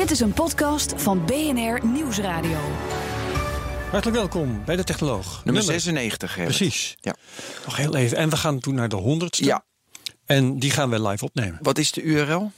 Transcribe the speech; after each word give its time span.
Dit 0.00 0.10
is 0.10 0.20
een 0.20 0.32
podcast 0.32 0.92
van 0.96 1.24
BNR 1.26 1.86
Nieuwsradio. 1.86 2.58
Hartelijk 3.90 4.16
welkom 4.16 4.64
bij 4.64 4.76
de 4.76 4.84
Technoloog. 4.84 5.44
Nummer 5.44 5.62
96, 5.62 6.34
Herbert. 6.34 6.56
Precies. 6.56 6.96
Ja. 7.00 7.14
Nog 7.64 7.76
heel 7.76 7.96
even. 7.96 8.16
En 8.16 8.28
we 8.28 8.36
gaan 8.36 8.58
toen 8.58 8.74
naar 8.74 8.88
de 8.88 8.96
honderdste. 8.96 9.44
Ja. 9.44 9.64
En 10.24 10.58
die 10.58 10.70
gaan 10.70 10.90
we 10.90 11.08
live 11.08 11.24
opnemen. 11.24 11.58
Wat 11.62 11.78
is 11.78 11.92
de 11.92 12.02
URL? 12.02 12.52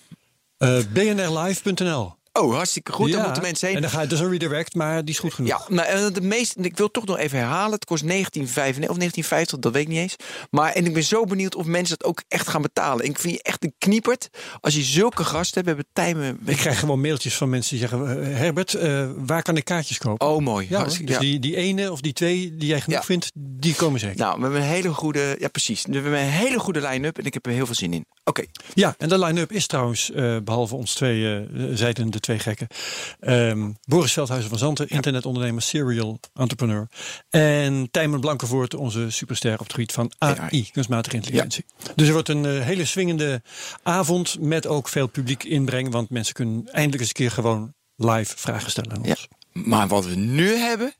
Eh 0.56 0.78
bnrlive.nl. 0.92 2.14
Oh, 2.32 2.54
hartstikke 2.54 2.92
goed. 2.92 3.08
Ja. 3.08 3.14
Dan 3.16 3.24
moeten 3.24 3.42
mensen 3.42 3.66
heen. 3.66 3.76
En 3.76 3.82
dan 3.82 3.90
ga 3.90 4.00
je 4.00 4.06
dus 4.06 4.20
een 4.20 4.30
redirect, 4.30 4.74
maar 4.74 5.04
die 5.04 5.14
is 5.14 5.20
goed 5.20 5.34
genoeg. 5.34 5.50
Ja, 5.50 5.74
maar 5.74 5.84
eh, 5.84 6.06
de 6.12 6.20
meeste, 6.20 6.60
ik 6.60 6.76
wil 6.76 6.90
toch 6.90 7.06
nog 7.06 7.18
even 7.18 7.38
herhalen. 7.38 7.72
Het 7.72 7.84
kost 7.84 8.08
1995 8.08 8.90
of 8.90 8.96
1950, 8.96 9.58
dat 9.58 9.72
weet 9.72 9.82
ik 9.82 9.88
niet 9.88 9.98
eens. 9.98 10.16
Maar 10.50 10.72
en 10.72 10.86
ik 10.86 10.94
ben 10.94 11.04
zo 11.04 11.24
benieuwd 11.24 11.54
of 11.54 11.66
mensen 11.66 11.98
dat 11.98 12.08
ook 12.08 12.22
echt 12.28 12.48
gaan 12.48 12.62
betalen. 12.62 13.04
Ik 13.04 13.18
vind 13.18 13.34
je 13.34 13.42
echt 13.42 13.64
een 13.64 13.74
kniepert 13.78 14.28
als 14.60 14.74
je 14.74 14.82
zulke 14.82 15.24
gasten 15.24 15.64
hebt. 15.64 15.64
We 15.64 15.68
hebben 15.68 15.86
tijmen. 15.92 16.38
Ik 16.44 16.56
krijg 16.56 16.78
gewoon 16.78 17.00
mailtjes 17.00 17.34
van 17.36 17.48
mensen 17.50 17.78
die 17.78 17.88
zeggen: 17.88 18.22
eh, 18.22 18.36
Herbert, 18.36 18.74
eh, 18.74 19.10
waar 19.16 19.42
kan 19.42 19.56
ik 19.56 19.64
kaartjes 19.64 19.98
kopen? 19.98 20.26
Oh, 20.26 20.38
mooi. 20.42 20.66
ja, 20.70 20.84
dus 20.84 21.00
ja. 21.04 21.18
die, 21.18 21.38
die 21.38 21.56
ene 21.56 21.92
of 21.92 22.00
die 22.00 22.12
twee 22.12 22.56
die 22.56 22.68
jij 22.68 22.80
genoeg 22.80 22.98
Ja. 22.98 23.04
vindt, 23.04 23.30
die 23.34 23.74
komen 23.74 24.00
zeker. 24.00 24.16
Nou, 24.18 24.36
we 24.36 24.42
hebben 24.42 24.60
een 24.60 24.66
hele 24.66 24.88
goede. 24.94 25.36
Ja, 25.38 25.48
precies. 25.48 25.84
We 25.86 25.94
hebben 25.94 26.12
een 26.12 26.18
hele 26.28 26.58
goede 26.58 26.80
line-up 26.80 27.18
en 27.18 27.24
ik 27.24 27.34
heb 27.34 27.46
er 27.46 27.52
heel 27.52 27.66
veel 27.66 27.74
zin 27.74 27.92
in. 27.92 28.06
Oké. 28.24 28.44
Ja, 28.74 28.94
en 28.98 29.08
de 29.08 29.18
line-up 29.18 29.52
is 29.52 29.66
trouwens, 29.66 30.10
eh, 30.10 30.36
behalve 30.44 30.74
ons 30.74 30.94
twee, 30.94 31.34
eh 31.36 31.40
zijden 31.72 32.10
de 32.10 32.20
twee 32.22 32.38
gekken, 32.38 32.66
ehm, 33.20 33.70
Boris 33.84 34.12
Veldhuizen 34.12 34.50
van 34.50 34.58
Zanten, 34.58 34.88
internetondernemer, 34.88 35.62
serial 35.62 36.20
entrepreneur. 36.34 36.88
En 37.30 37.88
Tijmen 37.90 38.20
Blankenvoort, 38.20 38.74
onze 38.74 39.10
superster 39.10 39.52
op 39.52 39.58
het 39.58 39.72
gebied 39.72 39.92
van 39.92 40.12
AI, 40.18 40.38
AI. 40.38 40.70
kunstmatige 40.72 41.16
intelligentie. 41.16 41.64
Dus 41.94 42.06
er 42.06 42.12
wordt 42.12 42.28
een 42.28 42.44
eh, 42.46 42.60
hele 42.60 42.84
swingende 42.84 43.42
avond 43.82 44.36
met 44.40 44.66
ook 44.66 44.88
veel 44.88 45.06
publiek 45.06 45.44
inbreng, 45.44 45.90
want 45.92 46.10
mensen 46.10 46.34
kunnen 46.34 46.68
eindelijk 46.72 47.00
eens 47.00 47.08
een 47.08 47.14
keer 47.14 47.30
gewoon 47.30 47.74
live 47.96 48.34
vragen 48.36 48.70
stellen 48.70 48.92
aan 48.92 49.02
Ja. 49.02 49.08
ons. 49.10 49.28
Maar 49.52 49.88
wat 49.88 50.04
we 50.06 50.14
nu 50.14 50.56
hebben. 50.56 50.94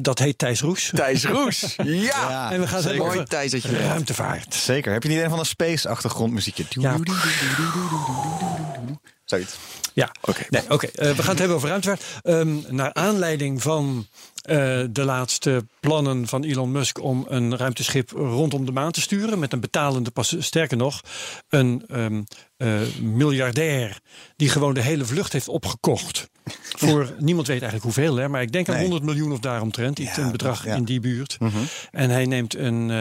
Dat, 0.00 0.18
heet 0.18 0.38
Thijs 0.38 0.60
Roes. 0.60 0.90
Thijs 0.94 1.24
Roes. 1.24 1.76
Ja. 1.84 2.50
en 2.52 2.60
we 2.60 2.66
gaan 2.66 2.76
het 2.76 2.84
hebben 2.84 2.96
Mooi 3.06 3.10
over 3.18 3.28
Thijs 3.28 3.50
dat 3.50 3.62
je 3.62 3.68
er 3.68 3.80
ruimtevaart. 3.80 4.54
Zeker. 4.54 4.92
Heb 4.92 5.02
je 5.02 5.08
niet 5.08 5.20
een 5.20 5.30
van 5.30 5.38
een 5.38 5.46
space-achtergrondmuziekje? 5.46 6.64
Ja. 6.68 6.96
Zoiets. 9.24 9.56
Ja, 9.96 10.12
Oké. 10.20 10.44
Nee, 10.48 10.62
oké. 10.68 10.86
Eh, 10.86 11.10
we 11.10 11.22
gaan 11.22 11.30
het 11.30 11.38
hebben 11.38 11.56
over 11.56 11.68
ruimtevaart. 11.68 12.04
Ehm, 12.22 12.56
naar 12.68 12.92
aanleiding 12.92 13.62
van 13.62 14.06
eh, 14.42 14.56
de 14.90 15.04
laatste 15.04 15.66
plannen 15.80 16.26
van 16.26 16.44
Elon 16.44 16.72
Musk 16.72 17.02
om 17.02 17.24
een 17.28 17.56
ruimteschip 17.56 18.10
rondom 18.10 18.64
de 18.64 18.72
maan 18.72 18.92
te 18.92 19.00
sturen 19.00 19.38
met 19.38 19.52
een 19.52 19.60
betalende 19.60 20.10
pas. 20.10 20.36
Sterker 20.38 20.76
nog, 20.76 21.00
een 21.48 21.84
ehm, 21.88 22.22
eh, 22.56 22.80
miljardair 23.00 24.00
die 24.36 24.48
gewoon 24.48 24.74
de 24.74 24.82
hele 24.82 25.04
vlucht 25.04 25.32
heeft 25.32 25.48
opgekocht. 25.48 26.28
Voor 26.76 27.14
niemand 27.18 27.46
weet 27.46 27.62
eigenlijk 27.62 27.94
hoeveel, 27.94 28.16
hè, 28.16 28.28
maar 28.28 28.42
ik 28.42 28.52
denk 28.52 28.68
aan 28.68 28.74
Nee. 28.74 28.82
100 28.82 29.04
miljoen 29.04 29.32
of 29.32 29.38
daaromtrent. 29.38 29.98
Iets 29.98 30.16
Ja, 30.16 30.22
een 30.22 30.30
bedrag 30.32 30.64
ja. 30.64 30.74
in 30.74 30.84
die 30.84 31.00
buurt. 31.00 31.36
Mhm. 31.38 31.58
En 31.90 32.10
hij 32.10 32.24
neemt 32.26 32.54
een 32.54 32.92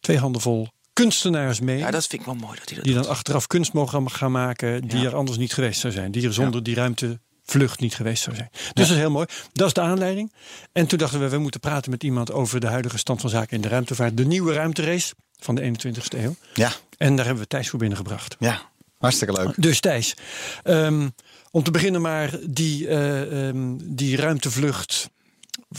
twee 0.00 0.18
handen 0.18 0.40
vol 0.40 0.68
kunstenaars 0.96 1.60
mee. 1.60 1.78
Ja, 1.78 1.90
dat 1.90 2.06
vind 2.06 2.20
ik 2.20 2.26
wel 2.26 2.34
mooi 2.36 2.58
dat 2.58 2.66
hij 2.68 2.74
dat 2.76 2.84
Die 2.84 2.94
doet. 2.94 3.02
dan 3.02 3.12
achteraf 3.12 3.46
kunst 3.46 3.72
mogen 3.72 4.10
gaan 4.10 4.32
maken 4.32 4.88
die 4.88 4.98
Ja. 5.00 5.04
er 5.06 5.14
anders 5.16 5.38
niet 5.38 5.52
geweest 5.54 5.80
zou 5.80 5.92
zijn. 5.92 6.10
Die 6.10 6.26
er 6.26 6.32
zonder 6.32 6.62
die 6.62 6.74
ruimtevlucht 6.74 7.80
niet 7.80 7.94
geweest 7.94 8.22
zou 8.22 8.36
zijn. 8.36 8.48
Dus 8.52 8.70
dat 8.72 8.96
is 8.96 8.96
heel 9.02 9.10
mooi. 9.10 9.26
Dat 9.52 9.66
is 9.66 9.72
de 9.72 9.80
aanleiding. 9.80 10.32
En 10.72 10.86
toen 10.86 10.98
dachten 10.98 11.20
we, 11.20 11.28
we 11.28 11.38
moeten 11.38 11.60
praten 11.60 11.90
met 11.90 12.02
iemand 12.02 12.32
over 12.32 12.60
de 12.60 12.66
huidige 12.66 12.98
stand 12.98 13.20
van 13.20 13.30
zaken 13.30 13.56
in 13.56 13.60
de 13.62 13.68
ruimtevaart. 13.68 14.16
De 14.16 14.24
nieuwe 14.26 14.52
ruimterace 14.52 15.14
van 15.38 15.54
de 15.54 15.62
21ste 15.62 16.18
eeuw. 16.18 16.34
Ja, 16.54 16.72
En 16.96 17.16
daar 17.16 17.24
hebben 17.24 17.42
we 17.42 17.48
Thijs 17.48 17.68
voor 17.68 17.78
binnengebracht. 17.78 18.36
ja. 18.38 18.60
Hartstikke 18.98 19.34
leuk. 19.34 19.54
Dus 19.62 19.80
Thijs, 19.80 20.14
ehm, 20.62 21.08
om 21.50 21.62
te 21.62 21.70
beginnen 21.70 22.00
maar 22.00 22.30
die, 22.48 22.88
eh, 22.88 23.48
ehm, 23.48 23.74
die 23.82 24.16
ruimtevlucht 24.16 25.10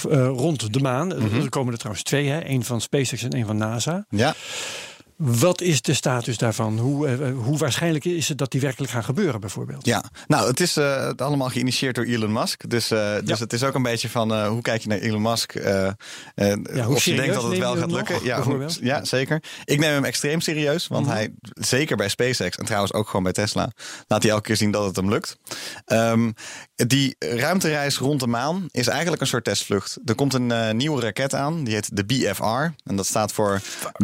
eh, 0.10 0.28
rond 0.28 0.74
de 0.74 0.80
maan. 0.80 1.14
Er 1.14 1.50
komen 1.50 1.72
er 1.74 1.78
trouwens 1.80 2.04
twee, 2.06 2.28
hè? 2.30 2.40
één 2.40 2.64
van 2.64 2.82
SpaceX 2.82 3.24
en 3.24 3.30
één 3.30 3.46
van 3.46 3.58
NASA. 3.58 4.06
Ja. 4.10 4.36
Wat 5.18 5.62
is 5.62 5.82
de 5.82 5.94
status 5.94 6.38
daarvan? 6.38 6.78
Hoe, 6.80 7.08
eh, 7.08 7.18
hoe 7.44 7.58
waarschijnlijk 7.58 8.06
is 8.06 8.30
het 8.30 8.38
dat 8.38 8.52
die 8.52 8.62
werkelijk 8.62 8.92
gaan 8.92 9.04
gebeuren, 9.04 9.40
bijvoorbeeld? 9.40 9.86
Ja, 9.86 10.04
nou, 10.28 10.48
het 10.48 10.60
is 10.60 10.78
eh, 10.78 11.06
het 11.08 11.22
allemaal 11.22 11.50
geïnitieerd 11.50 11.96
door 11.96 12.06
Elon 12.06 12.32
Musk. 12.32 12.70
Dus, 12.70 12.92
eh, 12.92 13.14
dus 13.24 13.38
Ja. 13.38 13.44
het 13.44 13.54
is 13.54 13.64
ook 13.64 13.74
een 13.76 13.82
beetje 13.84 14.10
van 14.10 14.34
eh, 14.34 14.48
hoe 14.48 14.62
kijk 14.62 14.82
je 14.82 14.88
naar 14.88 14.98
Elon 14.98 15.22
Musk? 15.22 15.56
eh, 15.56 15.88
eh, 15.88 15.94
hoe 16.86 16.96
of 16.96 17.04
je 17.06 17.16
denkt 17.16 17.34
dat 17.34 17.44
het 17.44 17.58
wel 17.58 17.76
gaat 17.78 17.92
lukken. 17.92 18.14
nog, 18.16 18.24
ja, 18.24 18.42
hoe- 18.42 18.68
ja, 18.82 19.04
zeker. 19.06 19.44
Ik 19.66 19.80
neem 19.80 19.92
hem 19.92 20.04
extreem 20.06 20.42
serieus, 20.42 20.88
want 20.88 21.06
Mhm. 21.06 21.16
hij, 21.16 21.34
zeker 21.54 21.98
bij 21.98 22.10
SpaceX 22.10 22.58
en 22.58 22.66
trouwens 22.66 22.94
ook 22.94 23.06
gewoon 23.08 23.24
bij 23.24 23.34
Tesla, 23.34 23.72
laat 24.08 24.22
hij 24.24 24.32
elke 24.32 24.44
keer 24.44 24.58
zien 24.58 24.72
dat 24.72 24.86
het 24.86 24.96
hem 24.96 25.10
lukt. 25.10 25.38
Ehm, 25.86 26.32
die 26.76 27.16
ruimtereis 27.20 27.98
rond 27.98 28.20
de 28.20 28.28
maan 28.28 28.66
is 28.72 28.88
eigenlijk 28.88 29.22
een 29.22 29.28
soort 29.28 29.44
testvlucht. 29.44 29.98
Er 30.06 30.16
komt 30.16 30.34
een 30.34 30.52
eh, 30.52 30.72
nieuwe 30.74 31.02
raket 31.02 31.34
aan, 31.34 31.64
die 31.64 31.74
heet 31.74 31.90
de 31.98 32.06
BFR. 32.06 32.44
En 32.84 32.96
dat 32.96 33.06
staat 33.06 33.32
voor 33.32 33.62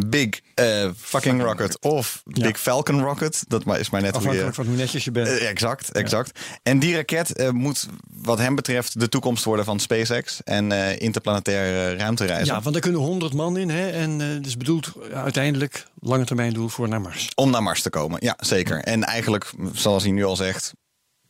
Big 0.07 0.30
eh, 0.53 0.90
Fucking 1.03 1.41
Rocket 1.41 1.81
of 1.81 2.22
Ja. 2.25 2.47
Big 2.47 2.59
Falcon 2.59 3.02
Rocket. 3.02 3.44
Dat 3.47 3.78
is 3.78 3.90
maar 3.90 4.02
net 4.02 4.12
je... 4.12 4.18
Afhankelijk 4.18 4.56
van 4.56 4.66
hoe 4.66 4.75
netjes 4.75 5.03
je 5.03 5.12
bent. 5.12 5.28
Eh, 5.28 5.50
exact, 5.50 5.91
exact. 5.91 6.40
En 6.64 6.80
die 6.80 6.96
raket 6.96 7.36
eh, 7.36 7.50
moet, 7.50 7.88
wat 8.14 8.38
hem 8.38 8.56
betreft, 8.56 9.00
de 9.00 9.09
toekomst 9.09 9.44
worden 9.44 9.66
van 9.66 9.80
SpaceX 9.80 10.42
en 10.44 10.72
eh, 10.72 11.00
interplanetaire 11.00 11.96
ruimtereizen. 11.97 12.53
ja, 12.53 12.62
want 12.62 12.74
daar 12.74 12.81
kunnen 12.81 13.02
100 13.02 13.34
man 13.34 13.58
in. 13.58 13.69
Hè? 13.69 13.90
En 13.90 14.42
dus 14.42 14.58
bedoeld 14.58 14.92
eh, 15.12 15.24
uiteindelijk 15.24 15.86
lange 16.00 16.25
termijn 16.25 16.53
doel 16.53 16.69
voor 16.69 16.88
naar 16.88 17.02
Mars. 17.02 17.30
Om 17.36 17.50
naar 17.50 17.63
Mars 17.63 17.81
te 17.81 17.90
komen. 17.90 18.18
Ja, 18.22 18.36
zeker. 18.40 18.80
En 18.80 19.03
eigenlijk, 19.03 19.52
zoals 19.74 20.03
hij 20.03 20.12
nu 20.12 20.24
al 20.24 20.36
zegt. 20.36 20.74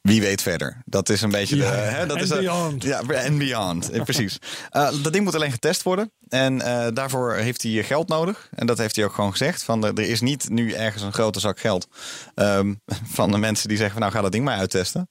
Wie 0.03 0.21
weet 0.21 0.41
verder? 0.41 0.81
Dat 0.85 1.09
is 1.09 1.21
een 1.21 1.31
beetje 1.31 1.55
de. 1.55 1.63
Hè, 1.63 2.05
dat 2.05 2.11
and 2.17 2.21
is 2.25 2.29
een- 2.29 2.37
beyond. 2.39 2.83
Ja, 2.83 3.01
en 3.01 3.37
beyond. 3.37 3.89
Eh, 3.89 4.01
Precies. 4.03 4.37
Eh, 4.69 4.89
dat 5.03 5.13
ding 5.13 5.23
moet 5.25 5.35
alleen 5.35 5.51
getest 5.51 5.83
worden. 5.83 6.11
En 6.27 6.61
eh, 6.61 6.87
daarvoor 6.93 7.33
heeft 7.33 7.61
hij 7.61 7.83
geld 7.83 8.07
nodig. 8.07 8.49
En 8.55 8.65
dat 8.67 8.77
heeft 8.77 8.95
hij 8.95 9.05
ook 9.05 9.13
gewoon 9.13 9.31
gezegd. 9.31 9.63
Van, 9.63 9.83
er 9.85 9.93
er 9.93 10.09
is 10.09 10.21
niet 10.21 10.49
nu 10.49 10.71
ergens 10.71 11.03
een 11.03 11.13
grote 11.13 11.39
zak 11.39 11.59
geld. 11.59 11.87
ehm, 12.35 12.73
van 13.11 13.31
de 13.31 13.37
mensen 13.37 13.67
die 13.67 13.77
zeggen: 13.77 13.93
van, 13.95 14.01
Nou, 14.03 14.13
ga 14.13 14.21
dat 14.21 14.31
ding 14.31 14.45
maar 14.45 14.57
uittesten. 14.57 15.09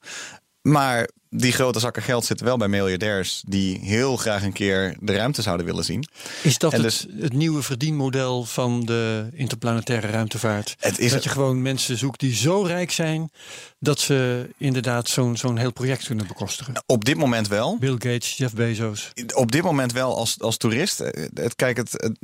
Maar 0.62 1.08
die 1.34 1.52
grote 1.52 1.78
zakken 1.78 2.02
geld 2.02 2.24
zitten 2.24 2.46
wel 2.46 2.56
bij 2.56 2.68
miljardairs. 2.68 3.42
die 3.46 3.78
heel 3.82 4.16
graag 4.16 4.42
een 4.42 4.52
keer 4.52 4.96
de 5.00 5.14
ruimte 5.14 5.42
zouden 5.42 5.66
willen 5.66 5.84
zien. 5.84 6.04
Is 6.42 6.58
dat 6.58 6.72
En 6.72 6.82
het, 6.82 7.06
dus- 7.06 7.06
het 7.22 7.32
nieuwe 7.32 7.62
verdienmodel 7.62 8.44
van 8.44 8.80
de 8.84 9.26
interplanetaire 9.32 10.06
ruimtevaart? 10.08 10.74
Het 10.78 10.98
is 10.98 11.12
dat 11.12 11.24
je 11.24 11.30
gewoon 11.30 11.62
mensen 11.62 11.98
zoekt 11.98 12.20
die 12.20 12.34
zo 12.34 12.62
rijk 12.62 12.90
zijn 12.90 13.30
dat 13.78 14.00
ze 14.00 14.48
inderdaad 14.58 15.08
zo'n 15.08 15.36
zo'n 15.36 15.56
heel 15.56 15.72
project 15.72 16.04
kunnen 16.06 16.26
bekostigen. 16.26 16.82
Op 16.86 17.04
dit 17.04 17.16
moment 17.16 17.48
wel. 17.48 17.76
Bill 17.80 17.92
Gates, 17.98 18.36
Jeff 18.36 18.54
Bezos. 18.54 19.10
Op 19.34 19.52
dit 19.52 19.62
moment 19.62 19.92
wel 19.92 20.16
als, 20.16 20.36
als 20.40 20.56
toerist. 20.56 21.00
Eh, 21.00 21.24
Het, 21.34 21.56
kijk, 21.56 21.76
het, 21.76 21.92
het- 21.92 22.18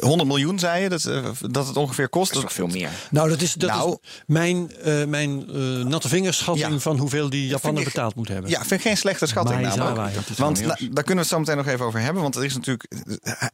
100 0.00 0.28
miljoen 0.28 0.58
zei 0.58 0.82
je 0.82 0.88
dat, 0.88 1.04
eh, 1.04 1.26
dat 1.50 1.66
het 1.66 1.76
ongeveer 1.76 2.08
kost. 2.08 2.28
Dat 2.28 2.36
is 2.36 2.42
nog 2.42 2.52
veel 2.52 2.66
meer. 2.66 2.88
Nou, 3.10 3.28
dat 3.28 3.40
is, 3.40 3.52
dat 3.52 3.70
Nou- 3.70 3.96
is 4.02 4.10
mijn, 4.26 4.72
eh, 4.76 5.04
mijn 5.04 5.44
natte 5.88 6.08
vingerschatting 6.08 6.72
Ja. 6.72 6.78
van 6.78 6.98
hoeveel 6.98 7.30
die 7.30 7.46
Japaner 7.46 7.78
ik- 7.78 7.84
betaald 7.84 8.14
moet 8.14 8.28
hebben. 8.28 8.50
Ja, 8.50 8.53
vind 8.58 8.70
ik 8.70 8.80
geen 8.80 8.96
slechte 8.96 9.26
schatting 9.26 9.60
namelijk. 9.60 10.14
het 10.14 10.38
Want 10.38 10.62
daar 10.68 10.76
kunnen 10.78 11.04
we 11.04 11.14
het 11.20 11.26
zo 11.28 11.38
meteen 11.38 11.56
nog 11.56 11.66
even 11.66 11.84
over 11.86 12.00
hebben. 12.00 12.22
Want 12.22 12.34
er 12.36 12.44
is 12.44 12.54
natuurlijk. 12.54 12.92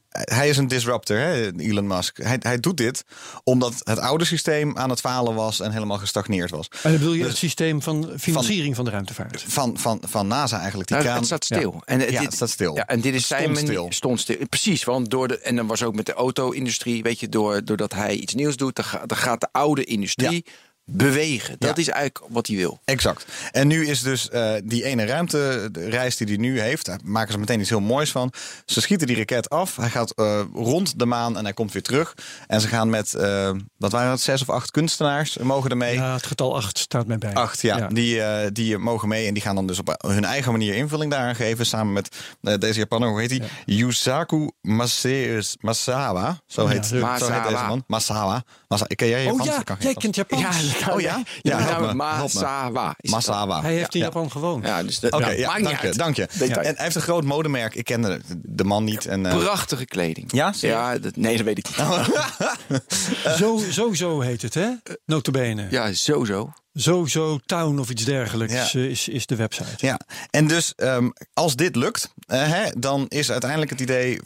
Hij 0.09 0.49
is 0.49 0.57
een 0.57 0.67
disruptor, 0.67 1.17
hè, 1.17 1.51
Elon 1.57 1.87
Musk. 1.87 2.17
Hij, 2.23 2.37
hij 2.39 2.59
doet 2.59 2.77
dit 2.77 3.03
omdat 3.43 3.73
het 3.83 3.99
oude 3.99 4.25
systeem 4.25 4.77
aan 4.77 4.89
het 4.89 4.99
falen 4.99 5.35
was 5.35 5.59
en 5.59 5.71
helemaal 5.71 5.97
gestagneerd 5.97 6.49
was. 6.49 6.67
En 6.71 6.77
dan 6.81 6.91
bedoel 6.91 7.13
je 7.13 7.19
Dus- 7.19 7.27
het 7.27 7.37
systeem 7.37 7.81
van 7.81 8.09
financiering 8.19 8.75
van, 8.75 8.85
de 8.85 8.91
ruimtevaart. 8.91 9.43
Van, 9.47 9.77
van, 9.77 10.01
van 10.07 10.27
NASA 10.27 10.59
eigenlijk. 10.59 10.87
Die 10.89 10.97
Nou, 10.97 11.07
kraan. 11.09 11.19
het 11.23 11.27
staat 11.29 11.45
stil. 11.45 11.81
En, 11.85 11.99
eh, 11.99 12.09
Ja, 12.09 12.17
dit, 12.19 12.25
het 12.25 12.33
staat 12.35 12.49
stil. 12.49 12.75
Ja, 12.75 12.87
en 12.87 13.01
dit 13.01 13.13
is 13.13 13.27
zijn 13.27 13.55
stil. 13.55 13.87
Stond 13.91 14.19
stil. 14.19 14.37
Precies, 14.49 14.83
want 14.83 15.09
door 15.09 15.27
de, 15.27 15.39
en 15.39 15.55
dan 15.55 15.67
was 15.67 15.83
ook 15.83 15.95
met 15.95 16.05
de 16.05 16.13
auto-industrie, 16.13 17.03
weet 17.03 17.19
je, 17.19 17.29
door, 17.29 17.65
doordat 17.65 17.93
hij 17.93 18.15
iets 18.15 18.33
nieuws 18.33 18.55
doet, 18.57 18.75
dan, 18.75 18.85
ga- 18.85 19.05
dan 19.05 19.17
gaat 19.17 19.41
de 19.41 19.47
oude 19.51 19.83
industrie 19.83 20.45
bewegen. 20.91 21.55
Dat 21.59 21.75
Ja. 21.75 21.81
is 21.81 21.89
eigenlijk 21.89 22.25
wat 22.33 22.47
hij 22.47 22.55
wil. 22.55 22.79
Exact. 22.85 23.25
En 23.51 23.67
nu 23.67 23.87
is 23.87 24.01
dus 24.01 24.29
eh, 24.29 24.53
die 24.63 24.83
ene 24.83 25.05
ruimtereis 25.05 26.17
die 26.17 26.27
hij 26.27 26.37
nu 26.37 26.59
heeft, 26.59 26.85
daar 26.85 26.99
maken 27.03 27.31
ze 27.31 27.37
meteen 27.39 27.59
iets 27.59 27.69
heel 27.69 27.79
moois 27.79 28.11
van. 28.11 28.31
Ze 28.65 28.81
schieten 28.81 29.07
die 29.07 29.15
raket 29.17 29.49
af, 29.49 29.75
hij 29.75 29.89
gaat 29.89 30.11
eh, 30.11 30.41
rond 30.53 30.99
de 30.99 31.05
maan 31.05 31.37
en 31.37 31.43
hij 31.43 31.53
komt 31.53 31.71
weer 31.73 31.81
terug. 31.83 32.13
En 32.47 32.61
ze 32.61 32.67
gaan 32.67 32.89
met, 32.89 33.13
eh, 33.13 33.51
wat 33.77 33.91
waren 33.91 34.11
het, 34.11 34.21
zes 34.21 34.41
of 34.41 34.49
acht 34.49 34.71
kunstenaars 34.71 35.37
mogen 35.37 35.69
er 35.69 35.77
mee. 35.77 35.93
Ja, 35.95 36.13
het 36.13 36.25
getal 36.25 36.55
8 36.55 36.77
staat 36.77 37.07
mij 37.07 37.17
bij. 37.17 37.33
Acht, 37.33 37.61
ja. 37.61 37.87
Die, 37.87 38.21
eh, 38.21 38.49
die 38.53 38.77
mogen 38.77 39.07
mee 39.07 39.27
en 39.27 39.33
die 39.33 39.43
gaan 39.43 39.55
dan 39.55 39.67
dus 39.67 39.79
op 39.79 39.95
hun 40.07 40.25
eigen 40.25 40.51
manier 40.51 40.73
invulling 40.75 41.11
daaraan 41.11 41.35
geven. 41.35 41.65
Samen 41.65 41.93
met 41.93 42.15
deze 42.61 42.79
Japaner, 42.79 43.09
hoe 43.09 43.19
heet 43.19 43.29
hij? 43.29 43.41
Yusaku 43.65 44.49
Maseus- 44.61 45.55
Masawa. 45.59 46.41
Zo 46.47 46.67
heet, 46.67 46.77
Ja, 46.77 46.83
zo 46.87 46.93
heet 46.95 47.03
Masawa. 47.03 47.49
deze 47.49 47.63
man. 47.63 47.83
Masawa. 47.87 48.43
Masa 48.67 48.85
Ken 48.85 49.07
jij 49.07 49.23
Japans? 49.23 49.39
Oh 49.49 49.55
ja, 49.65 49.75
jij 49.79 49.93
kent 49.93 50.15
Japans. 50.15 50.79
Oh 50.89 51.01
ja? 51.01 51.15
Ja, 51.17 51.23
Ja, 51.41 51.57
met 51.57 51.65
help 51.67 51.79
name 51.81 51.93
me, 51.93 52.03
help 52.03 52.33
me. 52.33 52.39
Masawa. 52.39 52.87
is 52.89 52.95
het 52.97 53.11
Masawa. 53.11 53.61
Hij 53.61 53.73
heeft 53.73 53.93
in 53.93 53.99
Ja. 53.99 54.05
Japan 54.05 54.31
gewoond. 54.31 54.65
Ja, 54.65 54.83
dus 54.83 54.99
Oké, 55.09 55.29
ja, 55.29 55.59
dank 55.59 55.81
je, 55.81 55.91
dank 55.95 56.15
je. 56.15 56.27
En 56.39 56.75
hij 56.75 56.75
heeft 56.77 56.95
een 56.95 57.01
groot 57.01 57.23
modemerk. 57.23 57.75
Ik 57.75 57.85
kende 57.85 58.21
de, 58.27 58.39
de 58.43 58.63
man 58.63 58.83
niet. 58.83 59.05
En, 59.05 59.25
eh, 59.25 59.37
Prachtige 59.37 59.85
kleding. 59.85 60.31
Ja, 60.31 60.53
ja 60.59 60.97
dat, 60.97 61.15
nee, 61.15 61.35
dat 61.37 61.45
weet 61.45 61.57
ik 61.57 61.67
niet. 61.67 61.77
Zo, 63.37 63.57
zo, 63.71 63.93
zo 63.93 64.19
heet 64.21 64.41
het, 64.41 64.53
hè? 64.53 64.69
Notabene. 65.05 65.67
Ja, 65.69 65.93
sowieso. 65.93 66.33
Zo, 66.33 66.53
zo, 66.73 67.39
town 67.45 67.79
of 67.79 67.89
iets 67.89 68.03
dergelijks 68.05 68.53
Ja. 68.71 68.79
eh, 68.79 68.89
is, 68.89 69.07
is 69.07 69.25
de 69.25 69.35
website. 69.35 69.85
Ja, 69.85 69.99
en 70.29 70.47
dus 70.47 70.73
ehm, 70.75 71.09
als 71.33 71.55
dit 71.55 71.75
lukt, 71.75 72.13
eh, 72.25 72.47
hè, 72.47 72.69
dan 72.77 73.05
is 73.07 73.31
uiteindelijk 73.31 73.71
het 73.71 73.79
idee, 73.81 74.19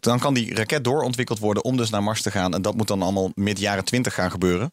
dan 0.00 0.18
kan 0.18 0.34
die 0.34 0.54
raket 0.54 0.84
doorontwikkeld 0.84 1.38
worden 1.38 1.64
om 1.64 1.76
dus 1.76 1.90
naar 1.90 2.02
Mars 2.02 2.22
te 2.22 2.30
gaan. 2.30 2.54
En 2.54 2.62
dat 2.62 2.74
moet 2.76 2.88
dan 2.88 3.02
allemaal 3.02 3.30
mid 3.34 3.58
jaren 3.58 3.84
20 3.84 4.14
gaan 4.14 4.30
gebeuren. 4.30 4.70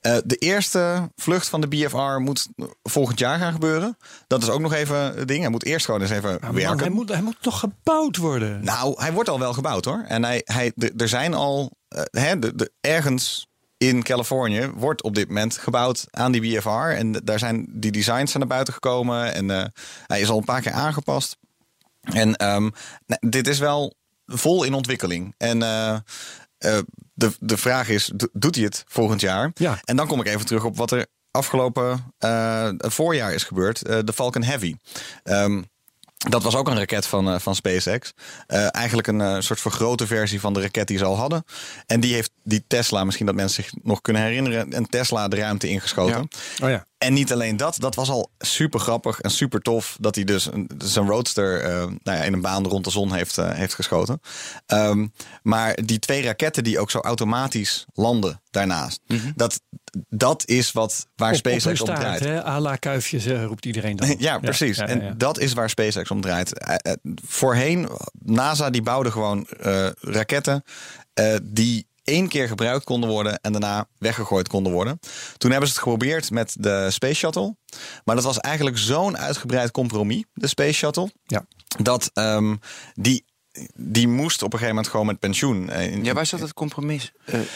Eh, 0.00 0.16
de 0.24 0.36
eerste 0.36 1.10
vlucht 1.16 1.48
van 1.48 1.60
de 1.60 1.68
BFR 1.68 2.20
moet 2.20 2.48
volgend 2.82 3.18
jaar 3.18 3.38
gaan 3.38 3.52
gebeuren. 3.52 3.96
Dat 4.26 4.42
is 4.42 4.48
ook 4.48 4.60
nog 4.60 4.72
even 4.72 4.96
het 5.16 5.28
ding. 5.28 5.40
Hij 5.40 5.50
moet 5.50 5.64
eerst 5.64 5.84
gewoon 5.84 6.00
eens 6.00 6.10
even 6.10 6.30
Maar 6.40 6.52
man, 6.52 6.54
werken. 6.54 6.78
hij, 6.78 6.88
moet, 6.90 7.08
hij 7.08 7.22
moet 7.22 7.36
toch 7.40 7.58
gebouwd 7.58 8.16
worden? 8.16 8.64
Nou, 8.64 9.00
hij 9.02 9.12
wordt 9.12 9.28
al 9.28 9.38
wel 9.38 9.52
gebouwd 9.52 9.84
hoor. 9.84 10.04
En 10.08 10.24
hij, 10.24 10.40
hij, 10.44 10.72
er 10.96 11.08
zijn 11.08 11.34
al 11.34 11.70
hè, 12.10 12.38
de, 12.38 12.54
de, 12.54 12.72
ergens 12.80 13.46
in 13.78 14.02
Californië 14.02 14.70
wordt 14.74 15.02
op 15.02 15.14
dit 15.14 15.28
moment 15.28 15.58
gebouwd 15.58 16.06
aan 16.10 16.32
die 16.32 16.40
BFR. 16.58 16.68
En 16.68 17.12
daar 17.12 17.38
zijn 17.38 17.66
die 17.70 17.90
designs 17.92 18.32
naar 18.32 18.46
buiten 18.46 18.74
gekomen. 18.74 19.34
En 19.34 19.50
eh, 19.50 19.64
hij 20.06 20.20
is 20.20 20.28
al 20.28 20.38
een 20.38 20.44
paar 20.44 20.60
keer 20.60 20.72
aangepast. 20.72 21.36
En 22.00 22.34
ehm, 22.36 22.70
nou, 23.06 23.20
dit 23.30 23.46
is 23.48 23.58
wel 23.58 23.94
vol 24.26 24.64
in 24.64 24.74
ontwikkeling. 24.74 25.34
En 25.38 25.62
eh, 25.62 25.92
eh, 26.58 26.78
de, 27.14 27.32
de 27.40 27.56
vraag 27.56 27.88
is, 27.88 28.10
do- 28.14 28.28
doet 28.32 28.54
hij 28.54 28.64
het 28.64 28.84
volgend 28.88 29.20
jaar? 29.20 29.50
Ja. 29.54 29.78
En 29.84 29.96
dan 29.96 30.06
kom 30.06 30.20
ik 30.20 30.26
even 30.26 30.46
terug 30.46 30.64
op 30.64 30.76
wat 30.76 30.90
er 30.90 31.06
afgelopen 31.30 32.14
voorjaar 32.78 33.32
is 33.34 33.44
gebeurd. 33.44 33.78
de 34.06 34.12
Falcon 34.14 34.42
Heavy. 34.42 34.74
Ehm, 35.22 35.62
dat 36.28 36.42
was 36.42 36.54
ook 36.54 36.68
een 36.68 36.78
raket 36.78 37.06
van, 37.06 37.28
eh, 37.28 37.38
van 37.38 37.54
SpaceX. 37.54 38.12
Eh, 38.46 38.74
eigenlijk 38.74 39.06
een 39.06 39.20
eh, 39.20 39.40
soort 39.40 39.60
vergrote 39.60 40.06
versie 40.06 40.40
van 40.40 40.52
de 40.52 40.60
raket 40.60 40.86
die 40.86 40.98
ze 40.98 41.04
al 41.04 41.16
hadden. 41.16 41.44
En 41.86 42.00
die 42.00 42.14
heeft 42.14 42.30
die 42.42 42.64
Tesla, 42.66 43.04
misschien 43.04 43.26
dat 43.26 43.34
mensen 43.34 43.64
zich 43.64 43.72
nog 43.82 44.00
kunnen 44.00 44.22
herinneren, 44.22 44.76
een 44.76 44.86
Tesla 44.86 45.28
de 45.28 45.36
ruimte 45.36 45.68
ingeschoten. 45.68 46.28
Oh 46.62 46.68
ja. 46.68 46.86
En 46.98 47.12
niet 47.12 47.32
alleen 47.32 47.56
dat, 47.56 47.76
dat 47.78 47.94
was 47.94 48.08
al 48.08 48.30
super 48.38 48.80
grappig 48.80 49.20
en 49.20 49.30
super 49.30 49.60
tof 49.60 49.96
dat 50.00 50.14
hij 50.14 50.24
dus 50.24 50.46
een, 50.52 50.70
zijn 50.78 51.06
roadster 51.06 51.62
nou 51.78 52.18
ja, 52.18 52.22
in 52.22 52.32
een 52.32 52.40
baan 52.40 52.66
rond 52.66 52.84
de 52.84 52.90
zon 52.90 53.12
heeft, 53.12 53.36
heeft 53.36 53.74
geschoten. 53.74 54.20
Ehm, 54.66 55.06
maar 55.42 55.78
die 55.84 55.98
twee 55.98 56.22
raketten 56.22 56.64
die 56.64 56.78
ook 56.78 56.90
zo 56.90 56.98
automatisch 56.98 57.84
landen 57.94 58.40
daarnaast, 58.50 59.00
dat, 59.34 59.60
dat 60.08 60.46
is 60.48 60.72
wat 60.72 61.06
waar 61.16 61.30
Op- 61.30 61.36
SpaceX 61.36 61.80
om 61.80 61.86
draait. 61.86 62.20
hè? 62.20 62.44
à 62.44 62.60
la 62.60 62.76
kuifjes, 62.76 63.26
eh, 63.26 63.44
roept 63.44 63.66
iedereen 63.66 63.96
dan. 63.96 64.14
Ja, 64.18 64.38
precies. 64.38 64.76
ja, 64.76 64.88
ja, 64.88 65.00
En 65.00 65.18
dat 65.18 65.38
is 65.38 65.52
waar 65.52 65.70
SpaceX 65.70 66.10
om 66.10 66.20
draait. 66.20 66.58
Eh, 66.58 66.74
eh, 66.92 66.92
voorheen, 67.26 67.88
NASA 68.24 68.70
die 68.70 68.82
bouwde 68.82 69.10
gewoon 69.10 69.46
raketten 70.00 70.62
die 71.42 71.86
één 72.04 72.28
keer 72.28 72.48
gebruikt 72.48 72.84
konden 72.84 73.10
worden 73.10 73.38
en 73.40 73.52
daarna 73.52 73.86
weggegooid 73.98 74.48
konden 74.48 74.72
worden. 74.72 74.98
Toen 75.36 75.50
hebben 75.50 75.68
ze 75.68 75.74
het 75.74 75.82
geprobeerd 75.84 76.30
met 76.30 76.56
de 76.58 76.86
Space 76.90 77.14
Shuttle. 77.14 77.56
Maar 78.04 78.14
dat 78.14 78.24
was 78.24 78.38
eigenlijk 78.38 78.78
zo'n 78.78 79.18
uitgebreid 79.18 79.70
compromis, 79.70 80.24
de 80.34 80.46
Space 80.46 80.72
Shuttle. 80.72 81.10
Ja. 81.26 81.46
Dat 81.82 82.10
ehm, 82.12 82.56
die, 82.94 83.24
die 83.74 84.08
moest 84.08 84.42
op 84.42 84.52
een 84.52 84.58
gegeven 84.58 84.74
moment 84.74 84.88
gewoon 84.88 85.06
met 85.06 85.18
pensioen. 85.18 85.68
eh, 85.70 85.92
in- 85.92 86.04
Ja, 86.04 86.12
waar 86.12 86.26
zat 86.26 86.40
het 86.40 86.54
compromis 86.54 87.12
eh, 87.24 87.34
in? 87.38 87.46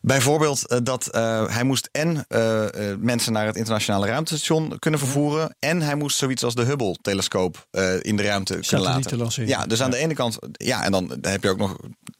Bijvoorbeeld 0.00 0.66
eh, 0.66 0.78
dat 0.82 1.06
eh, 1.06 1.44
hij 1.54 1.64
moest 1.64 1.88
en 1.92 2.24
eh, 2.28 2.90
eh, 2.90 2.98
mensen 2.98 3.32
naar 3.32 3.46
het 3.46 3.56
internationale 3.56 4.06
ruimtestation 4.06 4.78
kunnen 4.78 5.00
vervoeren. 5.00 5.56
En 5.58 5.82
hij 5.82 5.94
moest 5.94 6.16
zoiets 6.16 6.44
als 6.44 6.54
de 6.54 6.62
Hubble-telescoop 6.64 7.66
eh, 7.70 7.94
in 8.00 8.16
de 8.16 8.22
ruimte 8.22 8.58
kunnen 8.66 8.86
laten. 8.86 9.18
lanceren. 9.18 9.48
Ja, 9.48 9.66
dus 9.66 9.82
aan 9.82 9.90
de 9.90 9.96
ene 9.96 10.14
kant, 10.14 10.38
ja, 10.52 10.84
en 10.84 10.92
dan 10.92 11.18
heb 11.22 11.42
je 11.42 11.48
ook 11.50 11.58
nog 11.58 11.76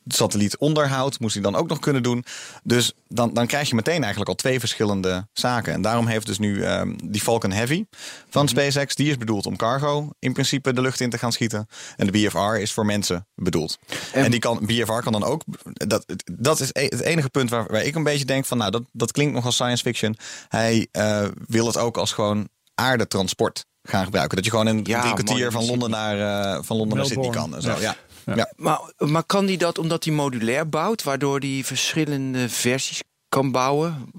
satellietonderhoud, 0.07 1.19
moest 1.21 1.35
hij 1.35 1.43
dan 1.43 1.55
ook 1.57 1.69
nog 1.69 1.79
kunnen 1.79 2.03
doen. 2.03 2.25
Dus 2.63 2.93
dan, 3.09 3.35
dan 3.35 3.47
krijg 3.47 3.69
je 3.69 3.75
meteen 3.75 3.99
eigenlijk 4.01 4.29
al 4.29 4.35
twee 4.35 4.61
verschillende 4.61 5.29
zaken. 5.33 5.73
En 5.73 5.83
daarom 5.83 6.07
heeft 6.07 6.27
dus 6.27 6.39
nu 6.39 6.63
ehm, 6.65 6.93
die 7.05 7.21
Falcon 7.21 7.51
Heavy 7.53 7.85
van 8.29 8.45
Mhm. 8.45 8.51
SpaceX, 8.51 8.95
die 8.95 9.11
is 9.11 9.17
bedoeld 9.19 9.47
om 9.47 9.57
cargo 9.57 10.11
in 10.19 10.33
principe 10.33 10.73
de 10.73 10.81
lucht 10.81 11.01
in 11.01 11.11
te 11.11 11.19
gaan 11.19 11.33
schieten. 11.33 11.67
En 11.97 12.07
de 12.07 12.13
BFR 12.13 12.55
is 12.57 12.73
voor 12.73 12.87
mensen 12.87 13.27
bedoeld. 13.35 13.79
En, 14.13 14.25
En- 14.25 14.31
die 14.31 14.41
kan, 14.41 14.59
BFR 14.67 15.01
kan 15.03 15.13
dan 15.13 15.25
ook, 15.25 15.43
dat, 15.73 16.05
dat 16.33 16.61
is 16.61 16.69
e- 16.73 16.83
het 16.85 17.01
enige 17.01 17.29
punt 17.29 17.51
waar, 17.51 17.67
waar 17.71 17.83
ik 17.85 17.95
een 17.95 18.03
beetje 18.03 18.25
denk 18.25 18.45
van, 18.47 18.59
nou, 18.59 18.71
dat, 18.71 18.83
dat 18.93 19.13
klinkt 19.13 19.35
nog 19.35 19.45
als 19.45 19.55
science 19.55 19.83
fiction. 19.83 20.17
Hij 20.49 20.89
eh, 20.93 21.25
wil 21.47 21.67
het 21.67 21.77
ook 21.77 21.97
als 21.97 22.13
gewoon 22.13 22.49
aardetransport 22.75 23.65
gaan 23.83 24.05
gebruiken. 24.05 24.37
Dat 24.37 24.45
je 24.45 24.51
gewoon 24.51 24.69
in 24.69 24.81
Ja, 24.85 25.01
drie 25.01 25.13
kwartier 25.13 25.37
mooi, 25.37 25.51
van 25.51 25.65
Londen 25.67 25.91
naar, 25.91 26.19
eh, 26.55 26.63
van 26.63 26.77
Londen 26.77 26.97
naar 26.97 27.07
Sydney 27.07 27.31
kan. 27.31 27.55
En 27.55 27.63
zo. 27.63 27.71
Ja. 27.71 27.79
Ja. 27.81 27.97
Ja. 28.27 28.53
Maar, 28.57 28.81
maar 28.99 29.25
kan 29.25 29.47
die 29.47 29.59
dat 29.59 29.79
omdat 29.79 30.05
hij 30.05 30.13
modulair 30.15 30.69
bouwt, 30.69 31.03
waardoor 31.03 31.39
hij 31.39 31.61
verschillende 31.65 32.49
versies 32.49 33.01
kan 33.29 33.51
bouwen? 33.51 34.11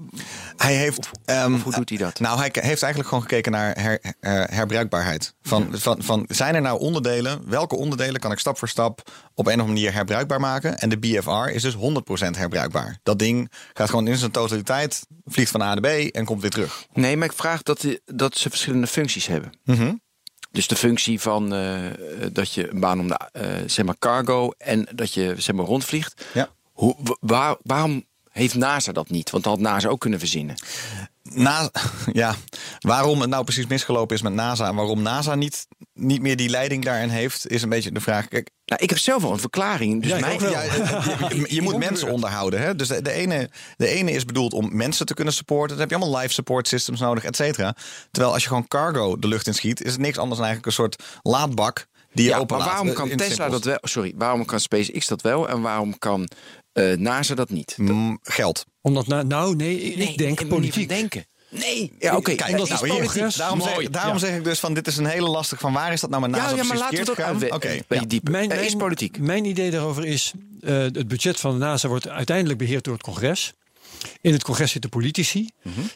Hij 0.56 0.74
heeft. 0.76 1.10
ehm, 1.24 1.54
Of 1.54 1.62
hoe 1.62 1.72
doet 1.74 1.88
hij 1.88 1.98
dat? 1.98 2.20
Nou, 2.20 2.38
hij 2.38 2.48
heeft 2.52 2.82
eigenlijk 2.82 3.08
gewoon 3.08 3.22
gekeken 3.22 3.52
naar 3.52 3.80
her, 3.80 3.98
her- 4.20 4.48
herbruikbaarheid. 4.54 5.34
Van, 5.42 5.68
van, 5.72 6.02
van, 6.02 6.24
zijn 6.28 6.54
er 6.54 6.60
nou 6.60 6.80
onderdelen? 6.80 7.42
Welke 7.48 7.76
onderdelen 7.76 8.20
kan 8.20 8.32
ik 8.32 8.38
stap 8.38 8.58
voor 8.58 8.68
stap 8.68 8.98
op 9.34 9.46
een 9.46 9.52
of 9.52 9.60
andere 9.60 9.68
manier 9.68 9.92
herbruikbaar 9.92 10.40
maken? 10.40 10.78
En 10.78 10.88
de 10.88 10.98
BFR 10.98 11.48
is 11.48 11.62
dus 11.62 11.74
100% 11.74 12.36
herbruikbaar. 12.36 12.98
Dat 13.02 13.18
ding 13.18 13.52
gaat 13.72 13.90
gewoon 13.90 14.06
in 14.06 14.16
zijn 14.16 14.30
totaliteit, 14.30 15.06
vliegt 15.24 15.50
van 15.50 15.62
A 15.62 15.74
naar 15.74 15.80
B 15.80 15.86
en 16.10 16.24
komt 16.24 16.40
weer 16.40 16.50
terug. 16.50 16.84
Nee, 16.92 17.16
maar 17.16 17.28
ik 17.28 17.32
vraag 17.36 17.62
dat, 17.62 17.80
die- 17.80 18.00
dat 18.04 18.36
ze 18.38 18.48
verschillende 18.50 18.86
functies 18.86 19.26
hebben. 19.26 19.52
Mhm. 19.64 19.92
Dus 20.52 20.66
de 20.68 20.76
functie 20.76 21.20
van 21.20 21.54
eh, 21.54 21.76
dat 22.32 22.52
je 22.52 22.70
een 22.70 22.80
baan 22.80 23.00
om 23.00 23.08
de 23.08 23.18
eh, 23.32 23.46
zeg 23.66 23.84
maar 23.84 23.98
cargo 23.98 24.50
en 24.58 24.88
dat 24.94 25.14
je 25.14 25.34
zeg 25.38 25.54
maar 25.54 25.64
rondvliegt. 25.66 26.26
Ja. 26.34 26.48
Hoe, 26.72 26.96
wa- 26.98 27.16
waar, 27.20 27.56
waarom 27.62 28.04
heeft 28.30 28.54
NASA 28.54 28.92
dat 28.92 29.10
niet? 29.10 29.30
Want 29.30 29.44
dat 29.44 29.52
had 29.52 29.62
NASA 29.62 29.88
ook 29.88 30.00
kunnen 30.00 30.18
verzinnen. 30.18 30.54
Na, 31.34 31.70
ja, 32.12 32.34
waarom 32.80 33.20
het 33.20 33.30
nou 33.30 33.44
precies 33.44 33.66
misgelopen 33.66 34.16
is 34.16 34.22
met 34.22 34.32
NASA 34.32 34.66
en 34.68 34.74
waarom 34.74 35.02
NASA 35.02 35.34
niet, 35.34 35.66
niet 35.94 36.20
meer 36.22 36.36
die 36.36 36.48
leiding 36.48 36.84
daarin 36.84 37.08
heeft, 37.08 37.48
is 37.48 37.62
een 37.62 37.68
beetje 37.68 37.92
de 37.92 38.00
vraag. 38.00 38.28
Kijk, 38.28 38.50
Nou, 38.66 38.82
ik 38.82 38.88
heb 38.90 38.98
zelf 38.98 39.22
wel 39.22 39.32
een 39.32 39.38
verklaring. 39.38 40.02
Dus 40.02 40.10
Ja, 40.10 40.18
je, 41.56 41.62
moet 41.62 41.76
mensen 41.78 42.12
onderhouden. 42.12 42.60
Hè? 42.60 42.76
Dus 42.76 42.88
de, 42.88 43.02
de, 43.02 43.12
ene, 43.12 43.50
de 43.76 43.88
ene 43.88 44.10
is 44.10 44.24
bedoeld 44.24 44.52
om 44.52 44.76
mensen 44.76 45.06
te 45.06 45.14
kunnen 45.14 45.34
supporten. 45.34 45.68
Dan 45.68 45.78
heb 45.78 45.90
je 45.90 45.96
allemaal 45.96 46.20
life 46.20 46.32
support 46.32 46.68
systems 46.68 47.00
nodig, 47.00 47.24
et 47.24 47.36
cetera. 47.36 47.74
Terwijl 48.10 48.32
als 48.34 48.42
je 48.42 48.48
gewoon 48.48 48.68
cargo 48.68 49.18
de 49.18 49.28
lucht 49.28 49.46
in 49.46 49.54
schiet, 49.54 49.82
is 49.82 49.92
het 49.92 50.00
niks 50.00 50.18
anders 50.18 50.38
dan 50.38 50.46
eigenlijk 50.46 50.66
een 50.66 50.82
soort 50.84 51.02
laadbak 51.22 51.86
die 52.12 52.24
je 52.24 52.30
ja, 52.30 52.44
maar 52.48 52.58
waarom 52.58 52.88
Eh, 52.88 52.94
kan 52.94 53.08
Tesla 53.16 53.48
dat 53.48 53.64
wel? 53.64 53.78
Sorry, 53.80 54.12
waarom 54.16 54.44
kan 54.44 54.60
SpaceX 54.60 55.06
dat 55.06 55.22
wel 55.22 55.48
en 55.48 55.60
waarom 55.60 55.98
kan 55.98 56.28
eh, 56.72 56.96
NASA 56.96 57.34
dat 57.34 57.50
niet? 57.50 57.74
Mm, 57.76 58.18
geld. 58.22 58.64
Omdat, 58.80 59.06
na, 59.06 59.22
nou 59.22 59.56
nee, 59.56 59.80
ik 59.80 59.96
Nee, 59.96 60.16
denk 60.16 60.48
politiek. 60.48 60.88
denken. 60.88 61.26
Nee, 61.50 61.92
ja, 61.98 62.16
oké. 62.16 62.34
Kijk, 62.34 62.56
dat 62.56 62.68
nou, 62.68 62.86
politiek. 62.86 63.36
daarom, 63.36 63.60
zeg, 63.60 63.72
Mooi. 63.72 63.90
daarom 63.90 64.12
Ja. 64.12 64.18
zeg 64.18 64.36
ik 64.36 64.44
dus 64.44 64.58
van 64.58 64.74
dit 64.74 64.86
is 64.86 64.96
een 64.96 65.06
hele 65.06 65.28
lastig 65.28 65.60
van 65.60 65.72
waar 65.72 65.92
is 65.92 66.00
dat 66.00 66.10
nou 66.10 66.22
met 66.22 66.30
NASA 66.30 66.50
Ja, 66.50 66.56
ja, 66.56 66.64
maar 66.64 66.76
laten 66.76 66.98
we 66.98 67.04
dat 67.04 67.14
gegaan? 67.14 67.34
aan 67.44 67.52
Oké. 67.52 67.78
Mijn, 68.22 68.50
is 68.50 68.58
mijn- 68.58 68.76
politiek. 68.78 69.18
Mijn 69.18 69.44
idee 69.44 69.70
daarover 69.70 70.04
is, 70.06 70.32
eh, 70.60 70.76
het 70.78 71.08
budget 71.08 71.40
van 71.40 71.52
de 71.52 71.58
NASA 71.64 71.88
wordt 71.88 72.08
uiteindelijk 72.08 72.58
beheerd 72.58 72.84
door 72.84 72.94
het 72.94 73.02
congres. 73.02 73.52
In 74.20 74.32
het 74.32 74.42
congres 74.42 74.70
zitten 74.70 74.90
politici 74.90 75.48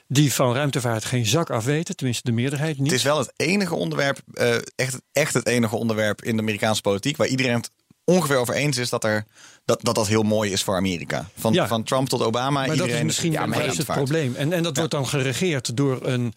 die 0.08 0.32
van 0.32 0.54
ruimtevaart 0.54 1.04
geen 1.04 1.26
zak 1.26 1.50
afweten, 1.50 1.96
tenminste 1.96 2.22
de 2.24 2.32
meerderheid 2.32 2.76
niet. 2.78 2.86
Het 2.86 2.96
is 2.96 3.02
wel 3.02 3.18
het 3.18 3.32
enige 3.36 3.74
onderwerp, 3.74 4.18
eh, 4.34 4.54
echt, 4.76 5.00
echt 5.12 5.34
het 5.34 5.46
enige 5.46 5.76
onderwerp 5.76 6.22
in 6.22 6.36
de 6.36 6.42
Amerikaanse 6.42 6.80
politiek 6.80 7.16
waar 7.16 7.26
iedereen 7.26 7.54
het 7.54 7.70
ongeveer 8.04 8.36
over 8.36 8.54
eens 8.54 8.76
is 8.76 8.88
dat 8.88 9.04
er, 9.04 9.24
dat, 9.66 9.78
dat, 9.82 9.94
dat 9.94 10.06
heel 10.06 10.22
mooi 10.22 10.52
is 10.52 10.62
voor 10.62 10.74
Amerika. 10.76 11.28
Van, 11.36 11.52
Ja. 11.52 11.66
van 11.68 11.82
Trump 11.82 12.08
tot 12.08 12.22
Obama. 12.22 12.50
maar 12.50 12.66
dat 12.66 12.76
iedereen 12.76 12.96
is 12.96 13.04
misschien 13.04 13.32
ja, 13.32 13.46
maar 13.46 13.58
juist 13.58 13.76
het 13.76 13.86
probleem. 13.86 14.34
En, 14.34 14.52
en 14.52 14.62
dat 14.62 14.76
wordt 14.76 14.92
dan 14.92 15.06
geregeerd 15.08 15.76
door 15.76 15.98
een 16.06 16.34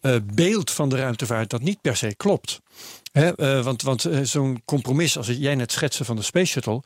eh, 0.00 0.16
beeld 0.34 0.70
van 0.70 0.88
de 0.88 0.96
ruimtevaart 0.96 1.50
dat 1.50 1.60
niet 1.62 1.80
per 1.80 1.96
se 1.96 2.14
klopt. 2.16 2.60
Hè, 3.12 3.40
uh, 3.40 3.64
want 3.64 3.82
want 3.82 4.06
uh, 4.06 4.20
zo'n 4.22 4.62
compromis, 4.64 5.16
als 5.16 5.26
jij 5.26 5.54
net 5.54 5.72
schetste 5.72 6.04
van 6.04 6.16
de 6.16 6.22
Space 6.22 6.52
Shuttle, 6.52 6.82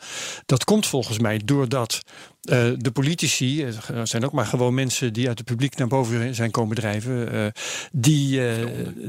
dat 0.47 0.65
komt 0.65 0.87
volgens 0.87 1.19
mij 1.19 1.41
doordat 1.45 2.01
uh, 2.43 2.73
de 2.77 2.91
politici, 2.93 3.63
er 3.63 4.07
zijn 4.07 4.25
ook 4.25 4.33
maar 4.33 4.47
gewoon 4.47 4.75
mensen 4.75 5.13
die 5.13 5.29
uit 5.29 5.39
het 5.39 5.47
publiek 5.47 5.77
naar 5.77 5.87
boven 5.87 6.35
zijn 6.35 6.51
komen 6.51 6.77
drijven, 6.77 7.53
die, 7.93 8.41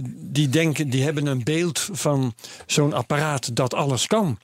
die 0.08 0.50
denken, 0.50 0.90
die 0.90 1.04
hebben 1.04 1.26
een 1.26 1.44
beeld 1.44 1.90
van 1.92 2.34
zo'n 2.66 2.94
apparaat 2.94 3.56
dat 3.56 3.74
alles 3.74 4.08
kan. 4.08 4.40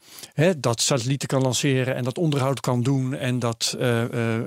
Dat 0.58 0.82
satellieten 0.82 1.28
kan 1.28 1.42
lanceren 1.42 1.96
en 1.96 2.04
dat 2.04 2.18
onderhoud 2.18 2.60
kan 2.60 2.84
doen 2.84 3.16
en 3.16 3.40
dat 3.40 3.78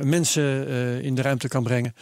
mensen 0.03 0.69
in 1.03 1.15
de 1.15 1.23
ruimte 1.23 1.49
kan 1.49 1.63
brengen. 1.63 1.95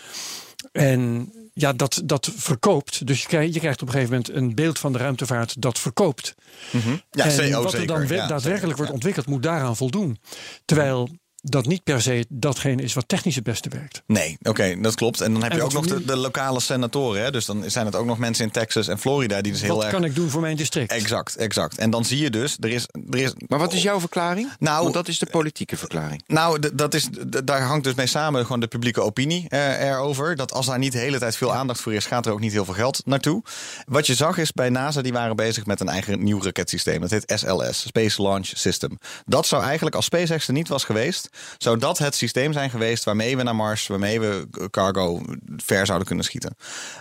En 0.73 1.33
ja, 1.53 1.73
dat, 1.73 2.03
dat 2.05 2.31
verkoopt. 2.37 3.07
Dus 3.07 3.23
je 3.23 3.29
krijgt, 3.29 3.55
je 3.55 3.61
krijgt 3.61 3.83
op 3.83 3.89
een 3.89 3.95
gegeven 3.95 4.15
moment 4.15 4.37
een 4.37 4.55
beeld 4.55 4.79
van 4.79 4.93
de 4.93 4.99
ruimtevaart 4.99 5.63
dat 5.63 5.79
verkoopt. 5.79 6.35
Mm 6.71 6.81
-hmm. 6.81 7.03
Ja, 7.11 7.25
en 7.25 7.51
CO 7.51 7.63
wat 7.63 7.73
er 7.73 7.87
dan 7.87 8.01
zeker. 8.01 8.17
Ja, 8.17 8.27
daadwerkelijk 8.27 8.61
zeker. 8.61 8.77
wordt 8.77 8.93
ontwikkeld, 8.93 9.27
moet 9.27 9.43
daaraan 9.43 9.77
voldoen. 9.77 10.19
Terwijl 10.65 11.09
dat 11.43 11.67
niet 11.67 11.83
per 11.85 12.03
se 12.03 12.25
datgene 12.29 12.83
is 12.83 12.93
wat 12.95 13.09
technisch 13.09 13.35
het 13.35 13.45
beste 13.45 13.69
werkt. 13.69 14.03
Nee, 14.07 14.39
oké, 14.43 14.81
dat 14.81 14.95
klopt. 14.95 15.21
En 15.21 15.33
dan 15.33 15.43
heb 15.43 15.51
En 15.53 15.57
je 15.59 15.63
ook 15.65 15.73
wat 15.73 15.85
nog 15.87 15.99
de, 15.99 16.05
de 16.05 16.17
lokale 16.17 16.61
senatoren. 16.61 17.23
Hè? 17.23 17.31
Dus 17.31 17.45
dan 17.47 17.65
zijn 17.67 17.87
het 17.87 17.95
ook 17.97 18.07
nog 18.07 18.19
mensen 18.19 18.45
in 18.45 18.51
Texas 18.51 18.89
en 18.89 18.99
Florida 18.99 19.41
die 19.41 19.53
dus 19.53 19.61
heel 19.61 19.75
wat 19.75 19.83
erg... 19.85 19.93
kan 19.93 20.05
ik 20.05 20.15
doen 20.15 20.29
voor 20.31 20.41
mijn 20.41 20.57
district? 20.57 20.91
Exact, 20.93 21.37
exact. 21.37 21.79
En 21.79 21.91
dan 21.91 22.05
zie 22.05 22.19
je 22.19 22.31
dus, 22.31 22.57
er 22.61 22.71
is... 22.71 22.87
Er 23.11 23.19
is 23.19 23.33
Maar 23.49 23.59
wat 23.59 23.73
is 23.73 23.83
jouw 23.83 24.01
verklaring? 24.01 24.51
Nou, 24.59 24.83
Want 24.83 24.95
dat 24.95 25.09
is 25.09 25.19
de 25.19 25.27
politieke 25.27 25.77
verklaring. 25.77 26.23
Nou, 26.27 26.61
d- 26.61 26.71
dat 26.79 26.95
is, 26.95 27.09
daar 27.45 27.63
hangt 27.63 27.85
dus 27.85 27.95
mee 27.95 28.07
samen 28.07 28.43
gewoon 28.43 28.61
de 28.61 28.67
publieke 28.67 29.01
opinie 29.01 29.49
eh, 29.49 29.89
erover. 29.89 30.37
Dat 30.37 30.53
als 30.53 30.67
daar 30.67 30.79
niet 30.79 30.93
de 30.93 30.99
hele 30.99 31.19
tijd 31.19 31.37
veel 31.37 31.55
aandacht 31.55 31.81
voor 31.81 31.95
is, 31.95 32.07
gaat 32.07 32.27
er 32.27 32.33
ook 32.33 32.41
niet 32.41 32.53
heel 32.53 32.65
veel 32.65 32.75
geld 32.75 33.03
naartoe. 33.05 33.43
Wat 33.85 34.07
je 34.07 34.15
zag 34.15 34.39
is 34.39 34.53
bij 34.53 34.69
NASA, 34.69 35.03
die 35.03 35.13
waren 35.13 35.37
bezig 35.37 35.67
met 35.67 35.81
een 35.81 35.89
eigen 35.89 36.25
nieuw 36.25 36.43
raketsysteem. 36.43 37.01
Dat 37.01 37.11
heet 37.11 37.33
SLS, 37.37 37.81
Space 37.87 38.23
Launch 38.23 38.47
System. 38.55 38.99
Dat 39.27 39.47
zou 39.47 39.63
eigenlijk, 39.63 39.97
als 39.97 40.05
SpaceX 40.05 40.47
er 40.47 40.53
niet 40.53 40.69
was 40.69 40.85
geweest, 40.85 41.29
zou 41.59 41.79
dat 41.79 41.99
het 41.99 42.15
systeem 42.15 42.53
zijn 42.53 42.71
geweest 42.71 43.05
waarmee 43.05 43.37
we 43.37 43.43
naar 43.43 43.57
Mars, 43.57 43.87
waarmee 43.87 44.21
we 44.21 44.47
cargo 44.71 45.23
ver 45.57 45.87
zouden 45.87 46.07
kunnen 46.07 46.25
schieten. 46.25 46.57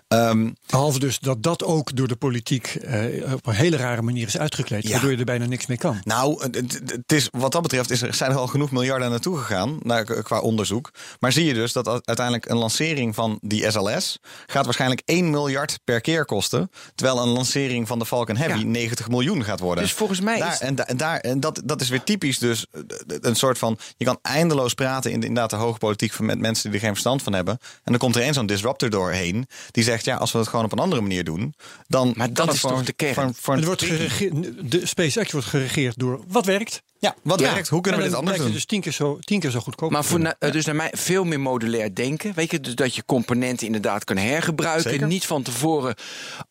Ehm, 0.07 0.49
Behalve 0.67 0.99
dus 0.99 1.19
dat 1.19 1.43
dat 1.43 1.63
ook 1.63 1.95
door 1.95 2.07
de 2.07 2.15
politiek 2.15 2.65
eh, 2.67 3.33
op 3.33 3.47
een 3.47 3.53
hele 3.53 3.77
rare 3.77 4.01
manier 4.01 4.27
is 4.27 4.37
uitgekleed. 4.37 4.83
Ja. 4.83 4.91
Waardoor 4.91 5.11
je 5.11 5.17
er 5.17 5.23
bijna 5.25 5.45
niks 5.45 5.65
mee 5.65 5.77
kan. 5.77 5.99
Nou, 6.03 6.43
het- 6.51 7.11
is, 7.11 7.27
wat 7.31 7.51
dat 7.51 7.61
betreft 7.61 7.91
is 7.91 8.01
er, 8.01 8.13
zijn 8.13 8.31
er 8.31 8.37
al 8.37 8.47
genoeg 8.47 8.71
miljarden 8.71 9.09
naartoe 9.09 9.37
gegaan 9.37 9.79
naar, 9.83 10.03
qua 10.23 10.39
onderzoek. 10.39 10.91
Maar 11.19 11.31
zie 11.31 11.45
je 11.45 11.53
dus 11.53 11.73
dat 11.73 11.87
uiteindelijk 11.87 12.49
een 12.49 12.57
lancering 12.57 13.15
van 13.15 13.39
die 13.41 13.71
SLS 13.71 14.19
gaat 14.47 14.65
waarschijnlijk 14.65 15.01
1 15.05 15.29
miljard 15.29 15.79
per 15.83 16.01
keer 16.01 16.25
kosten. 16.25 16.71
Terwijl 16.95 17.21
een 17.21 17.27
lancering 17.29 17.87
van 17.87 17.99
de 17.99 18.05
Falcon 18.05 18.35
Heavy 18.37 18.59
Ja. 18.59 18.65
90 18.65 19.07
miljoen 19.09 19.43
gaat 19.43 19.59
worden. 19.59 19.83
Dus 19.83 19.93
volgens 19.93 20.19
mij 20.21 20.39
daar, 20.39 20.51
is- 20.53 20.59
en, 20.59 20.75
da- 20.75 20.87
en, 20.87 20.97
daar, 20.97 21.19
en 21.19 21.39
dat, 21.39 21.61
dat 21.65 21.81
is 21.81 21.89
weer 21.89 22.03
typisch 22.03 22.37
dus 22.39 22.65
eh, 22.71 22.81
een 23.19 23.35
soort 23.35 23.57
van... 23.57 23.77
Je 23.97 24.05
kan 24.05 24.19
eindeloos 24.21 24.73
praten 24.73 25.11
in 25.11 25.19
de, 25.19 25.25
inderdaad 25.25 25.49
de 25.49 25.55
hoge 25.65 25.77
politiek 25.79 26.11
van 26.13 26.25
met 26.25 26.39
mensen 26.39 26.63
die 26.63 26.73
er 26.73 26.79
geen 26.85 26.91
verstand 26.93 27.21
van 27.23 27.33
hebben. 27.33 27.57
En 27.61 27.91
dan 27.91 27.97
komt 27.97 28.15
er 28.15 28.21
één 28.21 28.33
zo'n 28.33 28.45
disruptor 28.45 28.89
doorheen. 28.89 29.47
Die 29.71 29.83
zegt, 29.83 30.05
ja, 30.05 30.15
als 30.15 30.31
we 30.31 30.37
het 30.37 30.47
gewoon 30.47 30.65
op 30.65 30.71
een 30.71 30.79
andere 30.79 31.01
manier 31.01 31.23
doen... 31.23 31.53
Dan 31.87 32.13
Maar 32.15 32.33
dat 32.33 32.45
het 32.45 32.55
is 32.55 32.61
voor- 32.61 32.69
toch 32.69 32.83
de 32.83 32.93
kern? 32.93 33.13
voor- 33.13 33.33
voor 33.33 33.53
een 33.53 33.59
Het 33.59 33.67
wordt 33.67 34.71
de 34.71 34.85
SpaceX 34.85 35.31
wordt 35.31 35.47
geregeerd 35.47 35.99
door 35.99 36.19
wat 36.27 36.45
werkt. 36.45 36.81
Ja, 37.01 37.15
wat 37.23 37.39
Ja. 37.39 37.53
werkt? 37.53 37.67
Hoe 37.67 37.81
kunnen 37.81 38.01
we 38.01 38.07
dit 38.07 38.15
anders 38.17 38.35
doen? 38.37 38.45
het 38.45 38.55
dus 38.55 38.65
tien 38.65 38.81
keer 38.81 38.91
zo, 38.91 39.19
tien 39.19 39.39
keer 39.39 39.49
zo 39.49 39.59
goedkoop. 39.59 39.91
Maar 39.91 40.03
voor 40.03 40.19
na- 40.19 40.35
eh, 40.39 40.51
dus 40.51 40.65
naar 40.65 40.75
mij 40.75 40.89
veel 40.95 41.23
meer 41.23 41.39
modulair 41.39 41.95
denken. 41.95 42.33
Weet 42.33 42.51
je, 42.51 42.59
dus 42.59 42.75
dat 42.75 42.95
je 42.95 43.05
componenten 43.05 43.65
inderdaad 43.65 44.03
kan 44.03 44.17
hergebruiken. 44.17 44.91
Zeker. 44.91 45.07
Niet 45.07 45.25
van 45.25 45.43
tevoren 45.43 45.95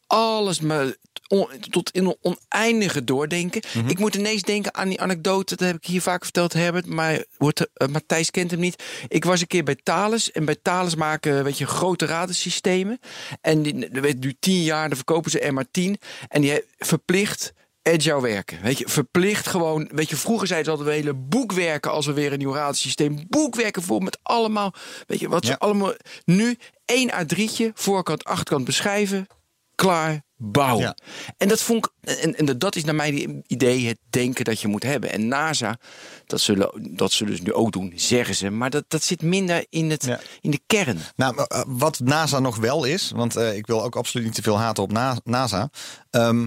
alles 0.07 0.61
maar 0.61 0.95
on- 1.29 1.49
tot 1.71 1.91
in 1.91 2.05
een 2.05 2.17
oneindige 2.21 3.05
doordenken. 3.05 3.63
Mhm. 3.75 3.89
Ik 3.89 3.99
moet 3.99 4.15
ineens 4.15 4.43
denken 4.43 4.75
aan 4.75 4.89
die 4.89 5.01
anekdote. 5.01 5.57
Dat 5.57 5.67
heb 5.67 5.77
ik 5.77 5.85
hier 5.87 6.03
vaak 6.03 6.23
verteld, 6.23 6.53
Herbert. 6.53 6.87
Maar 6.87 7.25
wordt, 7.39 7.67
eh, 7.75 7.89
Matthijs 7.89 8.31
kent 8.31 8.51
hem 8.51 8.61
niet. 8.61 8.83
Ik 9.09 9.25
was 9.25 9.41
een 9.41 9.47
keer 9.47 9.65
bij 9.65 9.77
Thales. 9.83 10.33
En 10.33 10.45
bij 10.45 10.57
Thales 10.63 10.95
maken 10.95 11.45
weet 11.45 11.59
je, 11.59 11.67
grote 11.67 12.07
radarsystemen. 12.07 13.01
En 13.41 13.63
die, 13.63 13.79
dat 13.91 14.03
weet 14.03 14.21
nu 14.21 14.35
tien 14.41 14.63
jaar, 14.63 14.87
dan 14.89 14.97
verkopen 14.97 15.31
ze 15.31 15.41
er 15.41 15.53
maar 15.55 15.71
tien. 15.71 15.99
En 16.29 16.41
die 16.41 16.63
verplicht 16.79 17.53
agile 17.83 18.21
werken. 18.21 18.63
Weet 18.63 18.79
je, 18.79 18.89
verplicht 18.89 19.47
gewoon. 19.47 19.89
Weet 19.93 20.11
je, 20.11 20.17
vroeger 20.17 20.47
zeiden 20.47 20.73
ze 20.73 20.79
altijd 20.79 20.97
we 20.97 21.03
hele 21.03 21.19
boekwerken 21.19 21.91
als 21.91 22.07
we 22.07 22.13
weer 22.13 22.33
een 22.33 22.39
nieuw 22.39 22.55
raadsysteem. 22.55 23.25
Boekwerken 23.29 23.83
voor 23.83 24.03
met 24.03 24.19
allemaal. 24.23 24.75
Weet 25.07 25.21
je, 25.21 25.29
wat 25.29 25.45
ze 25.45 25.51
Ja. 25.51 25.57
allemaal. 25.59 25.93
Nu 26.25 26.59
één 26.85 27.11
A3'tje, 27.13 27.71
voorkant, 27.75 28.25
achterkant 28.25 28.65
beschrijven. 28.65 29.27
Klaar, 29.75 30.23
bouwen. 30.37 30.83
Ja. 30.85 30.97
En 31.37 31.49
dat 31.49 31.61
vond 31.63 31.87
ik. 31.87 32.17
En, 32.19 32.37
en 32.37 32.59
dat 32.59 32.77
is 32.77 32.85
naar 32.85 32.95
mijn 32.95 33.43
idee 33.47 33.87
het 33.87 33.99
denken 34.11 34.45
dat 34.45 34.61
je 34.61 34.69
moet 34.69 34.83
hebben. 34.83 35.11
En 35.13 35.29
NASA, 35.29 35.79
dat 36.27 36.41
zullen, 36.41 36.71
dat 36.97 37.13
zullen 37.13 37.37
ze 37.37 37.43
nu 37.43 37.53
ook 37.53 37.73
doen, 37.73 37.93
zeggen 37.97 38.35
ze. 38.35 38.51
Maar 38.51 38.71
dat, 38.71 38.85
dat 38.89 39.03
zit 39.03 39.23
minder 39.23 39.67
in, 39.69 39.91
het, 39.91 40.05
Ja. 40.05 40.21
in 40.41 40.51
de 40.51 40.61
kern. 40.67 40.99
Nou, 41.17 41.35
eh, 41.47 41.63
wat 41.67 41.99
NASA 42.01 42.39
nog 42.39 42.57
wel 42.57 42.85
is, 42.85 43.11
want 43.15 43.37
eh, 43.37 43.57
ik 43.57 43.67
wil 43.67 43.83
ook 43.83 43.97
absoluut 43.97 44.27
niet 44.27 44.35
te 44.35 44.43
veel 44.43 44.59
haten 44.59 44.83
op 44.83 44.93
Na- 44.93 45.21
NASA. 45.25 45.71
Ehm, 46.11 46.47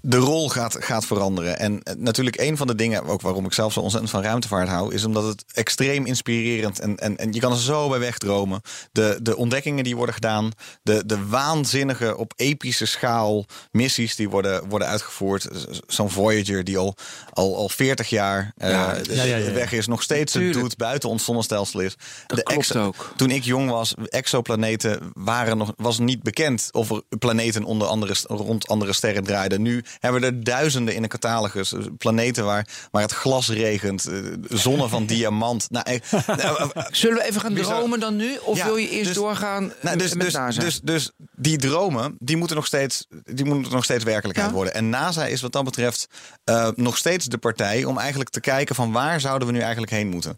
de 0.00 0.16
rol 0.16 0.48
gaat, 0.48 0.76
gaat 0.84 1.04
veranderen. 1.06 1.58
En 1.58 1.82
eh, 1.82 1.94
natuurlijk 1.96 2.40
een 2.40 2.56
van 2.56 2.66
de 2.66 2.74
dingen, 2.74 3.04
ook 3.04 3.20
waarom 3.20 3.44
ik 3.44 3.52
zelf 3.52 3.72
zo 3.72 3.80
ontzettend 3.80 4.12
van 4.12 4.22
ruimtevaart 4.22 4.68
hou, 4.68 4.94
is 4.94 5.04
omdat 5.04 5.24
het 5.24 5.44
extreem 5.52 6.06
inspirerend 6.06 6.80
en, 6.80 6.96
en, 6.96 7.16
en 7.16 7.32
je 7.32 7.40
kan 7.40 7.52
er 7.52 7.58
zo 7.58 7.88
bij 7.88 7.98
wegdromen. 7.98 8.60
De, 8.92 9.18
de 9.22 9.36
ontdekkingen 9.36 9.84
die 9.84 9.96
worden 9.96 10.14
gedaan, 10.14 10.50
de, 10.82 11.02
de 11.06 11.26
waanzinnige 11.26 12.16
op 12.16 12.32
epische 12.36 12.86
schaal 12.86 13.44
missies 13.70 14.16
die 14.16 14.28
worden, 14.28 14.68
worden 14.68 14.88
uitgevoerd. 14.88 15.48
Zo'n 15.86 16.10
Voyager 16.10 16.64
die 16.64 16.78
al, 16.78 16.94
al, 17.32 17.56
al 17.56 17.68
40 17.68 18.08
jaar 18.08 18.52
eh, 18.56 18.70
Ja, 18.70 18.96
ja, 19.02 19.22
ja, 19.22 19.36
ja. 19.36 19.52
weg 19.52 19.72
is, 19.72 19.86
nog 19.86 20.02
steeds 20.02 20.32
het 20.34 20.52
doet 20.52 20.76
buiten 20.76 21.08
ons 21.08 21.24
zonnestelsel 21.24 21.80
is. 21.80 21.96
Dat 22.26 22.42
klopt 22.42 22.60
exo- 22.60 22.84
ook. 22.84 23.12
Toen 23.16 23.30
ik 23.30 23.44
jong 23.44 23.70
was, 23.70 23.94
exoplaneten 24.08 24.98
waren 25.14 25.56
nog, 25.56 25.72
was 25.76 25.98
niet 25.98 26.22
bekend 26.22 26.68
of 26.72 26.90
er 26.90 27.02
planeten 27.18 27.64
onder 27.64 27.88
andere, 27.88 28.14
rond 28.26 28.68
andere 28.68 28.92
sterren 28.92 29.24
draaiden. 29.24 29.62
Nu 29.66 29.84
hebben 29.98 30.20
we 30.20 30.26
er 30.26 30.44
duizenden 30.44 30.94
in 30.94 31.02
de 31.02 31.08
catalogus. 31.08 31.72
eh, 31.72 31.80
Planeten 31.98 32.44
waar, 32.44 32.66
waar 32.90 33.02
het 33.02 33.12
glas 33.12 33.48
regent, 33.48 34.06
eh, 34.06 34.18
zonnen 34.48 34.88
van 34.88 35.06
diamant. 35.16 35.66
Nou, 35.70 35.86
eh, 35.86 36.00
Zullen 36.90 37.16
we 37.16 37.24
even 37.24 37.40
gaan 37.40 37.54
Bizar. 37.54 37.76
dromen 37.76 38.00
dan 38.00 38.16
nu? 38.16 38.36
Of 38.44 38.56
Ja, 38.56 38.64
wil 38.64 38.76
je 38.76 38.88
eerst 38.88 39.06
dus- 39.06 39.14
doorgaan 39.14 39.72
nou, 39.82 39.98
dus, 39.98 40.14
met 40.14 40.24
dus, 40.24 40.32
NASA? 40.34 40.60
dus, 40.60 40.80
dus 40.80 41.10
die 41.36 41.56
dromen, 41.58 42.16
die 42.18 42.36
moeten 42.36 42.56
nog 42.56 42.66
steeds, 42.66 43.06
die 43.24 43.44
moeten 43.44 43.72
nog 43.72 43.84
steeds 43.84 44.04
werkelijkheid 44.04 44.48
Ja. 44.48 44.54
worden. 44.54 44.74
En 44.74 44.88
NASA 44.88 45.26
is 45.26 45.40
wat 45.40 45.52
dat 45.52 45.64
betreft 45.64 46.06
eh, 46.44 46.68
nog 46.74 46.96
steeds 46.96 47.26
de 47.26 47.38
partij 47.38 47.84
om 47.84 47.98
eigenlijk 47.98 48.30
te 48.30 48.40
kijken 48.40 48.74
van 48.74 48.92
waar 48.92 49.20
zouden 49.20 49.48
we 49.48 49.54
nu 49.54 49.60
eigenlijk 49.60 49.92
heen 49.92 50.08
moeten. 50.08 50.36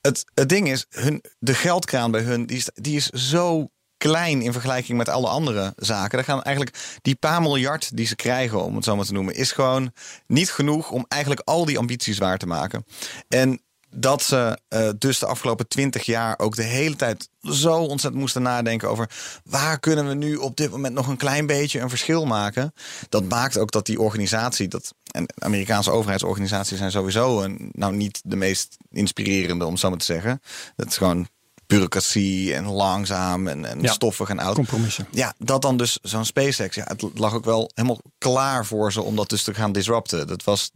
Het, 0.00 0.24
het 0.34 0.48
ding 0.48 0.70
is, 0.70 0.86
hun, 0.90 1.22
de 1.38 1.54
geldkraan 1.54 2.10
bij 2.10 2.20
hun, 2.22 2.46
die 2.46 2.56
is, 2.56 2.68
die 2.74 2.96
is 2.96 3.06
zo 3.06 3.68
klein 3.98 4.42
in 4.42 4.52
vergelijking 4.52 4.98
met 4.98 5.08
alle 5.08 5.28
andere 5.28 5.72
zaken. 5.76 6.16
Daar 6.16 6.26
gaan 6.26 6.42
eigenlijk 6.42 6.98
die 7.02 7.14
paar 7.14 7.42
miljard 7.42 7.96
die 7.96 8.06
ze 8.06 8.16
krijgen, 8.16 8.64
om 8.64 8.74
het 8.74 8.84
zo 8.84 8.96
maar 8.96 9.04
te 9.04 9.12
noemen, 9.12 9.34
is 9.34 9.52
gewoon 9.52 9.92
niet 10.26 10.50
genoeg 10.50 10.90
om 10.90 11.04
eigenlijk 11.08 11.42
al 11.44 11.64
die 11.64 11.78
ambities 11.78 12.18
waar 12.18 12.38
te 12.38 12.46
maken. 12.46 12.84
En 13.28 13.60
dat 13.90 14.22
ze 14.22 14.58
eh, 14.68 14.88
dus 14.98 15.18
de 15.18 15.26
afgelopen 15.26 15.68
twintig 15.68 16.04
jaar 16.04 16.38
ook 16.38 16.56
de 16.56 16.62
hele 16.62 16.96
tijd 16.96 17.28
zo 17.40 17.74
ontzettend 17.74 18.22
moesten 18.22 18.42
nadenken 18.42 18.88
over 18.88 19.10
waar 19.44 19.78
kunnen 19.80 20.08
we 20.08 20.14
nu 20.14 20.36
op 20.36 20.56
dit 20.56 20.70
moment 20.70 20.94
nog 20.94 21.06
een 21.06 21.16
klein 21.16 21.46
beetje 21.46 21.80
een 21.80 21.88
verschil 21.88 22.26
maken. 22.26 22.72
Dat 23.08 23.24
maakt 23.24 23.58
ook 23.58 23.70
dat 23.70 23.86
die 23.86 24.00
organisatie, 24.00 24.68
dat, 24.68 24.94
en 25.10 25.26
Amerikaanse 25.38 25.90
overheidsorganisaties 25.90 26.78
zijn 26.78 26.90
sowieso 26.90 27.42
een, 27.42 27.68
nou 27.72 27.94
niet 27.94 28.20
de 28.24 28.36
meest 28.36 28.76
inspirerende, 28.90 29.64
om 29.64 29.76
zo 29.76 29.88
maar 29.88 29.98
te 29.98 30.04
zeggen. 30.04 30.40
Dat 30.76 30.86
is 30.86 30.96
gewoon 30.96 31.28
bureaucratie 31.68 32.54
en 32.54 32.66
langzaam 32.66 33.48
en, 33.48 33.64
en 33.64 33.80
Ja. 33.80 33.92
stoffig 33.92 34.28
en 34.28 34.38
oud. 34.38 34.54
Compromissen. 34.54 35.06
Ja, 35.10 35.34
dat 35.38 35.62
dan 35.62 35.76
dus 35.76 35.98
zo'n 36.02 36.24
SpaceX. 36.24 36.74
Ja, 36.76 36.84
het 36.88 37.04
lag 37.14 37.34
ook 37.34 37.44
wel 37.44 37.70
helemaal 37.74 38.00
klaar 38.18 38.66
voor 38.66 38.92
ze 38.92 39.02
om 39.02 39.16
dat 39.16 39.28
dus 39.28 39.42
te 39.42 39.54
gaan 39.54 39.72
disrupten. 39.72 40.26
Dat 40.26 40.44
was, 40.44 40.70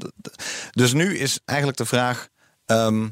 dus 0.71 0.93
nu 0.93 1.19
is 1.19 1.39
eigenlijk 1.45 1.79
de 1.79 1.87
vraag. 1.87 2.29
ehm, 2.67 3.09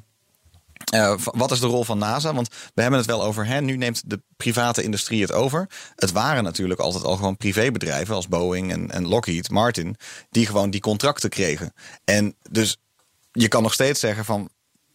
eh, 0.92 1.14
wat 1.18 1.50
is 1.50 1.60
de 1.60 1.66
rol 1.66 1.84
van 1.84 1.99
NASA? 1.99 2.34
Want 2.34 2.49
we 2.75 2.82
hebben 2.82 3.00
het 3.00 3.08
wel 3.08 3.22
over, 3.22 3.46
hè, 3.46 3.60
nu 3.60 3.76
neemt 3.76 4.02
de 4.10 4.22
private 4.37 4.82
industrie 4.82 5.20
het 5.22 5.32
over. 5.32 5.66
Het 5.94 6.12
waren 6.12 6.44
natuurlijk 6.44 6.80
altijd 6.80 7.04
al 7.04 7.16
gewoon 7.16 7.37
privébedrijven 7.37 8.14
als 8.14 8.28
Boeing 8.28 8.72
en, 8.72 8.90
en 8.90 9.06
Lockheed 9.08 9.50
Martin, 9.50 9.96
die 10.30 10.46
gewoon 10.46 10.70
die 10.70 10.80
contracten 10.80 11.30
kregen. 11.30 11.72
En 12.04 12.37
dus 12.50 12.76
je 13.32 13.49
kan 13.49 13.62
nog 13.62 13.72
steeds 13.72 14.00
zeggen 14.00 14.25
van, 14.25 14.50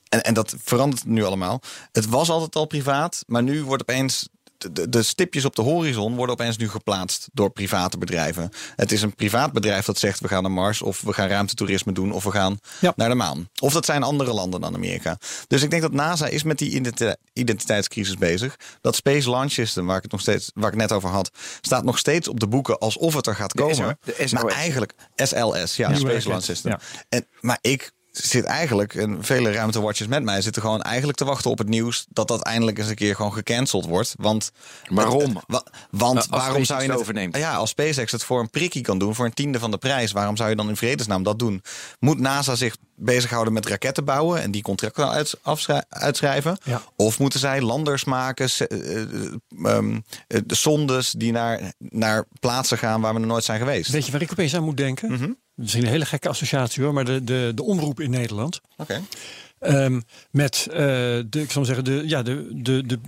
en, 0.09 0.23
en 0.23 0.33
dat 0.33 0.55
verandert 0.63 1.05
nu 1.05 1.23
allemaal. 1.23 1.61
Het 1.91 2.05
was 2.09 2.29
altijd 2.29 2.55
al 2.55 2.65
privaat, 2.65 3.23
maar 3.27 3.43
nu 3.43 3.63
wordt 3.63 3.81
opeens 3.81 4.27
de, 4.71 4.89
de 4.89 5.03
stipjes 5.03 5.45
op 5.45 5.55
de 5.55 5.61
horizon 5.61 6.15
worden 6.15 6.35
opeens 6.35 6.57
nu 6.57 6.69
geplaatst 6.69 7.27
door 7.33 7.49
private 7.49 7.97
bedrijven. 7.97 8.49
Het 8.75 8.91
is 8.91 9.01
een 9.01 9.15
privaat 9.15 9.51
bedrijf 9.53 9.85
dat 9.85 9.97
zegt 9.97 10.19
we 10.19 10.27
gaan 10.27 10.41
naar 10.41 10.51
Mars 10.51 10.81
of 10.81 11.01
we 11.01 11.13
gaan 11.13 11.27
ruimtetoerisme 11.27 11.91
doen 11.91 12.11
of 12.11 12.23
we 12.23 12.31
gaan 12.31 12.59
Ja. 12.79 12.93
naar 12.95 13.09
de 13.09 13.15
maan. 13.15 13.49
Of 13.59 13.73
dat 13.73 13.85
zijn 13.85 14.03
andere 14.03 14.33
landen 14.33 14.61
dan 14.61 14.75
Amerika. 14.75 15.17
Dus 15.47 15.61
ik 15.61 15.69
denk 15.69 15.81
dat 15.81 15.91
NASA 15.91 16.27
is 16.27 16.43
met 16.43 16.57
die 16.57 16.69
identi- 16.71 17.13
identiteitscrisis 17.33 18.15
bezig. 18.17 18.55
Dat 18.81 18.95
Space 18.95 19.29
Launch 19.29 19.51
System, 19.51 19.85
waar 19.85 19.95
ik 19.97 20.03
het 20.03 20.11
nog 20.11 20.21
steeds, 20.21 20.51
waar 20.53 20.71
ik 20.71 20.77
net 20.77 20.91
over 20.91 21.09
had, 21.09 21.31
staat 21.61 21.83
nog 21.83 21.97
steeds 21.97 22.27
op 22.27 22.39
de 22.39 22.47
boeken 22.47 22.79
alsof 22.79 23.13
het 23.13 23.27
er 23.27 23.35
gaat 23.35 23.53
komen. 23.53 23.97
de 24.03 24.13
SOS. 24.19 24.31
maar 24.31 24.45
eigenlijk 24.45 24.93
SLS, 25.15 25.75
ja, 25.75 25.89
Nieuwe 25.89 26.09
Space 26.09 26.27
Launch 26.27 26.43
System. 26.43 26.71
ja. 26.71 26.79
En, 27.09 27.25
maar 27.41 27.57
ik 27.61 27.91
zit 28.23 28.43
eigenlijk, 28.43 28.95
en 28.95 29.23
vele 29.23 29.51
ruimtewatchers 29.51 30.09
met 30.09 30.23
mij 30.23 30.41
zitten 30.41 30.61
gewoon 30.61 30.81
eigenlijk 30.81 31.17
te 31.17 31.25
wachten 31.25 31.51
op 31.51 31.57
het 31.57 31.69
nieuws 31.69 32.05
dat 32.09 32.27
dat 32.27 32.41
eindelijk 32.41 32.77
eens 32.77 32.87
een 32.89 32.95
keer 32.95 33.15
gewoon 33.15 33.33
gecanceld 33.33 33.85
wordt. 33.85 34.13
Want 34.17 34.51
Waarom? 34.89 35.41
Wa- 35.47 35.63
want 35.89 36.17
als 36.17 36.27
waarom 36.27 36.47
SpaceX 36.63 36.67
zou 36.67 36.81
je 36.83 36.89
het 36.89 36.99
overneemt. 36.99 37.37
Ja, 37.37 37.55
als 37.55 37.69
SpaceX 37.69 38.11
het 38.11 38.23
voor 38.23 38.39
een 38.39 38.49
prikkie 38.49 38.81
kan 38.81 38.97
doen, 38.97 39.15
voor 39.15 39.25
een 39.25 39.33
tiende 39.33 39.59
van 39.59 39.71
de 39.71 39.77
prijs, 39.77 40.11
waarom 40.11 40.37
zou 40.37 40.49
je 40.49 40.55
dan 40.55 40.69
in 40.69 40.75
vredesnaam 40.77 41.23
dat 41.23 41.39
doen? 41.39 41.61
Moet 41.99 42.19
NASA 42.19 42.55
zich 42.55 42.75
bezighouden 42.95 43.53
met 43.53 43.65
raketten 43.65 44.05
bouwen 44.05 44.41
en 44.41 44.51
die 44.51 44.61
contracten 44.61 45.09
uit, 45.09 45.39
uitschrijven? 45.89 46.57
Ja. 46.63 46.81
Of 46.95 47.19
moeten 47.19 47.39
zij 47.39 47.61
landers 47.61 48.03
maken, 48.03 48.49
eh, 48.57 49.01
eh, 49.01 49.33
ehm, 49.63 49.99
eh, 50.27 50.41
de 50.45 50.55
sondes 50.55 51.11
die 51.11 51.31
naar, 51.31 51.73
naar 51.77 52.25
plaatsen 52.39 52.77
gaan 52.77 53.01
waar 53.01 53.13
we 53.13 53.19
nog 53.19 53.29
nooit 53.29 53.43
zijn 53.43 53.59
geweest? 53.59 53.91
Weet 53.91 54.05
je 54.05 54.11
waar 54.11 54.21
ik 54.21 54.31
opeens 54.31 54.55
aan 54.55 54.63
moet 54.63 54.77
denken? 54.77 55.11
Mhm. 55.11 55.31
Misschien 55.53 55.83
een 55.83 55.89
hele 55.89 56.05
gekke 56.05 56.29
associatie 56.29 56.83
hoor, 56.83 56.93
maar 56.93 57.05
de, 57.05 57.23
de, 57.23 57.51
de 57.55 57.63
omroep 57.63 57.99
in 57.99 58.09
Nederland. 58.09 58.61
Oké. 58.77 59.01
Ehm, 59.59 60.01
met 60.31 60.67
de, 60.69 61.27
ik 61.31 61.55
maar 61.55 61.65
zeggen, 61.65 61.83
de, 61.83 62.03
ja, 62.05 62.21
de, 62.23 62.49
de, 62.51 62.85
de 62.85 62.99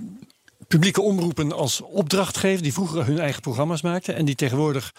publieke 0.67 1.01
omroepen 1.01 1.51
als 1.51 1.81
opdrachtgever, 1.81 2.63
die 2.63 2.73
vroeger 2.73 3.05
hun 3.05 3.19
eigen 3.19 3.41
programma's 3.41 3.81
maakten 3.81 4.15
en 4.15 4.25
die 4.25 4.35
tegenwoordig 4.35 4.91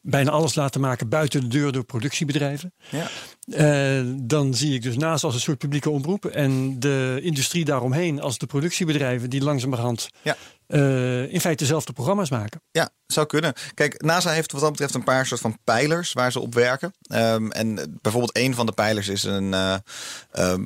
bijna 0.00 0.30
alles 0.30 0.54
laten 0.54 0.80
maken 0.80 1.08
buiten 1.08 1.40
de 1.40 1.48
deur 1.48 1.72
door 1.72 1.84
productiebedrijven. 1.84 2.74
Ja. 2.90 3.08
Eh, 3.50 4.04
dan 4.16 4.54
zie 4.54 4.74
ik 4.74 4.82
dus 4.82 4.96
naast 4.96 5.24
als 5.24 5.34
een 5.34 5.40
soort 5.40 5.58
publieke 5.58 5.90
omroep 5.90 6.24
en 6.24 6.80
de 6.80 7.18
industrie 7.22 7.64
daaromheen 7.64 8.20
als 8.20 8.38
de 8.38 8.46
productiebedrijven 8.46 9.30
die 9.30 9.42
langzamerhand 9.42 10.08
Ja. 10.22 10.36
Eh, 10.66 11.32
in 11.32 11.40
feite 11.40 11.62
dezelfde 11.62 11.92
programma's 11.92 12.30
maken. 12.30 12.62
Ja, 12.70 12.88
zou 13.06 13.26
kunnen. 13.26 13.52
Kijk, 13.74 14.02
NASA 14.02 14.30
heeft 14.30 14.52
wat 14.52 14.60
dat 14.60 14.70
betreft 14.70 14.94
een 14.94 15.04
paar 15.04 15.26
soort 15.26 15.40
van 15.40 15.58
pijlers 15.64 16.12
waar 16.12 16.32
ze 16.32 16.40
op 16.40 16.54
werken. 16.54 16.94
Ehm, 17.02 17.50
en 17.50 17.98
bijvoorbeeld 18.02 18.36
een 18.36 18.54
van 18.54 18.66
de 18.66 18.72
pijlers 18.72 19.08
is 19.08 19.22
een, 19.22 19.54
eh, 19.54 19.74
ehm, 20.32 20.64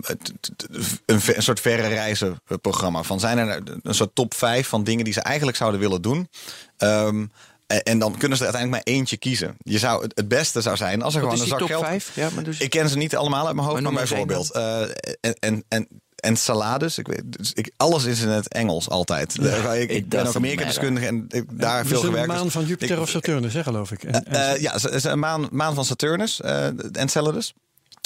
een, 1.06 1.20
soort 1.42 1.60
verre 1.60 1.88
reizen 1.88 2.42
programma. 2.60 3.02
Van 3.02 3.20
zijn 3.20 3.38
er 3.38 3.62
een 3.82 3.94
soort 3.94 4.14
top 4.14 4.34
5 4.34 4.68
van 4.68 4.84
dingen 4.84 5.04
die 5.04 5.12
ze 5.12 5.20
eigenlijk 5.20 5.56
zouden 5.56 5.80
willen 5.80 6.02
doen. 6.02 6.28
Ehm, 6.76 7.26
en- 7.66 7.98
dan 7.98 8.16
kunnen 8.18 8.38
ze 8.38 8.44
er 8.44 8.50
uiteindelijk 8.52 8.86
maar 8.86 8.94
eentje 8.94 9.16
kiezen. 9.16 9.56
Je 9.62 9.78
zou, 9.78 10.02
het- 10.14 10.28
beste 10.28 10.60
zou 10.60 10.76
zijn 10.76 11.02
als 11.02 11.14
er 11.14 11.20
Wat 11.20 11.30
gewoon 11.30 11.46
is 11.46 11.52
een 11.52 11.58
die 11.58 11.68
zak 11.68 11.78
top 11.78 11.86
geld... 11.88 12.02
5? 12.04 12.14
Ja, 12.14 12.28
maar 12.34 12.44
dus... 12.44 12.58
Ik 12.58 12.70
ken 12.70 12.88
ze 12.88 12.96
niet 12.96 13.16
allemaal 13.16 13.46
uit 13.46 13.54
mijn 13.54 13.68
hoofd, 13.68 13.82
Maar 13.82 13.92
bijvoorbeeld. 13.92 14.50
eh, 14.50 14.82
en, 15.20 15.34
en, 15.38 15.64
en, 15.68 15.88
en 16.20 16.36
salades. 16.36 16.98
Ik 16.98 17.06
weet, 17.06 17.22
dus 17.26 17.52
ik, 17.52 17.70
alles 17.76 18.04
is 18.04 18.20
in 18.20 18.28
het 18.28 18.48
Engels 18.48 18.88
altijd. 18.88 19.38
Eh, 19.38 19.80
ik, 19.80 19.90
ik 19.90 20.08
ben 20.08 20.26
ook 20.26 20.36
Amerika-deskundige 20.36 21.06
en 21.06 21.24
ik, 21.28 21.44
daar 21.60 21.82
Dus 21.82 21.88
veel 21.90 22.00
een 22.00 22.06
gewerkt. 22.06 22.28
maan 22.28 22.42
dus 22.44 22.52
van 22.52 22.64
Jupiter 22.64 22.96
ik- 22.96 23.02
of 23.02 23.08
Saturnus, 23.08 23.52
hè, 23.52 23.62
geloof 23.62 23.90
ik. 23.92 24.02
En, 24.04 24.24
en- 24.24 24.52
eh, 24.54 24.60
ja, 24.60 24.72
het 24.72 24.92
is 24.92 25.04
een 25.04 25.18
maan, 25.18 25.48
maan 25.50 25.74
van 25.74 25.84
Saturnus, 25.84 26.40
eh 26.40 26.66
Enceladus. 26.92 27.54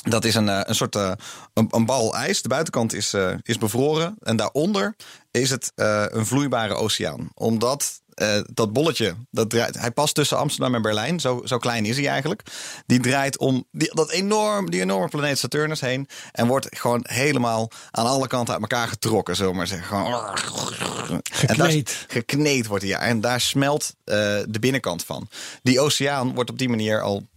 Dat 0.03 0.25
is 0.25 0.35
een, 0.35 0.49
eh, 0.49 0.61
een 0.63 0.75
soort 0.75 0.97
eh, 0.97 1.13
een, 1.55 1.67
een 1.71 1.87
bal 1.87 2.15
ijs. 2.17 2.43
De 2.43 2.49
buitenkant 2.49 2.93
is, 2.95 3.13
eh, 3.15 3.35
is 3.43 3.59
bevroren. 3.59 4.17
En 4.21 4.37
daaronder 4.37 4.97
is 5.31 5.51
het 5.51 5.73
eh, 5.75 6.05
een 6.09 6.27
vloeibare 6.27 6.75
oceaan. 6.75 7.31
Omdat 7.35 8.02
eh, 8.23 8.41
dat 8.55 8.73
bolletje, 8.73 9.15
dat 9.31 9.51
draait, 9.51 9.79
hij 9.79 9.91
past 9.91 10.15
tussen 10.15 10.39
Amsterdam 10.39 10.75
en 10.75 10.83
Berlijn. 10.83 11.21
Zo, 11.21 11.43
zo 11.45 11.59
klein 11.59 11.85
is 11.85 11.97
hij 11.97 12.09
eigenlijk. 12.09 12.43
Die 12.87 13.01
draait 13.01 13.39
om 13.39 13.65
die, 13.71 13.95
dat 13.95 14.11
enorm, 14.11 14.71
die 14.71 14.81
enorme 14.81 15.09
planeet 15.09 15.39
Saturnus 15.39 15.81
heen. 15.81 16.09
En 16.33 16.47
wordt 16.47 16.67
gewoon 16.79 17.01
helemaal 17.09 17.71
aan 17.91 18.07
alle 18.07 18.27
kanten 18.27 18.53
uit 18.55 18.63
elkaar 18.63 18.89
getrokken, 18.89 19.37
zullen 19.37 19.51
we 19.51 19.57
maar 19.57 19.67
zeggen. 19.67 19.87
Gewoon, 19.87 20.11
daar- 20.11 21.21
Gekneed. 21.33 22.05
gekneed 22.09 22.67
wordt 22.67 22.83
hij, 22.85 22.93
ja. 22.93 22.99
En 23.01 23.21
daar 23.21 23.41
smelt 23.41 23.95
eh, 24.05 24.17
de 24.49 24.59
binnenkant 24.61 25.05
van. 25.05 25.29
Die 25.63 25.81
oceaan 25.81 26.35
wordt 26.35 26.51
op 26.51 26.59
die 26.59 26.69
manier 26.69 27.01
al 27.01 27.31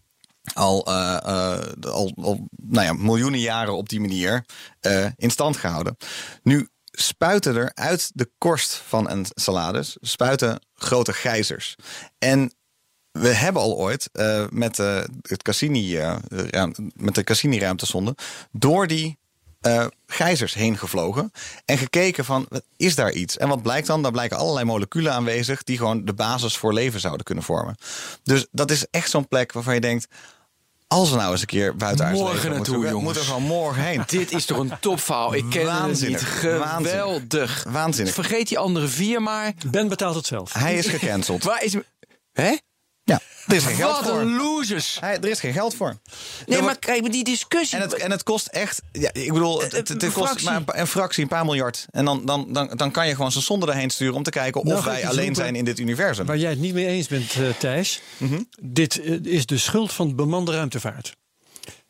al, 0.53 0.85
eh, 0.85 1.59
al, 1.81 2.13
al 2.21 2.47
nou 2.55 2.85
ja, 2.85 2.93
miljoenen 2.93 3.39
jaren 3.39 3.73
op 3.77 3.89
die 3.89 3.99
manier 3.99 4.45
in 5.17 5.29
stand 5.31 5.57
gehouden. 5.57 5.97
Nu 6.43 6.69
spuiten 6.95 7.55
er 7.55 7.71
uit 7.73 8.11
de 8.13 8.29
korst 8.37 8.75
van 8.87 9.09
een 9.09 9.25
salades 9.33 9.97
spuiten 10.01 10.59
grote 10.73 11.13
gijzers. 11.13 11.75
En 12.17 12.53
we 13.11 13.27
hebben 13.27 13.61
al 13.61 13.77
ooit 13.77 14.09
eh, 14.11 14.45
met, 14.49 14.79
eh, 14.79 15.01
het 15.21 15.41
Cassini, 15.41 15.97
eh, 15.97 16.15
met 16.95 17.15
de 17.15 17.23
Cassini-ruimtesonde 17.23 18.15
door 18.51 18.87
die 18.87 19.17
eh, 19.65 19.85
gijzers 20.07 20.53
heen 20.53 20.77
gevlogen 20.77 21.31
en 21.65 21.77
gekeken 21.77 22.25
van 22.25 22.47
is 22.77 22.95
daar 22.95 23.11
iets? 23.11 23.37
En 23.37 23.47
wat 23.47 23.61
blijkt 23.61 23.87
dan? 23.87 24.01
Daar 24.01 24.11
blijken 24.11 24.37
allerlei 24.37 24.65
moleculen 24.65 25.13
aanwezig 25.13 25.63
die 25.63 25.77
gewoon 25.77 26.05
de 26.05 26.13
basis 26.13 26.57
voor 26.57 26.73
leven 26.73 26.99
zouden 26.99 27.25
kunnen 27.25 27.43
vormen. 27.43 27.75
Dus 28.23 28.45
dat 28.51 28.71
is 28.71 28.85
echt 28.91 29.09
zo'n 29.09 29.27
plek 29.27 29.51
waarvan 29.51 29.73
je 29.73 29.81
denkt, 29.81 30.07
als 30.87 31.09
we 31.09 31.15
nou 31.15 31.31
eens 31.31 31.41
een 31.41 31.47
keer 31.47 31.75
buitenaards 31.75 32.19
Morgen 32.19 32.35
leven 32.35 32.51
naartoe, 32.51 32.75
moeten, 32.75 32.93
we- 32.93 32.99
jongens. 32.99 33.03
moeten 33.17 33.21
we 33.21 33.27
gewoon 33.41 33.57
morgen 33.57 33.83
heen. 33.83 34.03
Dit 34.19 34.31
is 34.31 34.45
toch 34.45 34.57
een 34.57 34.71
topverhaal. 34.79 35.33
Ik 35.33 35.45
ken 35.49 35.61
het 35.61 35.69
niet. 35.71 35.79
Waanzinnig. 35.79 36.39
Geweldig. 36.39 37.65
Waanzinnig. 37.69 38.13
Vergeet 38.13 38.47
die 38.47 38.57
andere 38.57 38.87
vier 38.87 39.21
maar. 39.21 39.53
Ben 39.71 39.87
betaalt 39.87 40.15
het 40.15 40.25
zelf. 40.25 40.53
Hij 40.53 40.75
is 40.75 40.87
gecanceld. 40.87 41.43
Waar 41.43 41.63
is... 41.63 41.75
Hè? 42.31 42.55
Ja, 43.05 43.21
er 43.47 43.55
is 43.55 43.63
geen 43.63 43.75
geld 43.75 43.95
Wat 43.95 44.09
voor. 44.09 44.19
een 44.21 44.35
losers. 44.35 44.97
Hij, 44.99 45.17
er 45.19 45.27
is 45.29 45.39
geen 45.39 45.53
geld 45.53 45.75
voor. 45.75 45.97
Nee, 46.45 46.61
maar 46.61 46.79
kijk, 46.79 47.01
maar 47.01 47.11
die 47.11 47.23
discussie... 47.23 47.77
En 47.77 47.83
het, 47.83 47.93
en 47.93 48.11
het 48.11 48.23
kost 48.23 48.47
echt, 48.47 48.81
ja, 48.91 49.09
ik 49.13 49.33
bedoel, 49.33 49.61
het, 49.61 49.71
het, 49.87 50.11
kost 50.13 50.43
maar 50.43 50.61
een, 50.65 50.87
fractie, 50.87 51.23
een 51.23 51.29
paar 51.29 51.45
miljard. 51.45 51.85
En 51.91 52.05
dan, 52.05 52.25
dan, 52.25 52.53
dan, 52.53 52.71
dan 52.75 52.91
kan 52.91 53.07
je 53.07 53.15
gewoon 53.15 53.31
zijn 53.31 53.43
zonde 53.43 53.67
erheen 53.67 53.89
sturen 53.89 54.15
om 54.15 54.23
te 54.23 54.29
kijken 54.29 54.63
Nou, 54.65 54.77
of 54.77 54.85
ik 54.85 54.91
wij 54.91 55.01
alleen 55.07 55.17
roepen. 55.17 55.35
zijn 55.35 55.55
in 55.55 55.65
dit 55.65 55.79
universum. 55.79 56.25
Waar 56.25 56.37
jij 56.37 56.49
het 56.49 56.59
niet 56.59 56.73
mee 56.73 56.87
eens 56.87 57.07
bent, 57.07 57.31
eh, 57.35 57.41
Thijs. 57.59 58.01
Mhm. 58.17 58.41
Dit 58.61 58.99
eh, 59.01 59.13
is 59.23 59.45
de 59.45 59.57
schuld 59.57 59.93
van 59.93 60.15
bemande 60.15 60.51
ruimtevaart. 60.51 61.15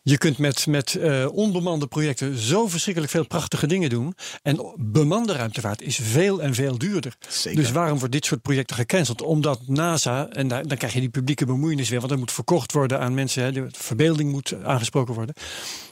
Je 0.07 0.17
kunt 0.17 0.37
met, 0.37 0.67
met 0.67 0.95
eh, 0.95 1.27
onbemande 1.31 1.87
projecten 1.87 2.37
zo 2.37 2.67
verschrikkelijk 2.67 3.13
veel 3.13 3.27
prachtige 3.27 3.67
dingen 3.67 3.89
doen. 3.89 4.15
En 4.41 4.73
bemande 4.77 5.33
ruimtevaart 5.33 5.81
is 5.81 5.95
veel 5.95 6.41
en 6.41 6.53
veel 6.53 6.77
duurder. 6.77 7.15
Zeker. 7.27 7.61
Dus 7.61 7.71
waarom 7.71 7.97
wordt 7.97 8.13
dit 8.13 8.25
soort 8.25 8.41
projecten 8.41 8.75
gecanceld? 8.75 9.21
Omdat 9.21 9.67
NASA, 9.67 10.29
en 10.29 10.47
daar, 10.47 10.67
dan 10.67 10.77
krijg 10.77 10.93
je 10.93 10.99
die 10.99 11.09
publieke 11.09 11.45
bemoeienis 11.45 11.89
weer, 11.89 11.99
want 11.99 12.11
er 12.11 12.17
moet 12.17 12.31
verkocht 12.31 12.71
worden 12.71 12.99
aan 12.99 13.13
mensen, 13.13 13.43
hè, 13.43 13.51
de 13.51 13.67
verbeelding 13.71 14.31
moet 14.31 14.53
aangesproken 14.63 15.13
worden. 15.13 15.35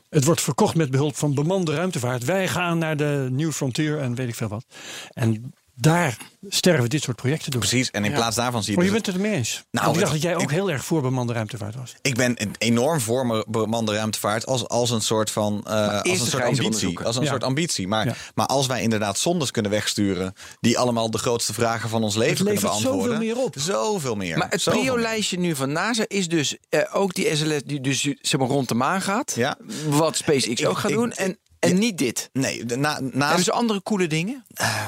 Het 0.10 0.26
wordt 0.26 0.42
verkocht 0.42 0.76
met 0.76 0.92
behulp 0.92 1.16
van 1.16 1.34
bemande 1.34 1.76
ruimtevaart. 1.76 2.26
Wij 2.26 2.48
gaan 2.48 2.78
naar 2.78 2.98
de 2.98 3.28
New 3.32 3.52
Frontier 3.52 4.00
en 4.00 4.16
weet 4.16 4.28
ik 4.28 4.36
veel 4.36 4.48
wat. 4.48 4.66
En 5.14 5.54
daar 5.76 6.18
sterven 6.50 6.90
dit 6.90 7.04
soort 7.04 7.18
projecten 7.18 7.52
door. 7.52 7.60
Precies, 7.60 7.92
en 7.92 8.06
in 8.06 8.14
plaats 8.14 8.36
daarvan 8.36 8.64
zie 8.64 8.72
je... 8.72 8.78
Maar 8.78 8.86
je 8.86 8.92
bent 8.94 9.06
het 9.06 9.16
ermee 9.16 9.34
eens. 9.34 9.64
Nou, 9.72 9.94
ik 9.94 10.00
dacht 10.00 10.12
dat 10.12 10.22
jij 10.22 10.36
ook 10.36 10.42
ik- 10.42 10.50
heel 10.50 10.72
erg 10.72 10.86
voor 10.86 11.02
bemande 11.02 11.34
ruimtevaart 11.34 11.76
was. 11.76 11.96
Ik 12.02 12.16
ben 12.16 12.42
een 12.42 12.56
enorm 12.58 13.00
voor 13.00 13.46
bemande 13.48 13.94
ruimtevaart 13.94 14.46
als, 14.46 14.68
als 14.68 14.90
een 14.90 15.02
soort 15.02 15.32
van 15.32 15.62
eh, 15.68 16.02
als 16.02 16.20
een 16.20 16.26
soort 16.28 16.44
ambitie. 16.44 17.00
Als 17.00 17.16
een 17.16 17.24
Ja. 17.24 17.30
soort 17.30 17.44
ambitie. 17.44 17.88
Maar, 17.88 18.06
Ja. 18.06 18.16
maar 18.36 18.46
als 18.46 18.68
wij 18.68 18.82
inderdaad 18.82 19.18
zondes 19.18 19.52
kunnen 19.52 19.72
wegsturen 19.72 20.34
die 20.60 20.78
allemaal 20.80 21.12
de 21.12 21.18
grootste 21.18 21.54
vragen 21.54 21.90
van 21.90 22.04
ons 22.04 22.16
leven 22.16 22.46
kunnen 22.46 22.62
beantwoorden. 22.62 23.02
zoveel 23.04 23.18
meer 23.18 23.38
op. 23.38 23.56
Zoveel 23.58 24.16
meer. 24.16 24.38
Maar 24.38 24.50
het 24.50 24.64
prio-lijstje 24.64 25.40
nu 25.40 25.56
van 25.56 25.72
NASA 25.72 26.06
is 26.08 26.28
dus 26.28 26.58
eh, 26.70 26.82
ook 26.94 27.14
die 27.14 27.36
SLS 27.36 27.62
die 27.66 27.82
dus 27.82 28.02
zeg 28.22 28.40
maar 28.40 28.50
rond 28.50 28.68
de 28.68 28.76
maan 28.76 29.02
gaat. 29.02 29.34
Ja. 29.36 29.58
Wat 29.90 30.16
SpaceX 30.18 30.60
Ik- 30.62 30.68
ook 30.68 30.78
gaat 30.78 30.92
ik- 30.92 30.98
doen. 30.98 31.12
En, 31.12 31.38
en 31.70 31.80
niet 31.80 31.98
dit. 31.98 32.30
Nee, 32.34 32.66
de, 32.66 32.78
na, 32.78 33.00
naast, 33.00 33.14
Hebben 33.14 33.44
ze 33.44 33.52
andere 33.52 33.84
coole 33.84 34.08
dingen? 34.08 34.46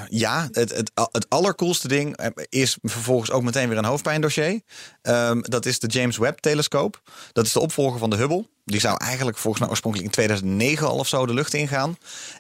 Ja, 0.10 0.48
het, 0.52 0.76
het, 0.76 0.92
het 1.12 1.26
allercoolste 1.30 1.88
ding 1.88 2.18
eh, 2.18 2.28
is 2.50 2.78
vervolgens 2.82 3.32
ook 3.32 3.44
meteen 3.44 3.70
weer 3.70 3.78
een 3.78 3.86
hoofdpijndossier. 3.86 4.62
Ehm, 5.02 5.42
dat 5.42 5.66
is 5.66 5.80
de 5.80 5.88
James 5.88 6.18
Webb-telescoop. 6.18 7.02
Dat 7.32 7.46
is 7.46 7.54
de 7.54 7.60
opvolger 7.60 8.00
van 8.00 8.10
de 8.10 8.16
Hubble. 8.16 8.48
Die 8.66 8.80
zou 8.80 8.98
eigenlijk 8.98 9.38
volgens 9.38 9.62
mij 9.62 9.72
oorspronkelijk 9.72 10.10
in 10.10 10.16
2009 10.16 10.88
al 10.88 10.98
of 10.98 11.08
zo 11.08 11.26
de 11.26 11.34
lucht 11.34 11.54
ingaan. 11.54 11.98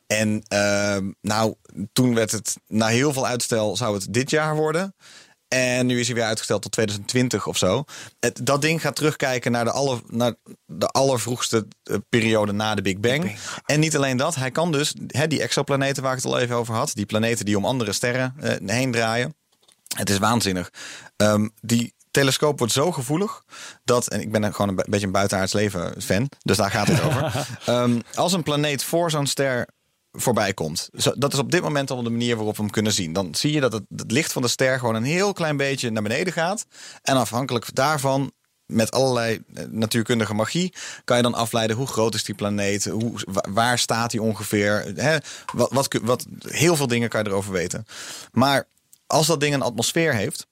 En 0.07 0.43
ehm, 0.47 1.11
nou, 1.21 1.53
toen 1.93 2.15
werd 2.15 2.31
het 2.31 2.55
na 2.67 2.87
heel 2.87 3.13
veel 3.13 3.25
uitstel 3.27 3.75
zou 3.75 3.95
het 3.95 4.13
dit 4.13 4.29
jaar 4.29 4.55
worden. 4.55 4.95
En 5.47 5.85
nu 5.85 5.99
is 5.99 6.05
hij 6.05 6.15
weer 6.15 6.25
uitgesteld 6.25 6.61
tot 6.61 6.71
2020 6.71 7.47
of 7.47 7.57
zo. 7.57 7.83
Het, 8.19 8.39
dat 8.45 8.61
ding 8.61 8.81
gaat 8.81 8.95
terugkijken 8.95 9.51
naar 9.51 9.63
de, 9.63 9.71
aller, 9.71 9.99
naar 10.07 10.33
de 10.65 10.87
allervroegste 10.87 11.67
eh, 11.83 11.95
periode 12.09 12.51
na 12.51 12.75
de 12.75 12.81
Big 12.81 12.99
Bang. 12.99 13.35
En 13.65 13.79
niet 13.79 13.95
alleen 13.95 14.17
dat, 14.17 14.35
hij 14.35 14.51
kan 14.51 14.71
dus 14.71 14.93
hè, 15.07 15.27
die 15.27 15.41
exoplaneten 15.41 16.03
waar 16.03 16.11
ik 16.17 16.23
het 16.23 16.31
al 16.31 16.39
even 16.39 16.55
over 16.55 16.73
had, 16.75 16.91
die 16.93 17.05
planeten 17.05 17.45
die 17.45 17.57
om 17.57 17.65
andere 17.65 17.93
sterren 17.93 18.33
eh, 18.39 18.75
heen 18.75 18.91
draaien. 18.91 19.35
Het 19.95 20.09
is 20.09 20.17
waanzinnig. 20.17 20.69
Ehm, 21.15 21.47
die 21.61 21.93
telescoop 22.11 22.57
wordt 22.57 22.73
zo 22.73 22.91
gevoelig 22.91 23.43
dat, 23.83 24.07
en 24.07 24.21
ik 24.21 24.31
ben 24.31 24.51
gewoon 24.53 24.69
een 24.69 24.75
be- 24.75 24.85
beetje 24.89 25.05
een 25.05 25.11
buitenaards 25.11 25.53
leven 25.53 26.01
fan, 26.01 26.29
dus 26.39 26.57
daar 26.57 26.71
gaat 26.71 26.87
het 26.87 27.01
over. 27.01 27.47
Ehm, 27.65 27.99
als 28.13 28.33
een 28.33 28.43
planeet 28.43 28.83
voor 28.83 29.11
zo'n 29.11 29.27
ster 29.27 29.67
voorbij 30.15 30.53
komt. 30.53 30.89
Zo, 30.97 31.13
dat 31.17 31.33
is 31.33 31.39
op 31.39 31.51
dit 31.51 31.61
moment 31.61 31.91
al 31.91 32.03
de 32.03 32.09
manier 32.09 32.35
waarop 32.35 32.55
we 32.55 32.61
hem 32.61 32.71
kunnen 32.71 32.93
zien. 32.93 33.13
Dan 33.13 33.35
zie 33.35 33.51
je 33.53 33.59
dat 33.59 33.73
het, 33.73 33.83
het 33.95 34.11
licht 34.11 34.31
van 34.31 34.41
de 34.41 34.47
ster 34.47 34.79
gewoon 34.79 34.95
een 34.95 35.03
heel 35.03 35.33
klein 35.33 35.57
beetje 35.57 35.89
naar 35.89 36.03
beneden 36.03 36.33
gaat. 36.33 36.65
En 37.01 37.15
afhankelijk 37.15 37.75
daarvan 37.75 38.31
met 38.65 38.91
allerlei 38.91 39.43
eh, 39.53 39.63
natuurkundige 39.69 40.33
magie 40.33 40.73
kan 41.03 41.17
je 41.17 41.23
dan 41.23 41.33
afleiden 41.33 41.75
hoe 41.75 41.87
groot 41.87 42.13
is 42.13 42.23
die 42.23 42.35
planeet, 42.35 42.85
hoe, 42.85 43.11
wa- 43.25 43.45
waar 43.49 43.79
staat 43.79 44.11
die 44.11 44.21
ongeveer. 44.21 44.91
Hè? 44.95 45.17
Wat, 45.53 45.71
wat, 45.71 45.99
wat, 46.01 46.25
heel 46.47 46.75
veel 46.75 46.87
dingen 46.87 47.09
kan 47.09 47.23
je 47.23 47.29
erover 47.29 47.51
weten. 47.51 47.85
Maar 48.31 48.67
als 49.07 49.27
dat 49.27 49.39
ding 49.39 49.53
een 49.53 49.61
atmosfeer 49.61 50.13
heeft, 50.13 50.47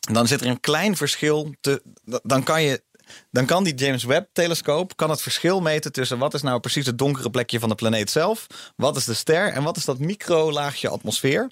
dan 0.00 0.26
zit 0.26 0.40
er 0.40 0.46
een 0.46 0.60
klein 0.60 0.96
verschil. 0.96 1.54
Te, 1.60 1.82
dan 2.22 2.42
kan 2.42 2.62
je. 2.62 2.82
Dan 3.30 3.46
kan 3.46 3.64
die 3.64 3.74
James 3.74 4.04
Webb-telescoop 4.04 4.96
kan 4.96 5.10
het 5.10 5.22
verschil 5.22 5.60
meten 5.60 5.92
tussen 5.92 6.18
wat 6.18 6.34
is 6.34 6.42
nou 6.42 6.60
precies 6.60 6.86
het 6.86 6.98
donkere 6.98 7.30
plekje 7.30 7.58
van 7.58 7.68
de 7.68 7.74
planeet 7.74 8.10
zelf, 8.10 8.46
wat 8.76 8.96
is 8.96 9.04
de 9.04 9.14
ster 9.14 9.52
en 9.52 9.62
wat 9.62 9.76
is 9.76 9.84
dat 9.84 9.98
microlaagje 9.98 10.88
atmosfeer. 10.88 11.50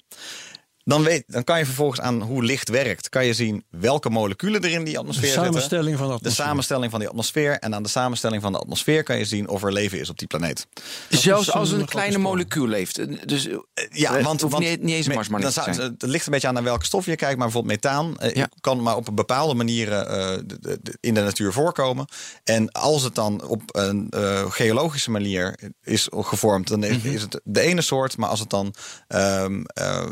Dan, 0.83 1.03
weet, 1.03 1.23
dan 1.27 1.43
kan 1.43 1.57
je 1.59 1.65
vervolgens 1.65 1.99
aan 2.01 2.21
hoe 2.21 2.43
licht 2.43 2.69
werkt, 2.69 3.09
kan 3.09 3.25
je 3.25 3.33
zien 3.33 3.63
welke 3.69 4.09
moleculen 4.09 4.63
er 4.63 4.71
in 4.71 4.83
die 4.83 4.93
De 4.93 4.99
atmosfeer 4.99 5.25
zitten. 5.29 5.45
samenstelling 5.45 5.97
van 5.97 6.05
de 6.07 6.11
De 6.11 6.17
atmosfeer. 6.17 6.45
samenstelling 6.45 6.91
van 6.91 6.99
die 6.99 7.09
atmosfeer. 7.09 7.59
En 7.59 7.75
aan 7.75 7.83
de 7.83 7.89
samenstelling 7.89 8.41
van 8.41 8.51
de 8.51 8.57
atmosfeer 8.57 9.03
kan 9.03 9.17
je 9.17 9.25
zien 9.25 9.47
of 9.49 9.63
er 9.63 9.73
leven 9.73 9.99
is 9.99 10.09
op 10.09 10.17
die 10.19 10.27
planeet. 10.27 10.67
Zelfs 11.09 11.47
is 11.47 11.53
als 11.53 11.71
een 11.71 11.85
kleine 11.85 12.17
molecuul 12.17 12.67
leeft. 12.67 12.97
Eh, 12.97 13.07
Dus 13.25 13.47
eh, 13.47 13.57
Ja, 13.91 14.13
het 14.13 14.23
want, 14.23 14.41
hoeft 14.41 14.53
want 14.53 14.65
niet, 14.65 14.81
niet 14.83 14.95
eens 14.95 15.07
Mars 15.07 15.27
maar 15.27 15.41
dan 15.41 15.51
zou- 15.51 15.73
zijn. 15.73 15.91
Het 15.91 16.01
ligt 16.01 16.25
een 16.25 16.31
beetje 16.31 16.47
aan 16.47 16.53
naar 16.53 16.63
welke 16.63 16.85
stof 16.85 17.05
je 17.05 17.15
kijkt. 17.15 17.37
Maar 17.37 17.47
bijvoorbeeld 17.49 17.81
methaan 17.83 18.17
eh, 18.19 18.35
Ja. 18.35 18.49
kan 18.61 18.81
maar 18.81 18.95
op 18.95 19.07
een 19.07 19.15
bepaalde 19.15 19.53
manieren 19.53 20.09
eh, 20.09 20.37
de- 20.45 20.59
de- 20.59 20.79
de- 20.81 20.97
in 20.99 21.13
de 21.13 21.21
natuur 21.21 21.53
voorkomen. 21.53 22.05
En 22.43 22.71
als 22.71 23.03
het 23.03 23.15
dan 23.15 23.43
op 23.43 23.61
een 23.71 24.07
eh, 24.09 24.51
geologische 24.51 25.11
manier 25.11 25.59
is 25.83 26.07
gevormd, 26.11 26.67
dan 26.67 26.83
is, 26.83 26.97
Mhm. 26.97 27.07
is 27.07 27.21
het 27.21 27.39
de 27.43 27.59
ene 27.61 27.81
soort. 27.81 28.17
Maar 28.17 28.29
als 28.29 28.39
het 28.39 28.49
dan 28.49 28.73
ehm, 29.07 29.61
eh, 29.63 30.05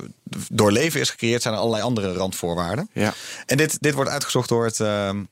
door 0.52 0.72
leven 0.72 1.00
is 1.00 1.10
gecreëerd, 1.10 1.42
zijn 1.42 1.54
er 1.54 1.60
allerlei 1.60 1.84
andere 1.84 2.14
randvoorwaarden. 2.14 2.90
Ja. 2.94 3.14
En 3.46 3.58
dit, 3.58 3.78
dit 3.80 3.94
wordt 3.94 4.10
uitgezocht 4.10 4.50
door 4.50 4.66
het, 4.66 4.80
ehm, 4.80 5.24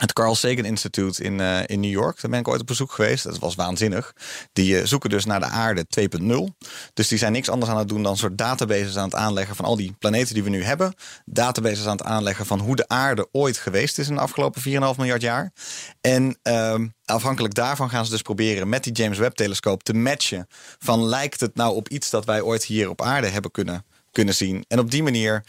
het 0.00 0.12
Carl 0.12 0.34
Sagan 0.34 0.64
Institute 0.64 1.22
in, 1.22 1.40
eh, 1.40 1.58
in 1.66 1.80
New 1.80 1.90
York. 1.90 2.20
Daar 2.20 2.30
ben 2.30 2.40
ik 2.40 2.48
ooit 2.48 2.60
op 2.60 2.66
bezoek 2.66 2.92
geweest. 2.92 3.24
Dat 3.24 3.38
was 3.38 3.54
waanzinnig. 3.54 4.12
Die 4.52 4.78
eh, 4.78 4.86
zoeken 4.86 5.10
dus 5.10 5.24
naar 5.24 5.40
de 5.40 5.46
aarde 5.46 5.86
2.0. 5.86 6.56
Dus 6.94 7.08
die 7.08 7.18
zijn 7.18 7.32
niks 7.32 7.48
anders 7.48 7.70
aan 7.70 7.78
het 7.78 7.88
doen 7.88 8.02
dan 8.02 8.12
een 8.12 8.18
soort 8.18 8.38
databases 8.38 8.96
aan 8.96 9.04
het 9.04 9.14
aanleggen 9.14 9.56
van 9.56 9.64
al 9.64 9.76
die 9.76 9.94
planeten 9.98 10.34
die 10.34 10.42
we 10.42 10.50
nu 10.50 10.62
hebben. 10.62 10.94
Databases 11.24 11.86
aan 11.86 11.96
het 11.96 12.02
aanleggen 12.02 12.46
van 12.46 12.60
hoe 12.60 12.76
de 12.76 12.88
aarde 12.88 13.28
ooit 13.32 13.56
geweest 13.56 13.98
is 13.98 14.08
in 14.08 14.14
de 14.14 14.20
afgelopen 14.20 14.62
4,5 14.62 14.96
miljard 14.96 15.22
jaar. 15.22 15.52
En 16.00 16.38
ehm, 16.42 16.88
afhankelijk 17.04 17.54
daarvan 17.54 17.90
gaan 17.90 18.04
ze 18.04 18.10
dus 18.10 18.22
proberen 18.22 18.68
met 18.68 18.84
die 18.84 18.92
James 18.92 19.18
Webb 19.18 19.36
telescoop 19.36 19.82
te 19.82 19.94
matchen. 19.94 20.46
Van 20.78 21.04
lijkt 21.04 21.40
het 21.40 21.54
nou 21.54 21.74
op 21.74 21.88
iets 21.88 22.10
dat 22.10 22.24
wij 22.24 22.40
ooit 22.40 22.64
hier 22.64 22.88
op 22.88 23.02
aarde 23.02 23.26
hebben 23.26 23.50
kunnen, 23.50 23.84
kunnen 24.12 24.34
zien. 24.34 24.64
En 24.68 24.78
op 24.78 24.90
die 24.90 25.02
manier 25.02 25.44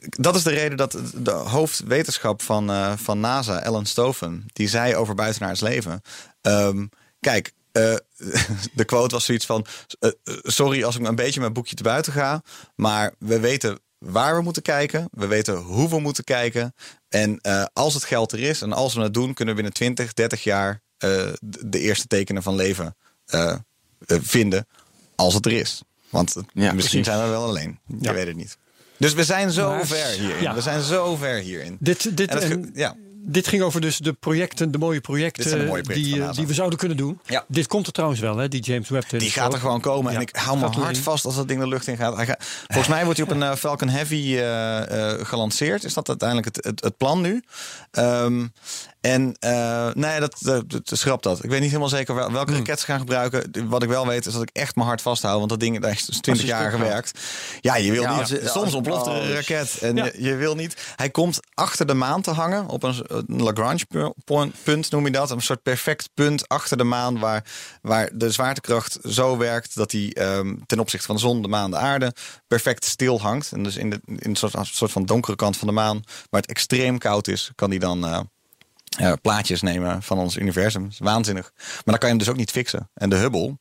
dat 0.00 0.36
is 0.36 0.42
de 0.42 0.50
reden 0.50 0.76
dat 0.76 0.98
de 1.14 1.30
hoofdwetenschap 1.30 2.42
van, 2.42 2.70
eh, 2.70 2.92
van 2.96 3.20
NASA, 3.20 3.62
Ellen 3.62 3.86
Stoven, 3.86 4.46
die 4.52 4.68
zei 4.68 4.96
over 4.96 5.14
buitenaards 5.14 5.60
leven. 5.60 6.00
ehm, 6.40 6.86
kijk, 7.20 7.52
eh, 7.72 7.94
de 8.74 8.84
quote 8.84 9.14
was 9.14 9.24
zoiets 9.24 9.46
van: 9.46 9.66
eh, 9.98 10.10
Sorry 10.42 10.82
als 10.84 10.96
ik 10.96 11.06
een 11.06 11.14
beetje 11.14 11.40
mijn 11.40 11.52
boekje 11.52 11.74
te 11.74 11.82
buiten 11.82 12.12
ga, 12.12 12.42
maar 12.74 13.14
we 13.18 13.40
weten 13.40 13.80
waar 13.98 14.36
we 14.36 14.42
moeten 14.42 14.62
kijken, 14.62 15.08
we 15.12 15.26
weten 15.26 15.56
hoe 15.56 15.88
we 15.88 16.00
moeten 16.00 16.24
kijken. 16.24 16.74
En 17.08 17.40
als 17.72 17.94
het 17.94 18.04
geld 18.04 18.32
er 18.32 18.40
is 18.40 18.62
en 18.62 18.72
als 18.72 18.94
we 18.94 19.02
het 19.02 19.14
doen, 19.14 19.34
kunnen 19.34 19.54
we 19.54 19.62
binnen 19.62 19.78
20, 19.78 20.12
30 20.12 20.42
jaar 20.44 20.80
de, 21.40 21.78
eerste 21.78 22.06
tekenen 22.06 22.42
van 22.42 22.54
leven 22.54 22.96
vinden, 24.06 24.66
als 25.14 25.34
het 25.34 25.46
er 25.46 25.52
is. 25.52 25.82
Want 26.12 26.34
Ja, 26.34 26.42
misschien 26.44 26.74
precies. 26.74 27.06
zijn 27.06 27.22
we 27.22 27.28
wel 27.28 27.44
alleen. 27.44 27.78
Je 27.86 27.96
Ja. 28.00 28.12
weet 28.12 28.26
het 28.26 28.36
niet. 28.36 28.58
Dus 28.98 29.12
we 29.12 29.24
zijn 29.24 29.50
zo 29.50 29.68
Maar- 29.70 29.86
ver 29.86 30.06
hierin. 30.06 30.42
ja. 30.42 30.54
We 30.54 30.60
zijn 30.60 30.82
zo 30.82 31.16
ver 31.16 31.38
hierin. 31.38 31.76
Dit, 31.80 32.16
dit, 32.16 32.28
En 32.30 32.36
dat 32.36 32.44
ge- 32.44 32.52
en 32.52 32.70
ja. 32.74 32.94
dit 33.24 33.46
ging 33.48 33.62
over 33.62 33.80
dus 33.80 33.96
de 33.98 34.12
projecten, 34.12 34.70
de 34.70 34.78
mooie 34.78 35.00
projecten, 35.00 35.42
Dit 35.42 35.52
zijn 35.52 35.64
de 35.64 35.68
mooie 35.70 35.82
projecten 35.82 36.12
die, 36.12 36.22
eh, 36.22 36.32
die 36.34 36.46
we 36.46 36.54
zouden 36.54 36.78
kunnen 36.78 36.96
doen. 36.96 37.20
Ja. 37.26 37.44
Dit 37.48 37.66
komt 37.66 37.86
er 37.86 37.92
trouwens 37.92 38.20
wel, 38.20 38.36
hè, 38.36 38.48
die 38.48 38.62
James 38.62 38.88
Webb 38.88 39.08
Die 39.18 39.30
gaat 39.30 39.52
er 39.52 39.58
gewoon 39.58 39.80
komen. 39.80 40.10
Ja, 40.12 40.16
En 40.18 40.22
ik 40.22 40.36
hou 40.36 40.58
me 40.58 40.66
hard 40.66 40.98
vast 40.98 41.24
als 41.24 41.34
dat 41.36 41.48
ding 41.48 41.60
de 41.60 41.68
lucht 41.68 41.86
in 41.86 41.96
gaat. 41.96 42.36
Volgens 42.66 42.88
mij 42.88 43.04
wordt 43.04 43.18
hij 43.18 43.26
op 43.28 43.34
een 43.34 43.42
eh, 43.50 43.54
Falcon 43.54 43.88
Heavy 43.88 44.34
eh, 44.36 45.10
eh, 45.12 45.26
gelanceerd. 45.26 45.84
Is 45.84 45.94
dat 45.94 46.08
uiteindelijk 46.08 46.56
het, 46.56 46.64
het, 46.64 46.82
het 46.84 46.96
plan 46.96 47.20
nu? 47.20 47.42
Ehm, 47.90 48.46
en 49.02 49.36
eh, 49.38 49.88
nee, 49.94 50.20
dat, 50.20 50.36
dat, 50.40 50.70
dat 50.70 50.82
schrap 50.92 51.22
dat. 51.22 51.44
Ik 51.44 51.50
weet 51.50 51.58
niet 51.60 51.68
helemaal 51.68 51.88
zeker 51.88 52.14
wel- 52.14 52.24
Hmm. 52.24 52.34
welke 52.34 52.52
raket 52.52 52.80
ze 52.80 52.86
gaan 52.86 52.98
gebruiken. 52.98 53.68
Wat 53.68 53.82
ik 53.82 53.88
wel 53.88 54.06
weet 54.06 54.26
is 54.26 54.32
dat 54.32 54.42
ik 54.42 54.50
echt 54.52 54.74
mijn 54.74 54.86
hart 54.88 55.02
vasthoud. 55.02 55.38
Want 55.38 55.48
dat 55.50 55.60
ding 55.60 55.80
daar 55.80 55.90
is 55.90 56.04
20 56.04 56.40
je 56.40 56.46
jaar 56.46 56.70
gewerkt. 56.70 57.20
Ja, 57.60 57.76
je 57.76 57.92
wil 57.92 58.02
Ja, 58.02 58.16
niet. 58.18 58.40
soms 58.44 58.74
ontploft 58.74 59.06
er 59.06 59.12
een 59.12 59.28
oh, 59.28 59.34
raket. 59.34 59.78
En 59.80 59.96
Ja. 59.96 60.04
je, 60.04 60.22
je 60.22 60.34
wil 60.34 60.54
niet. 60.54 60.92
Hij 60.96 61.10
komt 61.10 61.40
achter 61.54 61.86
de 61.86 61.94
maan 61.94 62.22
te 62.22 62.30
hangen. 62.30 62.68
Op 62.68 62.82
een, 62.82 63.04
een 63.06 63.42
Lagrange 63.42 63.84
punt 64.64 64.90
noem 64.90 65.04
je 65.04 65.10
dat. 65.12 65.30
Een 65.30 65.40
soort 65.42 65.62
perfect 65.62 66.08
punt 66.14 66.48
achter 66.48 66.76
de 66.76 66.84
maan. 66.84 67.18
Waar, 67.18 67.44
waar 67.82 68.10
de 68.12 68.30
zwaartekracht 68.30 68.98
zo 69.08 69.36
werkt 69.36 69.74
dat 69.74 69.92
hij 69.92 70.10
ehm, 70.12 70.54
ten 70.66 70.78
opzichte 70.80 71.06
van 71.06 71.14
de 71.14 71.20
zon, 71.20 71.42
de 71.42 71.48
maan, 71.48 71.70
de 71.70 71.76
aarde 71.76 72.12
perfect 72.46 72.84
stil 72.84 73.20
hangt. 73.20 73.52
En 73.52 73.62
dus 73.62 73.76
in, 73.76 73.90
de, 73.90 74.00
in 74.06 74.18
een 74.20 74.36
soort, 74.36 74.54
een 74.54 74.66
soort 74.66 74.92
van 74.92 75.04
donkere 75.04 75.36
kant 75.36 75.56
van 75.56 75.68
de 75.68 75.74
maan, 75.74 76.02
waar 76.30 76.40
het 76.40 76.50
extreem 76.50 76.98
koud 76.98 77.28
is, 77.28 77.50
kan 77.54 77.70
hij 77.70 77.78
dan 77.78 78.06
eh, 78.06 78.20
eh, 78.98 79.12
plaatjes 79.22 79.62
nemen 79.62 80.02
van 80.02 80.18
ons 80.18 80.36
universum. 80.36 80.82
Dat 80.82 80.92
is 80.92 80.98
waanzinnig. 80.98 81.52
Maar 81.56 81.82
dan 81.84 81.94
kan 81.98 82.08
je 82.08 82.14
hem 82.14 82.18
dus 82.18 82.28
ook 82.28 82.36
niet 82.36 82.50
fixen. 82.50 82.90
En 82.94 83.10
de 83.10 83.16
Hubble, 83.16 83.56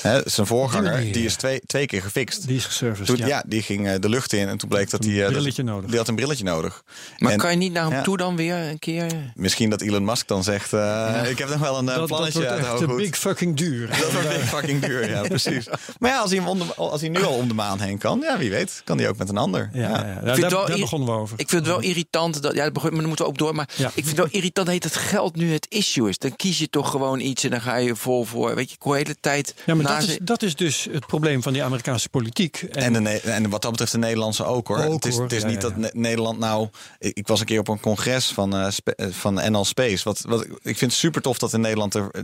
hè, 0.00 0.20
zijn 0.24 0.46
voorganger, 0.46 1.00
die 1.12 1.24
is 1.24 1.34
twee, 1.34 1.60
twee 1.66 1.86
keer 1.86 2.02
gefixt. 2.02 2.46
Die 2.46 2.56
is 2.56 2.64
geserviced, 2.64 3.06
Toen, 3.06 3.16
ja. 3.16 3.26
ja. 3.26 3.44
die 3.46 3.62
ging 3.62 3.88
eh, 3.88 3.94
de 4.00 4.08
lucht 4.08 4.32
in 4.32 4.48
en 4.48 4.58
toen 4.58 4.68
bleek 4.68 4.90
dat 4.90 5.04
Een 5.04 5.10
hij... 5.10 5.18
eh, 5.26 5.34
dat-. 5.66 5.88
Die 5.88 5.96
had 5.98 6.08
een 6.08 6.14
brilletje 6.14 6.44
nodig. 6.44 6.82
Maar 7.18 7.32
En 7.32 7.38
kan 7.38 7.50
je 7.50 7.56
niet 7.56 7.72
naar 7.72 7.84
hem 7.84 7.92
ja. 7.92 8.02
toe 8.02 8.16
dan 8.16 8.36
weer 8.36 8.56
een 8.56 8.78
keer? 8.78 9.06
Misschien 9.34 9.70
dat 9.70 9.80
Elon 9.80 10.04
Musk 10.04 10.28
dan 10.28 10.42
zegt... 10.44 10.72
eh, 10.72 11.22
ik 11.30 11.38
heb 11.38 11.48
nog 11.48 11.58
wel 11.58 11.78
een 11.78 11.84
dat, 11.86 11.94
dat 11.94 12.06
plannetje 12.06 12.38
wordt 12.38 12.50
uit 12.52 12.78
de 12.78 12.84
echt 12.86 12.96
big 12.96 13.18
fucking 13.18 13.56
duur. 13.56 13.88
Dat 13.88 14.12
wordt 14.12 14.28
big 14.28 14.48
fucking 14.48 14.80
duur, 14.80 15.10
ja, 15.10 15.22
precies. 15.22 15.66
Maar 15.98 16.10
ja, 16.10 16.18
als 16.18 16.30
hij, 16.30 16.40
als 16.76 17.00
hij 17.00 17.10
nu 17.10 17.24
al 17.24 17.32
om 17.34 17.48
de 17.48 17.54
maan 17.54 17.80
heen 17.80 17.98
kan, 17.98 18.20
ja, 18.20 18.38
wie 18.38 18.50
weet, 18.50 18.80
kan 18.84 18.98
hij 18.98 19.08
ook 19.08 19.16
met 19.16 19.28
een 19.28 19.36
ander. 19.36 19.70
Ja, 19.72 19.80
ja. 19.80 19.88
Ja. 19.88 20.20
ja, 20.24 20.34
vind 20.34 20.50
daar, 20.50 20.66
daar 20.66 20.78
begonnen 20.78 21.08
we 21.08 21.14
over. 21.14 21.38
Ik 21.38 21.48
vind 21.48 21.66
het 21.66 21.74
wel 21.74 21.80
irritant. 21.82 22.42
Dat, 22.42 22.54
ja, 22.54 22.64
dat 22.64 22.72
begon- 22.72 22.88
maar 22.90 22.98
dan 22.98 23.08
moeten 23.08 23.24
we 23.24 23.30
ook 23.30 23.38
door. 23.38 23.54
Maar 23.54 23.68
Ja. 23.76 23.86
ik 23.86 23.92
vind 23.94 24.06
het 24.06 24.16
wel 24.16 24.28
irritant 24.30 24.68
dat 24.78 24.94
het 24.94 25.02
geld 25.02 25.36
nu 25.36 25.52
het 25.52 25.66
issue 25.68 26.08
is. 26.08 26.18
Dan 26.18 26.36
kies 26.36 26.58
je 26.58 26.70
toch 26.70 26.90
gewoon 26.90 27.20
iets 27.20 27.44
en 27.44 27.50
dan 27.50 27.60
ga 27.60 27.76
je 27.76 27.96
vol 27.96 28.24
voor. 28.24 28.54
Weet 28.54 28.68
je, 28.68 28.74
ik 28.74 28.82
hoor 28.82 28.92
de 28.94 28.98
hele 28.98 29.16
tijd. 29.20 29.54
Ja, 29.66 29.74
maar 29.74 29.86
dat 29.86 30.08
is, 30.08 30.18
dat 30.22 30.42
is 30.42 30.56
dus 30.56 30.88
het 30.90 31.06
probleem 31.06 31.42
van 31.42 31.52
die 31.52 31.62
Amerikaanse 31.62 32.08
politiek. 32.08 32.62
En, 32.62 32.92
de, 32.92 33.00
Ne- 33.00 33.16
en 33.16 33.50
wat 33.50 33.62
dat 33.62 33.70
betreft 33.70 33.92
de 33.92 33.98
Nederlandse 33.98 34.44
ook 34.44 34.68
hoor. 34.68 34.84
Ook, 34.84 34.92
het 34.92 35.04
is, 35.04 35.14
hoor. 35.14 35.22
het 35.22 35.32
is 35.32 35.42
Ja, 35.42 35.48
niet 35.48 35.62
ja, 35.62 35.68
dat 35.68 35.72
ja. 35.78 35.90
Nederland 35.92 36.38
nou. 36.38 36.68
Ik, 36.98 37.16
ik 37.16 37.26
was 37.26 37.40
een 37.40 37.46
keer 37.46 37.58
op 37.58 37.68
een 37.68 37.80
congres 37.80 38.26
van, 38.26 38.56
eh, 38.56 38.66
eh, 38.84 39.06
van 39.10 39.34
NL 39.34 39.64
Space. 39.64 40.04
Wat, 40.04 40.20
wat, 40.20 40.44
ik 40.44 40.78
vind 40.78 40.80
het 40.80 40.92
super 40.92 41.22
tof 41.22 41.38
dat 41.38 41.52
in 41.52 41.60
Nederland 41.60 41.94
er 41.94 42.08
eh, 42.10 42.22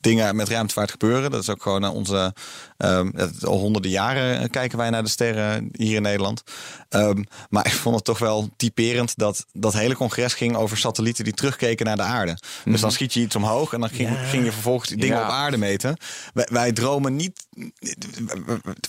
dingen 0.00 0.36
met 0.36 0.48
ruimtevaart 0.48 0.90
gebeuren. 0.90 1.30
Dat 1.30 1.42
is 1.42 1.48
ook 1.48 1.62
gewoon 1.62 1.88
onze. 1.88 2.34
Ehm, 2.80 3.10
het- 3.14 3.44
al 3.46 3.58
honderden 3.58 3.90
jaren 3.90 4.40
eh, 4.40 4.50
kijken 4.50 4.78
wij 4.78 4.90
naar 4.90 5.02
de 5.02 5.08
sterren 5.08 5.68
hier 5.72 5.96
in 5.96 6.02
Nederland. 6.02 6.42
Ehm, 6.88 7.22
maar 7.50 7.66
ik 7.66 7.72
vond 7.72 7.94
het 7.94 8.04
toch 8.04 8.18
wel 8.18 8.48
typerend 8.56 9.12
dat 9.16 9.46
dat 9.52 9.72
hele 9.72 9.94
congres 9.96 10.34
ging 10.34 10.56
over 10.56 10.76
satellieten 10.78 11.24
die 11.24 11.32
terugkeken 11.32 11.86
naar 11.86 11.96
de 11.96 12.02
aarde. 12.02 12.38
Dus 12.64 12.80
dan 12.80 12.92
schiet 12.92 13.12
je 13.14 13.20
iets 13.20 13.36
omhoog 13.36 13.72
en 13.72 13.80
dan 13.80 13.88
ging, 13.88 14.08
ging 14.30 14.44
je 14.44 14.52
vervolgens 14.52 14.88
dingen 14.90 15.06
Ja. 15.16 15.22
op 15.24 15.30
aarde 15.30 15.56
meten. 15.56 15.96
Wij, 16.34 16.46
wij 16.50 16.72
dromen 16.72 17.16
niet. 17.16 17.46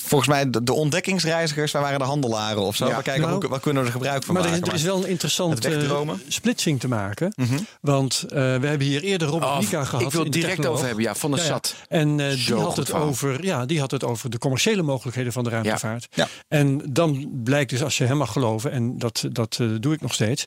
Volgens 0.01 0.30
mij 0.30 0.49
de, 0.49 0.63
de 0.63 0.73
ontdekkingsreizigers, 0.73 1.71
wij 1.71 1.82
waren 1.82 1.99
de 1.99 2.06
handelaren 2.06 2.62
of 2.62 2.75
zo. 2.75 2.88
Ja. 2.88 2.97
we 2.97 3.04
kijken 3.04 3.21
Nou, 3.27 3.34
hoe, 3.41 3.49
wat 3.49 3.62
kunnen 3.62 3.82
we 3.82 3.88
er 3.88 3.93
gebruik 3.95 4.23
van 4.23 4.34
Maar 4.34 4.43
er, 4.43 4.49
maken. 4.51 4.67
er 4.67 4.73
is 4.73 4.84
wel 4.84 5.04
een 5.04 5.10
interessante 5.10 5.69
wegdromen. 5.69 6.21
splitsing 6.27 6.80
te 6.80 6.88
maken. 6.88 7.34
Want 7.82 8.23
eh, 8.23 8.30
we 8.32 8.67
hebben 8.67 8.82
hier 8.88 9.04
eerder 9.04 9.27
Robert 9.27 9.51
Oh, 9.51 9.60
Mika 9.60 9.84
gehad. 9.84 10.01
ik 10.06 10.12
wil 10.12 10.23
het 10.23 10.34
direct 10.34 10.65
over 10.65 10.86
hebben, 10.86 11.04
ja, 11.04 11.15
van 11.15 11.32
de 11.32 11.38
Ja, 11.38 11.43
ja. 11.43 11.49
SAT. 11.49 11.75
En 11.89 12.19
eh, 12.19 12.45
die, 12.45 12.56
had 12.56 12.77
het 12.77 12.93
over, 12.93 13.43
ja, 13.45 13.65
die 13.65 13.80
had 13.82 13.91
het 13.91 14.04
over 14.04 14.30
de 14.30 14.38
commerciële 14.38 14.82
mogelijkheden 14.82 15.34
van 15.34 15.44
de 15.44 15.50
ruimtevaart. 15.50 16.08
Ja. 16.12 16.28
En 16.48 16.82
dan 16.89 17.32
blijkt 17.44 17.70
dus, 17.70 17.84
als 17.84 17.98
je 17.98 18.06
hem 18.06 18.17
mag 18.17 18.32
geloven, 18.32 18.72
en 18.72 18.98
dat, 18.98 19.26
dat 19.32 19.58
eh, 19.62 19.67
doe 19.80 19.94
ik 19.94 20.02
nog 20.02 20.13
steeds, 20.13 20.46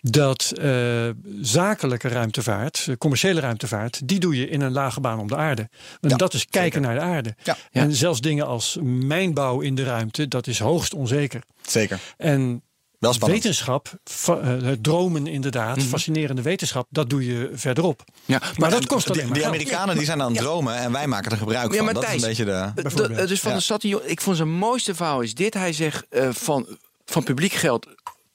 dat 0.00 0.52
eh, 0.60 1.08
zakelijke 1.40 2.08
ruimtevaart, 2.08 2.86
eh, 2.88 2.96
commerciële 2.96 3.40
ruimtevaart, 3.40 4.08
die 4.08 4.18
doe 4.18 4.36
je 4.36 4.48
in 4.48 4.60
een 4.60 4.72
lage 4.72 5.00
baan 5.00 5.18
om 5.18 5.28
de 5.28 5.36
aarde. 5.36 5.68
Ja, 6.00 6.16
dat 6.16 6.34
is 6.34 6.46
kijken 6.46 6.82
naar 6.82 6.94
de 6.94 7.00
aarde. 7.00 7.34
Ja. 7.42 7.56
En 7.70 7.92
zelfs 7.92 8.20
dingen 8.20 8.46
als 8.46 8.78
mijnbouw 8.82 9.60
in 9.60 9.74
de 9.74 9.84
ruimte, 9.84 10.28
dat 10.28 10.46
is 10.46 10.58
hoogst 10.58 10.94
onzeker. 10.94 11.42
Zeker. 11.62 12.00
En 12.16 12.62
Wel 12.98 13.12
spannend. 13.12 13.42
wetenschap, 13.42 13.92
fa- 14.04 14.40
eh, 14.40 14.72
dromen 14.80 15.26
inderdaad, 15.26 15.76
Mhm. 15.76 15.86
fascinerende 15.86 16.42
wetenschap, 16.42 16.86
dat 16.90 17.10
doe 17.10 17.26
je 17.26 17.50
verderop. 17.54 18.04
Ja, 18.24 18.40
Maar 18.56 18.70
dat 18.70 18.86
kost 18.86 19.06
alleen 19.10 19.20
die, 19.20 19.28
maar 19.30 19.38
die. 19.38 19.46
Amerikanen 19.46 19.96
die 19.96 20.04
zijn 20.04 20.22
aan 20.22 20.32
het 20.32 20.40
dromen 20.42 20.76
en 20.76 20.92
wij 20.92 21.06
maken 21.06 21.30
er 21.30 21.36
gebruik 21.36 21.70
Ja, 21.70 21.76
van. 21.76 21.84
maar 21.84 21.94
Dat 21.94 22.02
is 22.02 22.08
een 22.12 22.18
Thijs, 22.18 22.36
beetje 22.36 22.44
de. 22.74 22.82
Dus 22.82 22.92
van 22.92 23.02
Ja. 23.02 23.56
de 23.56 23.62
ik 24.04 24.20
vond 24.20 24.36
zijn 24.36 24.50
mooiste 24.52 24.94
verhaal 24.94 25.20
is 25.20 25.34
dit. 25.34 25.54
Hij 25.54 25.72
zegt 25.72 26.06
eh, 26.10 26.28
van, 26.32 26.66
van 27.04 27.22
publiek 27.22 27.52
geld 27.52 27.86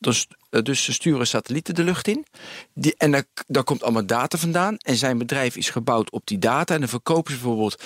Dus, 0.02 0.28
dus 0.50 0.84
ze 0.84 0.94
sturen 0.94 1.28
satellieten 1.28 1.76
de 1.76 1.84
lucht 1.84 2.08
in. 2.08 2.26
Die, 2.74 2.96
en 2.98 3.12
daar, 3.12 3.26
daar 3.48 3.64
komt 3.64 3.84
allemaal 3.84 4.06
data 4.06 4.38
vandaan. 4.38 4.78
En 4.78 4.96
zijn 4.96 5.18
bedrijf 5.18 5.56
is 5.56 5.70
gebouwd 5.70 6.12
op 6.12 6.28
die 6.28 6.40
data. 6.40 6.74
En 6.74 6.80
dan 6.80 6.90
verkopen 6.90 7.34
ze 7.34 7.40
bijvoorbeeld 7.40 7.84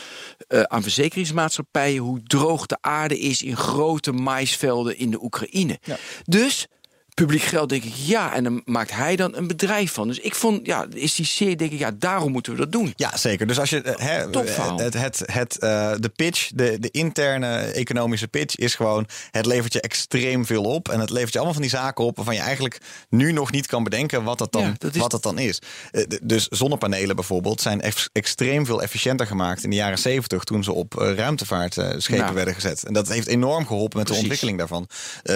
eh, 0.47 0.62
aan 0.62 0.82
verzekeringsmaatschappijen 0.82 2.01
hoe 2.01 2.23
droog 2.23 2.65
de 2.65 2.78
aarde 2.82 3.19
is 3.19 3.41
in 3.41 3.58
grote 3.58 4.12
maisvelden 4.12 4.97
in 4.97 5.12
de 5.12 5.23
Oekraïne. 5.23 5.80
Dus 6.23 6.67
publiek 7.15 7.41
geld, 7.41 7.69
denk 7.69 7.84
ik, 7.84 7.93
ja. 7.95 8.34
En 8.34 8.43
dan 8.43 8.62
maakt 8.65 8.91
hij 8.91 9.15
dan 9.15 9.36
een 9.36 9.47
bedrijf 9.47 9.91
van. 9.91 10.08
Dus 10.08 10.19
ik 10.19 10.36
vond, 10.36 10.65
ja, 10.65 10.86
is 10.93 11.15
die 11.15 11.25
serie, 11.25 11.56
denk 11.56 11.71
ik, 11.71 11.80
ja, 11.80 11.91
daarom 11.91 12.32
moeten 12.32 12.51
we 12.51 12.58
dat 12.58 12.71
doen. 12.71 12.93
Ja, 12.95 13.17
zeker. 13.17 13.47
Dus 13.47 13.60
als 13.60 13.69
je 13.69 13.82
eh, 13.82 14.23
Topverhaal. 14.23 14.78
het, 14.80 14.93
het, 14.93 15.21
het, 15.32 15.60
eh, 15.60 15.91
de 15.99 16.10
pitch, 16.10 16.49
de, 16.56 16.78
de 16.80 16.89
interne 16.91 17.58
economische 17.58 18.28
pitch 18.28 18.56
is 18.56 18.75
gewoon: 18.75 19.08
het 19.32 19.45
levert 19.45 19.73
je 19.73 19.82
extreem 19.82 20.45
veel 20.45 20.63
op. 20.63 20.89
En 20.89 20.99
het 20.99 21.10
levert 21.10 21.30
je 21.32 21.36
allemaal 21.36 21.54
van 21.54 21.62
die 21.63 21.71
zaken 21.71 22.06
op 22.06 22.15
waarvan 22.15 22.36
je 22.36 22.41
eigenlijk 22.41 22.78
nu 23.10 23.32
nog 23.32 23.51
niet 23.51 23.67
kan 23.67 23.84
bedenken 23.84 24.23
wat 24.23 24.38
dat 24.38 24.51
dan, 24.51 24.62
Ja, 24.62 24.73
dat 24.78 24.95
is- 24.95 25.01
wat 25.01 25.12
dat 25.12 25.23
dan 25.23 25.38
is. 25.39 25.60
Eh, 25.91 26.04
Dus 26.23 26.47
zonnepanelen 26.47 27.15
bijvoorbeeld 27.15 27.62
zijn 27.62 27.82
ex- 27.82 28.10
extreem 28.12 28.65
veel 28.65 28.82
efficiënter 28.82 29.28
gemaakt 29.28 29.63
in 29.63 29.69
de 29.69 29.75
jaren 29.75 29.99
70 29.99 30.43
toen 30.43 30.63
ze 30.63 30.71
op 30.73 31.01
eh, 31.01 31.13
ruimtevaartschepen 31.13 32.23
Nou. 32.23 32.34
werden 32.36 32.54
gezet. 32.54 32.84
En 32.84 32.93
dat 32.93 33.08
heeft 33.08 33.28
enorm 33.28 33.65
geholpen 33.67 33.97
met 33.97 34.08
Precies. 34.08 34.23
de 34.23 34.30
ontwikkeling 34.30 34.58
daarvan. 34.58 34.88
Eh, 35.23 35.36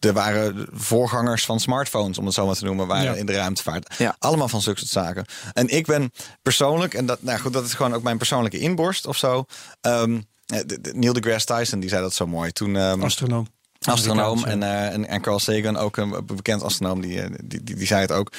er 0.00 0.12
waren 0.12 0.66
voorgangers 1.08 1.44
van 1.44 1.60
smartphones, 1.60 2.18
om 2.18 2.24
het 2.24 2.34
zo 2.34 2.46
maar 2.46 2.54
te 2.54 2.64
noemen, 2.64 2.86
waren 2.86 3.04
Ja. 3.04 3.14
in 3.14 3.26
de 3.26 3.32
ruimtevaart. 3.32 3.94
Ja. 3.98 4.16
Allemaal 4.18 4.48
van 4.48 4.60
zulke 4.62 4.78
soort 4.78 4.90
zaken. 4.90 5.24
En 5.52 5.68
ik 5.68 5.86
ben 5.86 6.10
persoonlijk, 6.42 6.94
en 6.94 7.06
dat, 7.06 7.22
nou 7.22 7.38
goed, 7.40 7.52
dat 7.52 7.64
is 7.64 7.74
gewoon 7.74 7.94
ook 7.94 8.02
mijn 8.02 8.16
persoonlijke 8.18 8.58
inborst 8.58 9.06
of 9.06 9.16
zo. 9.16 9.44
De- 9.80 10.80
de- 10.80 10.92
Neil 10.94 11.12
deGrasse 11.12 11.46
Tyson 11.46 11.80
die 11.80 11.88
zei 11.88 12.02
dat 12.02 12.14
zo 12.14 12.26
mooi 12.26 12.52
toen. 12.52 12.76
ehm, 12.76 13.02
Astronoom. 13.02 13.46
astronoom 13.80 14.44
en, 14.44 14.62
eh, 14.62 14.92
en, 14.92 15.08
en 15.08 15.20
Carl 15.20 15.38
Sagan, 15.38 15.76
ook 15.76 15.96
een 15.96 16.26
bekend 16.26 16.62
astronoom, 16.62 17.00
die, 17.00 17.20
eh, 17.20 17.30
die, 17.44 17.62
die, 17.64 17.76
die 17.76 17.86
zei 17.86 18.00
het 18.00 18.12
ook. 18.12 18.32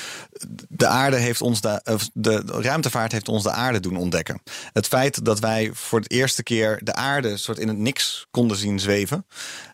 De 0.69 0.87
aarde 0.87 1.15
heeft 1.17 1.41
ons 1.41 1.61
de, 1.61 1.81
de 2.13 2.43
ruimtevaart 2.45 3.11
heeft 3.11 3.27
ons 3.29 3.43
de 3.43 3.51
aarde 3.51 3.79
doen 3.79 3.97
ontdekken. 3.97 4.41
Het 4.73 4.87
feit 4.87 5.25
dat 5.25 5.39
wij 5.39 5.69
voor 5.73 6.01
de 6.01 6.07
eerste 6.07 6.43
keer 6.43 6.79
de 6.83 6.93
aarde 6.93 7.37
soort 7.37 7.59
in 7.59 7.67
het 7.67 7.77
niks 7.77 8.25
konden 8.31 8.57
zien 8.57 8.79
zweven, 8.79 9.25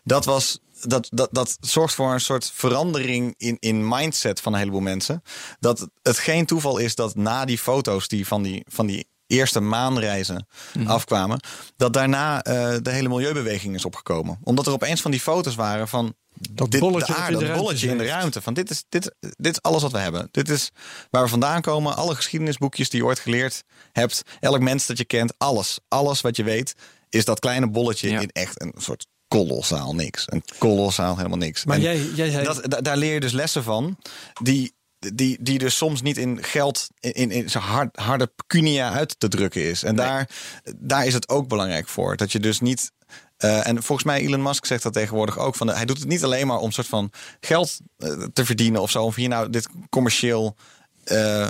dat 0.04 0.24
was. 0.24 0.58
Dat, 0.88 1.08
dat, 1.10 1.28
dat 1.32 1.56
zorgt 1.60 1.94
voor 1.94 2.12
een 2.12 2.20
soort 2.20 2.50
verandering 2.54 3.34
in, 3.36 3.56
in 3.60 3.88
mindset 3.88 4.40
van 4.40 4.52
een 4.52 4.58
heleboel 4.58 4.80
mensen. 4.80 5.22
Dat 5.60 5.88
het 6.02 6.18
geen 6.18 6.46
toeval 6.46 6.78
is 6.78 6.94
dat 6.94 7.14
na 7.14 7.44
die 7.44 7.58
foto's 7.58 8.08
die 8.08 8.26
van 8.26 8.42
die, 8.42 8.64
van 8.68 8.86
die 8.86 9.06
eerste 9.26 9.60
maanreizen 9.60 10.46
afkwamen, 10.86 11.40
dat 11.76 11.92
daarna 11.92 12.42
eh, 12.42 12.76
de 12.82 12.90
hele 12.90 13.08
milieubeweging 13.08 13.74
is 13.74 13.84
opgekomen. 13.84 14.38
Omdat 14.42 14.66
er 14.66 14.72
opeens 14.72 15.00
van 15.00 15.10
die 15.10 15.20
foto's 15.20 15.54
waren 15.54 15.88
van 15.88 16.14
Dat 16.50 16.70
dit, 16.70 16.80
bolletje 16.80 17.12
de 17.12 17.18
aarde, 17.18 17.32
in 17.32 17.38
de 17.38 17.44
dat 17.44 17.48
ruimte 17.48 17.62
bolletje 17.64 17.88
in 17.88 17.98
de 17.98 18.06
ruimte. 18.06 18.42
Van 18.42 18.54
dit, 18.54 18.70
is, 18.70 18.84
dit, 18.88 19.14
dit 19.20 19.52
is 19.52 19.62
alles 19.62 19.82
wat 19.82 19.92
we 19.92 19.98
hebben. 19.98 20.28
Dit 20.30 20.48
is 20.48 20.70
waar 21.10 21.22
we 21.22 21.28
vandaan 21.28 21.60
komen. 21.60 21.96
Alle 21.96 22.14
geschiedenisboekjes 22.14 22.88
die 22.90 23.00
je 23.00 23.06
ooit 23.06 23.18
geleerd 23.18 23.62
hebt. 23.92 24.22
Elk 24.40 24.60
mens 24.60 24.86
dat 24.86 24.98
je 24.98 25.04
kent. 25.04 25.34
Alles. 25.38 25.78
Alles 25.88 26.20
wat 26.20 26.36
je 26.36 26.42
weet 26.42 26.74
is 27.08 27.24
dat 27.24 27.38
kleine 27.38 27.70
bolletje 27.70 28.10
Ja. 28.10 28.20
in 28.20 28.30
echt 28.30 28.60
een 28.60 28.74
soort 28.76 29.06
kolossaal 29.38 29.94
niks. 29.94 30.24
Een 30.26 30.42
kolossaal 30.58 31.16
helemaal 31.16 31.38
niks. 31.38 31.64
Maar 31.64 31.76
En 31.76 31.82
jij, 31.82 32.00
jij 32.14 32.42
dat, 32.44 32.62
da- 32.70 32.80
daar 32.80 32.96
leer 32.96 33.14
je 33.14 33.20
dus 33.20 33.32
lessen 33.32 33.62
van. 33.62 33.96
Die, 34.42 34.72
die, 35.14 35.38
die 35.40 35.58
dus 35.58 35.76
soms 35.76 36.02
niet 36.02 36.16
in 36.18 36.42
geld, 36.42 36.88
in, 37.00 37.30
in, 37.30 37.50
zo'n 37.50 37.62
hard, 37.62 37.96
harde 37.96 38.26
pecunia 38.36 38.92
uit 38.92 39.14
te 39.20 39.28
drukken 39.28 39.62
is. 39.62 39.82
En 39.82 39.96
daar, 39.96 40.28
daar 40.76 41.06
is 41.06 41.14
het 41.14 41.28
ook 41.28 41.48
belangrijk 41.48 41.88
voor. 41.88 42.16
Dat 42.16 42.32
je 42.32 42.40
dus 42.40 42.60
niet. 42.60 42.92
eh, 43.36 43.66
en 43.66 43.82
volgens 43.82 44.06
mij, 44.06 44.20
Elon 44.20 44.42
Musk 44.42 44.64
zegt 44.66 44.82
dat 44.82 44.92
tegenwoordig 44.92 45.38
ook. 45.38 45.54
Van, 45.54 45.66
de- 45.66 45.74
hij 45.76 45.84
doet 45.84 45.98
het 45.98 46.08
niet 46.08 46.24
alleen 46.24 46.46
maar 46.46 46.58
om 46.58 46.70
soort 46.70 46.86
van 46.86 47.10
geld 47.40 47.78
eh, 47.98 48.22
te 48.32 48.44
verdienen 48.44 48.80
of 48.82 48.90
zo. 48.90 49.04
Of 49.04 49.14
hier 49.14 49.28
nou 49.28 49.50
dit 49.50 49.68
commercieel 49.90 50.56
eh, 51.04 51.48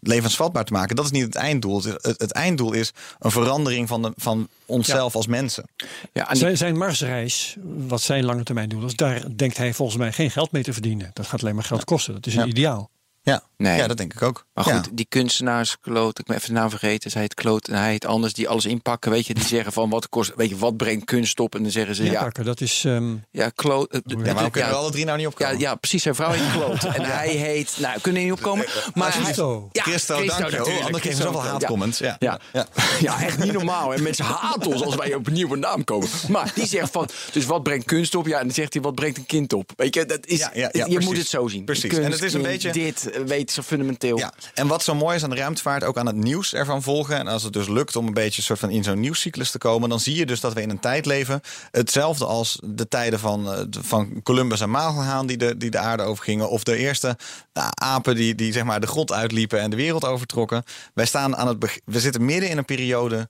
levensvatbaar 0.00 0.64
te 0.64 0.72
maken. 0.72 0.96
Dat 0.96 1.04
is 1.04 1.10
niet 1.10 1.22
het 1.24 1.34
einddoel. 1.34 1.82
Het, 1.82 2.32
einddoel 2.32 2.72
is 2.72 2.92
een 3.18 3.30
verandering 3.30 3.88
van, 3.88 4.02
de, 4.02 4.12
van 4.16 4.48
onszelf 4.66 5.14
als 5.14 5.26
mensen. 5.26 5.64
Ja, 6.12 6.30
en 6.30 6.36
zijn, 6.36 6.56
zijn 6.56 6.76
Marsreis, 6.76 7.56
wat 7.62 8.00
zijn 8.00 8.24
lange 8.24 8.42
termijn 8.42 8.68
doel 8.68 8.84
is, 8.84 8.94
daar 8.96 9.22
denkt 9.36 9.56
hij 9.56 9.74
volgens 9.74 9.98
mij 9.98 10.12
geen 10.12 10.30
geld 10.30 10.52
mee 10.52 10.62
te 10.62 10.72
verdienen. 10.72 11.10
Dat 11.12 11.26
gaat 11.26 11.42
alleen 11.42 11.54
maar 11.54 11.64
geld 11.64 11.84
kosten. 11.84 12.14
Dat 12.14 12.26
is 12.26 12.34
een 12.34 12.40
Ja. 12.40 12.46
ideaal. 12.46 12.90
Ja, 13.22 13.42
Nee. 13.56 13.76
ja, 13.76 13.86
dat 13.86 13.96
denk 13.96 14.14
ik 14.14 14.22
ook. 14.22 14.44
Maar 14.54 14.68
Ja. 14.68 14.76
goed, 14.76 14.88
die 14.92 15.06
kunstenaars, 15.08 15.76
Kloot, 15.80 16.18
ik 16.18 16.24
ben 16.26 16.36
even 16.36 16.48
de 16.48 16.54
naam 16.60 16.70
vergeten. 16.70 17.10
Zij 17.10 17.22
het 17.22 17.34
Kloot 17.34 17.68
en 17.68 17.74
hij 17.74 17.92
het 17.92 18.06
anders, 18.06 18.32
die 18.32 18.48
alles 18.48 18.64
inpakken. 18.66 19.10
Weet 19.10 19.26
je, 19.26 19.34
die 19.34 19.44
zeggen 19.44 19.72
van 19.72 19.90
wat 19.90 20.08
kost, 20.08 20.32
weet 20.36 20.48
je, 20.48 20.56
wat 20.56 20.76
brengt 20.76 21.04
kunst 21.04 21.40
op? 21.40 21.54
En 21.54 21.62
dan 21.62 21.70
zeggen 21.72 21.94
ze 21.94 22.04
ja, 22.04 22.10
Inpakken, 22.12 22.44
dat 22.44 22.60
is. 22.60 22.82
ehm, 22.86 23.14
ja, 23.30 23.48
Kloot. 23.48 23.92
eh, 23.92 24.00
Ja, 24.04 24.16
maar 24.34 24.44
we 24.44 24.50
kunnen 24.50 24.70
ja, 24.70 24.76
alle 24.76 24.90
drie 24.90 25.04
nou 25.04 25.16
niet 25.18 25.26
ja, 25.26 25.32
opkomen. 25.32 25.58
ja, 25.58 25.74
precies. 25.74 26.02
Zijn 26.02 26.14
vrouw 26.14 26.30
heet 26.30 26.52
Kloot. 26.52 26.84
En 26.94 27.02
hij 27.02 27.28
heet, 27.28 27.76
nou, 27.80 28.00
kunnen 28.00 28.20
er 28.22 28.28
niet 28.28 28.36
opkomen. 28.36 28.66
Maar 28.94 29.12
Christo. 29.12 29.68
ja, 29.72 29.82
Christo, 29.82 30.24
dank 30.24 30.50
je. 30.50 30.64
Oh, 30.64 30.84
anders 30.84 31.00
kregen 31.00 31.22
zoveel 31.22 31.32
Christo, 31.32 31.50
haatcomments. 31.50 31.98
Ja. 31.98 32.16
Ja. 32.18 32.40
Ja. 32.52 32.66
Ja. 33.00 33.22
echt 33.22 33.38
niet 33.38 33.52
normaal. 33.52 33.94
En 33.94 34.02
mensen 34.02 34.24
haten 34.24 34.70
ons 34.72 34.82
als 34.84 34.94
wij 34.94 35.14
op 35.14 35.26
een 35.26 35.32
nieuwe 35.32 35.56
naam 35.56 35.84
komen. 35.84 36.08
Maar 36.28 36.52
die 36.54 36.66
zegt 36.66 36.90
van, 36.90 37.08
dus 37.32 37.44
wat 37.46 37.62
brengt 37.62 37.84
kunst 37.86 38.14
op? 38.14 38.26
Ja, 38.26 38.38
en 38.38 38.44
dan 38.46 38.54
zegt 38.54 38.72
hij, 38.72 38.82
wat 38.82 38.94
brengt 38.94 39.16
een 39.18 39.26
kind 39.26 39.52
op? 39.52 39.72
Weet 39.76 39.94
je, 39.94 40.04
dat 40.06 40.26
is, 40.26 40.38
Ja, 40.38 40.50
ja, 40.54 40.60
ja, 40.60 40.68
je 40.72 40.82
precies. 40.84 41.04
moet 41.04 41.16
het 41.16 41.28
zo 41.28 41.48
zien. 41.48 41.64
Precies. 41.64 41.92
En 41.98 42.10
het 42.12 42.22
is 42.22 42.34
een 42.34 42.42
beetje- 42.42 42.72
Dit, 42.72 43.10
weet 43.26 43.50
zo 43.50 43.62
fundamenteel. 43.62 44.18
Ja, 44.18 44.32
en 44.54 44.66
wat 44.66 44.82
zo 44.82 44.94
mooi 44.94 45.16
is 45.16 45.22
aan 45.22 45.30
de 45.30 45.36
ruimtevaart, 45.36 45.84
ook 45.84 45.96
aan 45.96 46.06
het 46.06 46.16
nieuws 46.16 46.54
ervan 46.54 46.82
volgen. 46.82 47.16
En 47.16 47.26
als 47.26 47.42
het 47.42 47.52
dus 47.52 47.68
lukt 47.68 47.96
om 47.96 48.06
een 48.06 48.14
beetje 48.14 48.42
soort 48.42 48.58
van 48.58 48.70
in 48.70 48.84
zo'n 48.84 49.00
nieuwscyclus 49.00 49.50
te 49.50 49.58
komen, 49.58 49.88
dan 49.88 50.00
zie 50.00 50.16
je 50.16 50.26
dus 50.26 50.40
dat 50.40 50.52
we 50.52 50.62
in 50.62 50.70
een 50.70 50.80
tijd 50.80 51.06
leven. 51.06 51.40
Hetzelfde 51.70 52.24
als 52.24 52.58
de 52.64 52.88
tijden 52.88 53.18
van, 53.18 53.52
eh, 53.52 53.60
van 53.70 54.22
Columbus 54.22 54.60
en 54.60 54.70
Magelhaan 54.70 55.26
die 55.26 55.36
de, 55.36 55.56
die 55.56 55.70
de 55.70 55.78
aarde 55.78 56.02
overgingen. 56.02 56.50
Of 56.50 56.62
de 56.62 56.76
eerste 56.76 57.16
nou, 57.52 57.70
apen 57.74 58.14
die, 58.14 58.34
die 58.34 58.52
zeg 58.52 58.64
maar 58.64 58.80
de 58.80 58.86
grot 58.86 59.12
uitliepen 59.12 59.60
en 59.60 59.70
de 59.70 59.76
wereld 59.76 60.04
overtrokken. 60.04 60.62
Wij 60.94 61.06
staan 61.06 61.36
aan 61.36 61.48
het 61.48 61.80
we 61.84 62.00
zitten 62.00 62.24
midden 62.24 62.50
in 62.50 62.58
een 62.58 62.64
periode 62.64 63.28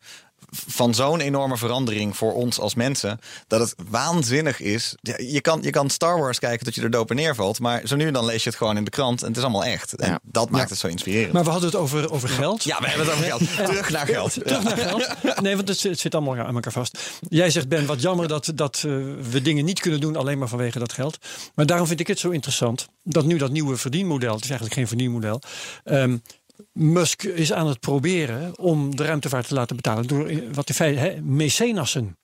van 0.50 0.94
zo'n 0.94 1.20
enorme 1.20 1.56
verandering 1.56 2.16
voor 2.16 2.32
ons 2.34 2.60
als 2.60 2.74
mensen. 2.74 3.18
Dat 3.46 3.60
het 3.60 3.74
waanzinnig 3.90 4.60
is. 4.60 4.94
Je 5.16 5.40
kan, 5.40 5.62
je 5.62 5.70
kan 5.70 5.90
Star 5.90 6.18
Wars 6.18 6.38
kijken 6.38 6.64
tot 6.66 6.74
je 6.74 6.82
er 6.82 6.90
dopen 6.90 7.16
neervalt. 7.16 7.60
Maar 7.60 7.80
zo 7.84 7.96
nu 7.96 8.06
en 8.06 8.12
dan 8.12 8.24
lees 8.24 8.42
je 8.42 8.48
het 8.48 8.58
gewoon 8.58 8.76
in 8.76 8.84
de 8.84 8.90
krant. 8.90 9.20
En 9.22 9.28
het 9.28 9.36
is 9.36 9.42
allemaal 9.42 9.64
echt. 9.64 9.94
En 9.96 10.10
Ja. 10.10 10.18
dat 10.22 10.50
maakt 10.50 10.70
het 10.70 10.78
zo 10.78 10.86
inspirerend. 10.86 11.32
maar 11.32 11.44
we 11.44 11.50
hadden 11.50 11.68
het 11.70 11.78
over, 11.78 12.10
over 12.10 12.28
geld. 12.28 12.64
Ja, 12.64 12.80
we 12.80 12.88
hebben 12.88 13.06
het 13.06 13.14
over 13.14 13.26
geld. 13.26 13.40
Terug 13.68 13.90
naar 13.90 14.06
geld. 14.06 14.32
Terug 14.46 14.62
naar 14.62 14.76
geld. 14.76 15.40
Nee, 15.40 15.56
want 15.56 15.68
het, 15.68 15.78
zit- 15.78 15.90
het 15.90 16.00
zit 16.00 16.14
allemaal 16.14 16.36
aan 16.46 16.54
elkaar 16.54 16.72
vast. 16.72 16.98
Jij 17.28 17.50
zegt, 17.50 17.68
Ben, 17.68 17.86
wat 17.86 18.00
jammer 18.02 18.28
dat, 18.28 18.52
dat 18.54 18.76
eh, 18.76 18.82
we 19.30 19.42
dingen 19.42 19.64
niet 19.64 19.80
kunnen 19.80 20.00
doen 20.00 20.16
alleen 20.16 20.38
maar 20.38 20.48
vanwege 20.48 20.78
dat 20.78 20.92
geld. 20.92 21.18
Maar 21.54 21.66
daarom 21.66 21.86
vind 21.86 22.00
ik 22.00 22.06
het 22.06 22.18
zo 22.18 22.30
interessant 22.30 22.88
dat 23.02 23.24
nu 23.24 23.36
dat 23.38 23.50
nieuwe 23.50 23.76
verdienmodel, 23.76 24.34
het 24.34 24.42
is 24.44 24.50
eigenlijk 24.50 24.78
geen 24.78 24.88
verdienmodel. 24.88 25.40
ehm, 25.84 26.16
Musk 26.72 27.22
is 27.22 27.52
aan 27.52 27.66
het 27.66 27.80
proberen 27.80 28.58
om 28.58 28.96
de 28.96 29.04
ruimtevaart 29.04 29.48
te 29.48 29.54
laten 29.54 29.76
betalen 29.76 30.06
door 30.06 30.26
eh, 30.26 30.38
wat 30.52 30.68
in 30.68 30.74
feite 30.74 31.00
hè, 31.00 31.20
mecenassen. 31.20 32.16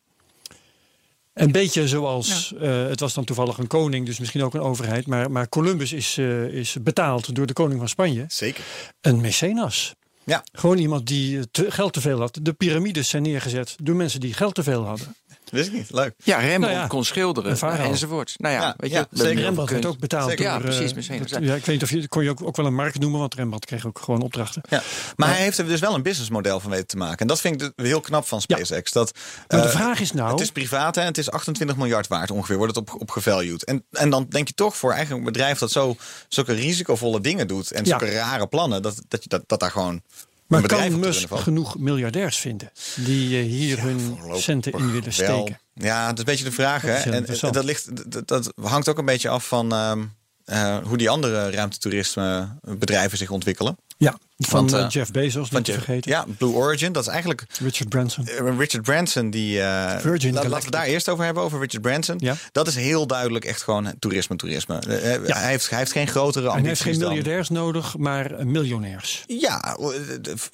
Een 1.35 1.53
beetje 1.53 1.88
zoals, 1.88 2.55
eh, 2.61 2.87
het 2.87 3.01
was 3.01 3.14
dan 3.14 3.25
toevallig 3.25 3.59
een 3.59 3.66
koning, 3.66 4.07
dus 4.07 4.18
misschien 4.18 4.42
ook 4.42 4.55
een 4.55 4.61
overheid. 4.61 5.07
Maar, 5.07 5.31
maar 5.31 5.49
Columbus 5.49 5.92
is, 5.92 6.18
eh, 6.18 6.44
is 6.44 6.77
betaald 6.83 7.35
door 7.35 7.47
de 7.47 7.53
koning 7.53 7.79
van 7.79 7.88
Spanje. 7.88 8.25
Zeker. 8.29 8.64
Een 9.01 9.20
mecenas. 9.20 9.94
Ja. 10.25 10.44
Gewoon 10.53 10.79
iemand 10.79 11.07
die 11.07 11.51
te, 11.51 11.70
geld 11.70 11.92
te 11.92 12.01
veel 12.01 12.18
had. 12.18 12.38
De 12.42 12.53
piramides 12.53 13.09
zijn 13.09 13.23
neergezet 13.23 13.77
door 13.83 13.97
mensen 13.97 14.20
die 14.20 14.33
geld 14.33 14.55
te 14.55 14.62
veel 14.62 14.85
hadden. 14.85 15.16
Wist 15.54 15.66
ik 15.68 15.72
niet. 15.74 15.90
Leuk. 15.90 16.14
Ja, 16.24 16.36
Rembrandt 16.38 16.66
Nou 16.66 16.72
ja, 16.80 16.86
kon 16.86 17.04
schilderen 17.04 17.50
enzovoort. 17.78 18.34
Nou 18.36 18.54
ja, 18.54 18.60
Ja, 18.60 18.74
weet 18.76 18.90
je, 18.90 18.96
ja, 18.96 19.06
zeker. 19.10 19.42
Rembrandt 19.42 19.70
werd 19.70 19.86
ook 19.86 19.98
betaald 19.98 20.28
Zeker. 20.30 20.44
door... 20.44 20.52
Ja, 20.52 20.58
precies, 20.58 20.90
eh, 20.90 20.96
mecenas. 20.96 21.30
dat- 21.30 21.42
ja, 21.42 21.54
ik 21.54 21.64
weet 21.64 21.74
niet 21.74 21.82
of 21.82 21.90
je... 21.90 22.08
kon 22.08 22.22
je 22.22 22.30
ook, 22.30 22.42
ook 22.42 22.56
wel 22.56 22.66
een 22.66 22.74
markt 22.74 22.98
noemen, 22.98 23.20
want 23.20 23.34
Rembrandt 23.34 23.64
kreeg 23.66 23.86
ook 23.86 23.98
gewoon 23.98 24.22
opdrachten. 24.22 24.62
Ja. 24.68 24.82
Maar 25.16 25.28
hij 25.28 25.38
heeft 25.42 25.58
er 25.58 25.66
dus 25.66 25.80
wel 25.80 25.94
een 25.94 26.02
businessmodel 26.02 26.60
van 26.60 26.70
weten 26.70 26.86
te 26.86 26.96
maken. 26.96 27.18
En 27.18 27.26
dat 27.26 27.40
vind 27.40 27.62
ik 27.62 27.72
heel 27.76 28.00
knap 28.00 28.26
van 28.26 28.40
SpaceX. 28.40 28.92
Dat, 28.92 29.12
Maar 29.48 29.60
de 29.60 29.66
eh, 29.68 29.74
vraag 29.74 30.00
is 30.00 30.12
nou... 30.12 30.30
Het 30.30 30.40
is 30.40 30.50
privaat 30.50 30.96
en 30.96 31.04
het 31.06 31.18
is 31.18 31.30
28 31.30 31.76
miljard 31.76 32.06
waard 32.06 32.30
ongeveer, 32.30 32.56
wordt 32.56 32.76
het 32.76 32.88
op, 32.90 33.00
op 33.00 33.10
gevalued. 33.10 33.64
En, 33.64 33.84
en 33.90 34.10
dan 34.10 34.26
denk 34.28 34.48
je 34.48 34.54
toch 34.54 34.76
voor 34.76 34.92
eigenlijk 34.92 35.26
een 35.26 35.32
bedrijf 35.32 35.58
dat 35.58 35.70
zo, 35.70 35.96
zulke 36.28 36.52
risicovolle 36.52 37.20
dingen 37.20 37.46
doet 37.48 37.70
en 37.70 37.84
Ja. 37.84 37.88
zulke 37.98 38.12
rare 38.14 38.46
plannen, 38.46 38.82
dat, 38.82 39.02
dat, 39.08 39.20
dat, 39.24 39.42
dat 39.46 39.60
daar 39.60 39.70
gewoon 39.70 40.02
maar 40.46 40.62
kan 40.66 40.98
Musk 40.98 41.28
valt. 41.28 41.42
genoeg 41.42 41.78
miljardairs 41.78 42.37
vinden 42.38 42.70
die 42.94 43.38
eh, 43.38 43.44
hier 43.44 43.83
hun 43.83 44.18
centen 44.33 44.72
in 44.72 44.87
willen 44.87 45.02
wel. 45.02 45.12
steken? 45.12 45.61
Ja, 45.74 46.07
dat 46.07 46.12
is 46.12 46.18
een 46.18 46.24
beetje 46.24 46.44
de 46.44 46.52
vraag. 46.52 46.83
Dat 46.83 46.90
Hè? 46.90 47.11
En 47.11 47.14
interessant. 47.14 47.54
dat, 47.54 47.64
ligt, 47.64 48.12
dat, 48.12 48.28
dat 48.28 48.52
hangt 48.62 48.88
ook 48.88 48.98
een 48.98 49.04
beetje 49.04 49.28
af 49.28 49.46
van 49.46 49.72
ehm, 49.72 50.04
eh, 50.44 50.78
hoe 50.85 50.96
die 50.96 51.11
andere 51.11 51.50
ruimtetoerisme 51.50 52.48
bedrijven 52.61 53.18
zich 53.18 53.30
ontwikkelen. 53.30 53.76
Ja, 53.96 54.18
van 54.38 54.61
Want, 54.61 54.72
eh, 54.72 54.80
eh, 54.85 54.88
Jeff 54.90 55.11
Bezos, 55.11 55.48
Van 55.48 55.59
niet 55.59 55.66
Jeff- 55.66 55.78
vergeten. 55.85 56.11
Ja, 56.11 56.24
Blue 56.38 56.52
Origin. 56.52 56.92
Dat 56.92 57.02
is 57.02 57.09
eigenlijk 57.09 57.44
Richard 57.59 57.88
Branson. 57.88 58.26
Eh, 58.26 58.59
Richard 58.59 58.83
Branson, 58.83 59.30
die. 59.30 59.61
eh, 59.61 59.98
Virgin 59.98 60.35
laat- 60.35 60.46
laten 60.46 60.64
we 60.64 60.70
daar 60.70 60.85
eerst 60.85 61.09
over 61.09 61.24
hebben, 61.24 61.42
over 61.42 61.61
Richard 61.61 61.83
Branson. 61.83 62.16
Ja. 62.18 62.35
Dat 62.52 62.66
is 62.66 62.74
heel 62.74 63.07
duidelijk 63.07 63.44
echt 63.44 63.62
gewoon 63.62 63.92
toerisme, 63.98 64.37
toerisme. 64.37 64.78
Hij, 64.87 65.48
heeft, 65.48 65.70
hij 65.70 65.78
heeft 65.78 65.92
geen 65.92 66.07
grotere 66.09 66.46
En 66.46 66.52
hij 66.52 66.62
heeft 66.62 66.80
ambities 66.80 66.80
geen 66.85 66.98
dan- 66.98 67.09
miljardairs 67.09 67.48
nodig, 67.48 67.96
maar 67.96 68.46
miljonairs. 68.46 69.24
Ja, 69.26 69.76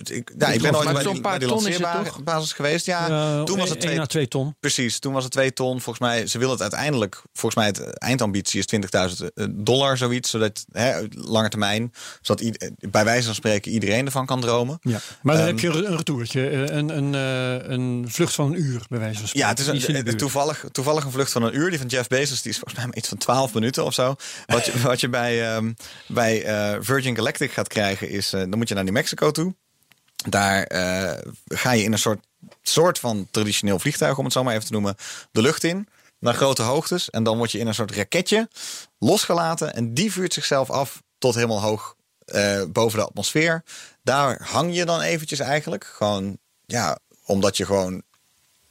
ik, 0.02 0.32
nou, 0.36 0.52
ik 0.52 0.62
ben 0.62 0.76
ooit 0.76 0.92
bij 0.92 1.02
die, 1.02 1.20
paar 1.20 1.38
bij 1.38 1.38
die 1.38 1.48
lanceerbasis 1.48 2.52
geweest. 2.52 2.86
Ja, 2.86 3.44
toen 3.44 3.58
was 3.58 3.68
het 3.68 3.78
1 3.78 3.86
twee, 3.86 4.00
à 4.00 4.06
2 4.06 4.28
ton. 4.28 4.54
precies. 4.60 4.98
Toen 4.98 5.12
was 5.12 5.22
het 5.22 5.32
twee 5.32 5.52
ton. 5.52 5.80
Volgens 5.80 5.98
mij, 6.08 6.26
ze 6.26 6.38
willen 6.38 6.52
het 6.52 6.62
uiteindelijk. 6.62 7.22
Volgens 7.32 7.54
mij, 7.54 7.66
het 7.66 7.98
eindambitie 7.98 8.58
is 8.58 8.66
20.000 8.66 9.30
dollar, 9.50 9.96
zoiets. 9.96 10.30
Zodat 10.30 10.64
hè, 10.72 11.00
lange 11.10 11.48
termijn, 11.48 11.92
zodat 12.20 12.44
bij 12.90 13.04
wijze 13.04 13.28
van 13.34 13.50
spreken 13.50 13.72
iedereen 13.72 14.06
ervan 14.06 14.26
kan 14.26 14.40
dromen. 14.40 14.78
Ja. 14.82 15.00
Maar 15.22 15.34
dan 15.36 15.44
Ehm, 15.46 15.46
heb 15.46 15.60
je 15.60 15.68
een 15.68 15.96
retourtje, 15.96 16.48
eh, 16.48 16.76
een, 16.76 16.96
een, 16.96 17.14
eh, 17.14 17.70
een 17.70 18.04
vlucht 18.08 18.34
van 18.34 18.46
een 18.46 18.60
uur, 18.60 18.82
bij 18.88 18.98
wijze 18.98 19.18
van 19.18 19.28
spreken. 19.28 19.48
Ja, 19.48 19.54
het 19.54 19.58
is 19.58 19.88
een, 19.88 20.16
toevallig, 20.16 20.64
toevallig 20.72 21.04
een 21.04 21.10
vlucht 21.10 21.32
van 21.32 21.42
een 21.42 21.56
uur. 21.56 21.70
Die 21.70 21.78
van 21.78 21.88
Jeff 21.88 22.08
Bezos, 22.08 22.42
die 22.42 22.50
is 22.50 22.58
volgens 22.58 22.78
mij 22.78 22.86
maar 22.86 22.96
iets 22.96 23.08
van 23.08 23.18
12 23.18 23.54
minuten 23.54 23.84
of 23.84 23.94
zo. 23.94 24.16
Wat 24.46 24.66
je, 24.66 24.80
wat 24.80 25.00
je 25.00 25.08
bij, 25.08 25.54
ehm, 25.54 25.72
bij 26.06 26.44
eh, 26.44 26.78
Virgin 26.80 27.16
Galactic 27.16 27.52
gaat 27.52 27.68
krijgen 27.68 28.08
is, 28.08 28.30
dan 28.30 28.56
moet 28.56 28.68
je 28.68 28.74
naar 28.74 28.84
New 28.84 28.92
Mexico 28.92 29.30
toe. 29.30 29.54
Daar 30.28 30.66
ga 31.46 31.72
je 31.72 31.82
in 31.82 31.92
een 31.92 31.98
soort, 31.98 32.26
soort 32.62 32.98
van 32.98 33.28
traditioneel 33.30 33.78
vliegtuig, 33.78 34.18
om 34.18 34.24
het 34.24 34.32
zo 34.32 34.44
maar 34.44 34.54
even 34.54 34.66
te 34.66 34.72
noemen, 34.72 34.96
de 35.32 35.42
lucht 35.42 35.64
in. 35.64 35.88
Naar 36.18 36.34
grote 36.34 36.62
hoogtes. 36.62 37.10
En 37.10 37.22
dan 37.22 37.36
word 37.36 37.52
je 37.52 37.58
in 37.58 37.66
een 37.66 37.74
soort 37.74 37.94
raketje 37.94 38.48
losgelaten. 38.98 39.74
En 39.74 39.94
die 39.94 40.12
vuurt 40.12 40.32
zichzelf 40.32 40.70
af 40.70 41.02
tot 41.18 41.34
helemaal 41.34 41.60
hoog 41.60 41.94
eh, 42.30 42.62
boven 42.68 42.98
de 42.98 43.04
atmosfeer. 43.04 43.64
Daar 44.02 44.40
hang 44.42 44.74
je 44.74 44.84
dan 44.84 45.00
eventjes 45.00 45.38
eigenlijk. 45.38 45.84
Gewoon, 45.84 46.38
ja, 46.66 46.98
omdat 47.24 47.56
je 47.56 47.66
gewoon 47.66 48.02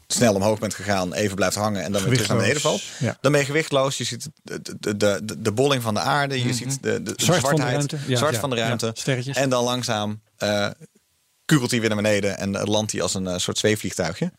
snel 0.08 0.34
omhoog 0.34 0.60
bent 0.60 0.74
gegaan, 0.74 1.14
even 1.14 1.36
blijft 1.36 1.56
hangen 1.56 1.84
en 1.84 1.92
dan 1.92 2.04
weer 2.04 2.14
terug 2.14 2.28
naar 2.28 2.38
beneden 2.38 2.62
valt. 2.62 2.82
Ja. 3.00 3.18
Dan 3.22 3.32
ben 3.32 3.42
je 3.42 3.48
gewichtloos. 3.48 3.98
Je 3.98 4.04
ziet 4.04 4.30
de, 4.44 4.62
de, 4.62 4.98
de, 4.98 5.26
de, 5.26 5.42
de 5.42 5.52
bolling 5.52 5.82
van 5.82 5.94
de 5.94 6.00
aarde. 6.00 6.44
Je 6.44 6.54
ziet 6.54 6.84
de, 6.84 7.04
de, 7.04 7.14
de 7.16 7.24
Zwart 7.24 7.40
van 7.40 7.50
de 7.50 7.56
zwartheid, 7.56 7.92
ruimte. 7.92 7.98
Ja, 8.08 8.18
zwart 8.18 8.34
ja, 8.34 8.40
van 8.40 8.50
de 8.50 8.56
ruimte. 8.56 8.92
sterretjes. 8.94 9.36
En 9.36 9.50
dan 9.50 9.64
langzaam 9.64 10.22
eh 10.38 10.70
kugelt 11.46 11.72
hij 11.72 11.80
weer 11.80 11.90
naar 11.90 12.02
beneden 12.02 12.38
en 12.38 12.56
eh, 12.56 12.66
landt 12.66 12.92
hij 12.92 13.02
als 13.02 13.14
een 13.14 13.40
soort 13.40 13.58
zweefvliegtuigje. 13.58 14.32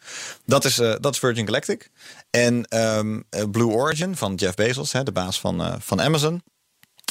Dat 0.45 0.65
is, 0.65 0.75
dat 0.75 1.09
is 1.13 1.19
Virgin 1.19 1.47
Galactic. 1.47 1.91
En 2.31 2.65
ehm, 2.65 3.21
eh, 3.31 3.43
Blue 3.51 3.69
Origin 3.69 4.17
van 4.17 4.35
Jeff 4.35 4.55
Bezos, 4.55 4.93
hè, 4.93 5.03
de 5.03 5.13
baas 5.13 5.41
van, 5.41 5.77
van 5.81 6.01
Amazon. 6.01 6.43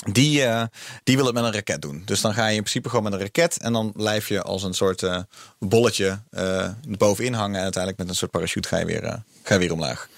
Die, 0.08 0.44
eh, 0.44 0.64
die 1.04 1.16
wil 1.16 1.26
het 1.26 1.34
met 1.34 1.44
een 1.44 1.54
raket 1.54 1.82
doen. 1.82 2.02
Dus 2.06 2.22
dan 2.22 2.34
ga 2.34 2.48
je 2.48 2.56
in 2.56 2.62
principe 2.62 2.90
gewoon 2.90 3.04
met 3.04 3.14
een 3.14 3.20
raket. 3.20 3.58
En 3.58 3.74
dan 3.74 3.92
blijf 3.92 4.28
je 4.28 4.42
als 4.42 4.64
een 4.64 4.74
soort 4.74 5.04
eh, 5.04 5.20
bolletje 5.60 6.20
eh 6.30 6.70
bovenin 6.88 7.34
hangen. 7.34 7.56
En 7.56 7.64
uiteindelijk 7.64 8.02
met 8.02 8.10
een 8.10 8.20
soort 8.20 8.32
parachute 8.32 8.68
ga 8.68 8.78
je 8.78 8.86
weer, 8.86 9.22
ga 9.44 9.54
je 9.54 9.60
weer 9.60 9.74
omlaag. 9.74 10.10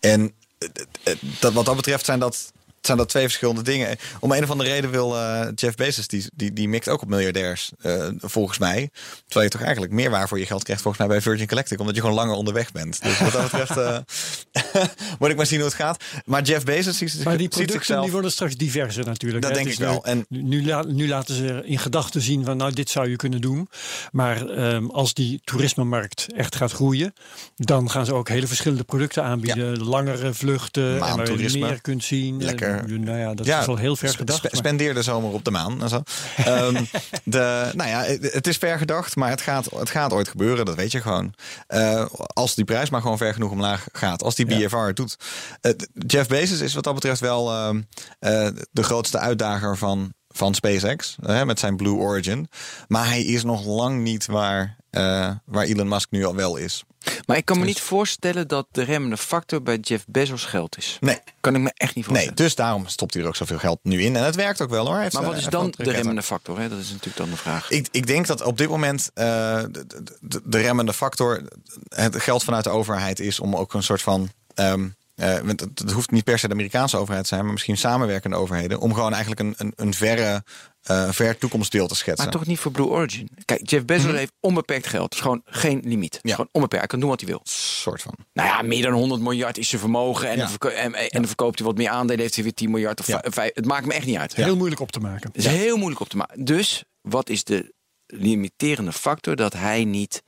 En 0.00 0.34
dat, 1.40 1.52
wat 1.52 1.64
dat 1.64 1.76
betreft 1.76 2.04
zijn 2.04 2.18
dat, 2.18 2.52
zijn 2.80 2.98
dat 2.98 3.08
twee 3.08 3.22
verschillende 3.24 3.62
dingen. 3.62 3.96
Om 4.20 4.32
een 4.32 4.42
of 4.42 4.50
andere 4.50 4.70
reden 4.70 4.90
wil 4.90 5.16
eh, 5.16 5.48
Jeff 5.54 5.76
Bezos, 5.76 6.06
die, 6.06 6.24
die, 6.34 6.52
die 6.52 6.68
mikt 6.68 6.88
ook 6.88 7.02
op 7.02 7.08
miljardairs, 7.08 7.70
eh, 7.80 8.08
volgens 8.18 8.58
mij. 8.58 8.90
Terwijl 9.24 9.44
je 9.44 9.50
toch 9.52 9.62
eigenlijk 9.62 9.92
meer 9.92 10.10
waar 10.10 10.28
voor 10.28 10.38
je 10.38 10.46
geld 10.46 10.62
krijgt, 10.62 10.82
volgens 10.82 11.06
mij 11.06 11.12
bij 11.16 11.22
Virgin 11.22 11.48
Galactic. 11.48 11.80
Omdat 11.80 11.94
je 11.94 12.00
gewoon 12.00 12.16
langer 12.16 12.34
onderweg 12.34 12.72
bent. 12.72 13.02
Dus 13.02 13.18
wat 13.18 13.32
dat 13.32 13.42
betreft 13.42 13.76
eh, 13.76 13.98
moet 15.18 15.28
ik 15.30 15.36
maar 15.36 15.46
zien 15.46 15.58
hoe 15.58 15.68
het 15.68 15.76
gaat. 15.76 16.04
Maar 16.24 16.42
Jeff 16.42 16.64
Bezos 16.64 16.96
ziet, 16.96 17.24
Maar 17.24 17.36
die 17.36 17.48
producten 17.48 17.76
zichzelf... 17.76 18.02
die 18.02 18.12
worden 18.12 18.30
straks 18.32 18.56
diverser 18.56 19.04
natuurlijk. 19.04 19.42
Dat 19.42 19.50
hè. 19.50 19.56
denk 19.56 19.70
Het 19.70 19.78
ik 19.80 19.84
wel. 19.86 20.04
En- 20.04 20.24
Nu, 20.28 20.42
nu, 20.42 20.66
la- 20.66 20.82
nu 20.86 21.08
laten 21.08 21.34
ze 21.34 21.62
in 21.64 21.78
gedachten 21.78 22.20
zien 22.20 22.44
van 22.44 22.56
nou 22.56 22.72
dit 22.72 22.90
zou 22.90 23.08
je 23.08 23.16
kunnen 23.16 23.40
doen. 23.40 23.68
Maar 24.12 24.46
ehm, 24.48 24.86
als 24.86 25.14
die 25.14 25.40
toerismemarkt 25.44 26.26
echt 26.36 26.56
gaat 26.56 26.72
groeien, 26.72 27.12
dan 27.56 27.90
gaan 27.90 28.04
ze 28.06 28.12
ook 28.14 28.28
hele 28.28 28.46
verschillende 28.46 28.84
producten 28.84 29.22
aanbieden. 29.24 29.82
Langere 29.82 30.34
vluchten 30.34 30.92
en 30.92 30.98
waar 31.16 31.40
je 31.40 31.58
meer 31.58 31.80
kunt 31.80 32.04
zien. 32.04 32.42
Lekker. 32.44 32.69
En, 32.78 33.04
nou 33.04 33.18
ja, 33.18 33.34
dat 33.34 33.46
is 33.46 33.66
al 33.66 33.76
heel 33.76 33.96
ver 33.96 34.08
sp- 34.08 34.16
gedacht. 34.16 34.42
maar- 34.42 34.52
Spendeer 34.54 34.94
de 34.94 35.02
zomer 35.02 35.32
op 35.32 35.44
de 35.44 35.50
maan 35.50 35.82
en 35.82 35.88
zo. 35.88 36.02
Ehm, 36.36 36.74
de, 37.24 37.70
nou 37.74 37.88
ja, 37.90 38.02
het 38.20 38.46
is 38.46 38.56
ver 38.56 38.78
gedacht, 38.78 39.16
maar 39.16 39.30
het 39.30 39.40
gaat, 39.40 39.70
het 39.70 39.90
gaat 39.90 40.12
ooit 40.12 40.28
gebeuren. 40.28 40.64
Dat 40.64 40.74
weet 40.76 40.92
je 40.92 41.00
gewoon. 41.00 41.34
Eh, 41.66 42.06
als 42.16 42.54
die 42.54 42.64
prijs 42.64 42.90
maar 42.90 43.00
gewoon 43.00 43.16
ver 43.18 43.32
genoeg 43.32 43.50
omlaag 43.50 43.86
gaat. 43.92 44.22
Als 44.22 44.34
die. 44.34 44.46
BFR 44.46 44.76
het 44.76 44.96
doet. 44.96 45.16
Jeff 46.06 46.28
Bezos 46.28 46.60
is 46.60 46.74
wat 46.74 46.84
dat 46.84 46.94
betreft 46.94 47.20
wel 47.20 47.50
ehm, 47.52 47.80
eh, 48.18 48.48
de 48.70 48.82
grootste 48.82 49.18
uitdager 49.18 49.76
van, 49.76 50.12
van 50.28 50.54
SpaceX. 50.54 51.16
eh, 51.22 51.42
met 51.42 51.58
zijn 51.58 51.76
Blue 51.76 51.94
Origin. 51.96 52.48
Maar 52.88 53.06
hij 53.06 53.22
is 53.22 53.44
nog 53.44 53.64
lang 53.64 54.02
niet 54.02 54.26
waar, 54.26 54.76
eh, 54.90 55.30
waar 55.44 55.64
Elon 55.64 55.88
Musk 55.88 56.10
nu 56.10 56.24
al 56.24 56.34
wel 56.34 56.56
is. 56.56 56.84
Maar 57.26 57.36
ik 57.36 57.44
kan 57.44 57.58
me 57.58 57.64
niet 57.64 57.80
voorstellen 57.80 58.48
dat 58.48 58.66
de 58.70 58.82
remmende 58.82 59.16
factor 59.16 59.62
bij 59.62 59.76
Jeff 59.76 60.04
Bezos 60.08 60.44
geld 60.44 60.76
is. 60.78 60.96
Nee. 61.00 61.18
Kan 61.40 61.54
ik 61.54 61.60
me 61.60 61.70
echt 61.76 61.94
niet 61.94 62.04
Nee, 62.06 62.14
voorstellen. 62.14 62.36
dus 62.36 62.54
daarom 62.54 62.86
stopt 62.86 63.14
hij 63.14 63.22
er 63.22 63.28
ook 63.28 63.36
zoveel 63.36 63.58
geld 63.58 63.78
nu 63.82 64.02
in. 64.02 64.16
En 64.16 64.24
het 64.24 64.34
werkt 64.34 64.60
ook 64.60 64.70
wel 64.70 64.86
hoor. 64.86 64.98
Heeft, 64.98 65.14
maar 65.14 65.22
wat 65.22 65.32
eh, 65.32 65.38
is 65.38 65.46
dan 65.46 65.74
de 65.76 65.90
remmende 65.90 66.22
factor? 66.22 66.58
Hè? 66.58 66.68
Dat 66.68 66.78
is 66.78 66.88
natuurlijk 66.90 67.16
dan 67.16 67.30
de 67.30 67.36
vraag. 67.36 67.70
Ik, 67.70 67.88
ik 67.90 68.06
denk 68.06 68.26
dat 68.26 68.42
op 68.42 68.58
dit 68.58 68.68
moment 68.68 69.10
eh, 69.14 69.24
de, 69.70 69.86
de, 70.20 70.40
de 70.44 70.58
remmende 70.60 70.92
factor 70.92 71.42
het 71.88 72.22
geld 72.22 72.44
vanuit 72.44 72.64
de 72.64 72.70
overheid 72.70 73.20
is 73.20 73.40
om 73.40 73.56
ook 73.56 73.74
een 73.74 73.82
soort 73.82 74.02
van. 74.02 74.30
ehm, 74.54 74.84
eh, 74.84 74.86
want 75.20 75.60
het, 75.60 75.78
het 75.78 75.90
hoeft 75.92 76.10
niet 76.10 76.24
per 76.24 76.38
se 76.38 76.46
de 76.46 76.52
Amerikaanse 76.52 76.96
overheid 76.96 77.22
te 77.22 77.28
zijn, 77.28 77.42
maar 77.44 77.52
misschien 77.52 77.76
samenwerkende 77.76 78.36
overheden. 78.36 78.80
Om 78.80 78.94
gewoon 78.94 79.12
eigenlijk 79.12 79.40
een, 79.40 79.54
een, 79.56 79.72
een 79.76 79.94
verre, 79.94 80.44
eh, 80.82 81.10
ver 81.10 81.38
toekomstdeel 81.38 81.86
te 81.86 81.94
schetsen. 81.94 82.24
Maar 82.24 82.34
toch 82.34 82.46
niet 82.46 82.58
voor 82.58 82.70
Blue 82.72 82.86
Origin. 82.86 83.28
Kijk, 83.44 83.70
Jeff 83.70 83.84
Bezos 83.84 84.12
heeft 84.12 84.32
onbeperkt 84.40 84.86
geld. 84.86 85.10
Dus 85.10 85.20
gewoon 85.20 85.42
geen 85.44 85.80
limiet. 85.84 86.18
Ja. 86.22 86.30
Gewoon 86.34 86.48
onbeperkt. 86.52 86.78
Hij 86.84 86.86
kan 86.86 87.00
doen 87.00 87.08
wat 87.08 87.20
hij 87.20 87.28
wil. 87.28 87.40
soort 87.44 88.02
van. 88.02 88.14
Nou 88.32 88.48
ja, 88.48 88.62
meer 88.62 88.82
dan 88.82 88.92
100 88.92 89.20
miljard 89.20 89.58
is 89.58 89.68
zijn 89.68 89.80
vermogen. 89.80 90.28
En, 90.28 90.34
Ja. 90.36 90.40
dan, 90.40 90.48
verko- 90.50 90.68
en, 90.68 90.94
en 90.94 91.08
dan 91.10 91.26
verkoopt 91.26 91.58
hij 91.58 91.66
wat 91.68 91.76
meer 91.76 91.88
aandelen. 91.88 92.20
Heeft 92.20 92.34
hij 92.34 92.44
weer 92.44 92.54
10 92.54 92.70
miljard 92.70 93.00
of 93.00 93.06
Ja. 93.06 93.22
Het 93.34 93.64
maakt 93.64 93.86
me 93.86 93.92
echt 93.94 94.06
niet 94.06 94.16
uit. 94.16 94.34
Heel 94.34 94.56
moeilijk 94.56 94.80
op 94.80 94.92
te 94.92 95.00
maken. 95.00 95.26
Het 95.32 95.36
is 95.36 95.46
heel 95.46 95.76
moeilijk 95.76 96.00
op 96.00 96.08
te 96.08 96.16
maken. 96.16 96.44
Dus 96.44 96.84
wat 97.00 97.28
is 97.28 97.44
de 97.44 97.72
limiterende 98.06 98.92
factor 98.92 99.36
dat 99.36 99.52
hij 99.52 99.84
niet 99.84 100.22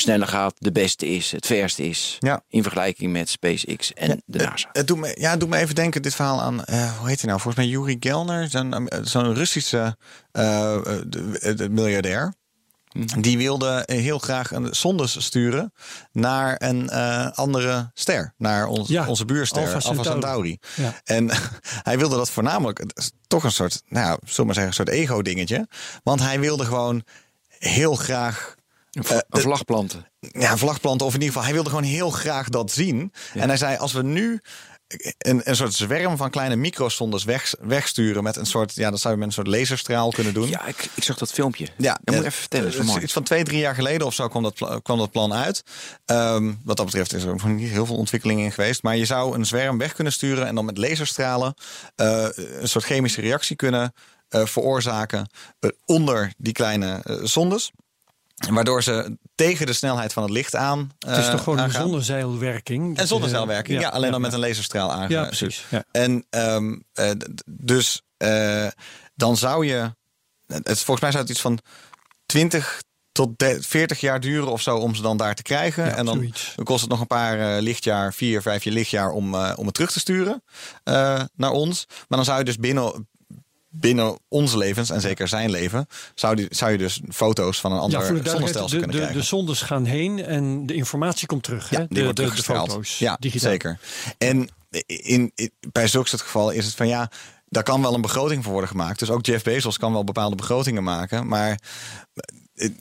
sneller 0.00 0.28
gaat, 0.28 0.54
de 0.58 0.72
beste 0.72 1.06
is, 1.06 1.30
het 1.32 1.46
verste 1.46 1.82
is. 1.82 2.16
Ja. 2.18 2.42
In 2.48 2.62
vergelijking 2.62 3.12
met 3.12 3.28
SpaceX 3.28 3.92
en 3.94 4.22
de 4.26 4.38
NASA. 4.38 4.68
Het 4.72 4.86
doet 4.86 4.98
me, 4.98 5.14
ja, 5.18 5.30
het 5.30 5.40
doet 5.40 5.48
me 5.48 5.56
even 5.56 5.74
denken, 5.74 6.02
dit 6.02 6.14
verhaal 6.14 6.40
aan, 6.42 6.64
eh, 6.64 6.98
hoe 6.98 7.08
heet 7.08 7.20
hij 7.20 7.28
nou? 7.28 7.40
Volgens 7.40 7.64
mij 7.64 7.72
Yuri 7.74 7.96
Gelner, 8.00 8.48
zo'n 8.50 8.88
eh, 8.88 8.98
zo'n 9.02 9.34
Russische 9.34 9.96
eh, 10.32 10.74
eh, 10.74 10.82
de- 11.06 11.54
de 11.54 11.68
miljardair. 11.68 12.34
Mhm. 12.92 13.20
Die 13.20 13.36
wilde 13.38 13.82
heel 13.86 14.18
graag 14.18 14.50
een 14.52 14.68
sondes 14.74 15.24
sturen 15.24 15.72
naar 16.12 16.54
een 16.58 16.88
eh, 16.88 17.30
andere 17.32 17.90
ster. 17.94 18.34
Naar 18.36 18.66
ons, 18.66 18.88
Ja, 18.88 19.06
onze 19.06 19.24
buurster, 19.24 19.58
Alpha 19.62 19.74
Alpha 19.74 20.02
Centauri. 20.02 20.10
Centauri. 20.12 20.58
Ja. 20.74 21.00
En 21.04 21.30
hij 21.88 21.98
wilde 21.98 22.16
dat 22.16 22.30
voornamelijk, 22.30 22.84
toch 23.26 23.44
een 23.44 23.52
soort, 23.52 23.82
nou 23.88 24.06
ja, 24.06 24.10
zullen 24.20 24.36
we 24.36 24.44
maar 24.44 24.54
zeggen, 24.54 24.66
een 24.66 24.86
soort 24.86 24.88
ego-dingetje. 24.88 25.68
Want 26.02 26.20
hij 26.20 26.40
wilde 26.40 26.64
gewoon 26.64 27.02
heel 27.58 27.94
graag 27.94 28.54
Een, 28.90 29.04
vla- 29.04 29.16
Eh, 29.16 29.22
een 29.28 29.40
vlag 29.40 29.64
planten. 29.64 30.06
ja, 30.20 30.56
vlagplanten. 30.56 31.06
Of 31.06 31.14
in 31.14 31.20
ieder 31.20 31.32
geval, 31.32 31.44
hij 31.44 31.54
wilde 31.54 31.68
gewoon 31.70 31.84
heel 31.84 32.10
graag 32.10 32.48
dat 32.48 32.70
zien. 32.72 33.12
En 33.34 33.48
hij 33.48 33.56
zei, 33.56 33.76
als 33.76 33.92
we 33.92 34.02
nu 34.02 34.40
een, 35.18 35.40
een 35.44 35.56
soort 35.56 35.74
zwerm 35.74 36.16
van 36.16 36.30
kleine 36.30 36.56
microsondes 36.56 37.24
weg, 37.24 37.54
wegsturen 37.60 38.22
met 38.22 38.36
een 38.36 38.46
soort, 38.46 38.74
ja, 38.74 38.90
dat 38.90 39.00
zou 39.00 39.12
je 39.14 39.18
met 39.20 39.28
een 39.28 39.34
soort 39.34 39.46
laserstraal 39.46 40.10
kunnen 40.10 40.34
doen. 40.34 40.48
Ja, 40.48 40.66
ik, 40.66 40.88
ik 40.94 41.02
zag 41.02 41.18
dat 41.18 41.32
filmpje. 41.32 41.68
Ja, 41.76 41.92
dat 41.92 42.00
moet 42.04 42.14
eh, 42.14 42.20
ik 42.20 42.26
even 42.26 42.38
vertellen. 42.40 42.84
Mooi. 42.86 43.02
Iets 43.02 43.12
van 43.12 43.22
twee, 43.22 43.44
drie 43.44 43.58
jaar 43.58 43.74
geleden 43.74 44.06
of 44.06 44.14
zo 44.14 44.28
kwam 44.28 44.42
dat, 44.42 44.80
kwam 44.82 44.98
dat 44.98 45.10
plan 45.10 45.32
uit. 45.32 45.62
Ehm, 46.04 46.52
wat 46.64 46.76
dat 46.76 46.86
betreft 46.86 47.12
is 47.14 47.22
er 47.22 47.28
nog 47.32 47.44
niet 47.44 47.70
heel 47.70 47.86
veel 47.86 47.96
ontwikkeling 47.96 48.40
in 48.40 48.52
geweest. 48.52 48.82
Maar 48.82 48.96
je 48.96 49.04
zou 49.04 49.34
een 49.34 49.46
zwerm 49.46 49.78
weg 49.78 49.92
kunnen 49.92 50.12
sturen 50.12 50.46
en 50.46 50.54
dan 50.54 50.64
met 50.64 50.78
laserstralen 50.78 51.54
eh, 51.96 52.26
een 52.36 52.68
soort 52.68 52.84
chemische 52.84 53.20
reactie 53.20 53.56
kunnen 53.56 53.92
veroorzaken 54.30 55.30
onder 55.84 56.32
die 56.36 56.52
kleine 56.52 57.02
zondes. 57.22 57.70
Waardoor 58.48 58.82
ze 58.82 59.18
tegen 59.34 59.66
de 59.66 59.72
snelheid 59.72 60.12
van 60.12 60.22
het 60.22 60.32
licht 60.32 60.54
aan. 60.56 60.90
Het 60.98 61.16
is 61.16 61.24
eh, 61.26 61.30
toch 61.30 61.42
gewoon 61.42 61.58
een 61.58 61.64
aangaan. 61.64 61.82
zonnezeilwerking? 61.82 62.98
En 62.98 63.06
zonnezeilwerking, 63.06 63.80
ja, 63.80 63.88
alleen 63.88 64.10
dan 64.10 64.20
met 64.20 64.32
een 64.32 64.38
laserstraal 64.40 64.92
aange- 64.92 65.08
Ja, 65.14 65.24
precies, 65.24 65.64
ja. 65.70 65.84
En 65.90 66.26
ehm, 66.30 66.78
eh, 66.92 67.10
dus 67.50 68.02
eh, 68.16 68.66
dan 69.14 69.36
zou 69.36 69.66
je. 69.66 69.94
Het, 70.46 70.64
volgens 70.80 71.00
mij 71.00 71.10
zou 71.10 71.22
het 71.22 71.30
iets 71.32 71.40
van 71.40 71.58
20 72.26 72.82
tot 73.12 73.38
de- 73.38 73.58
40 73.62 74.00
jaar 74.00 74.20
duren 74.20 74.48
of 74.52 74.60
zo 74.60 74.76
om 74.76 74.94
ze 74.94 75.02
dan 75.02 75.16
daar 75.16 75.34
te 75.34 75.42
krijgen. 75.42 75.96
En 75.96 76.04
dan, 76.04 76.14
zoiets. 76.16 76.54
kost 76.62 76.80
het 76.80 76.90
nog 76.90 77.00
een 77.00 77.06
paar 77.06 77.56
eh, 77.56 77.62
lichtjaar, 77.62 78.14
vier, 78.14 78.42
vijf 78.42 78.64
jaar 78.64 78.74
lichtjaar 78.74 79.10
om, 79.10 79.34
eh, 79.34 79.52
om 79.56 79.64
het 79.64 79.74
terug 79.74 79.90
te 79.92 79.98
sturen 79.98 80.42
eh, 80.84 81.20
naar 81.36 81.50
ons. 81.50 81.84
Maar 81.88 82.06
dan 82.18 82.24
zou 82.24 82.38
je 82.38 82.44
dus 82.44 82.56
binnen. 82.58 83.08
Binnen 83.72 84.18
onze 84.28 84.58
levens, 84.58 84.90
en 84.90 85.00
zeker 85.00 85.28
zijn 85.28 85.50
leven, 85.50 85.86
zou, 86.14 86.36
die, 86.36 86.46
zou 86.50 86.72
je 86.72 86.78
dus 86.78 87.00
foto's 87.10 87.60
van 87.60 87.72
een 87.72 87.78
ander 87.78 88.00
Ja, 88.00 88.06
voor 88.06 88.16
de 88.16 88.22
duidelijkheid, 88.22 88.56
zonnestelsel 88.56 88.68
de, 88.68 88.76
kunnen 88.76 88.96
de, 88.96 89.02
krijgen. 89.02 89.20
de 89.20 89.26
zondes 89.26 89.62
gaan 89.62 89.84
heen 89.84 90.24
en 90.24 90.66
de 90.66 90.74
informatie 90.74 91.26
komt 91.26 91.42
terug. 91.42 91.70
Ja, 91.70 91.78
hè? 91.78 91.86
die 91.86 91.98
de, 91.98 92.04
wordt 92.04 92.36
de, 92.36 92.42
foto's. 92.42 92.98
Ja, 92.98 93.16
digitaal. 93.20 93.50
zeker. 93.50 93.78
En 94.18 94.48
in, 94.86 95.32
in, 95.34 95.50
bij 95.72 95.88
zulke 95.88 96.08
soort 96.08 96.22
gevallen 96.22 96.54
is 96.54 96.64
het 96.64 96.74
van 96.74 96.88
ja, 96.88 97.10
daar 97.48 97.62
kan 97.62 97.82
wel 97.82 97.94
een 97.94 98.00
begroting 98.00 98.42
voor 98.42 98.52
worden 98.52 98.70
gemaakt. 98.70 98.98
Dus 98.98 99.10
ook 99.10 99.26
Jeff 99.26 99.44
Bezos 99.44 99.78
kan 99.78 99.92
wel 99.92 100.04
bepaalde 100.04 100.36
begrotingen 100.36 100.82
maken. 100.82 101.26
Maar 101.26 101.58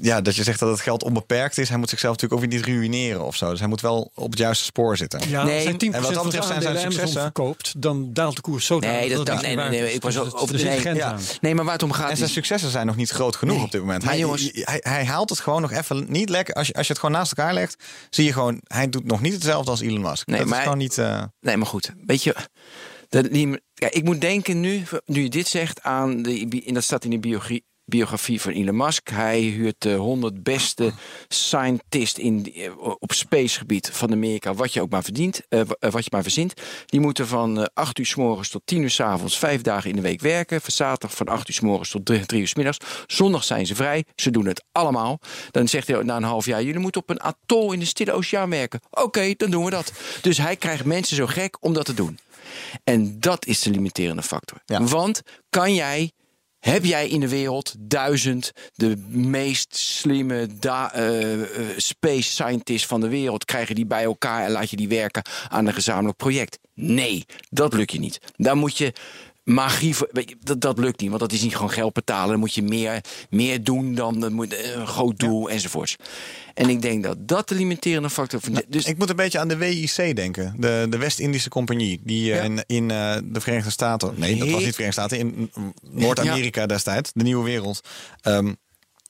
ja, 0.01 0.21
dat 0.21 0.35
je 0.35 0.43
zegt 0.43 0.59
dat 0.59 0.69
het 0.69 0.79
geld 0.81 1.03
onbeperkt 1.03 1.57
is. 1.57 1.69
Hij 1.69 1.77
moet 1.77 1.89
zichzelf 1.89 2.13
natuurlijk 2.13 2.41
ook 2.43 2.49
weer 2.49 2.59
niet 2.59 2.67
ruïneren 2.67 3.25
of 3.25 3.35
zo. 3.35 3.49
Dus 3.49 3.59
hij 3.59 3.67
moet 3.67 3.81
wel 3.81 4.11
op 4.15 4.29
het 4.29 4.39
juiste 4.39 4.63
spoor 4.63 4.97
zitten. 4.97 5.29
Ja, 5.29 5.43
Nee, 5.43 5.55
als 5.55 5.63
hij 5.63 5.73
10% 5.73 5.95
en 5.95 6.01
wat 6.01 6.13
dat 6.13 6.23
betreft 6.23 6.47
zijn 6.47 6.61
zijn 6.61 6.77
successen- 6.91 7.21
verkoopt, 7.21 7.81
dan 7.81 8.13
daalt 8.13 8.35
de 8.35 8.41
koers 8.41 8.65
zo 8.65 8.79
Nee, 8.79 9.09
dat- 9.09 9.25
dat- 9.25 9.35
niet 9.35 9.45
nee, 9.45 9.55
nee, 9.55 9.69
nee, 9.81 9.93
ik 9.93 10.01
was 10.01 10.13
Dus 10.13 10.21
ook 10.23 10.31
het- 10.31 10.41
op- 10.41 10.49
er 10.49 10.59
zit 10.59 10.67
een 10.77 10.83
nee, 10.83 10.95
ja. 10.95 11.17
Nee, 11.41 11.55
maar 11.55 11.63
waar 11.65 11.73
het 11.73 11.83
om 11.83 11.91
gaat 11.91 12.09
En 12.09 12.15
zijn 12.17 12.27
is... 12.29 12.33
successen 12.35 12.69
zijn 12.69 12.85
nog 12.85 12.95
niet 12.95 13.09
groot 13.09 13.35
genoeg 13.35 13.55
Nee. 13.55 13.65
op 13.65 13.71
dit 13.71 13.81
moment. 13.81 14.01
Maar 14.03 14.11
Hij, 14.11 14.21
jongens- 14.21 14.49
hij, 14.53 14.79
hij 14.83 15.05
haalt 15.05 15.29
het 15.29 15.39
gewoon 15.39 15.61
nog 15.61 15.71
even 15.71 16.05
niet 16.09 16.29
lekker. 16.29 16.53
Als 16.55 16.67
je, 16.67 16.73
als 16.73 16.85
je 16.87 16.91
het 16.93 17.01
gewoon 17.01 17.15
naast 17.17 17.31
elkaar 17.37 17.53
legt, 17.53 17.83
zie 18.09 18.25
je 18.25 18.33
gewoon... 18.33 18.59
hij 18.63 18.89
doet 18.89 19.05
nog 19.05 19.21
niet 19.21 19.33
hetzelfde 19.33 19.71
als 19.71 19.81
Elon 19.81 20.01
Musk. 20.01 20.27
Nee, 20.27 20.37
dat 20.39 20.47
maar- 20.47 20.57
is 20.57 20.63
gewoon 20.63 20.77
niet... 20.77 20.97
eh, 20.97 21.23
Nee, 21.41 21.57
maar 21.57 21.67
goed. 21.67 21.91
Weet 22.05 22.23
je, 22.23 22.35
dat, 23.09 23.31
die, 23.31 23.47
ja, 23.73 23.87
ik 23.91 24.03
moet 24.03 24.21
denken 24.21 24.59
nu, 24.59 24.83
nu 25.05 25.23
je 25.23 25.29
dit 25.29 25.47
zegt, 25.47 25.81
aan 25.81 26.21
de, 26.21 26.63
en 26.65 26.73
dat 26.73 26.83
staat 26.83 27.03
in 27.03 27.09
de 27.09 27.19
biogra- 27.19 27.59
biografie 27.89 28.41
van 28.41 28.51
Elon 28.51 28.75
Musk. 28.77 29.09
Hij 29.09 29.39
huurt 29.41 29.75
de 29.77 29.93
100 29.93 30.43
beste 30.43 30.91
scientist 31.27 32.17
in, 32.17 32.53
eh, 32.55 32.71
op 32.99 33.11
spacegebied 33.13 33.89
van 33.93 34.11
Amerika, 34.11 34.53
wat 34.53 34.73
je 34.73 34.81
ook 34.81 34.89
maar 34.89 35.03
verdient, 35.03 35.41
eh, 35.49 35.61
wa- 35.67 35.75
eh, 35.79 35.91
wat 35.91 36.03
je 36.03 36.09
maar 36.13 36.21
verzint. 36.23 36.53
Die 36.85 36.99
moeten 36.99 37.27
van 37.27 37.59
eh, 37.59 37.65
8 37.73 37.99
uur 37.99 38.05
s 38.05 38.15
morgens 38.15 38.49
tot 38.49 38.61
10 38.65 38.81
uur 38.81 38.89
s 38.89 38.99
avonds, 38.99 39.37
vijf 39.37 39.61
dagen 39.61 39.89
in 39.89 39.95
de 39.95 40.01
week 40.01 40.21
werken. 40.21 40.61
Van 40.61 40.71
zaterdag 40.71 41.17
van 41.17 41.27
8 41.27 41.47
uur 41.49 41.55
s 41.55 41.59
morgens 41.59 41.89
tot 41.89 42.05
3, 42.05 42.39
uur 42.41 42.47
s 42.47 42.55
middags. 42.55 42.77
Zondag 43.07 43.43
zijn 43.43 43.65
ze 43.65 43.75
vrij. 43.75 44.03
Ze 44.15 44.31
doen 44.31 44.45
het 44.45 44.63
allemaal. 44.71 45.19
Dan 45.51 45.67
zegt 45.67 45.87
hij 45.87 46.03
na 46.03 46.15
een 46.15 46.23
half 46.23 46.45
jaar: 46.45 46.63
jullie 46.63 46.79
moeten 46.81 47.01
op 47.01 47.09
een 47.09 47.19
atol 47.21 47.71
in 47.71 47.79
de 47.79 47.85
Stille 47.85 48.11
Oceaan 48.11 48.49
werken. 48.49 48.79
Oké, 48.91 49.33
dan 49.37 49.49
doen 49.51 49.63
we 49.63 49.69
dat. 49.69 49.91
Dus 50.21 50.37
hij 50.37 50.55
krijgt 50.55 50.85
mensen 50.85 51.15
zo 51.15 51.25
gek 51.25 51.57
om 51.59 51.73
dat 51.73 51.85
te 51.85 51.93
doen. 51.93 52.19
En 52.83 53.19
dat 53.19 53.45
is 53.45 53.59
de 53.61 53.69
limiterende 53.69 54.21
factor. 54.23 54.57
Ja. 54.65 54.83
Want 54.83 55.21
kan 55.49 55.73
jij, 55.73 56.11
heb 56.59 56.85
jij 56.85 57.07
in 57.07 57.19
de 57.19 57.29
wereld 57.29 57.75
duizend 57.79 58.51
de 58.73 58.97
meest 59.07 59.75
slimme 59.75 60.47
eh, 60.59 61.33
eh, 61.33 61.47
space 61.77 62.29
scientists 62.29 62.87
van 62.87 63.01
de 63.01 63.07
wereld, 63.07 63.45
krijgen 63.45 63.75
die 63.75 63.85
bij 63.85 64.03
elkaar 64.03 64.43
en 64.43 64.51
laat 64.51 64.69
je 64.69 64.75
die 64.75 64.87
werken 64.87 65.23
aan 65.47 65.65
een 65.65 65.73
gezamenlijk 65.73 66.17
project? 66.17 66.59
Nee, 66.73 67.25
dat 67.49 67.73
lukt 67.73 67.91
je 67.91 67.99
niet. 67.99 68.19
Daar 68.35 68.57
moet 68.57 68.77
je 68.77 68.93
magie 69.49 69.95
Dat, 70.43 70.61
dat 70.61 70.77
lukt 70.77 70.99
niet, 71.01 71.09
want 71.09 71.21
dat 71.21 71.31
is 71.31 71.41
niet 71.41 71.55
gewoon 71.55 71.71
geld 71.71 71.93
betalen. 71.93 72.29
Dan 72.29 72.39
moet 72.39 72.53
je 72.53 72.63
meer, 72.63 73.01
meer 73.29 73.63
doen 73.63 73.95
dan 73.95 74.41
eh, 74.51 74.75
een 74.75 74.87
groot 74.87 75.19
doel 75.19 75.49
enzovoorts. 75.49 75.95
En 76.53 76.69
ik 76.69 76.81
denk 76.81 77.03
dat 77.03 77.17
dat 77.27 77.49
de 77.49 77.55
limiterende 77.55 78.09
factor 78.09 78.41
van. 78.41 78.61
Dus 78.67 78.85
Ik 78.85 78.97
moet 78.97 79.09
een 79.09 79.15
beetje 79.15 79.39
aan 79.39 79.47
de 79.47 79.57
WIC 79.57 80.15
denken. 80.15 80.55
De, 80.57 80.87
de 80.89 80.97
West-Indische 80.97 81.49
Compagnie. 81.49 82.01
Die 82.03 82.31
eh, 82.31 82.37
Ja. 82.37 82.43
in, 82.43 82.63
in 82.67 82.91
eh, 82.91 83.15
de 83.23 83.41
Verenigde 83.41 83.71
Staten. 83.71 84.13
Nee, 84.17 84.35
dat 84.37 84.49
was 84.49 84.57
niet 84.57 84.67
de 84.67 84.73
Verenigde 84.73 85.01
Staten. 85.01 85.17
In 85.19 85.51
Noord-Amerika 85.91 86.65
destijds. 86.65 87.11
De 87.13 87.23
nieuwe 87.23 87.43
wereld. 87.43 87.81
ehm, 88.21 88.53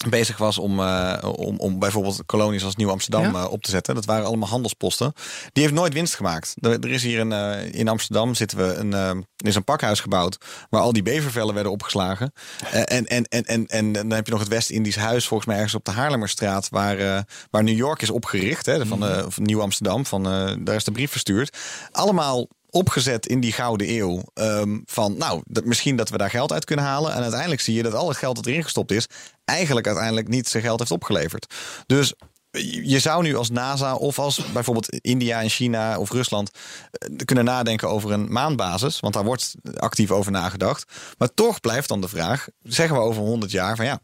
bezig 0.10 0.38
was 0.38 0.58
om, 0.58 0.80
eh, 0.80 1.18
om, 1.36 1.58
om 1.60 1.80
bijvoorbeeld 1.80 2.22
kolonies 2.26 2.64
als 2.64 2.76
Nieuw-Amsterdam 2.76 3.24
Ja. 3.34 3.44
eh, 3.44 3.52
op 3.52 3.62
te 3.64 3.72
zetten. 3.72 3.96
Dat 3.96 4.06
waren 4.06 4.26
allemaal 4.26 4.50
handelsposten. 4.50 5.14
Die 5.54 5.64
heeft 5.64 5.76
nooit 5.76 5.94
winst 5.94 6.16
gemaakt. 6.16 6.54
Er, 6.62 6.72
er 6.72 6.90
is 6.90 7.04
hier 7.04 7.20
een, 7.20 7.32
eh, 7.32 7.74
in 7.74 7.88
Amsterdam 7.88 8.36
zitten 8.36 8.58
we 8.58 8.74
een, 8.74 9.26
is 9.38 9.56
een 9.56 9.64
pakhuis 9.64 10.00
gebouwd 10.00 10.38
waar 10.70 10.82
al 10.82 10.94
die 10.94 11.04
bevervellen 11.04 11.54
werden 11.54 11.72
opgeslagen. 11.72 12.34
En, 12.72 13.06
en, 13.06 13.24
en, 13.24 13.44
en, 13.46 13.66
en 13.66 13.94
dan 13.94 14.12
heb 14.12 14.26
je 14.26 14.32
nog 14.32 14.42
het 14.42 14.50
West-Indisch 14.50 14.96
huis, 14.96 15.28
volgens 15.28 15.48
mij 15.50 15.58
ergens 15.58 15.76
op 15.76 15.86
de 15.86 15.92
Haarlemmerstraat, 15.92 16.70
waar, 16.70 17.26
waar 17.52 17.64
New 17.64 17.78
York 17.78 18.02
is 18.02 18.10
opgericht. 18.10 18.66
Hè, 18.66 18.86
van, 18.86 19.06
eh, 19.06 19.26
van 19.28 19.44
Nieuw-Amsterdam, 19.44 20.06
van, 20.06 20.26
eh, 20.26 20.54
daar 20.60 20.76
is 20.76 20.84
de 20.84 20.92
brief 20.92 21.12
verstuurd. 21.12 21.58
Allemaal 21.92 22.48
opgezet 22.70 23.28
in 23.28 23.40
die 23.40 23.52
gouden 23.52 23.90
eeuw. 23.90 24.24
ehm, 24.34 24.78
van 24.86 25.18
nou, 25.18 25.42
dat, 25.46 25.66
misschien 25.66 25.96
dat 25.96 26.10
we 26.10 26.18
daar 26.18 26.30
geld 26.30 26.52
uit 26.52 26.66
kunnen 26.66 26.86
halen. 26.86 27.14
En 27.14 27.22
uiteindelijk 27.22 27.62
zie 27.62 27.76
je 27.76 27.84
dat 27.84 27.94
al 27.94 28.08
het 28.08 28.18
geld 28.18 28.36
dat 28.36 28.46
erin 28.46 28.64
gestopt 28.64 28.92
is, 28.92 29.08
eigenlijk 29.46 29.88
uiteindelijk 29.88 30.28
niet 30.28 30.48
zijn 30.48 30.64
geld 30.64 30.80
heeft 30.80 30.92
opgeleverd. 30.92 31.54
Dus 31.86 32.14
je 32.52 32.90
je 32.90 33.00
zou 33.00 33.24
nu 33.24 33.36
als 33.36 33.50
NASA 33.50 33.96
of 33.96 34.20
als 34.20 34.52
bijvoorbeeld 34.54 34.90
India 34.90 35.42
en 35.42 35.50
China 35.50 36.00
of 36.00 36.12
Rusland 36.12 36.52
eh, 36.92 37.18
kunnen 37.26 37.46
nadenken 37.46 37.90
over 37.90 38.12
een 38.12 38.32
maanbasis. 38.32 39.00
Want 39.00 39.14
daar 39.14 39.24
wordt 39.24 39.56
actief 39.76 40.12
over 40.12 40.32
nagedacht. 40.32 40.92
Maar 41.18 41.34
toch 41.34 41.60
blijft 41.60 41.88
dan 41.88 42.02
de 42.02 42.08
vraag: 42.08 42.48
zeggen 42.64 42.96
we 42.96 43.02
over 43.02 43.22
100 43.22 43.52
jaar 43.52 43.76
van 43.76 43.86
ja, 43.86 44.00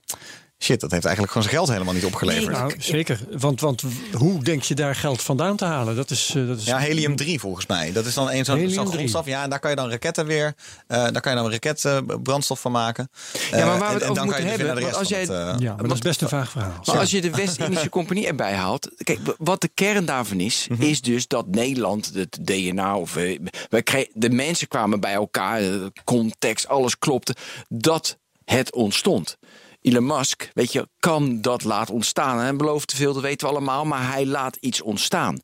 shit, 0.65 0.79
dat 0.79 0.91
heeft 0.91 1.05
eigenlijk 1.05 1.33
gewoon 1.33 1.47
zijn 1.49 1.57
geld 1.57 1.71
helemaal 1.71 1.93
niet 1.93 2.05
opgeleverd. 2.05 2.51
Nou, 2.57 2.73
zeker. 2.77 3.19
Want, 3.37 3.61
want 3.61 3.83
hoe 4.13 4.43
denk 4.43 4.63
je 4.63 4.75
daar 4.75 4.95
geld 4.95 5.21
vandaan 5.21 5.55
te 5.55 5.65
halen? 5.65 5.95
Dat 5.95 6.09
is, 6.09 6.33
eh, 6.35 6.47
dat 6.47 6.57
is 6.57 6.65
Ja, 6.65 6.77
helium 6.77 7.15
3 7.15 7.39
volgens 7.39 7.65
mij. 7.65 7.91
Dat 7.91 8.05
is 8.05 8.13
dan 8.13 8.29
een 8.31 8.45
zo'n 8.45 8.57
3. 8.57 8.79
grondstof. 8.87 9.25
Ja, 9.25 9.43
en 9.43 9.49
daar 9.49 9.59
kan 9.59 9.69
je 9.69 9.75
dan 9.75 9.89
raketten 9.89 10.25
weer. 10.25 10.53
eh 10.87 11.03
daar 11.03 11.21
kan 11.21 11.31
je 11.35 11.37
dan 11.37 11.51
raketbrandstof 11.51 12.59
van 12.59 12.71
maken. 12.71 13.09
Ja, 13.33 13.39
maar 13.51 13.59
Eh, 13.59 13.65
waar 13.65 13.77
we 13.87 13.93
het 13.93 14.03
en 14.03 14.09
over 14.09 14.21
dan 14.23 14.31
kan 14.33 14.41
je 14.41 14.47
moeten 14.47 14.57
dus 14.57 14.57
hebben, 14.67 14.83
want 14.83 14.95
als 14.95 15.07
van 15.07 15.17
het, 15.17 15.27
ja, 15.61 15.69
eh, 15.71 15.75
maar 15.77 15.87
dat 15.87 15.91
is 15.97 15.99
best 15.99 16.21
een 16.21 16.29
vaag 16.29 16.51
verhaal. 16.51 16.81
Maar 16.85 16.97
als 16.97 17.11
je 17.11 17.21
de 17.21 17.29
West-Indische 17.29 17.89
Compagnie 17.89 18.27
erbij 18.27 18.53
haalt. 18.53 18.89
Kijk, 19.03 19.19
wat 19.37 19.61
de 19.61 19.69
kern 19.73 20.05
daarvan 20.05 20.39
is, 20.39 20.67
Mhm. 20.69 20.81
is 20.81 21.01
dus 21.01 21.27
dat 21.27 21.47
Nederland, 21.47 22.11
het 22.13 22.37
DNA 22.41 22.97
of 22.97 23.15
eh, 23.15 23.39
wij 23.69 23.83
kregen, 23.83 24.09
de 24.13 24.29
mensen 24.29 24.67
kwamen 24.67 24.99
bij 24.99 25.13
elkaar, 25.13 25.61
context, 26.03 26.67
alles 26.67 26.97
klopte, 26.99 27.35
dat 27.69 28.17
het 28.45 28.73
ontstond. 28.73 29.37
Elon 29.85 30.05
Musk, 30.05 30.49
weet 30.53 30.71
je, 30.71 30.87
kan 30.99 31.41
dat 31.41 31.63
laten 31.63 31.93
ontstaan. 31.93 32.37
Hij 32.37 32.55
belooft 32.55 32.87
te 32.87 32.95
veel, 32.95 33.13
dat 33.13 33.21
weten 33.21 33.47
we 33.47 33.53
allemaal, 33.53 33.85
maar 33.85 34.11
hij 34.11 34.25
laat 34.25 34.55
iets 34.55 34.81
ontstaan. 34.81 35.39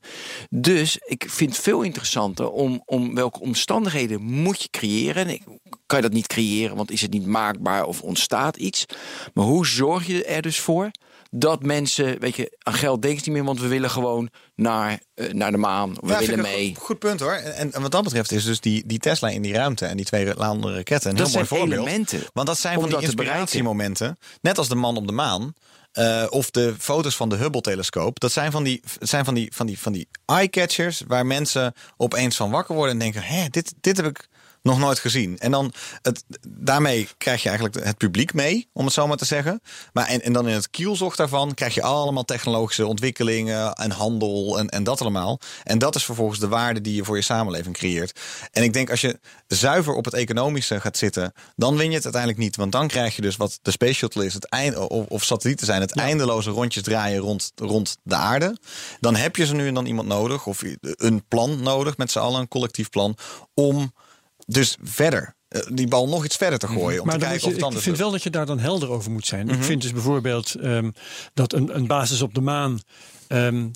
Dus 0.49 0.97
ik 1.05 1.25
vind 1.29 1.53
het 1.53 1.63
veel 1.63 1.81
interessanter 1.81 2.49
om, 2.49 2.81
om 2.85 3.15
welke 3.15 3.39
omstandigheden 3.39 4.21
moet 4.21 4.61
je 4.61 4.69
creëren. 4.69 5.27
En 5.27 5.59
kan 5.85 5.97
je 5.97 6.03
dat 6.03 6.13
niet 6.13 6.27
creëren, 6.27 6.75
want 6.75 6.91
is 6.91 7.01
het 7.01 7.11
niet 7.11 7.25
maakbaar 7.25 7.85
of 7.85 8.01
ontstaat 8.01 8.57
iets. 8.57 8.85
Maar 9.33 9.45
hoe 9.45 9.67
zorg 9.67 10.07
je 10.07 10.23
er 10.23 10.41
dus 10.41 10.59
voor 10.59 10.91
dat 11.33 11.63
mensen, 11.63 12.19
weet 12.19 12.35
je, 12.35 12.57
aan 12.59 12.73
geld 12.73 13.01
denken 13.01 13.23
ze 13.23 13.29
niet 13.29 13.37
meer, 13.37 13.47
want 13.47 13.59
we 13.59 13.67
willen 13.67 13.89
gewoon 13.89 14.29
naar, 14.55 14.99
eh, 15.13 15.33
naar 15.33 15.51
de 15.51 15.57
maan. 15.57 15.93
We 16.01 16.07
Ja, 16.07 16.19
willen 16.19 16.41
mee. 16.41 16.67
Goed, 16.75 16.83
goed 16.83 16.99
punt 16.99 17.19
hoor. 17.19 17.33
En, 17.33 17.73
en 17.73 17.81
wat 17.81 17.91
dat 17.91 18.03
betreft 18.03 18.31
is 18.31 18.45
dus 18.45 18.59
die, 18.59 18.83
die 18.85 18.99
Tesla 18.99 19.29
in 19.29 19.41
die 19.41 19.53
ruimte 19.53 19.85
en 19.85 19.97
die 19.97 20.05
twee 20.05 20.35
landende 20.35 20.75
raketten 20.75 21.09
een 21.09 21.15
Dat 21.15 21.25
heel 21.27 21.35
mooi 21.35 21.47
voorbeeld. 21.47 21.87
elementen 21.87 22.21
Want 22.33 22.47
dat 22.47 22.59
zijn 22.59 22.79
van 22.79 22.89
die 22.89 23.01
inspiratiemomenten. 23.01 24.17
Net 24.41 24.57
als 24.57 24.67
de 24.67 24.75
man 24.75 24.97
op 24.97 25.07
de 25.07 25.13
maan. 25.13 25.53
eh, 25.91 26.25
of 26.29 26.51
de 26.51 26.75
foto's 26.79 27.15
van 27.15 27.29
de 27.29 27.35
Hubble-telescoop. 27.35 28.19
Dat 28.19 28.31
zijn 28.31 28.51
van 28.51 28.63
die, 28.63 28.81
zijn 28.99 29.25
van 29.25 29.33
die, 29.33 29.51
van 29.55 29.65
die, 29.65 29.79
van 29.79 29.91
die 29.91 30.07
eye-catchers. 30.25 31.03
Waar 31.07 31.25
mensen 31.25 31.73
opeens 31.97 32.35
van 32.35 32.49
wakker 32.51 32.75
worden 32.75 32.93
en 32.93 32.99
denken: 32.99 33.21
hé, 33.23 33.47
dit, 33.49 33.73
dit 33.81 33.97
heb 33.97 34.05
ik 34.05 34.27
nog 34.61 34.79
nooit 34.79 34.99
gezien. 34.99 35.39
En 35.39 35.51
dan 35.51 35.73
het, 36.01 36.23
daarmee 36.47 37.07
krijg 37.17 37.43
je 37.43 37.49
eigenlijk 37.49 37.85
het 37.85 37.97
publiek 37.97 38.33
mee, 38.33 38.69
om 38.73 38.85
het 38.85 38.93
zo 38.93 39.07
maar 39.07 39.17
te 39.17 39.25
zeggen. 39.25 39.61
Maar 39.93 40.07
en, 40.07 40.21
en 40.21 40.33
dan 40.33 40.47
in 40.47 40.53
het 40.53 40.69
kielzocht 40.69 41.17
daarvan 41.17 41.53
krijg 41.53 41.73
je 41.73 41.81
allemaal 41.81 42.25
technologische 42.25 42.85
ontwikkelingen 42.85 43.73
en 43.73 43.91
handel 43.91 44.59
en, 44.59 44.69
en 44.69 44.83
dat 44.83 45.01
allemaal. 45.01 45.39
En 45.63 45.79
dat 45.79 45.95
is 45.95 46.03
vervolgens 46.03 46.39
de 46.39 46.47
waarde 46.47 46.81
die 46.81 46.95
je 46.95 47.03
voor 47.03 47.15
je 47.15 47.21
samenleving 47.21 47.75
creëert. 47.75 48.19
En 48.51 48.63
ik 48.63 48.73
denk 48.73 48.89
als 48.89 49.01
je 49.01 49.19
zuiver 49.47 49.93
op 49.93 50.05
het 50.05 50.13
economische 50.13 50.81
gaat 50.81 50.97
zitten, 50.97 51.33
dan 51.55 51.77
win 51.77 51.89
je 51.89 51.95
het 51.95 52.03
uiteindelijk 52.03 52.43
niet. 52.43 52.55
Want 52.55 52.71
dan 52.71 52.87
krijg 52.87 53.15
je 53.15 53.21
dus 53.21 53.35
wat 53.35 53.59
de 53.61 53.71
Space 53.71 53.93
Shuttle 53.93 54.25
is, 54.25 54.33
het 54.33 54.49
eind, 54.49 54.77
of, 54.77 55.05
of 55.05 55.23
satellieten 55.23 55.65
zijn, 55.65 55.81
het 55.81 55.97
eindeloze 55.97 56.49
rondjes 56.49 56.83
draaien 56.83 57.19
rond, 57.19 57.51
rond 57.55 57.97
de 58.03 58.15
aarde. 58.15 58.57
Dan 58.99 59.15
heb 59.15 59.35
je 59.35 59.45
ze 59.45 59.53
nu 59.53 59.67
en 59.67 59.73
dan 59.73 59.85
iemand 59.85 60.07
nodig, 60.07 60.45
of 60.45 60.63
een 60.79 61.23
plan 61.27 61.63
nodig 61.63 61.97
met 61.97 62.11
z'n 62.11 62.19
allen, 62.19 62.39
een 62.39 62.47
collectief 62.47 62.89
plan, 62.89 63.17
om 63.53 63.93
dus 64.51 64.77
verder 64.81 65.35
eh, 65.47 65.61
die 65.73 65.87
bal 65.87 66.07
nog 66.07 66.25
iets 66.25 66.35
verder 66.35 66.59
te 66.59 66.67
gooien. 66.67 67.01
Om 67.01 67.07
maar 67.07 67.17
te 67.17 67.25
kijken 67.25 67.49
je, 67.49 67.55
of 67.55 67.63
het 67.63 67.73
ik 67.73 67.81
vind 67.81 67.97
wel 67.97 68.11
dat 68.11 68.23
je 68.23 68.29
daar 68.29 68.45
dan 68.45 68.59
helder 68.59 68.89
over 68.89 69.11
moet 69.11 69.25
zijn. 69.25 69.45
Mhm. 69.45 69.55
Ik 69.55 69.63
vind 69.63 69.81
dus 69.81 69.91
bijvoorbeeld 69.91 70.55
ehm, 70.55 70.91
dat 71.33 71.53
een, 71.53 71.75
een 71.75 71.87
basis 71.87 72.21
op 72.21 72.33
de 72.33 72.41
maan 72.41 72.79
ehm, 73.27 73.67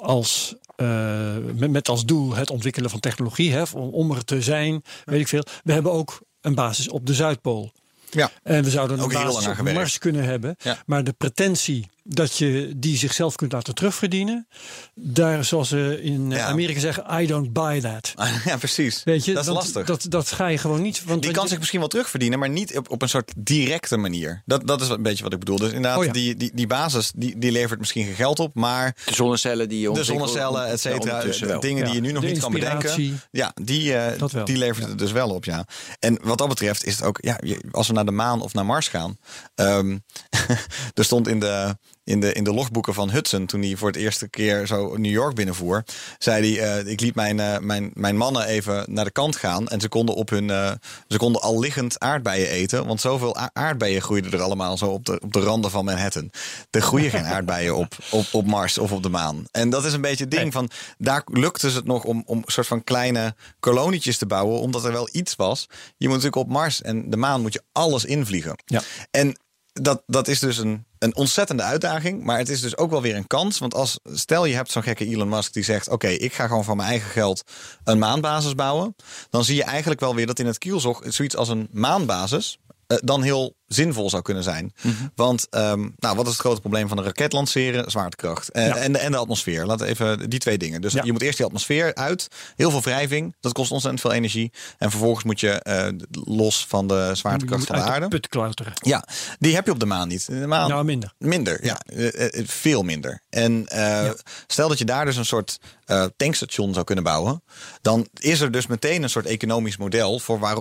als, 0.00 0.54
eh, 0.76 1.36
met, 1.54 1.70
met 1.70 1.88
als 1.88 2.04
doel 2.04 2.34
het 2.34 2.50
ontwikkelen 2.50 2.90
van 2.90 3.00
technologie, 3.00 3.52
hè, 3.52 3.62
om, 3.74 3.88
om 3.88 4.10
er 4.10 4.24
te 4.24 4.42
zijn, 4.42 4.82
weet 5.04 5.20
ik 5.20 5.28
veel. 5.28 5.44
We 5.64 5.72
hebben 5.72 5.92
ook 5.92 6.20
een 6.40 6.54
basis 6.54 6.88
op 6.88 7.06
de 7.06 7.14
Zuidpool. 7.14 7.72
Ja. 8.10 8.30
En 8.42 8.64
we 8.64 8.70
zouden 8.70 8.98
een 8.98 9.04
Ook 9.04 9.12
heel 9.12 9.24
basis 9.24 9.46
op 9.46 9.54
gewerkt. 9.54 9.78
Mars 9.78 9.98
kunnen 9.98 10.24
hebben. 10.24 10.56
Ja. 10.58 10.82
Maar 10.86 11.04
de 11.04 11.12
pretentie 11.12 11.90
dat 12.04 12.36
je 12.38 12.72
die 12.76 12.96
zichzelf 12.96 13.36
kunt 13.36 13.52
laten 13.52 13.74
terugverdienen. 13.74 14.46
Daar, 14.94 15.44
zoals 15.44 15.68
ze 15.68 15.98
in 16.02 16.32
eh, 16.32 16.38
Ja. 16.38 16.46
Amerika 16.46 16.80
zeggen, 16.80 17.22
I 17.22 17.26
don't 17.26 17.52
buy 17.52 17.80
that. 17.80 18.14
Ja, 18.44 18.56
precies. 18.56 19.02
Weet 19.04 19.24
je, 19.24 19.32
dat 19.34 19.42
is 19.46 19.52
lastig. 19.52 19.86
Dat, 19.86 20.06
dat 20.08 20.32
ga 20.32 20.46
je 20.46 20.58
gewoon 20.58 20.82
niet. 20.82 21.04
Want 21.04 21.22
die 21.22 21.30
kan 21.30 21.48
zich 21.48 21.58
misschien 21.58 21.78
wel 21.78 21.88
terugverdienen, 21.88 22.38
maar 22.38 22.48
niet 22.48 22.76
op, 22.76 22.90
op 22.90 23.02
een 23.02 23.08
soort 23.08 23.32
directe 23.36 23.96
manier. 23.96 24.42
Dat, 24.46 24.66
dat 24.66 24.80
is 24.80 24.88
een 24.88 25.02
beetje 25.02 25.22
wat 25.22 25.32
ik 25.32 25.38
bedoel. 25.38 25.56
Dus 25.58 25.72
inderdaad, 25.72 25.98
Oh 25.98 26.04
ja. 26.04 26.12
die, 26.12 26.36
die, 26.36 26.50
die 26.54 26.66
basis 26.66 27.12
die, 27.14 27.38
die 27.38 27.52
levert 27.52 27.78
misschien 27.78 28.04
geen 28.04 28.14
geld 28.14 28.38
op, 28.38 28.54
maar 28.54 28.96
De 29.06 29.14
zonnecellen 29.14 29.68
die 29.68 29.80
je 29.80 29.92
de 29.92 30.04
zonnecellen, 30.04 30.66
et 30.66 30.80
cetera, 30.80 31.20
de 31.20 31.46
wel. 31.46 31.60
dingen 31.60 31.84
die 31.84 31.94
je 31.94 32.00
nu 32.00 32.12
nog 32.12 32.22
de 32.22 32.28
niet 32.28 32.40
kan 32.40 32.52
bedenken, 32.52 33.20
ja, 33.30 33.52
die, 33.62 33.94
eh, 33.94 34.44
die 34.44 34.56
levert 34.56 34.88
het 34.88 34.98
dus 34.98 35.12
wel 35.12 35.30
op, 35.30 35.44
ja. 35.44 35.64
En 35.98 36.18
wat 36.22 36.38
dat 36.38 36.48
betreft 36.48 36.84
is 36.84 36.96
het 36.96 37.04
ook, 37.04 37.18
ja, 37.20 37.38
als 37.70 37.86
we 37.86 37.92
naar 37.92 38.04
de 38.04 38.10
maan 38.10 38.42
of 38.42 38.54
naar 38.54 38.66
Mars 38.66 38.88
gaan, 38.88 39.16
ehm, 39.54 39.98
er 40.94 41.04
stond 41.04 41.28
in 41.28 41.40
de 41.40 41.76
in 42.04 42.20
de, 42.20 42.32
in 42.32 42.44
de 42.44 42.52
logboeken 42.52 42.94
van 42.94 43.10
Hudson, 43.10 43.46
toen 43.46 43.62
hij 43.62 43.76
voor 43.76 43.88
het 43.88 43.96
eerste 43.96 44.28
keer 44.28 44.66
zo 44.66 44.96
New 44.96 45.12
York 45.12 45.34
binnenvoer, 45.34 45.84
zei 46.18 46.56
hij: 46.56 46.80
eh, 46.80 46.92
Ik 46.92 47.00
liet 47.00 47.14
mijn, 47.14 47.40
eh, 47.40 47.58
mijn, 47.58 47.90
mijn 47.94 48.16
mannen 48.16 48.46
even 48.46 48.84
naar 48.88 49.04
de 49.04 49.10
kant 49.10 49.36
gaan. 49.36 49.68
En 49.68 49.80
ze 49.80 49.88
konden, 49.88 50.14
op 50.14 50.28
hun, 50.28 50.50
eh, 50.50 50.72
ze 51.08 51.18
konden 51.18 51.42
al 51.42 51.58
liggend 51.58 52.00
aardbeien 52.00 52.48
eten. 52.48 52.86
Want 52.86 53.00
zoveel 53.00 53.36
aardbeien 53.52 54.02
groeiden 54.02 54.32
er 54.32 54.40
allemaal 54.40 54.76
zo 54.78 54.86
op 54.86 55.04
de, 55.04 55.20
op 55.20 55.32
de 55.32 55.40
randen 55.40 55.70
van 55.70 55.84
Manhattan. 55.84 56.30
Er 56.70 56.82
groeien 56.82 57.10
geen 57.10 57.24
aardbeien 57.34 57.76
op, 57.76 57.96
op, 58.10 58.26
op 58.32 58.46
Mars 58.46 58.78
of 58.78 58.92
op 58.92 59.02
de 59.02 59.08
maan. 59.08 59.44
En 59.50 59.70
dat 59.70 59.84
is 59.84 59.92
een 59.92 60.00
beetje 60.00 60.24
het 60.24 60.32
ding 60.32 60.52
van. 60.52 60.70
Daar 60.98 61.22
lukte 61.24 61.70
het 61.70 61.84
nog 61.84 62.04
om, 62.04 62.22
om 62.26 62.36
een 62.36 62.44
soort 62.46 62.66
van 62.66 62.84
kleine 62.84 63.34
kolonietjes 63.60 64.18
te 64.18 64.26
bouwen, 64.26 64.60
omdat 64.60 64.84
er 64.84 64.92
wel 64.92 65.08
iets 65.12 65.36
was. 65.36 65.66
Je 65.96 66.08
moet 66.08 66.16
natuurlijk 66.16 66.46
op 66.46 66.48
Mars 66.48 66.82
en 66.82 67.10
de 67.10 67.16
maan 67.16 67.40
moet 67.40 67.52
je 67.52 67.62
alles 67.72 68.04
invliegen. 68.04 68.54
Ja. 68.64 68.82
En 69.10 69.36
dat, 69.72 70.02
dat 70.06 70.28
is 70.28 70.38
dus 70.38 70.58
een, 70.58 70.84
een 70.98 71.16
ontzettende 71.16 71.62
uitdaging. 71.62 72.24
Maar 72.24 72.38
het 72.38 72.48
is 72.48 72.60
dus 72.60 72.76
ook 72.76 72.90
wel 72.90 73.02
weer 73.02 73.16
een 73.16 73.26
kans. 73.26 73.58
Want 73.58 73.74
als 73.74 74.00
stel 74.04 74.44
je 74.44 74.54
hebt 74.54 74.70
zo'n 74.70 74.82
gekke 74.82 75.06
Elon 75.06 75.28
Musk 75.28 75.52
die 75.52 75.64
zegt: 75.64 75.88
Oké, 75.88 76.08
ik 76.08 76.32
ga 76.32 76.46
gewoon 76.46 76.64
van 76.64 76.76
mijn 76.76 76.88
eigen 76.88 77.10
geld 77.10 77.42
een 77.84 77.98
maanbasis 77.98 78.54
bouwen. 78.54 78.96
Dan 79.30 79.44
zie 79.44 79.56
je 79.56 79.64
eigenlijk 79.64 80.00
wel 80.00 80.14
weer 80.14 80.26
dat 80.26 80.38
in 80.38 80.46
het 80.46 80.58
kielzog 80.58 81.02
zoiets 81.04 81.36
als 81.36 81.48
een 81.48 81.68
maanbasis. 81.70 82.58
eh, 82.86 82.96
dan 83.00 83.22
heel 83.22 83.56
zinvol 83.74 84.10
zou 84.10 84.22
kunnen 84.22 84.42
zijn. 84.42 84.72
Want 85.14 85.46
ehm, 85.50 85.88
nou, 85.96 86.16
wat 86.16 86.24
is 86.26 86.32
het 86.32 86.40
grote 86.40 86.60
probleem 86.60 86.88
van 86.88 86.98
een 86.98 87.04
raket 87.04 87.32
lanceren? 87.32 87.90
Zwaartekracht. 87.90 88.48
Eh, 88.50 88.66
Ja. 88.66 88.76
en, 88.76 88.92
de, 88.92 88.98
en 88.98 89.10
de 89.12 89.16
atmosfeer. 89.18 89.66
Laten 89.66 89.86
we 89.86 89.92
even 89.92 90.30
die 90.30 90.38
twee 90.38 90.58
dingen. 90.58 90.80
Dus 90.80 90.92
Ja. 90.92 91.02
je 91.04 91.12
moet 91.12 91.22
eerst 91.22 91.36
die 91.36 91.46
atmosfeer 91.46 91.94
uit. 91.94 92.28
Heel 92.56 92.70
veel 92.70 92.80
wrijving. 92.82 93.36
Dat 93.40 93.52
kost 93.52 93.70
ontzettend 93.70 94.02
veel 94.02 94.12
energie. 94.12 94.52
En 94.78 94.90
vervolgens 94.90 95.24
moet 95.24 95.40
je 95.40 95.50
eh, 95.50 95.88
los 96.10 96.66
van 96.68 96.86
de 96.86 97.10
zwaartekracht 97.14 97.66
van 97.66 97.76
de 97.76 97.82
aarde. 97.82 98.08
put 98.08 98.28
klauteren. 98.28 98.72
Ja, 98.80 99.04
die 99.38 99.54
heb 99.54 99.64
je 99.66 99.72
op 99.72 99.80
de 99.80 99.86
maan 99.86 100.08
niet. 100.08 100.26
De 100.26 100.46
maan, 100.46 100.68
Nou, 100.68 100.84
minder. 100.84 101.12
Minder, 101.18 101.64
ja. 101.64 101.80
Eh, 101.86 102.42
veel 102.46 102.82
minder. 102.82 103.22
En 103.30 103.66
stel 104.46 104.68
dat 104.68 104.78
je 104.78 104.84
daar 104.84 105.04
dus 105.04 105.16
een 105.16 105.24
soort 105.24 105.58
tankstation 106.16 106.72
zou 106.72 106.84
kunnen 106.84 107.04
bouwen. 107.04 107.42
Dan 107.82 108.06
is 108.20 108.40
er 108.40 108.50
dus 108.50 108.66
meteen 108.66 109.02
een 109.02 109.10
soort 109.10 109.26
economisch 109.26 109.76
model 109.76 110.18
voor 110.18 110.38
waar. 110.38 110.56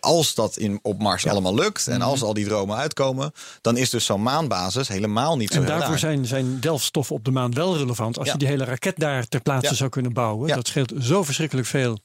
Als 0.00 0.34
dat 0.34 0.56
in, 0.56 0.78
op 0.82 0.98
Mars 1.02 1.26
allemaal 1.26 1.54
lukt 1.54 1.86
en 1.86 1.98
Mhm. 1.98 2.08
als 2.08 2.22
al 2.22 2.34
die 2.34 2.45
dromen 2.48 2.76
uitkomen, 2.76 3.32
dan 3.60 3.76
is 3.76 3.90
dus 3.90 4.04
zo'n 4.04 4.22
maanbasis 4.22 4.88
helemaal 4.88 5.36
niet 5.36 5.50
zo 5.52 5.60
En 5.60 5.66
daarvoor 5.66 5.88
raar. 5.88 5.98
zijn, 5.98 6.26
zijn 6.26 6.60
delfstoffen 6.60 7.14
op 7.16 7.24
de 7.24 7.30
maan 7.30 7.54
wel 7.54 7.76
relevant. 7.76 8.18
Als 8.18 8.26
Ja. 8.26 8.32
je 8.32 8.38
die 8.38 8.48
hele 8.48 8.64
raket 8.64 8.94
daar 8.96 9.26
ter 9.28 9.40
plaatse 9.40 9.70
Ja. 9.70 9.76
zou 9.76 9.90
kunnen 9.90 10.12
bouwen. 10.12 10.48
Ja. 10.48 10.54
Dat 10.54 10.66
scheelt 10.68 10.92
zo 11.00 11.22
verschrikkelijk 11.24 11.66
veel 11.68 11.98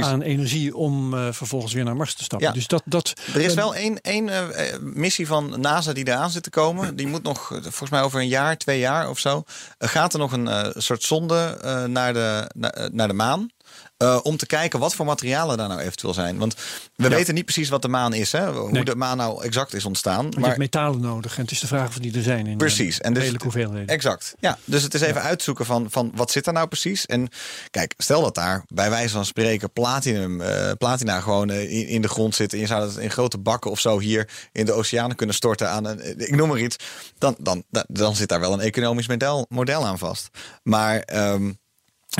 aan 0.00 0.22
energie 0.22 0.76
om 0.76 1.14
eh, 1.14 1.28
vervolgens 1.32 1.72
weer 1.72 1.84
naar 1.84 1.96
Mars 1.96 2.14
te 2.14 2.24
stappen. 2.24 2.48
Ja. 2.48 2.54
Dus 2.54 2.66
dat, 2.66 2.82
dat, 2.84 3.12
Er 3.34 3.40
is 3.40 3.50
eh, 3.50 3.56
wel 3.56 3.74
één, 3.74 4.00
één 4.00 4.28
eh, 4.28 4.78
missie 4.80 5.26
van 5.26 5.60
NASA 5.60 5.92
die 5.92 6.08
eraan 6.08 6.30
zit 6.30 6.42
te 6.42 6.50
komen. 6.50 6.96
Die 6.96 7.06
moet 7.06 7.22
nog, 7.22 7.46
volgens 7.62 7.90
mij 7.90 8.02
over 8.02 8.20
een 8.20 8.28
jaar, 8.28 8.56
twee 8.56 8.78
jaar 8.78 9.08
of 9.10 9.18
zo. 9.18 9.42
gaat 9.78 10.12
er 10.12 10.18
nog 10.18 10.32
een 10.32 10.72
soort 10.76 11.02
zonde 11.02 11.58
naar, 11.88 12.12
de, 12.12 12.50
na- 12.54 12.88
naar 12.92 13.08
de 13.08 13.14
maan. 13.14 13.48
Eh, 13.96 14.18
om 14.22 14.36
te 14.36 14.46
kijken 14.46 14.78
wat 14.78 14.94
voor 14.94 15.06
materialen 15.06 15.56
daar 15.56 15.68
nou 15.68 15.80
eventueel 15.80 16.14
zijn. 16.14 16.38
Want 16.38 16.54
we 16.94 17.08
weten 17.08 17.34
niet 17.34 17.44
precies 17.44 17.68
wat 17.68 17.82
de 17.82 17.88
maan 17.88 18.12
is. 18.14 18.32
Hè? 18.32 18.52
Hoe 18.52 18.70
Nee. 18.70 18.84
de 18.84 18.94
maan 18.96 19.16
nou 19.16 19.44
exact 19.44 19.74
is 19.74 19.84
ontstaan. 19.84 20.22
want 20.22 20.34
je 20.34 20.40
Maar 20.40 20.48
hebt 20.48 20.60
metalen 20.60 21.00
nodig. 21.00 21.36
En 21.36 21.42
het 21.42 21.50
is 21.50 21.60
de 21.60 21.66
vraag 21.66 21.88
of 21.88 21.98
die 21.98 22.16
er 22.16 22.22
zijn 22.22 22.46
in 22.46 22.56
Precies. 22.56 22.98
eh, 23.00 23.06
En 23.06 23.14
dus 23.14 23.32
hoeveelheden. 23.42 23.86
Exact. 23.86 24.34
Ja, 24.40 24.58
dus 24.64 24.82
het 24.82 24.94
is 24.94 25.00
even 25.00 25.22
uitzoeken 25.22 25.64
van, 25.66 25.86
van 25.90 26.12
wat 26.14 26.30
zit 26.30 26.46
er 26.46 26.52
nou 26.52 26.66
precies. 26.68 27.06
En 27.06 27.28
kijk, 27.70 27.94
stel 27.96 28.22
dat 28.22 28.34
daar 28.34 28.64
bij 28.68 28.90
wijze 28.90 29.12
van 29.14 29.24
spreken 29.24 29.70
platinum, 29.72 30.40
eh, 30.40 30.72
platina 30.78 31.20
gewoon 31.20 31.50
in, 31.50 31.86
in 31.88 32.02
de 32.02 32.08
grond 32.08 32.34
zit. 32.34 32.52
En 32.52 32.58
je 32.58 32.66
zou 32.66 32.80
dat 32.80 32.96
in 32.96 33.10
grote 33.10 33.38
bakken 33.38 33.70
of 33.70 33.80
zo 33.80 33.98
hier 33.98 34.28
in 34.52 34.64
de 34.66 34.72
oceanen 34.72 35.16
kunnen 35.16 35.34
storten 35.34 35.70
aan 35.70 35.84
een, 35.84 36.18
ik 36.20 36.34
noem 36.36 36.48
maar 36.48 36.58
iets. 36.60 36.76
Dan, 37.18 37.36
dan, 37.38 37.62
dan, 37.70 37.84
dan 37.88 38.16
zit 38.16 38.28
daar 38.28 38.40
wel 38.40 38.52
een 38.52 38.60
economisch 38.60 39.08
model, 39.08 39.46
model 39.48 39.86
aan 39.86 39.98
vast. 39.98 40.28
Maar 40.62 40.98
ehm, 40.98 41.52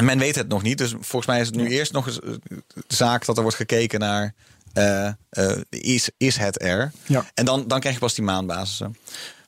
men 0.04 0.18
weet 0.18 0.34
het 0.34 0.48
nog 0.48 0.62
niet. 0.62 0.78
Dus 0.78 0.90
volgens 0.90 1.26
mij 1.26 1.40
is 1.40 1.46
het 1.46 1.56
nu 1.56 1.68
eerst 1.68 1.92
nog 1.92 2.06
eens 2.06 2.20
eh, 2.20 2.30
de 2.86 2.94
zaak 2.94 3.24
dat 3.24 3.36
er 3.36 3.42
wordt 3.42 3.56
gekeken 3.56 4.00
naar. 4.00 4.34
eh, 4.72 5.06
eh, 5.28 5.60
is, 5.68 6.10
is 6.16 6.36
het 6.36 6.62
er? 6.62 6.92
Ja. 7.06 7.24
En 7.34 7.44
dan, 7.44 7.68
dan 7.68 7.80
krijg 7.80 7.94
je 7.94 8.00
pas 8.00 8.14
die 8.14 8.24
maanbasissen. 8.24 8.96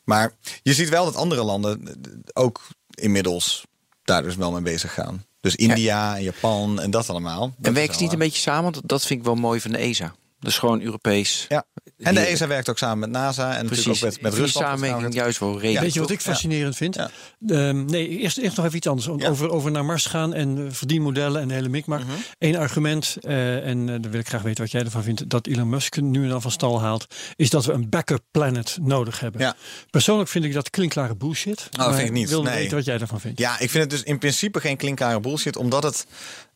Maar 0.05 0.33
je 0.63 0.75
ziet 0.75 0.89
wel 0.89 1.05
dat 1.05 1.17
andere 1.17 1.43
landen 1.43 1.99
ook 2.33 2.67
inmiddels 2.91 3.65
daar 4.03 4.23
dus 4.23 4.37
wel 4.37 4.53
mee 4.53 4.63
bezig 4.63 4.95
gaan. 4.95 5.25
Dus 5.41 5.57
India 5.57 6.17
en 6.17 6.23
Japan 6.23 6.81
en 6.81 6.91
dat 6.91 7.11
allemaal. 7.11 7.41
Dat 7.41 7.67
En 7.67 7.75
werkt 7.75 7.91
het 7.93 8.01
niet 8.01 8.13
een 8.13 8.19
beetje 8.19 8.41
samen? 8.41 8.73
Want 8.73 8.89
dat 8.89 9.07
vind 9.07 9.19
ik 9.21 9.27
wel 9.27 9.35
mooi 9.35 9.61
van 9.61 9.71
de 9.71 9.79
ESA. 9.79 10.15
Dat 10.41 10.51
is 10.51 10.59
gewoon 10.59 10.81
Europees. 10.83 11.47
Ja. 11.49 11.65
En 11.99 12.15
de 12.15 12.21
ESA 12.21 12.47
werkt 12.47 12.69
ook 12.71 12.79
samen 12.79 12.99
met 12.99 13.11
NASA 13.11 13.57
en 13.57 13.67
Precies. 13.67 13.87
natuurlijk 13.87 14.05
ook 14.17 14.23
met, 14.23 14.23
met 14.23 14.33
Ik 14.33 14.39
Rusland. 14.39 14.67
die 14.67 14.75
samenwerking 14.77 15.15
juist 15.15 15.39
wel 15.39 15.53
redelijk. 15.55 15.81
Weet 15.81 15.95
je 15.95 16.01
wat 16.01 16.11
ik 16.11 16.21
fascinerend 16.21 16.77
vind? 16.77 16.95
Ja. 16.95 17.11
Ehm, 17.49 17.85
nee, 17.85 18.09
eerst, 18.09 18.39
eerst 18.39 18.57
nog 18.57 18.65
even 18.67 18.77
iets 18.77 18.87
anders. 18.87 19.07
Ja. 19.17 19.29
Over, 19.29 19.51
over 19.51 19.71
naar 19.71 19.85
Mars 19.85 20.07
gaan 20.07 20.35
en 20.35 20.75
verdienmodellen 20.75 21.41
en 21.43 21.49
de 21.49 21.55
hele 21.55 21.69
mikmak. 21.69 22.01
Mhm. 22.01 22.11
Eén 22.39 22.57
argument, 22.57 23.17
eh, 23.21 23.67
en 23.67 23.89
eh, 23.89 23.97
dan 24.01 24.11
wil 24.11 24.21
ik 24.21 24.29
graag 24.29 24.43
weten 24.43 24.63
wat 24.63 24.73
jij 24.73 24.85
ervan 24.85 25.03
vindt, 25.03 25.31
dat 25.31 25.47
Elon 25.47 25.69
Musk 25.69 26.01
nu 26.01 26.23
en 26.23 26.29
dan 26.29 26.43
van 26.43 26.51
stal 26.51 26.81
haalt, 26.81 27.07
is 27.37 27.51
dat 27.51 27.65
we 27.65 27.73
een 27.73 27.89
backup 27.89 28.23
planet 28.31 28.79
nodig 28.81 29.21
hebben. 29.21 29.41
Ja. 29.41 29.55
Persoonlijk 29.91 30.29
vind 30.29 30.45
ik 30.45 30.53
dat 30.53 30.71
klinkklare 30.71 31.17
bullshit. 31.17 31.69
Oh, 31.81 31.95
vind 31.95 32.07
ik 32.09 32.13
niet. 32.13 32.29
wilde 32.29 32.49
Nee. 32.49 32.59
weten 32.59 32.77
wat 32.77 32.85
jij 32.87 32.99
daarvan 32.99 33.21
vindt. 33.21 33.39
Ja, 33.39 33.53
ik 33.59 33.71
vind 33.71 33.83
het 33.83 33.91
dus 33.91 34.03
in 34.03 34.19
principe 34.19 34.61
geen 34.61 34.77
klinkklare 34.77 35.21
bullshit, 35.21 35.57
omdat 35.57 35.83
het. 35.83 36.07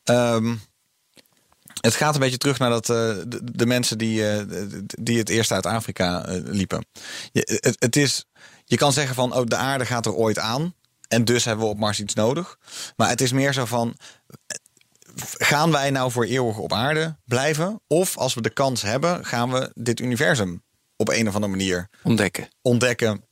ehm, 0.05 0.55
het 1.81 1.95
gaat 1.95 2.15
een 2.15 2.21
beetje 2.21 2.39
terug 2.39 2.59
naar 2.59 2.71
dat, 2.71 2.91
eh, 2.91 2.97
de, 3.27 3.41
de 3.53 3.67
mensen 3.67 3.99
die, 3.99 4.29
eh, 4.29 4.45
die 4.87 5.19
het 5.19 5.29
eerst 5.29 5.53
uit 5.53 5.67
Afrika 5.67 6.25
eh, 6.25 6.41
liepen. 6.45 6.87
Je, 7.33 7.59
het, 7.61 7.77
het 7.79 7.97
is, 7.97 8.25
je 8.65 8.77
kan 8.77 8.93
zeggen 8.93 9.15
van 9.15 9.35
oh, 9.37 9.47
de 9.47 9.57
aarde 9.57 9.87
gaat 9.87 10.07
er 10.07 10.15
ooit 10.15 10.39
aan. 10.39 10.75
En 11.09 11.25
dus 11.25 11.45
hebben 11.45 11.65
we 11.65 11.71
op 11.71 11.79
Mars 11.79 12.01
iets 12.01 12.15
nodig. 12.15 12.59
Maar 12.97 13.09
het 13.09 13.21
is 13.21 13.33
meer 13.33 13.53
zo 13.53 13.65
van. 13.65 13.97
Gaan 15.37 15.71
wij 15.71 15.91
nou 15.91 16.11
voor 16.11 16.25
eeuwig 16.25 16.57
op 16.57 16.73
aarde 16.73 17.17
blijven? 17.25 17.81
Of 17.87 18.17
als 18.17 18.35
we 18.35 18.41
de 18.41 18.51
kans 18.51 18.83
hebben, 18.83 19.25
gaan 19.25 19.51
we 19.51 19.71
dit 19.75 20.01
universum 20.01 20.63
op 20.97 21.09
een 21.09 21.29
of 21.29 21.35
andere 21.35 21.53
manier 21.53 21.89
Ontdekken. 22.03 22.49
ontdekken 22.63 23.25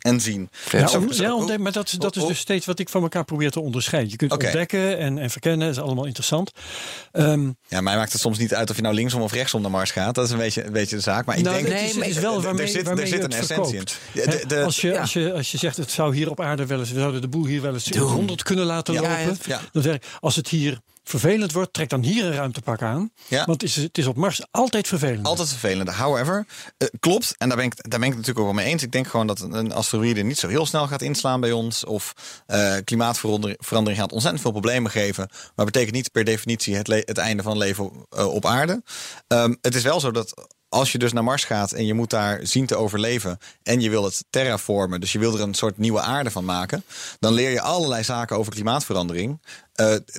en 0.00 0.20
zien. 0.20 0.50
Ja, 0.70 0.86
Zo- 0.86 0.98
om- 0.98 1.12
zo- 1.12 1.22
ja, 1.22 1.34
ontdek- 1.34 1.58
maar 1.58 1.72
dat, 1.72 1.86
is- 1.86 1.92
dat 1.92 2.16
is 2.16 2.22
oh, 2.22 2.28
dus 2.28 2.38
steeds 2.38 2.66
wat 2.66 2.78
ik 2.78 2.88
van 2.88 3.02
elkaar 3.02 3.24
probeer 3.24 3.50
te 3.50 3.60
onderscheiden. 3.60 4.10
Je 4.10 4.16
kunt 4.16 4.32
ontdekken 4.32 4.98
en, 4.98 5.18
en 5.18 5.30
verkennen, 5.30 5.68
is 5.68 5.78
allemaal 5.78 6.04
interessant. 6.04 6.50
Ehm, 7.12 7.50
Ja, 7.68 7.80
mij 7.80 7.96
maakt 7.96 8.12
het 8.12 8.20
soms 8.20 8.38
niet 8.38 8.54
uit 8.54 8.70
of 8.70 8.76
je 8.76 8.82
nou 8.82 8.94
linksom 8.94 9.20
of 9.22 9.32
rechtsom 9.32 9.62
naar 9.62 9.70
Mars 9.70 9.90
gaat. 9.90 10.14
Dat 10.14 10.24
is 10.24 10.30
een 10.30 10.38
beetje, 10.38 10.64
een 10.64 10.72
beetje 10.72 10.96
de 10.96 11.02
zaak. 11.02 11.24
Maar 11.26 11.36
ik 11.38 11.44
nou, 11.44 11.54
denk 11.56 11.68
het 11.68 11.76
nee, 11.76 11.94
het 12.04 12.06
is 12.16 12.18
wel 12.18 12.36
er 12.36 12.42
waarmee, 12.42 12.66
zit- 12.66 12.88
er 12.88 12.96
zit 12.98 13.08
je 13.08 13.14
een 13.16 13.22
het 13.22 13.34
essentie 13.34 13.76
in. 13.76 13.84
De- 14.12 14.44
de- 14.46 14.62
als, 14.62 14.80
je, 14.80 14.88
ja. 14.88 15.00
als, 15.00 15.12
je, 15.12 15.32
als 15.32 15.50
je 15.52 15.58
zegt 15.58 15.76
het 15.76 15.90
zou 15.90 16.14
hier 16.14 16.30
op 16.30 16.40
aarde 16.40 16.66
wel 16.66 16.78
eens, 16.78 16.90
we 16.92 16.98
zouden 17.00 17.20
de 17.20 17.28
boel 17.28 17.46
hier 17.46 17.62
wel 17.62 17.72
eens 17.74 17.90
in 17.90 17.98
100 18.00 18.42
kunnen 18.42 18.64
laten 18.64 18.94
Ja, 18.94 19.00
lopen. 19.00 19.16
ja, 19.24 19.34
ja. 19.44 19.60
Dan 19.72 19.82
zeg 19.82 19.94
ik, 19.94 20.04
als 20.20 20.36
het 20.36 20.48
hier 20.48 20.78
vervelend 21.08 21.52
wordt, 21.52 21.72
trek 21.72 21.88
dan 21.88 22.02
hier 22.02 22.24
een 22.24 22.32
ruimtepak 22.32 22.82
aan. 22.82 23.10
Ja. 23.28 23.44
Want 23.44 23.60
het 23.60 23.70
is, 23.70 23.76
het 23.76 23.98
is 23.98 24.06
op 24.06 24.16
Mars 24.16 24.42
altijd 24.50 24.88
vervelend. 24.88 25.26
Altijd 25.26 25.48
vervelend. 25.48 25.88
However, 25.88 26.46
eh, 26.76 26.88
klopt. 27.00 27.34
En 27.38 27.48
daar 27.48 27.56
ben, 27.56 27.66
ik, 27.66 27.90
daar 27.90 28.00
ben 28.00 28.08
ik 28.08 28.14
het 28.14 28.26
natuurlijk 28.26 28.38
ook 28.38 28.54
wel 28.54 28.62
mee 28.64 28.72
eens. 28.72 28.82
Ik 28.82 28.92
denk 28.92 29.06
gewoon 29.06 29.26
dat 29.26 29.40
een 29.40 29.72
asteroïde 29.72 30.22
niet 30.22 30.38
zo 30.38 30.48
heel 30.48 30.66
snel 30.66 30.86
gaat 30.86 31.02
inslaan 31.02 31.40
bij 31.40 31.52
ons. 31.52 31.84
Of 31.84 32.14
eh, 32.46 32.74
klimaatverandering 32.84 33.58
verandering 33.60 34.00
gaat 34.00 34.12
ontzettend 34.12 34.42
veel 34.42 34.52
problemen 34.52 34.90
geven. 34.90 35.28
Maar 35.54 35.64
betekent 35.66 35.94
niet 35.94 36.12
per 36.12 36.24
definitie 36.24 36.76
het, 36.76 36.86
het 36.88 37.18
einde 37.18 37.42
van 37.42 37.58
leven 37.58 37.90
eh, 38.10 38.26
op 38.34 38.46
aarde. 38.46 38.82
Ehm, 39.26 39.54
het 39.60 39.74
is 39.74 39.82
wel 39.82 40.00
zo 40.00 40.10
dat 40.10 40.48
als 40.68 40.92
je 40.92 40.98
dus 40.98 41.12
naar 41.12 41.24
Mars 41.24 41.44
gaat 41.44 41.72
en 41.72 41.86
je 41.86 41.94
moet 41.94 42.10
daar 42.10 42.40
zien 42.42 42.66
te 42.66 42.76
overleven. 42.76 43.38
En 43.62 43.80
je 43.80 43.90
wil 43.90 44.04
het 44.04 44.24
terraformen, 44.30 45.00
dus 45.00 45.12
je 45.12 45.18
wil 45.18 45.34
er 45.34 45.40
een 45.40 45.54
soort 45.54 45.78
nieuwe 45.78 46.00
aarde 46.00 46.30
van 46.30 46.44
maken. 46.44 46.84
Dan 47.18 47.32
leer 47.32 47.50
je 47.50 47.60
allerlei 47.60 48.04
zaken 48.04 48.36
over 48.36 48.52
klimaatverandering. 48.52 49.40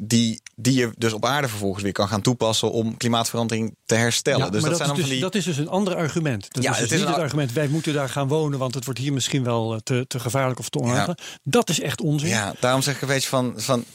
die, 0.04 0.42
die 0.60 0.74
je 0.74 0.92
dus 0.98 1.14
op 1.14 1.26
aarde 1.26 1.48
vervolgens 1.48 1.84
weer 1.84 1.92
kan 1.92 2.08
gaan 2.08 2.22
toepassen 2.22 2.72
om 2.72 2.98
klimaatverandering 2.98 3.76
te 3.86 3.96
herstellen. 3.96 4.46
Ja, 4.46 4.50
dus 4.50 4.62
dat, 4.62 4.70
dat, 4.70 4.80
zijn 4.80 4.92
is 4.92 4.98
dus, 4.98 5.10
die. 5.10 5.20
dat 5.20 5.36
is 5.36 5.46
dus 5.46 5.58
een 5.58 5.68
ander 5.70 5.96
argument. 5.96 6.54
Dat 6.54 6.64
Ja, 6.64 6.72
is 6.72 6.76
dus 6.78 6.84
het 6.84 6.92
is 6.94 6.98
niet 6.98 7.08
een 7.08 7.08
het 7.14 7.18
ar- 7.18 7.24
argument, 7.24 7.54
wij 7.54 7.68
moeten 7.68 7.94
daar 7.94 8.10
gaan 8.10 8.28
wonen, 8.28 8.60
want 8.60 8.74
het 8.74 8.86
wordt 8.86 9.00
hier 9.00 9.14
misschien 9.14 9.44
wel 9.44 9.74
eh, 9.74 9.80
te, 9.84 10.06
te 10.08 10.20
gevaarlijk 10.20 10.60
of 10.60 10.70
te 10.70 10.80
onaangenaam. 10.80 11.16
Dat 11.44 11.70
is 11.70 11.80
echt 11.80 12.02
onzin. 12.02 12.30
Ja, 12.30 12.54
daarom 12.60 12.82
zeg 12.82 12.96
ik 12.96 13.02
een 13.02 13.08
beetje 13.08 13.30
van, 13.30 13.54
van 13.56 13.86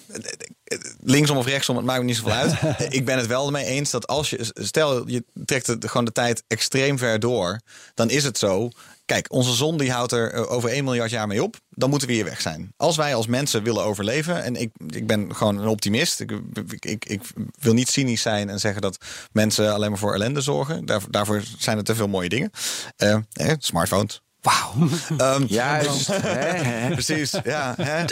linksom 1.03 1.37
of 1.37 1.47
rechtsom, 1.47 1.77
het 1.77 1.85
maakt 1.85 1.99
me 2.01 2.05
niet 2.05 2.17
zoveel 2.17 2.33
uit. 2.33 2.55
Ik 2.95 3.05
ben 3.05 3.17
het 3.19 3.27
wel 3.27 3.47
ermee 3.47 3.65
eens 3.65 3.91
dat 3.91 4.07
als 4.07 4.31
je, 4.31 4.51
stel 4.55 5.09
je 5.09 5.25
trekt 5.45 5.67
het 5.67 5.87
gewoon 5.87 6.05
de 6.05 6.13
tijd 6.13 6.43
extreem 6.49 6.99
ver 6.99 7.21
door, 7.21 7.61
dan 7.95 8.11
is 8.11 8.25
het 8.25 8.39
zo. 8.39 8.71
Kijk, 9.05 9.33
onze 9.33 9.55
zon 9.55 9.79
die 9.79 9.93
houdt 9.93 10.13
er 10.13 10.33
eh, 10.33 10.53
over 10.53 10.71
1 10.71 10.85
miljard 10.85 11.11
jaar 11.11 11.27
mee 11.27 11.43
op. 11.43 11.57
Dan 11.71 11.91
moeten 11.91 12.09
we 12.09 12.15
hier 12.15 12.25
weg 12.25 12.41
zijn. 12.41 12.73
Als 12.77 12.97
wij 12.97 13.15
als 13.15 13.27
mensen 13.27 13.63
willen 13.63 13.85
overleven. 13.85 14.43
En 14.43 14.57
ik, 14.57 14.71
ik 14.87 15.07
ben 15.07 15.35
gewoon 15.35 15.59
een 15.59 15.69
optimist. 15.69 16.21
Ik, 16.21 16.33
ik, 16.71 16.85
ik, 16.85 17.05
ik 17.05 17.23
wil 17.59 17.73
niet 17.73 17.89
cynisch 17.89 18.23
zijn 18.23 18.49
en 18.49 18.61
zeggen 18.61 18.83
dat 18.83 18.97
mensen 19.33 19.75
alleen 19.75 19.91
maar 19.91 19.99
voor 19.99 20.15
ellende 20.15 20.41
zorgen. 20.41 20.87
Daar, 20.87 21.01
daarvoor 21.11 21.43
zijn 21.59 21.79
er 21.79 21.85
te 21.85 21.95
veel 21.95 22.09
mooie 22.09 22.29
dingen. 22.29 22.51
Eh, 22.97 23.15
eh, 23.33 23.53
smartphones. 23.59 24.23
Wauw. 24.43 24.89
Ehm, 25.19 25.45
Juist. 25.47 26.07
hè, 26.13 26.41
hè. 26.41 26.91
Precies, 26.91 27.35
ja. 27.45 27.75
Hè? 27.77 28.05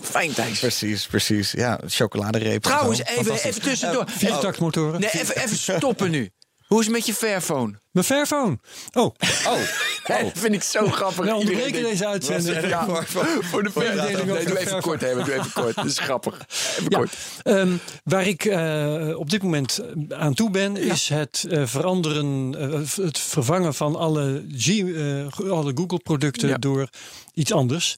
Fijn 0.00 0.32
Thijs. 0.32 0.58
Precies, 0.58 1.06
precies. 1.06 1.50
Ja, 1.52 1.80
chocoladereep. 1.86 2.54
en 2.54 2.60
Trouwens, 2.60 3.04
even, 3.04 3.34
even 3.34 3.62
tussendoor. 3.62 4.04
Viertaktmotoren. 4.08 5.00
Nee, 5.00 5.10
even, 5.12 5.36
even 5.36 5.56
stoppen 5.56 6.10
nu. 6.10 6.30
Hoe 6.68 6.78
is 6.80 6.86
het 6.86 6.94
met 6.94 7.06
je 7.06 7.14
Fairphone? 7.14 7.80
Mijn 7.90 8.06
Fairphone. 8.06 8.58
Oh, 8.92 9.14
Oh, 9.46 9.58
dat 10.06 10.32
vind 10.34 10.54
ik 10.54 10.62
zo 10.62 10.86
grappig. 10.86 11.32
Onderbreken 11.32 11.72
denkt- 11.72 11.88
deze 11.88 12.06
uitzending. 12.06 12.66
Ja, 12.68 12.84
Voor- 12.84 13.06
voor- 13.06 13.44
voor 13.44 13.62
de 13.62 13.70
verdeling. 13.70 14.16
data. 14.18 14.24
Nee, 14.24 14.44
doe 14.44 14.58
even 14.58 14.80
kort, 14.80 15.00
hè. 15.00 15.14
Doe 15.14 15.32
even 15.34 15.52
kort. 15.52 15.74
Dat 15.74 15.84
is 15.84 15.98
grappig. 15.98 16.34
Even 16.78 16.84
Ja, 16.88 16.98
kort. 16.98 17.16
ehm, 17.42 17.76
waar 18.04 18.26
ik 18.26 18.44
eh, 18.44 19.12
op 19.18 19.30
dit 19.30 19.42
moment 19.42 19.80
aan 20.08 20.34
toe 20.34 20.50
ben, 20.50 20.76
is 20.76 21.08
het 21.08 21.46
eh, 21.50 21.66
veranderen, 21.66 22.54
eh, 22.58 23.04
het 23.04 23.18
vervangen 23.18 23.74
van 23.74 23.96
alle, 23.96 24.44
G, 24.56 24.68
eh, 24.68 25.50
alle 25.50 25.72
Google-producten 25.74 26.48
Ja. 26.48 26.56
door 26.56 26.88
iets 27.34 27.52
anders. 27.52 27.96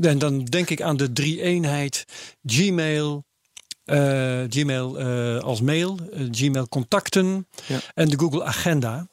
En 0.00 0.18
dan 0.18 0.44
denk 0.44 0.70
ik 0.70 0.82
aan 0.82 0.96
de 0.96 1.12
drie-eenheid 1.12 2.04
Gmail. 2.46 3.24
Eh, 3.84 4.40
Gmail 4.48 4.98
eh, 4.98 5.38
als 5.38 5.60
mail, 5.60 5.98
eh, 6.12 6.26
Gmail 6.30 6.68
contacten 6.68 7.48
Ja. 7.66 7.80
en 7.94 8.08
de 8.08 8.18
Google 8.18 8.44
Agenda. 8.44 9.10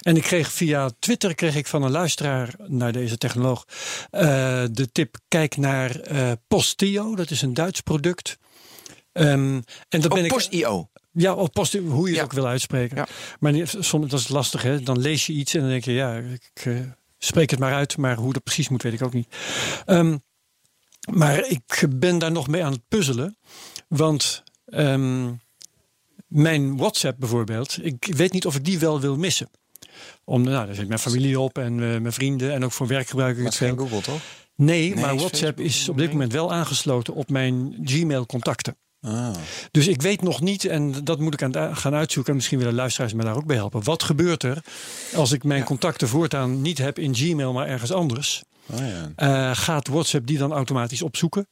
En 0.00 0.16
ik 0.16 0.22
kreeg 0.22 0.52
via 0.52 0.90
Twitter 0.98 1.34
kreeg 1.34 1.56
ik 1.56 1.66
van 1.66 1.82
een 1.82 1.90
luisteraar 1.90 2.54
naar 2.66 2.92
deze 2.92 3.18
technoloog 3.18 3.64
de 4.70 4.88
tip: 4.92 5.16
kijk 5.28 5.56
naar 5.56 6.00
eh, 6.00 6.32
Postio. 6.48 7.16
Dat 7.16 7.30
is 7.30 7.42
een 7.42 7.54
Duits 7.54 7.80
product. 7.80 8.38
Ehm, 9.12 9.60
en 9.88 10.00
dat 10.00 10.14
ben 10.14 10.24
ik. 10.24 10.30
Post.io. 10.32 10.90
Ja, 11.12 11.34
of 11.34 11.50
post, 11.50 11.72
hoe 11.72 12.08
je 12.08 12.14
het 12.14 12.24
ook 12.24 12.32
wil 12.32 12.46
uitspreken. 12.46 12.96
Ja. 12.96 13.06
Maar 13.40 13.54
soms 13.64 14.10
dat 14.10 14.20
is 14.20 14.28
lastig, 14.28 14.62
hè? 14.62 14.80
Dan 14.82 14.98
lees 14.98 15.26
je 15.26 15.32
iets 15.32 15.54
en 15.54 15.60
dan 15.60 15.68
denk 15.68 15.84
je, 15.84 15.92
ja, 15.92 16.16
ik 16.16 16.84
spreek 17.18 17.50
het 17.50 17.58
maar 17.58 17.72
uit, 17.74 17.96
maar 17.96 18.16
hoe 18.16 18.32
dat 18.32 18.42
precies 18.42 18.68
moet, 18.68 18.82
weet 18.82 18.92
ik 18.92 19.02
ook 19.02 19.12
niet. 19.12 19.34
Ehm, 19.84 20.16
maar 21.10 21.48
ik 21.48 21.84
ben 21.96 22.18
daar 22.18 22.32
nog 22.32 22.48
mee 22.48 22.64
aan 22.64 22.72
het 22.72 22.88
puzzelen, 22.88 23.36
want 23.88 24.42
ehm, 24.64 25.30
mijn 26.26 26.76
WhatsApp 26.76 27.18
bijvoorbeeld, 27.18 27.78
ik 27.82 28.14
weet 28.16 28.32
niet 28.32 28.46
of 28.46 28.54
ik 28.56 28.64
die 28.64 28.78
wel 28.78 29.00
wil 29.00 29.16
missen. 29.16 29.50
Om, 30.24 30.42
nou, 30.42 30.66
daar 30.66 30.74
zit 30.74 30.88
mijn 30.88 31.00
familie 31.00 31.40
op 31.40 31.58
en 31.58 31.72
eh, 31.72 32.00
mijn 32.00 32.12
vrienden 32.12 32.52
en 32.52 32.64
ook 32.64 32.72
voor 32.72 32.86
werk 32.86 33.08
gebruik 33.08 33.30
ik 33.30 33.36
Maar 33.36 33.46
het 33.46 33.56
veel. 33.56 33.68
geen 33.68 33.78
Google, 33.78 34.00
toch? 34.00 34.20
Nee, 34.56 34.94
Nee, 34.94 35.02
maar 35.02 35.14
is 35.14 35.20
WhatsApp 35.20 35.58
Facebook 35.58 35.66
is 35.66 35.88
op 35.88 35.98
dit 35.98 36.10
moment 36.10 36.32
wel 36.32 36.52
aangesloten 36.52 37.14
op 37.14 37.30
mijn 37.30 37.78
Gmail 37.84 38.26
contacten. 38.26 38.76
Ah. 39.00 39.34
Dus 39.70 39.86
ik 39.88 40.02
weet 40.02 40.22
nog 40.22 40.40
niet, 40.40 40.64
en 40.64 41.04
dat 41.04 41.18
moet 41.18 41.34
ik 41.34 41.42
aan 41.42 41.76
gaan 41.76 41.94
uitzoeken. 41.94 42.30
En 42.30 42.36
misschien 42.36 42.58
willen 42.58 42.74
luisteraars 42.74 43.12
me 43.12 43.24
daar 43.24 43.36
ook 43.36 43.46
bij 43.46 43.56
helpen. 43.56 43.84
Wat 43.84 44.02
gebeurt 44.02 44.42
er 44.42 44.64
als 45.14 45.32
ik 45.32 45.44
mijn 45.44 45.64
contacten 45.64 46.08
voortaan 46.08 46.62
niet 46.62 46.78
heb 46.78 46.98
in 46.98 47.14
Gmail, 47.14 47.52
maar 47.52 47.66
ergens 47.66 47.92
anders? 47.92 48.42
Oh, 48.70 48.78
ja. 48.78 49.12
Eh, 49.16 49.56
gaat 49.56 49.88
WhatsApp 49.88 50.26
die 50.26 50.38
dan 50.38 50.52
automatisch 50.52 51.02
opzoeken? 51.02 51.48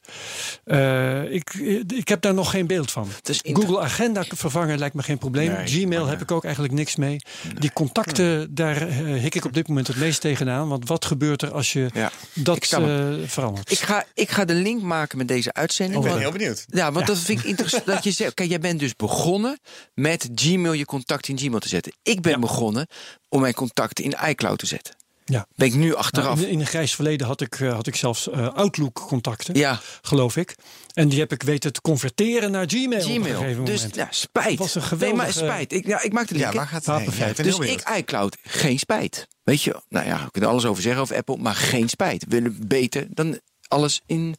Eh, 0.63 1.31
ik, 1.33 1.53
ik 1.93 2.07
heb 2.07 2.21
daar 2.21 2.33
nog 2.33 2.51
geen 2.51 2.67
beeld 2.67 2.91
van. 2.91 3.07
Inter- 3.41 3.63
Google 3.63 3.79
Agenda 3.79 4.23
vervangen 4.27 4.79
lijkt 4.79 4.95
me 4.95 5.03
geen 5.03 5.17
probleem. 5.17 5.51
Nee, 5.51 5.67
Gmail 5.67 6.05
heb 6.07 6.21
ik 6.21 6.31
ook 6.31 6.43
eigenlijk 6.43 6.73
niks 6.73 6.95
mee. 6.95 7.17
Die 7.59 7.73
contacten, 7.73 8.25
Hmm. 8.37 8.47
daar 8.55 8.87
eh, 8.87 8.97
hik 8.97 9.35
ik 9.35 9.45
op 9.45 9.53
dit 9.53 9.67
moment 9.67 9.87
het 9.87 9.97
meest 9.97 10.21
tegenaan. 10.21 10.67
Want 10.67 10.87
wat 10.87 11.05
gebeurt 11.05 11.41
er 11.41 11.51
als 11.53 11.73
je 11.73 11.89
Ja, 11.93 12.11
dat 12.33 12.57
eh, 12.71 13.09
verandert? 13.25 13.71
Ik 13.71 13.79
ga, 13.79 14.03
ik 14.13 14.29
ga 14.31 14.45
de 14.45 14.53
link 14.53 14.81
maken 14.81 15.17
met 15.17 15.27
deze 15.27 15.53
uitzending. 15.53 15.97
Ik 15.97 16.03
ben 16.03 16.11
want- 16.11 16.23
heel 16.23 16.37
benieuwd. 16.37 16.65
Ja, 16.67 16.91
want 16.91 17.07
dat 17.07 17.17
vind 17.17 17.39
ik 17.39 17.45
interessant. 17.45 17.85
dat 17.85 18.03
je 18.03 18.11
zegt, 18.11 18.33
kijk, 18.33 18.49
jij 18.49 18.59
bent 18.59 18.79
dus 18.79 18.95
begonnen 18.95 19.59
met 19.93 20.29
Gmail 20.35 20.73
je 20.73 20.85
contact 20.85 21.27
in 21.27 21.37
Gmail 21.37 21.59
te 21.59 21.67
zetten. 21.67 21.91
Ik 22.03 22.21
ben 22.21 22.39
begonnen 22.39 22.87
om 23.29 23.41
mijn 23.41 23.53
contacten 23.53 24.03
in 24.03 24.15
iCloud 24.27 24.59
te 24.59 24.65
zetten. 24.65 24.95
Ja. 25.25 25.47
Ben 25.55 25.67
ik 25.67 25.73
nu 25.73 25.85
Nou, 25.87 25.97
achteraf. 25.97 26.39
in, 26.41 26.47
in 26.47 26.59
een 26.59 26.65
grijs 26.65 26.95
verleden 26.95 27.27
had 27.27 27.41
ik, 27.41 27.59
eh, 27.59 27.73
had 27.73 27.87
ik 27.87 27.95
zelfs 27.95 28.29
eh, 28.29 28.53
Outlook-contacten, 28.53 29.55
ja, 29.55 29.79
geloof 30.01 30.35
ik. 30.37 30.55
En 30.93 31.09
die 31.09 31.19
heb 31.19 31.31
ik 31.31 31.43
weten 31.43 31.73
te 31.73 31.81
converteren 31.81 32.51
naar 32.51 32.65
Gmail, 32.69 32.85
op 32.85 32.93
een 32.93 33.01
Gmail. 33.01 33.37
gegeven 33.39 33.65
Dus 33.65 33.75
moment. 33.77 33.95
ja, 33.95 34.07
spijt. 34.09 34.57
Wat 34.59 34.75
een 34.75 34.81
Nee, 34.81 35.13
maar 35.13 35.27
geweldige- 35.27 35.31
spijt. 35.31 35.73
Ik, 35.73 35.85
ja, 35.87 36.01
ik 36.01 36.13
maak 36.13 36.27
de 36.27 36.33
link. 36.35 36.45
Ja, 36.51 36.53
waar 36.57 36.67
gaat 36.67 36.85
het 36.85 37.15
heen? 37.15 37.27
Ja, 37.35 37.43
dus 37.43 37.57
ik 37.57 37.89
iCloud, 37.97 38.37
geen 38.43 38.79
spijt. 38.79 39.27
Weet 39.43 39.61
je, 39.61 39.81
nou 39.89 40.05
ja, 40.05 40.23
we 40.25 40.31
kunnen 40.31 40.49
alles 40.49 40.65
over 40.65 40.81
zeggen 40.83 41.01
over 41.01 41.15
Apple, 41.15 41.37
maar 41.37 41.55
geen 41.55 41.89
spijt. 41.89 42.23
We 42.23 42.29
willen 42.29 42.67
beter 42.67 43.07
dan 43.09 43.39
alles 43.67 44.01
in 44.05 44.35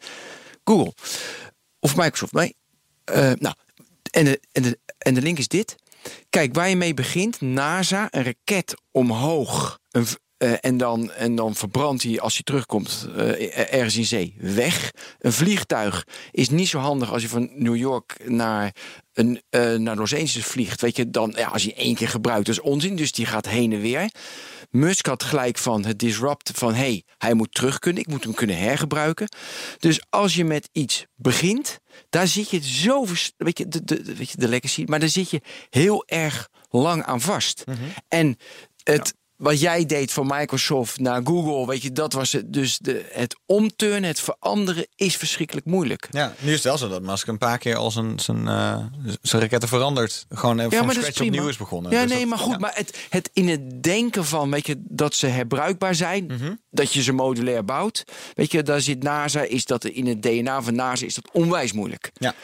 Google 0.65 0.95
of 1.81 1.97
Microsoft. 1.97 2.33
Nee. 2.33 2.57
Eh, 3.05 3.33
nou, 3.39 3.55
en 4.11 4.25
de, 4.25 4.41
en, 4.53 4.63
de, 4.63 4.79
en 4.99 5.15
de 5.15 5.23
link 5.23 5.39
is 5.39 5.49
dit. 5.49 5.75
Kijk, 6.31 6.55
waar 6.55 6.69
je 6.69 6.77
mee 6.77 6.95
begint, 6.95 7.41
NASA, 7.41 8.09
een 8.11 8.25
raket 8.25 8.75
omhoog. 8.91 9.79
Een, 9.91 10.07
eh, 10.43 10.53
en, 10.61 10.77
dan, 10.77 11.13
en 11.13 11.35
dan 11.35 11.55
verbrandt 11.55 12.03
hij 12.03 12.21
als 12.21 12.35
hij 12.35 12.43
terugkomt 12.43 13.09
eh, 13.17 13.75
ergens 13.75 13.97
in 13.97 14.05
zee 14.05 14.35
weg. 14.39 14.93
Een 15.19 15.33
vliegtuig 15.33 16.07
is 16.31 16.49
niet 16.49 16.69
zo 16.69 16.79
handig 16.79 17.13
als 17.13 17.23
je 17.23 17.29
van 17.29 17.51
New 17.55 17.77
York 17.77 18.17
naar, 18.25 18.75
een, 19.13 19.43
eh, 19.51 19.75
naar 19.75 19.97
Los 19.97 20.15
Angeles 20.15 20.47
vliegt. 20.47 20.81
Weet 20.81 20.97
je, 20.97 21.11
dan, 21.11 21.33
ja, 21.37 21.49
als 21.49 21.65
je 21.65 21.75
één 21.75 21.95
keer 21.95 22.09
gebruikt, 22.09 22.47
dat 22.47 22.55
is 22.55 22.61
onzin. 22.61 22.97
Dus 22.97 23.13
die 23.13 23.27
gaat 23.27 23.49
heen 23.49 23.73
en 23.73 23.81
weer. 23.81 24.11
Musk 24.71 25.07
had 25.07 25.23
gelijk 25.23 25.59
van 25.59 25.85
het 25.85 25.99
disrupt 25.99 26.51
van 26.55 26.75
hey, 26.75 27.03
hij 27.19 27.35
moet 27.35 27.55
terug 27.55 27.79
kunnen, 27.79 28.03
ik 28.03 28.09
moet 28.09 28.25
hem 28.25 28.35
kunnen 28.35 28.59
hergebruiken. 28.59 29.29
Dus 29.79 30.01
als 30.11 30.35
je 30.35 30.45
met 30.45 30.69
iets 30.73 31.07
begint, 31.15 31.79
daar 32.09 32.27
zit 32.27 32.51
je 32.51 32.63
zo, 32.63 33.07
weet 33.37 33.59
je, 33.59 33.69
de, 33.69 33.85
de, 33.85 34.15
weet 34.17 34.31
je, 34.31 34.37
de 34.37 34.49
legacy, 34.49 34.85
maar 34.87 35.01
daar 35.01 35.09
zit 35.09 35.31
je 35.31 35.41
heel 35.71 36.07
erg 36.07 36.49
lang 36.71 37.03
aan 37.05 37.21
vast. 37.21 37.65
En 38.09 38.37
het, 38.85 39.15
wat 39.43 39.61
jij 39.61 39.87
deed 39.87 40.13
van 40.13 40.27
Microsoft 40.27 40.99
naar 40.99 41.21
Google, 41.25 41.67
weet 41.67 41.83
je, 41.83 41.93
dat 41.93 42.13
was 42.13 42.33
het. 42.33 42.53
Dus 42.53 42.79
de, 42.79 43.09
het 43.13 43.37
omturnen, 43.47 44.03
het 44.09 44.21
veranderen 44.21 44.87
is 44.97 45.17
verschrikkelijk 45.17 45.67
moeilijk. 45.67 46.09
Ja, 46.11 46.35
nu 46.39 46.49
is 46.49 46.55
het 46.55 46.65
wel 46.65 46.79
zo 46.79 46.89
dat 46.89 47.03
Musk 47.03 47.27
een 47.27 47.39
paar 47.39 47.59
keer 47.59 47.77
al 47.77 47.91
zijn, 47.91 48.21
zijn, 48.21 48.45
zijn 49.23 49.43
raketten 49.43 49.69
verandert. 49.69 50.27
Gewoon 50.31 50.59
even 50.59 50.71
van 50.79 50.87
dat 50.87 50.91
is 50.91 51.01
scratch 51.01 51.17
prima. 51.19 51.33
opnieuw 51.33 51.49
is 51.51 51.57
begonnen. 51.57 51.93
Ja, 51.93 52.03
Dus 52.03 52.11
nee, 52.11 52.21
dat- 52.21 52.29
maar 52.29 52.39
goed. 52.39 52.53
ja. 52.53 52.59
Maar 52.59 52.73
het, 52.75 52.99
het 53.11 53.31
in 53.33 53.49
het 53.49 53.83
denken 53.83 54.25
van, 54.25 54.51
weet 54.51 54.67
je, 54.67 54.83
dat 54.89 55.15
ze 55.15 55.27
herbruikbaar 55.27 55.95
zijn, 55.95 56.25
Mhm. 56.27 56.55
Dat 56.75 56.93
je 56.93 57.03
ze 57.03 57.13
modulair 57.13 57.65
bouwt. 57.65 58.05
Weet 58.35 58.53
je, 58.53 58.63
daar 58.63 58.81
zit 58.81 59.03
NASA, 59.03 59.41
is 59.43 59.65
dat 59.65 59.85
in 59.85 60.07
het 60.07 60.23
DNA 60.23 60.63
van 60.63 60.75
NASA 60.75 61.07
is 61.07 61.15
dat 61.15 61.29
onwijs 61.33 61.73
moeilijk. 61.73 62.11
Ja. 62.15 62.35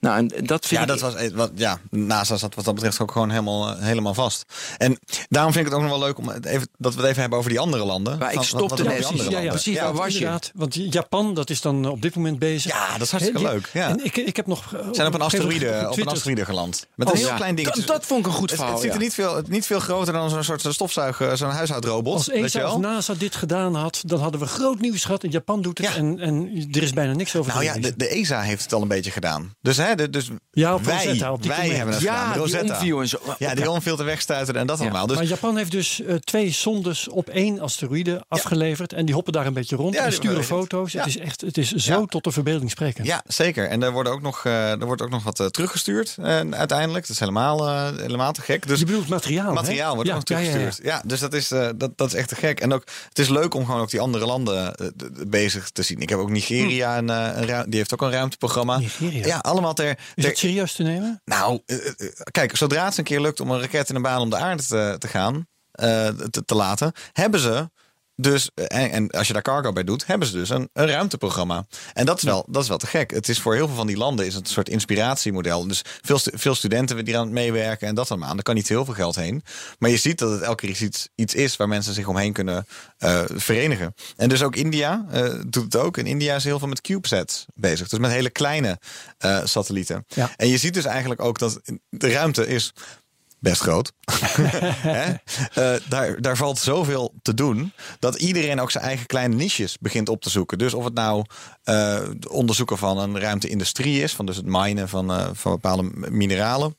Nou, 0.00 0.16
en 0.16 0.28
dat 0.46 0.66
vind 0.66 0.70
Ja, 0.70 0.80
ik. 0.80 0.86
dat 0.86 1.00
was, 1.00 1.14
eh, 1.14 1.30
wat, 1.34 1.50
ja, 1.54 1.78
NASA 1.90 2.36
zat 2.36 2.54
wat 2.54 2.64
dat 2.64 2.74
betreft 2.74 3.00
ook 3.00 3.10
gewoon 3.12 3.30
helemaal, 3.30 3.68
eh, 3.70 3.82
helemaal 3.82 4.14
vast. 4.14 4.44
En 4.78 4.98
daarom 5.28 5.52
vind 5.52 5.66
ik 5.66 5.72
het 5.72 5.80
ook 5.82 5.88
nog 5.88 5.98
wel 5.98 6.06
leuk 6.08 6.18
om 6.18 6.28
het 6.28 6.44
even, 6.46 6.68
dat 6.78 6.94
we 6.94 7.00
het 7.00 7.08
even 7.08 7.20
hebben 7.20 7.38
over 7.38 7.50
die 7.50 7.60
andere 7.60 7.84
landen. 7.84 8.18
Maar 8.18 8.32
ik 8.32 8.42
stopte 8.42 8.82
net. 8.82 9.04
andere 9.04 9.22
Ja, 9.24 9.30
ja, 9.30 9.30
landen. 9.34 9.50
precies, 9.50 9.78
waar 9.80 9.94
was 9.94 10.18
je? 10.18 10.38
Want 10.54 10.74
Japan, 10.74 11.34
dat 11.34 11.50
is 11.50 11.60
dan 11.60 11.88
op 11.88 12.02
dit 12.02 12.14
moment 12.14 12.38
bezig. 12.38 12.72
Ja, 12.72 12.92
dat 12.92 13.00
is 13.02 13.10
hartstikke 13.10 13.40
die- 13.40 13.48
leuk, 13.48 13.70
ja. 13.72 13.88
En 13.88 14.04
ik, 14.04 14.16
ik 14.16 14.36
heb 14.36 14.46
nog... 14.46 14.74
Zijn 14.92 15.06
op 15.06 15.14
een 15.14 15.20
asteroïde, 15.20 15.86
op 15.90 15.98
een 15.98 16.06
asteroïde 16.06 16.44
geland. 16.44 16.86
Met 16.94 17.06
een 17.08 17.12
Oh, 17.14 17.18
heel 17.18 17.28
ja. 17.28 17.36
klein 17.36 17.54
ding. 17.54 17.70
Dat, 17.70 17.86
dat 17.86 18.06
vond 18.06 18.20
ik 18.20 18.26
een 18.26 18.32
goed 18.32 18.50
het, 18.50 18.58
verhaal. 18.58 18.74
het 18.74 18.82
ziet 18.82 18.92
er 18.92 18.98
ja. 18.98 19.02
niet 19.04 19.14
veel, 19.14 19.42
niet 19.48 19.66
veel 19.66 19.80
groter 19.80 20.12
dan 20.12 20.30
zo'n 20.30 20.44
soort 20.44 20.66
stofzuig, 20.68 21.20
eh, 21.20 21.32
zo'n 21.34 21.50
huishoudrobot. 21.50 22.14
Als 22.14 22.26
weet 22.26 22.52
je 22.52 22.58
ESA 22.58 22.72
of? 22.72 22.80
NASA 22.80 23.14
dit 23.14 23.34
gedaan 23.36 23.73
had, 23.80 24.00
dan 24.06 24.20
hadden 24.20 24.40
we 24.40 24.46
groot 24.46 24.80
nieuws 24.80 25.04
gehad. 25.04 25.24
In 25.24 25.30
Japan 25.30 25.62
doet 25.62 25.78
het 25.78 25.86
Ja. 25.86 25.94
en, 25.94 26.18
en 26.20 26.66
er 26.72 26.82
is 26.82 26.92
bijna 26.92 27.12
niks 27.12 27.36
over 27.36 27.52
Nou 27.52 27.64
te 27.66 27.72
ja, 27.74 27.80
de, 27.80 27.96
de 27.96 28.08
ESA 28.08 28.40
heeft 28.40 28.62
het 28.62 28.72
al 28.72 28.82
een 28.82 28.88
beetje 28.88 29.10
gedaan. 29.10 29.54
Dus, 29.62 29.76
hè, 29.76 29.94
de, 29.94 30.10
dus 30.10 30.30
Ja, 30.50 30.74
op 30.74 30.84
wij, 30.84 30.94
Rosetta, 31.06 31.32
op 31.32 31.42
die 31.42 31.50
wij 31.50 31.68
hebben 31.68 31.94
het. 31.94 32.02
Ja, 32.02 32.32
die 32.32 32.40
Rosetta. 32.40 32.74
omview 32.74 33.00
en 33.00 33.08
zo. 33.08 33.18
Ja, 33.38 33.54
die 33.54 33.70
onviel 33.70 33.96
te 33.96 34.02
wegstuiten 34.02 34.56
en 34.56 34.66
dat 34.66 34.78
Ja. 34.78 34.84
allemaal. 34.84 35.06
Dus 35.06 35.16
maar 35.16 35.24
Japan 35.26 35.56
heeft 35.56 35.70
dus 35.70 36.00
eh, 36.02 36.14
twee 36.14 36.52
sondes 36.52 37.08
op 37.08 37.28
één 37.28 37.60
asteroïde 37.60 38.24
afgeleverd. 38.28 38.92
En 38.92 39.04
die 39.04 39.14
hoppen 39.14 39.32
daar 39.32 39.46
een 39.46 39.52
beetje 39.54 39.76
rond 39.76 39.94
Ja, 39.94 40.00
en 40.02 40.08
die 40.08 40.14
sturen 40.18 40.44
foto's. 40.44 40.92
Ja. 40.92 40.98
Het 40.98 41.08
is 41.08 41.16
echt, 41.18 41.40
het 41.40 41.58
is 41.58 41.72
zo 41.72 42.00
Ja. 42.00 42.06
tot 42.06 42.24
de 42.24 42.30
verbeelding 42.30 42.70
spreken. 42.70 43.04
Ja, 43.04 43.22
zeker. 43.26 43.68
En 43.68 43.82
er, 43.82 43.92
worden 43.92 44.12
ook 44.12 44.22
nog, 44.22 44.44
eh, 44.44 44.70
er 44.70 44.86
wordt 44.86 45.02
ook 45.02 45.10
nog 45.10 45.22
wat 45.22 45.40
eh, 45.40 45.46
teruggestuurd 45.46 46.16
eh, 46.22 46.40
uiteindelijk. 46.50 47.02
Dat 47.06 47.10
is 47.14 47.18
helemaal, 47.20 47.68
helemaal 47.96 48.32
te 48.32 48.40
gek. 48.40 48.66
Dus 48.66 48.78
Je 48.78 48.84
bedoelt 48.86 49.08
materiaal, 49.08 49.46
hè? 49.46 49.52
materiaal 49.52 49.94
wordt 49.94 50.10
ook 50.10 50.14
nog 50.16 50.28
ja, 50.28 50.38
ja, 50.38 50.42
teruggestuurd. 50.50 50.86
ja. 50.86 50.94
Ja, 50.94 51.02
dus 51.06 51.20
dat 51.20 51.32
is, 51.32 51.48
dat, 51.48 51.90
dat 51.96 52.06
is 52.08 52.14
echt 52.14 52.28
te 52.28 52.34
gek. 52.34 52.60
En 52.60 52.72
ook, 52.72 52.84
het 53.08 53.18
is 53.18 53.28
leuk 53.28 53.54
om 53.54 53.63
gewoon 53.64 53.80
ook 53.80 53.90
die 53.90 54.00
andere 54.00 54.26
landen 54.26 54.74
eh, 54.74 54.86
bezig 55.26 55.70
te 55.70 55.82
zien. 55.82 56.00
Ik 56.00 56.08
heb 56.08 56.18
ook 56.18 56.30
Nigeria, 56.30 56.98
een, 56.98 57.10
eh, 57.10 57.30
een 57.36 57.46
ru- 57.46 57.64
die 57.68 57.78
heeft 57.78 57.92
ook 57.92 58.02
een 58.02 58.10
ruimteprogramma. 58.10 58.78
Nigeria? 58.78 59.26
Ja, 59.26 59.38
allemaal 59.38 59.74
ter... 59.74 59.98
Is 60.14 60.24
het 60.24 60.38
serieus 60.38 60.72
te 60.72 60.82
nemen? 60.82 61.20
nou, 61.24 61.60
eh, 61.66 61.86
eh, 61.86 61.92
kijk, 62.30 62.56
zodra 62.56 62.84
het 62.84 62.98
een 62.98 63.04
keer 63.04 63.20
lukt 63.20 63.40
om 63.40 63.50
een 63.50 63.60
raket 63.60 63.88
in 63.88 63.94
een 63.96 64.02
baan 64.02 64.20
om 64.20 64.30
de 64.30 64.36
aarde 64.36 64.62
te, 64.62 64.96
te 64.98 65.08
gaan, 65.08 65.46
eh, 65.70 66.08
te, 66.08 66.44
te 66.44 66.54
laten, 66.54 66.92
hebben 67.12 67.40
ze 67.40 67.70
dus, 68.16 68.50
en, 68.54 68.90
en 68.90 69.10
als 69.10 69.26
je 69.26 69.32
daar 69.32 69.42
cargo 69.42 69.72
bij 69.72 69.84
doet, 69.84 70.06
hebben 70.06 70.28
ze 70.28 70.34
dus 70.34 70.48
een, 70.48 70.68
een 70.72 70.86
ruimteprogramma. 70.86 71.66
En 71.92 72.06
dat 72.06 72.16
is, 72.16 72.22
wel, 72.22 72.46
dat 72.48 72.62
is 72.62 72.68
wel 72.68 72.78
te 72.78 72.86
gek. 72.86 73.10
Het 73.10 73.28
is 73.28 73.40
voor 73.40 73.54
heel 73.54 73.66
veel 73.66 73.76
van 73.76 73.86
die 73.86 73.96
landen 73.96 74.26
is 74.26 74.34
het 74.34 74.46
een 74.46 74.52
soort 74.52 74.68
inspiratiemodel. 74.68 75.66
Dus 75.66 75.82
veel, 76.02 76.18
veel 76.22 76.54
studenten 76.54 77.04
die 77.04 77.16
aan 77.16 77.24
het 77.24 77.32
meewerken 77.32 77.88
en 77.88 77.94
dat 77.94 78.10
allemaal. 78.10 78.34
Daar 78.34 78.42
kan 78.42 78.54
niet 78.54 78.68
heel 78.68 78.84
veel 78.84 78.94
geld 78.94 79.14
heen. 79.14 79.42
Maar 79.78 79.90
je 79.90 79.96
ziet 79.96 80.18
dat 80.18 80.30
het 80.30 80.40
elke 80.40 80.66
keer 80.66 80.82
iets, 80.82 81.08
iets 81.14 81.34
is 81.34 81.56
waar 81.56 81.68
mensen 81.68 81.94
zich 81.94 82.06
omheen 82.06 82.32
kunnen 82.32 82.66
eh, 82.98 83.22
verenigen. 83.26 83.94
En 84.16 84.28
dus 84.28 84.42
ook 84.42 84.56
India 84.56 85.06
eh, 85.10 85.34
doet 85.46 85.64
het 85.64 85.76
ook. 85.76 85.96
En 85.96 86.06
India 86.06 86.34
is 86.34 86.44
heel 86.44 86.58
veel 86.58 86.68
met 86.68 86.80
CubeSats 86.80 87.46
bezig. 87.54 87.88
Dus 87.88 87.98
met 87.98 88.10
hele 88.10 88.30
kleine 88.30 88.78
eh, 89.18 89.40
satellieten. 89.44 90.04
Ja. 90.08 90.30
En 90.36 90.48
je 90.48 90.58
ziet 90.58 90.74
dus 90.74 90.84
eigenlijk 90.84 91.20
ook 91.22 91.38
dat 91.38 91.60
de 91.88 92.12
ruimte 92.12 92.46
is 92.46 92.72
best 93.44 93.60
groot. 93.60 93.92
Eh, 95.54 95.74
daar, 95.88 96.20
daar 96.20 96.36
valt 96.36 96.58
zoveel 96.58 97.14
te 97.22 97.34
doen 97.34 97.72
dat 97.98 98.14
iedereen 98.14 98.60
ook 98.60 98.70
zijn 98.70 98.84
eigen 98.84 99.06
kleine 99.06 99.34
niches 99.34 99.78
begint 99.78 100.08
op 100.08 100.20
te 100.20 100.30
zoeken. 100.30 100.58
Dus 100.58 100.74
of 100.74 100.84
het 100.84 100.94
nou 100.94 101.24
eh, 101.62 102.00
onderzoeken 102.28 102.78
van 102.78 102.98
een 102.98 103.20
ruimteindustrie 103.20 104.02
is, 104.02 104.14
van 104.14 104.26
dus 104.26 104.36
het 104.36 104.46
minen 104.46 104.88
van, 104.88 105.12
eh, 105.12 105.28
van 105.32 105.52
bepaalde 105.52 105.90
mineralen. 105.94 106.76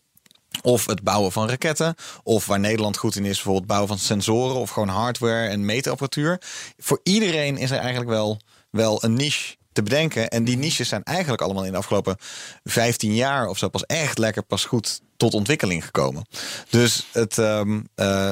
Of 0.62 0.86
het 0.86 1.04
bouwen 1.04 1.32
van 1.32 1.50
raketten. 1.50 1.96
Of 2.24 2.46
waar 2.46 2.60
Nederland 2.60 2.98
goed 2.98 3.16
in 3.16 3.26
is, 3.26 3.34
bijvoorbeeld 3.34 3.64
het 3.64 3.68
bouwen 3.68 3.90
van 3.90 4.00
sensoren 4.00 4.56
of 4.56 4.70
gewoon 4.70 4.88
hardware 4.88 5.48
en 5.48 5.66
meetapparatuur. 5.66 6.42
Voor 6.78 7.00
iedereen 7.04 7.58
is 7.58 7.72
er 7.72 7.78
eigenlijk 7.78 8.10
wel, 8.10 8.40
wel 8.70 9.04
een 9.04 9.14
niche 9.14 9.56
te 9.72 9.84
bedenken. 9.84 10.30
En 10.30 10.44
die 10.44 10.58
niches 10.58 10.90
zijn 10.90 11.04
eigenlijk 11.04 11.42
allemaal 11.42 11.66
in 11.66 11.72
de 11.72 11.78
afgelopen 11.78 12.18
15 12.64 13.16
jaar 13.16 13.48
of 13.48 13.58
zo 13.58 13.70
pas 13.70 13.86
echt 13.86 14.18
lekker 14.18 14.44
pas 14.44 14.66
goed 14.66 15.02
tot 15.18 15.34
ontwikkeling 15.34 15.86
gekomen. 15.86 16.26
Dus 16.70 17.08
het, 17.12 17.38
um, 17.38 17.88
uh, 17.96 18.30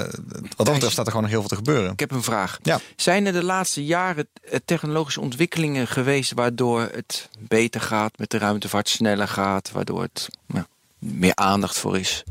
wat 0.56 0.66
dat 0.66 0.74
betreft 0.74 0.92
staat 0.92 1.06
er 1.06 1.12
gewoon 1.12 1.22
nog 1.22 1.32
heel 1.32 1.40
veel 1.40 1.50
te 1.50 1.56
gebeuren. 1.56 1.92
Ik 1.92 2.00
heb 2.00 2.12
een 2.12 2.24
vraag. 2.24 2.60
Ja. 2.62 2.80
Zijn 2.96 3.26
er 3.26 3.34
de 3.34 3.44
laatste 3.44 3.86
jaren 3.86 4.28
eh, 4.42 4.60
technologische 4.66 5.22
ontwikkelingen 5.22 5.88
geweest 5.88 6.34
waardoor 6.34 6.82
het 6.82 7.30
beter 7.40 7.82
gaat 7.82 8.18
met 8.18 8.30
de 8.30 8.38
ruimtevaart, 8.38 8.90
sneller 8.90 9.28
gaat, 9.28 9.72
waardoor 9.72 10.02
het 10.02 10.30
ja, 10.48 10.68
meer 11.04 11.36
aandacht 11.36 11.78
voor 11.78 12.00
is? 12.00 12.24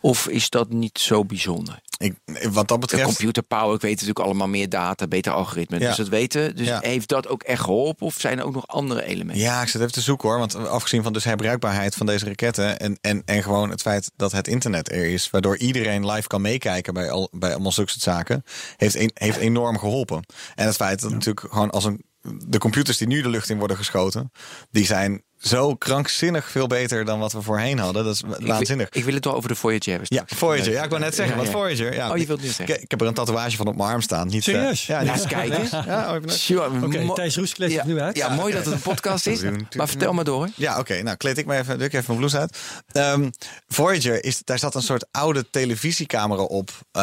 Of 0.00 0.28
is 0.28 0.50
dat 0.50 0.68
niet 0.72 0.98
zo 0.98 1.24
bijzonder? 1.24 1.80
Ik, 1.98 2.14
wat 2.52 2.68
dat 2.68 2.80
betreft. 2.80 3.02
De 3.08 3.14
computer 3.14 3.42
power, 3.42 3.74
ik 3.74 3.80
weet 3.80 3.90
natuurlijk 3.90 4.18
allemaal 4.18 4.48
meer 4.48 4.68
data, 4.68 5.06
beter 5.06 5.32
algoritmen. 5.32 5.80
Ja. 5.80 5.86
Dus 5.86 5.96
dat 5.96 6.08
weten. 6.08 6.56
Dus 6.56 6.66
Ja. 6.66 6.78
heeft 6.82 7.08
dat 7.08 7.28
ook 7.28 7.42
echt 7.42 7.62
geholpen? 7.62 8.06
Of 8.06 8.14
zijn 8.18 8.38
er 8.38 8.44
ook 8.44 8.54
nog 8.54 8.66
andere 8.66 9.04
elementen? 9.04 9.42
Ja, 9.42 9.62
ik 9.62 9.68
zit 9.68 9.80
even 9.80 9.92
te 9.92 10.00
zoeken 10.00 10.28
hoor. 10.28 10.38
Want 10.38 10.54
afgezien 10.54 11.02
van 11.02 11.12
dus 11.12 11.24
herbruikbaarheid 11.24 11.94
van 11.94 12.06
deze 12.06 12.24
raketten. 12.24 12.78
En, 12.78 12.98
en, 13.00 13.22
en 13.24 13.42
gewoon 13.42 13.70
het 13.70 13.80
feit 13.80 14.10
dat 14.16 14.32
het 14.32 14.48
internet 14.48 14.92
er 14.92 15.04
is. 15.12 15.30
Waardoor 15.30 15.56
iedereen 15.56 16.06
live 16.10 16.26
kan 16.28 16.40
meekijken 16.40 16.94
bij, 16.94 17.10
al, 17.10 17.28
bij 17.32 17.50
allemaal 17.52 17.72
zulke 17.72 17.90
soort 17.90 18.02
zaken. 18.02 18.44
Heeft, 18.76 18.94
een, 18.94 19.10
heeft 19.14 19.38
enorm 19.38 19.78
geholpen. 19.78 20.24
En 20.54 20.66
het 20.66 20.76
feit 20.76 21.00
dat 21.00 21.10
natuurlijk 21.10 21.46
gewoon 21.50 21.70
als 21.70 21.84
een. 21.84 22.04
De 22.46 22.58
computers 22.58 22.96
die 22.96 23.06
nu 23.06 23.22
de 23.22 23.28
lucht 23.28 23.48
in 23.48 23.58
worden 23.58 23.76
geschoten. 23.76 24.32
Die 24.70 24.84
zijn 24.84 25.22
zo 25.40 25.74
krankzinnig 25.74 26.50
veel 26.50 26.66
beter 26.66 27.04
dan 27.04 27.18
wat 27.18 27.32
we 27.32 27.42
voorheen 27.42 27.78
hadden. 27.78 28.04
Dat 28.04 28.14
is 28.14 28.22
waanzinnig. 28.40 28.88
Ik, 28.90 29.04
wil 29.04 29.14
het 29.14 29.24
wel 29.24 29.34
over 29.34 29.48
de 29.48 29.54
Voyager 29.54 29.90
hebben. 29.90 30.08
Ja. 30.10 30.22
Voyager. 30.26 30.72
Ja, 30.72 30.82
ik 30.82 30.90
wou 30.90 31.02
net 31.02 31.14
zeggen, 31.14 31.36
Ja, 31.36 31.42
wat. 31.42 31.50
Voyager. 31.52 31.94
Ja, 31.94 32.10
Oh, 32.10 32.16
je 32.16 32.26
wilt 32.26 32.40
nu 32.42 32.46
zeggen. 32.48 32.74
Ik, 32.76 32.82
ik 32.82 32.90
heb 32.90 33.00
er 33.00 33.06
een 33.06 33.14
tatoeage 33.14 33.56
van 33.56 33.66
op 33.66 33.76
mijn 33.76 33.88
arm 33.88 34.00
staan. 34.00 34.26
Niet, 34.26 34.48
eh, 34.48 34.54
Serieus? 34.54 34.86
ja, 34.86 35.00
Ja, 35.00 35.12
niet- 35.12 35.22
eens 35.22 35.30
kijken. 35.32 35.68
Ja, 35.86 36.08
oh, 36.10 36.14
even- 36.16 36.30
Sure, 36.30 36.84
Oké, 36.84 37.02
mo- 37.02 37.14
Thijs 37.14 37.36
Roes 37.36 37.54
kleedt 37.54 37.72
ja, 37.72 37.78
het 37.78 37.86
nu 37.88 38.00
uit. 38.00 38.16
Ja, 38.16 38.28
mooi 38.28 38.52
dat 38.52 38.64
het 38.64 38.74
een 38.74 38.80
podcast 38.80 39.26
is. 39.26 39.42
Maar 39.76 39.88
vertel 39.88 40.12
maar 40.12 40.24
door. 40.24 40.48
Ja, 40.56 40.78
oké. 40.78 41.02
Nou, 41.02 41.16
kleed 41.16 41.38
ik 41.38 41.46
me 41.46 41.56
even, 41.56 41.80
ik 41.80 41.92
even 41.92 42.04
mijn 42.06 42.16
blouse 42.18 42.38
uit. 42.38 42.56
Ehm, 42.92 43.30
Voyager, 43.68 44.24
is, 44.24 44.40
daar 44.44 44.58
zat 44.58 44.74
een 44.74 44.82
soort 44.82 45.06
oude 45.10 45.50
televisiecamera 45.50 46.42
op 46.42 46.70
eh, 46.92 47.02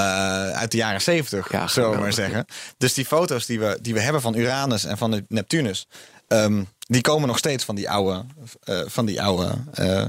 uit 0.51 0.71
de 0.71 0.77
jaren 0.77 1.01
zeventig, 1.01 1.51
Ja, 1.51 1.67
zullen 1.67 1.91
we 1.91 1.97
maar 1.97 2.13
zeggen. 2.13 2.45
Dus 2.77 2.93
die 2.93 3.05
foto's 3.05 3.45
die 3.45 3.59
we, 3.59 3.79
die 3.81 3.93
we 3.93 3.99
hebben 3.99 4.21
van 4.21 4.35
Uranus 4.35 4.85
en 4.85 4.97
van 4.97 5.11
de 5.11 5.25
Neptunus, 5.27 5.88
ehm, 6.27 6.63
die 6.88 7.01
komen 7.01 7.27
nog 7.27 7.38
steeds 7.38 7.63
van 7.63 7.75
die 7.75 7.89
oude, 7.89 8.25
eh, 8.63 8.79
van 8.85 9.05
die 9.05 9.21
oude 9.21 9.51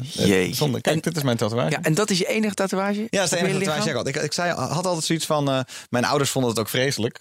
Jeetje. 0.03 0.55
zonde. 0.55 0.81
Kijk, 0.81 0.97
En- 0.97 1.03
dit 1.03 1.17
is 1.17 1.23
mijn 1.23 1.37
tatoeage. 1.37 1.71
Ja, 1.71 1.83
en 1.83 1.95
dat 1.95 2.11
is 2.11 2.19
je 2.19 2.27
enige 2.27 2.55
tatoeage? 2.55 3.01
Ja, 3.01 3.07
dat 3.11 3.23
is 3.23 3.31
de 3.31 3.37
enige 3.37 3.59
tatoeage. 3.59 3.89
Ik, 3.89 3.95
had. 3.95 4.07
ik, 4.07 4.17
ik 4.17 4.33
zei, 4.33 4.53
had 4.53 4.87
altijd 4.87 5.05
zoiets 5.05 5.27
van. 5.27 5.65
mijn 5.91 6.05
ouders 6.05 6.31
vonden 6.31 6.51
het 6.51 6.61
ook 6.61 6.69
vreselijk. 6.69 7.17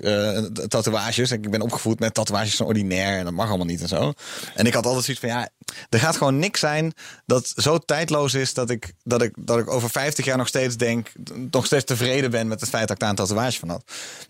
tatoeages. 0.68 1.32
Ik 1.32 1.50
ben 1.50 1.62
opgevoed 1.62 2.00
met 2.00 2.14
tatoeages 2.14 2.56
van 2.56 2.66
ordinair. 2.66 3.18
En 3.18 3.24
dat 3.24 3.34
mag 3.34 3.48
allemaal 3.48 3.66
niet 3.66 3.82
en 3.82 3.88
zo. 3.88 4.14
En 4.56 4.66
ik 4.66 4.74
had 4.74 4.86
altijd 4.86 5.04
zoiets 5.04 5.24
van. 5.24 5.32
Ja, 5.34 5.50
er 5.90 6.00
gaat 6.00 6.18
gewoon 6.18 6.40
niks 6.40 6.60
zijn 6.60 6.94
dat 7.26 7.54
zo 7.56 7.78
tijdloos 7.78 8.34
is. 8.34 8.54
Dat 8.54 8.70
ik, 8.70 8.94
dat 9.04 9.22
ik, 9.22 9.34
dat 9.40 9.58
ik 9.60 9.70
over 9.72 9.90
50 9.90 10.26
jaar 10.26 10.38
nog 10.38 10.48
steeds 10.48 10.78
denk. 10.78 11.12
Nog 11.52 11.66
steeds 11.66 11.84
tevreden 11.86 12.32
ben 12.32 12.48
met 12.48 12.60
het 12.60 12.70
feit 12.70 12.88
dat 12.88 12.96
ik 12.96 13.00
daar 13.00 13.10
een 13.10 13.16
tatoeage 13.16 13.60
van 13.60 13.70
had. 13.70 13.84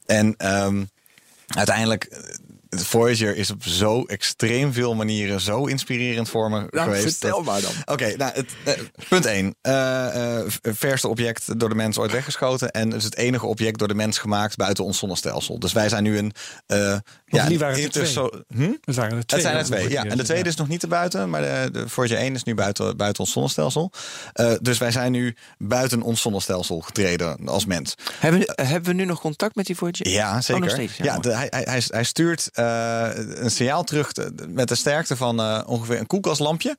En 0.06 0.34
ehm, 0.38 0.84
uiteindelijk. 1.48 2.10
Voyager 2.86 3.36
is 3.38 3.52
op 3.52 3.64
zo 3.64 4.04
extreem 4.04 4.74
veel 4.74 4.96
manieren 4.96 5.42
zo 5.42 5.66
inspirerend 5.66 6.30
voor 6.30 6.50
me 6.50 6.68
Nou, 6.70 6.84
geweest. 6.86 7.04
vertel 7.18 7.36
dat- 7.44 7.46
maar 7.46 7.62
dan. 7.62 7.72
Oké, 7.86 8.16
nou, 8.16 8.32
het, 8.34 8.46
eh, 8.64 8.74
punt 9.10 9.26
1. 9.26 9.56
verste 10.62 11.08
object 11.08 11.60
door 11.60 11.70
de 11.70 11.76
mens 11.76 11.98
ooit 11.98 12.12
weggeschoten. 12.12 12.72
En 12.72 12.88
het 12.88 12.98
is 12.98 13.04
het 13.04 13.16
enige 13.18 13.46
object 13.46 13.80
door 13.80 13.88
de 13.88 13.94
mens 13.94 14.18
gemaakt 14.18 14.56
buiten 14.56 14.84
ons 14.84 14.98
zonnestelsel. 14.98 15.60
Dus 15.60 15.74
wij 15.74 15.90
zijn 15.90 16.04
nu 16.04 16.18
een. 16.18 16.32
eh 16.66 16.98
ja, 17.26 17.46
die 17.48 17.60
waren 17.60 17.76
er 17.78 17.82
interso- 17.84 18.30
Hm? 18.56 18.72
Het 18.82 18.96
waren 18.96 19.18
er 19.18 19.26
twee. 19.26 19.40
Het 19.42 19.50
zijn 19.50 19.60
er 19.62 19.66
twee, 19.66 19.90
ja. 19.90 20.04
En 20.06 20.18
de 20.18 20.24
tweede 20.24 20.50
is 20.50 20.56
nog 20.56 20.68
niet 20.68 20.80
te 20.80 20.88
buiten, 20.88 21.30
maar 21.30 21.42
de, 21.42 21.70
de 21.72 21.90
Voyager 21.90 22.18
1 22.18 22.34
is 22.36 22.44
nu 22.44 22.56
buiten, 22.56 22.98
buiten 22.98 23.24
ons 23.24 23.32
zonnestelsel. 23.34 23.92
Eh, 24.34 24.52
dus 24.62 24.78
wij 24.78 24.92
zijn 24.92 25.12
nu 25.12 25.36
buiten 25.58 26.02
ons 26.02 26.22
zonnestelsel 26.22 26.80
getreden 26.80 27.48
als 27.48 27.66
mens. 27.66 27.96
Hebben, 28.20 28.40
we- 28.42 28.64
hebben 28.64 28.92
we 28.92 28.98
nu 28.98 29.06
nog 29.06 29.20
contact 29.20 29.56
met 29.56 29.66
die 29.66 29.76
Voyager? 29.76 30.08
Ja, 30.10 30.42
zeker. 30.42 30.56
Oh, 30.56 30.62
nog 30.62 30.70
steeds. 30.78 30.98
Ja, 30.98 31.06
ja, 31.06 31.12
mooi. 31.12 31.22
de- 31.22 31.36
hij, 31.36 31.48
hij, 31.50 31.64
hij- 31.66 31.84
hij 31.88 32.04
stuurt 32.04 32.50
eh, 32.68 33.44
een 33.44 33.52
signaal 33.52 33.84
terug 33.84 34.12
te- 34.12 34.34
met 34.48 34.68
de 34.68 34.76
sterkte 34.76 35.16
van 35.16 35.40
eh, 35.40 35.62
ongeveer 35.66 36.00
een 36.00 36.08
koelkastlampje. 36.08 36.78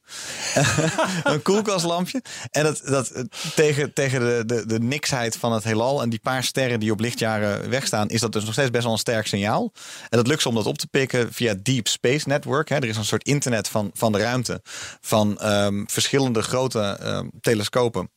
een 1.25 1.43
koelkastlampje. 1.43 2.23
En 2.51 2.63
dat, 2.63 2.83
dat 2.85 3.09
eh, 3.09 3.23
tegen, 3.55 3.93
tegen 3.93 4.21
de, 4.21 4.43
de, 4.47 4.67
de 4.67 4.81
niksheid 4.81 5.37
van 5.37 5.53
het 5.53 5.65
heelal 5.65 6.03
en 6.03 6.11
die 6.11 6.21
paar 6.21 6.45
sterren 6.45 6.81
die 6.81 6.93
op 6.93 7.01
lichtjaren 7.01 7.71
wegstaan, 7.71 8.09
is 8.09 8.21
dat 8.21 8.33
dus 8.33 8.45
nog 8.45 8.53
steeds 8.53 8.71
best 8.71 8.85
wel 8.85 8.93
een 8.93 8.99
sterk 8.99 9.27
signaal. 9.27 9.73
En 10.09 10.19
dat 10.19 10.27
lukt 10.27 10.43
ze 10.43 10.49
om 10.49 10.55
dat 10.55 10.67
op 10.67 10.79
te 10.79 10.87
pikken 10.87 11.33
via 11.33 11.55
Deep 11.63 11.89
Space 11.89 12.29
Network. 12.29 12.69
Hè. 12.69 12.77
Er 12.77 12.85
is 12.85 12.97
een 12.97 13.05
soort 13.05 13.25
internet 13.25 13.69
van, 13.69 13.91
van 13.95 14.13
de 14.13 14.19
ruimte. 14.19 14.61
Van 15.01 15.39
ehm, 15.39 15.85
verschillende 15.87 16.43
grote 16.43 16.81
ehm, 17.01 17.29
telescopen. 17.41 18.11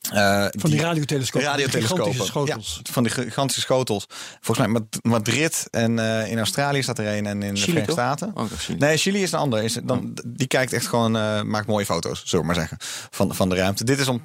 Eh, 0.00 0.46
Van 0.50 0.70
die 0.70 0.80
radiotelescopen. 0.80 1.48
radiotelescopen. 1.48 2.04
Gigantische 2.04 2.26
schotels. 2.26 2.80
Ja, 2.82 2.92
van 2.92 3.02
die 3.02 3.12
gigantische 3.12 3.60
schotels. 3.60 4.06
Volgens 4.40 4.58
mij 4.58 4.68
Mad- 4.68 4.98
Madrid 5.02 5.66
en 5.70 5.98
eh, 5.98 6.30
in 6.30 6.38
Australië 6.38 6.82
staat 6.82 6.98
er 6.98 7.16
een 7.16 7.26
en 7.26 7.42
in 7.42 7.54
de 7.54 7.60
Verenigde? 7.60 7.92
Staten. 7.92 8.30
Oh, 8.34 8.44
Chili. 8.58 8.78
Nee, 8.78 8.96
Chili 8.96 9.22
is 9.22 9.32
een 9.32 9.38
ander. 9.38 9.62
Is, 9.62 9.78
dan, 9.84 10.18
Die 10.26 10.46
kijkt 10.46 10.72
echt 10.72 10.86
gewoon, 10.86 11.16
eh, 11.16 11.42
maakt 11.42 11.66
mooie 11.66 11.84
foto's, 11.84 12.22
zullen 12.24 12.40
we 12.40 12.52
maar 12.52 12.60
zeggen, 12.60 12.76
van, 13.10 13.34
van 13.34 13.48
de 13.48 13.54
ruimte. 13.54 13.84
Dit 13.84 13.98
is 13.98 14.08
om 14.08 14.22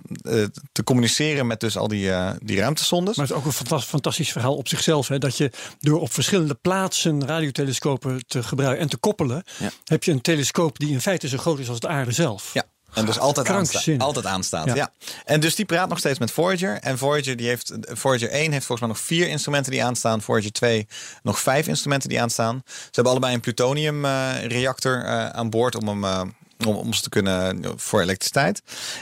te 0.71 0.83
communiceren 0.83 1.47
met 1.47 1.59
dus 1.59 1.77
al 1.77 1.87
die, 1.87 2.11
eh 2.11 2.29
die 2.43 2.57
ruimtesondes. 2.59 3.15
Maar 3.15 3.25
het 3.25 3.33
is 3.35 3.41
ook 3.41 3.47
een 3.47 3.53
fantas- 3.57 3.85
fantastisch 3.85 4.31
verhaal 4.31 4.55
op 4.55 4.67
zichzelf. 4.67 5.07
Hè? 5.07 5.17
Dat 5.17 5.37
je 5.37 5.51
door 5.79 5.99
op 6.01 6.13
verschillende 6.13 6.55
plaatsen 6.61 7.25
radiotelescopen 7.27 8.23
te 8.27 8.43
gebruiken 8.43 8.81
en 8.81 8.89
te 8.89 8.97
koppelen, 8.97 9.43
Ja. 9.59 9.71
heb 9.83 10.03
je 10.03 10.11
een 10.11 10.21
telescoop 10.21 10.79
die 10.79 10.89
in 10.91 11.01
feite 11.01 11.27
zo 11.27 11.37
groot 11.37 11.59
is 11.59 11.69
als 11.69 11.79
de 11.79 11.87
aarde 11.87 12.11
zelf. 12.11 12.53
Ja. 12.53 12.63
En 12.95 13.05
dus 13.05 13.19
altijd 13.19 13.47
aanstaat. 13.47 13.71
Krankzinnig. 13.71 14.05
Altijd 14.05 14.25
aanstaat. 14.25 14.65
Ja. 14.65 14.75
Ja. 14.75 14.91
En 15.25 15.39
dus 15.39 15.55
die 15.55 15.65
praat 15.65 15.89
nog 15.89 15.97
steeds 15.99 16.19
met 16.19 16.31
Voyager. 16.31 16.77
En 16.79 16.97
Voyager, 16.97 17.35
die 17.35 17.47
heeft, 17.47 17.73
Voyager 17.81 18.29
1 18.29 18.51
heeft 18.51 18.65
volgens 18.65 18.79
mij 18.87 18.97
nog 18.97 18.99
vier 19.05 19.27
instrumenten 19.27 19.71
die 19.71 19.83
aanstaan. 19.83 20.21
Voyager 20.21 20.51
2 20.51 20.87
nog 21.23 21.39
vijf 21.39 21.67
instrumenten 21.67 22.09
die 22.09 22.21
aanstaan. 22.21 22.61
Ze 22.65 22.71
hebben 22.91 23.11
allebei 23.11 23.33
een 23.33 23.39
plutoniumreactor 23.41 25.03
eh 25.03 25.29
aan 25.29 25.49
boord 25.49 25.75
om 25.75 25.87
hem. 25.87 26.03
eh, 26.03 26.21
om, 26.67 26.75
om 26.75 26.93
ze 26.93 27.01
te 27.01 27.09
kunnen 27.09 27.63
voor 27.75 28.01
elektriciteit. 28.01 28.61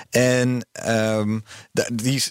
En 0.09 0.65
ehm, 0.71 1.39
de- 1.71 1.89
die, 1.93 2.23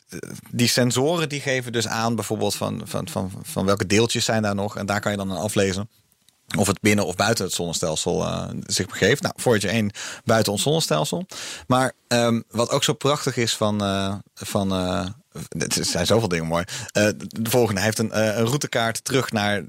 die 0.50 0.68
sensoren 0.68 1.28
die 1.28 1.40
geven 1.40 1.72
dus 1.72 1.86
aan 1.88 2.14
bijvoorbeeld 2.14 2.54
van, 2.54 2.80
van, 2.84 3.08
van, 3.08 3.32
van 3.42 3.66
welke 3.66 3.86
deeltjes 3.86 4.24
zijn 4.24 4.42
daar 4.42 4.54
nog. 4.54 4.76
En 4.76 4.86
daar 4.86 5.00
kan 5.00 5.10
je 5.10 5.16
dan 5.18 5.30
aan 5.30 5.36
aflezen 5.36 5.88
of 6.58 6.66
het 6.66 6.80
binnen 6.80 7.06
of 7.06 7.16
buiten 7.16 7.44
het 7.44 7.54
zonnestelsel 7.54 8.24
eh, 8.26 8.48
zich 8.66 8.86
begeeft. 8.86 9.22
Nou, 9.22 9.34
Voyager 9.36 9.70
1 9.70 9.90
buiten 10.24 10.52
ons 10.52 10.62
zonnestelsel. 10.62 11.26
Maar 11.66 11.92
ehm, 12.08 12.40
wat 12.50 12.70
ook 12.70 12.84
zo 12.84 12.92
prachtig 12.92 13.36
is 13.36 13.56
van... 13.56 13.82
eh, 13.84 14.14
van 14.34 14.72
eh, 14.72 15.06
het 15.58 15.78
zijn 15.82 16.06
zoveel 16.06 16.28
dingen 16.28 16.46
mooi. 16.46 16.64
De 16.92 17.50
volgende 17.50 17.80
hij 17.80 17.84
heeft 17.84 17.98
een, 17.98 18.18
een 18.18 18.44
routekaart 18.44 19.04
terug 19.04 19.30
naar 19.30 19.62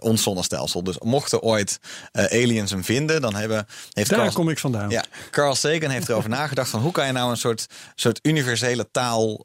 ons 0.00 0.22
zonnestelsel. 0.22 0.84
Dus 0.84 0.98
mochten 0.98 1.40
ooit 1.42 1.78
aliens 2.12 2.70
hem 2.70 2.84
vinden, 2.84 3.20
dan 3.20 3.34
hebben, 3.34 3.66
heeft 3.92 4.10
Daar 4.10 4.18
Carl- 4.18 4.32
kom 4.32 4.48
ik 4.48 4.58
vandaan. 4.58 4.90
ja, 4.90 5.04
Carl 5.30 5.54
Sagan 5.54 5.90
heeft 5.90 6.08
erover 6.08 6.30
nagedacht 6.40 6.70
van 6.70 6.80
hoe 6.80 6.92
kan 6.92 7.06
je 7.06 7.12
nou 7.12 7.30
een 7.30 7.36
soort, 7.36 7.66
soort 7.94 8.18
universele 8.22 8.88
taal 8.90 9.44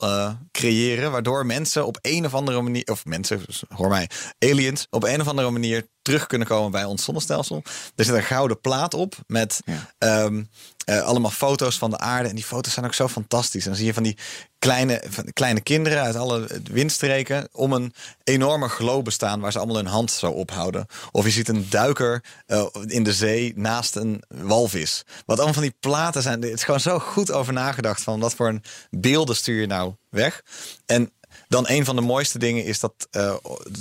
creëren, 0.52 1.12
waardoor 1.12 1.46
mensen 1.46 1.86
op 1.86 1.98
een 2.02 2.26
of 2.26 2.34
andere 2.34 2.62
manier, 2.62 2.84
of 2.86 3.06
mensen, 3.06 3.42
hoor 3.70 3.90
mij, 3.90 4.10
aliens, 4.40 4.88
op 4.90 5.04
een 5.04 5.22
of 5.22 5.28
andere 5.28 5.50
manier 5.50 5.88
terug 6.08 6.28
kunnen 6.28 6.48
komen 6.48 6.72
bij 6.72 6.84
ons 6.86 7.04
zonnestelsel. 7.04 7.62
Er 7.96 8.06
zit 8.06 8.16
een 8.16 8.24
gouden 8.24 8.62
plaat 8.62 8.94
op 8.94 9.16
met 9.28 9.62
Ja. 9.66 9.94
ehm, 9.98 10.44
eh, 10.86 11.02
allemaal 11.02 11.32
foto's 11.32 11.78
van 11.78 11.90
de 11.90 11.98
aarde. 11.98 12.30
En 12.30 12.36
die 12.36 12.44
foto's 12.44 12.74
zijn 12.74 12.86
ook 12.86 12.94
zo 12.94 13.08
fantastisch. 13.08 13.64
En 13.64 13.68
dan 13.70 13.78
zie 13.78 13.86
je 13.86 13.94
van 13.94 14.04
die 14.04 14.18
kleine, 14.60 15.04
van 15.10 15.24
die 15.24 15.34
kleine 15.34 15.62
kinderen 15.62 16.02
uit 16.02 16.16
alle 16.16 16.48
windstreken 16.72 17.48
om 17.52 17.74
een 17.74 17.94
enorme 18.24 18.68
globe 18.70 19.12
staan 19.12 19.40
waar 19.40 19.52
ze 19.52 19.58
allemaal 19.58 19.76
hun 19.76 19.86
hand 19.86 20.12
zo 20.12 20.32
ophouden. 20.32 20.86
Of 21.12 21.26
je 21.26 21.32
ziet 21.32 21.48
een 21.50 21.68
duiker 21.70 22.24
eh, 22.46 22.66
in 22.86 23.04
de 23.04 23.14
zee 23.14 23.54
naast 23.56 23.96
een 23.96 24.24
walvis. 24.28 25.04
Wat 25.26 25.36
allemaal 25.38 25.54
van 25.54 25.64
die 25.64 25.76
platen 25.80 26.22
zijn. 26.22 26.42
Het 26.42 26.54
is 26.54 26.64
gewoon 26.64 26.80
zo 26.80 27.00
goed 27.00 27.32
over 27.32 27.54
nagedacht 27.54 28.02
van 28.02 28.20
wat 28.20 28.34
voor 28.36 28.48
een 28.48 28.64
beelden 28.90 29.36
stuur 29.36 29.60
je 29.62 29.68
nou 29.68 29.94
weg. 30.10 30.42
En 30.86 31.12
dan 31.48 31.66
een 31.68 31.86
van 31.86 31.96
de 31.96 32.02
mooiste 32.02 32.40
dingen 32.40 32.64
is 32.66 32.80
dat 32.80 33.08
eh, 33.12 33.36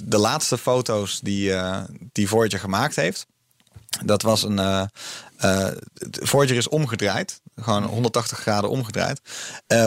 de 0.05 0.19
laatste 0.19 0.59
foto's 0.59 1.21
die, 1.21 1.55
eh 1.55 1.83
die 2.13 2.29
Voyager 2.29 2.59
gemaakt 2.59 2.97
heeft. 2.97 3.27
Dat 4.05 4.23
was 4.23 4.43
een. 4.43 4.59
eh, 4.59 4.85
Voyager 6.11 6.57
is 6.57 6.69
omgedraaid, 6.69 7.41
gewoon 7.57 7.85
180 7.85 8.39
graden 8.39 8.71
omgedraaid, 8.71 9.21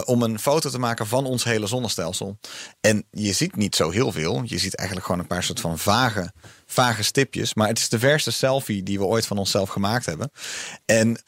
om 0.06 0.24
een 0.24 0.40
foto 0.40 0.70
te 0.70 0.80
maken 0.80 1.08
van 1.08 1.26
ons 1.26 1.44
hele 1.44 1.68
zonnestelsel. 1.68 2.38
En 2.82 3.06
je 3.12 3.34
ziet 3.34 3.56
niet 3.56 3.76
zo 3.76 3.90
heel 3.90 4.12
veel. 4.12 4.42
Je 4.46 4.58
ziet 4.58 4.76
eigenlijk 4.76 5.08
gewoon 5.08 5.22
een 5.22 5.28
paar 5.30 5.44
soort 5.44 5.60
van 5.60 5.80
vage, 5.80 6.32
vage 6.66 7.04
stipjes. 7.04 7.54
Maar 7.54 7.68
het 7.68 7.78
is 7.80 7.90
de 7.90 8.00
verste 8.00 8.32
selfie 8.32 8.84
die 8.84 8.98
we 9.00 9.06
ooit 9.06 9.26
van 9.26 9.38
onszelf 9.38 9.70
gemaakt 9.70 10.06
hebben. 10.06 10.32
En 10.86 11.22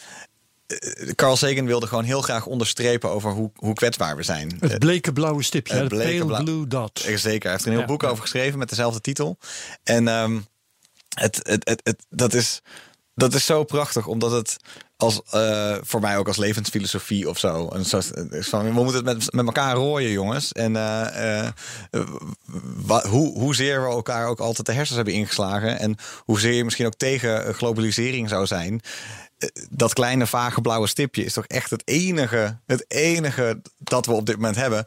Carl 1.16 1.36
Sagan 1.38 1.66
wilde 1.66 1.88
gewoon 1.88 2.04
heel 2.04 2.22
graag 2.22 2.46
onderstrepen 2.46 3.10
over 3.10 3.32
hoe, 3.32 3.52
hoe 3.56 3.74
kwetsbaar 3.74 4.16
we 4.16 4.24
zijn. 4.24 4.58
Het 4.60 4.80
bleke 4.80 5.14
blauwe 5.14 5.44
stipje, 5.44 5.74
het 5.74 5.88
bleke 5.88 6.26
pale 6.26 6.44
blue 6.44 6.68
dot. 6.68 7.00
Eh, 7.04 7.18
Zeker, 7.18 7.42
hij 7.44 7.52
heeft 7.52 7.66
er 7.66 7.72
een 7.72 7.78
heel 7.78 7.88
boek 7.88 8.04
over 8.04 8.22
geschreven 8.22 8.60
met 8.60 8.70
dezelfde 8.70 9.02
titel. 9.02 9.38
En 9.84 10.08
ehm, 10.08 10.40
het, 11.14 11.40
het, 11.44 11.68
het, 11.70 11.82
het, 11.84 12.06
dat, 12.10 12.34
is, 12.34 12.62
dat 13.16 13.34
is 13.34 13.46
zo 13.46 13.64
prachtig, 13.64 14.08
omdat 14.08 14.32
het 14.32 14.58
als, 14.98 15.22
eh, 15.32 15.76
voor 15.82 16.00
mij 16.02 16.18
ook 16.18 16.28
als 16.28 16.38
levensfilosofie 16.38 17.30
of 17.30 17.38
zo. 17.40 17.68
Een 17.72 17.86
soort, 17.86 18.12
eh, 18.14 18.50
we 18.62 18.72
moeten 18.72 18.96
het 18.96 19.18
met, 19.18 19.34
met 19.34 19.46
elkaar 19.46 19.76
rooien, 19.76 20.12
jongens. 20.12 20.52
En 20.52 20.76
eh, 20.76 21.46
eh, 21.48 21.52
wa- 22.86 23.08
hoe, 23.08 23.40
hoezeer 23.40 23.82
we 23.82 23.88
elkaar 23.88 24.28
ook 24.28 24.40
altijd 24.40 24.68
de 24.68 24.74
hersens 24.74 24.96
hebben 24.96 25.14
ingeslagen. 25.16 25.80
En 25.80 25.96
hoezeer 26.26 26.54
je 26.54 26.64
misschien 26.64 26.86
ook 26.86 26.96
tegen 26.96 27.46
eh, 27.46 27.54
globalisering 27.54 28.30
zou 28.30 28.46
zijn. 28.46 28.82
Eh, 29.42 29.64
Dat 29.70 29.94
kleine 29.94 30.28
vage 30.28 30.62
blauwe 30.62 30.88
stipje 30.88 31.24
is 31.24 31.34
toch 31.34 31.46
echt 31.46 31.70
het 31.70 31.82
enige, 31.86 32.58
het 32.66 32.86
enige 32.88 33.62
dat 33.78 34.06
we 34.06 34.12
op 34.12 34.26
dit 34.26 34.36
moment 34.36 34.56
hebben. 34.56 34.86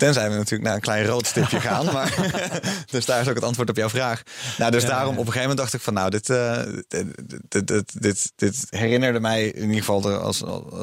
Tenzij 0.00 0.30
we 0.30 0.36
natuurlijk 0.36 0.62
naar 0.62 0.74
een 0.74 0.80
klein 0.80 1.04
rood 1.06 1.26
stipje 1.26 1.60
gaan. 1.70 1.84
Maar, 1.92 2.14
dus 2.90 3.04
daar 3.04 3.20
is 3.20 3.28
ook 3.28 3.34
het 3.34 3.44
antwoord 3.44 3.70
op 3.70 3.76
jouw 3.76 3.88
vraag. 3.88 4.22
Nou, 4.58 4.70
dus 4.70 4.82
Ja, 4.82 4.88
daarom 4.88 5.12
op 5.18 5.26
een 5.26 5.32
gegeven 5.32 5.40
moment 5.40 5.58
dacht 5.58 5.74
ik 5.74 5.80
van 5.80 5.94
nou, 5.94 6.10
dit, 6.10 6.30
eh, 6.30 6.62
dit, 6.88 7.06
dit, 7.48 7.66
dit, 7.66 8.02
dit, 8.02 8.32
dit 8.36 8.66
herinnerde 8.70 9.20
mij 9.20 9.44
in 9.46 9.62
ieder 9.62 9.76
geval 9.78 10.00
de- 10.00 10.16
als, 10.18 10.42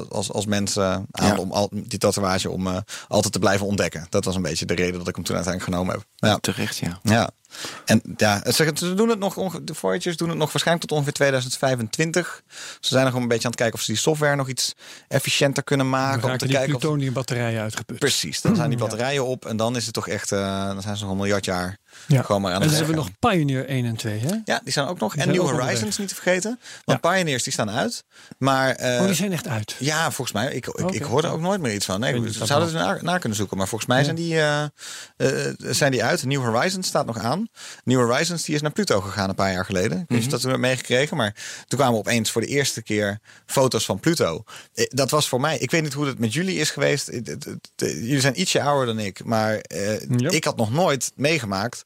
als, 0.10 0.32
als 0.32 0.46
mens 0.46 0.76
eh, 0.76 0.84
aan 1.12 1.28
Ja. 1.28 1.36
om 1.36 1.52
al, 1.52 1.70
die 1.72 2.00
tatoeage 2.00 2.50
om 2.50 2.68
eh, 2.68 2.78
altijd 3.08 3.34
te 3.34 3.40
blijven 3.40 3.66
ontdekken. 3.66 4.06
Dat 4.10 4.26
was 4.26 4.36
een 4.36 4.42
beetje 4.42 4.66
de 4.66 4.76
reden 4.76 4.98
dat 5.00 5.08
ik 5.08 5.16
hem 5.16 5.24
toen 5.24 5.36
uiteindelijk 5.36 5.74
genomen 5.76 5.96
heb. 5.96 6.06
Ja. 6.16 6.38
Terecht, 6.38 6.78
ja. 6.78 7.00
Ja. 7.04 7.30
En 7.86 8.02
ja, 8.18 8.42
ze 8.52 8.94
doen 8.96 9.10
het 9.10 9.20
nog, 9.20 9.60
de 9.64 9.74
Voyagers 9.76 10.18
doen 10.18 10.30
het 10.30 10.38
nog 10.38 10.52
waarschijnlijk 10.52 10.88
tot 10.88 10.98
ongeveer 10.98 11.14
2025. 11.14 12.42
Ze 12.80 12.88
zijn 12.90 13.06
nog 13.06 13.14
een 13.14 13.28
beetje 13.28 13.44
aan 13.44 13.50
het 13.52 13.60
kijken 13.60 13.76
of 13.80 13.82
ze 13.86 13.92
die 13.92 14.02
software 14.02 14.36
nog 14.36 14.48
iets 14.50 14.74
efficiënter 15.08 15.64
kunnen 15.64 15.90
Dan 15.92 16.00
maken. 16.00 16.32
Om 16.32 16.38
te 16.38 16.46
die 16.48 16.56
kijken 16.56 16.76
of, 16.76 16.80
plutoniumbatterijen 16.82 17.62
uitgeput. 17.62 18.00
precies, 18.00 18.42
dan 18.42 18.56
zijn 18.56 18.70
die 18.70 18.78
batterijen 18.78 19.07
op 19.16 19.46
en 19.46 19.58
dan 19.58 19.76
is 19.76 19.86
het 19.86 19.94
toch 19.94 20.08
echt, 20.08 20.32
eh, 20.32 20.68
dan 20.68 20.82
zijn 20.82 20.98
ze 20.98 21.04
nog 21.04 21.12
een 21.12 21.18
miljard 21.18 21.46
jaar 21.46 21.78
Ja. 22.06 22.22
gewoon 22.22 22.42
maar 22.42 22.54
aan 22.54 22.62
En 22.62 22.68
dan 22.68 22.76
hebben 22.78 22.96
we 22.96 23.02
nog 23.02 23.10
Pioneer 23.20 23.66
1 23.68 23.86
en 23.86 23.96
2, 23.96 24.20
hè? 24.20 24.36
Ja, 24.46 24.62
die 24.64 24.72
staan 24.72 24.88
ook 24.88 25.00
nog. 25.00 25.14
Die 25.14 25.22
En 25.22 25.30
New 25.32 25.42
Horizons 25.50 25.98
niet 25.98 26.08
te 26.08 26.16
vergeten. 26.16 26.60
Want 26.86 27.02
Pioneers 27.02 27.44
die 27.44 27.54
staan 27.54 27.70
uit. 27.70 28.04
Maar 28.38 28.76
eh, 28.76 29.00
oh, 29.00 29.06
die 29.06 29.16
zijn 29.16 29.32
echt 29.32 29.48
uit. 29.48 29.76
ja, 29.80 30.12
volgens 30.12 30.32
mij. 30.32 30.54
Ik, 30.54 30.68
ik, 30.68 30.90
ik 30.92 31.02
hoorde 31.04 31.28
ook 31.28 31.40
nooit 31.42 31.62
meer 31.62 31.74
iets 31.74 31.86
van. 31.86 32.00
Nee, 32.00 32.22
we 32.22 32.32
zouden 32.46 32.70
het 32.70 32.78
na, 32.78 32.98
na 33.02 33.18
kunnen 33.18 33.38
zoeken. 33.38 33.58
Maar 33.58 33.68
volgens 33.68 33.90
mij 33.90 34.04
zijn, 34.04 34.16
die, 34.16 34.36
eh, 34.36 34.64
eh, 34.64 35.54
zijn 35.60 35.92
die 35.92 36.04
uit. 36.04 36.24
New 36.26 36.42
Horizons 36.44 36.88
staat 36.88 37.06
nog 37.06 37.18
aan. 37.18 37.48
New 37.84 38.00
Horizons 38.00 38.44
die 38.44 38.56
is 38.56 38.62
naar 38.62 38.72
Pluto 38.72 39.02
gegaan 39.02 39.30
een 39.30 39.36
paar 39.36 39.52
jaar 39.52 39.66
geleden. 39.66 39.92
Ik 40.00 40.06
weet 40.08 40.10
niet 40.10 40.18
of 40.20 40.24
je 40.26 40.30
dat 40.30 40.42
toen 40.42 40.60
meegekregen. 40.60 41.18
Maar 41.18 41.36
toen 41.68 41.80
kwamen 41.80 42.00
opeens 42.00 42.32
voor 42.32 42.42
de 42.42 42.48
eerste 42.48 42.82
keer 42.84 43.20
foto's 43.46 43.86
van 43.86 44.00
Pluto. 44.00 44.44
Eh, 44.74 44.86
Dat 44.90 45.10
was 45.10 45.28
voor 45.30 45.40
mij. 45.42 45.58
Ik 45.58 45.72
weet 45.72 45.82
niet 45.84 45.94
hoe 45.94 46.06
het 46.08 46.20
met 46.20 46.34
jullie 46.34 46.56
is 46.58 46.70
geweest. 46.70 47.08
Eh, 47.08 47.24
Jullie 47.76 48.20
zijn 48.20 48.42
ietsje 48.42 48.62
ouder 48.62 48.86
dan 48.96 49.00
ik. 49.06 49.24
Maar 49.26 49.56
eh, 49.58 50.02
ik 50.32 50.44
had 50.44 50.58
nog 50.58 50.72
nooit 50.72 51.12
meegemaakt 51.16 51.86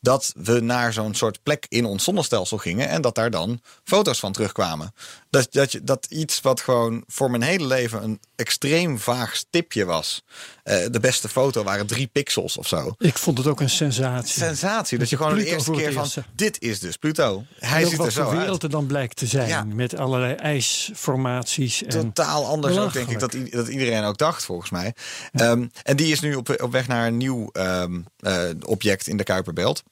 dat 0.00 0.32
we 0.36 0.60
naar 0.60 0.92
zo'n 0.92 1.14
soort 1.14 1.42
plek 1.42 1.66
in 1.68 1.84
ons 1.84 2.04
zonnestelsel 2.04 2.58
gingen 2.58 2.88
en 2.88 3.02
dat 3.02 3.14
daar 3.14 3.30
dan 3.30 3.60
foto's 3.84 4.18
van 4.18 4.32
terugkwamen. 4.32 4.92
Dat, 5.30 5.48
dat, 5.50 5.72
je, 5.72 5.84
dat 5.84 6.06
iets 6.08 6.40
wat 6.40 6.60
gewoon 6.60 7.04
voor 7.06 7.30
mijn 7.30 7.42
hele 7.42 7.66
leven 7.66 8.02
een 8.02 8.20
extreem 8.36 8.98
vaag 8.98 9.36
stipje 9.36 9.84
was. 9.84 10.22
Eh, 10.62 10.76
de 10.90 11.00
beste 11.00 11.28
foto 11.28 11.62
waren 11.62 11.86
drie 11.86 12.06
pixels 12.06 12.56
of 12.56 12.68
zo. 12.68 12.94
Ik 12.98 13.18
vond 13.18 13.38
het 13.38 13.46
ook 13.46 13.60
een 13.60 13.70
sensatie. 13.70 14.42
Sensatie 14.42 14.98
dat 14.98 15.10
je 15.10 15.16
gewoon 15.16 15.34
de 15.34 15.46
eerste 15.46 15.70
keer 15.70 15.92
van 15.92 16.08
hè. 16.14 16.22
dit 16.34 16.60
is 16.62 16.80
dus 16.80 16.96
Pluto. 16.96 17.44
Hij 17.58 17.84
ziet 17.84 17.92
er 17.92 17.98
wat 17.98 18.12
zo 18.12 18.22
voor 18.22 18.32
wereld 18.32 18.50
uit. 18.50 18.62
er 18.62 18.70
dan 18.70 18.86
blijkt 18.86 19.16
te 19.16 19.26
zijn. 19.26 19.48
Ja. 19.48 19.64
Met 19.64 19.96
allerlei 19.96 20.34
ijsformaties. 20.34 21.82
En 21.82 21.90
Totaal 21.90 22.46
anders 22.46 22.78
ook, 22.78 22.92
denk 22.92 23.08
ik, 23.08 23.18
dat, 23.18 23.36
dat 23.50 23.68
iedereen 23.68 24.04
ook 24.04 24.18
dacht, 24.18 24.44
volgens 24.44 24.70
mij. 24.70 24.94
Ehm, 25.32 25.66
en 25.82 25.96
die 25.96 26.12
is 26.12 26.20
nu 26.20 26.34
op, 26.34 26.62
op 26.62 26.72
weg 26.72 26.88
naar 26.88 27.06
een 27.06 27.16
nieuw 27.16 27.48
ehm, 27.52 28.00
eh, 28.18 28.42
object 28.66 29.06
in 29.06 29.16
de 29.16 29.24
Kuiperbelt. 29.24 29.82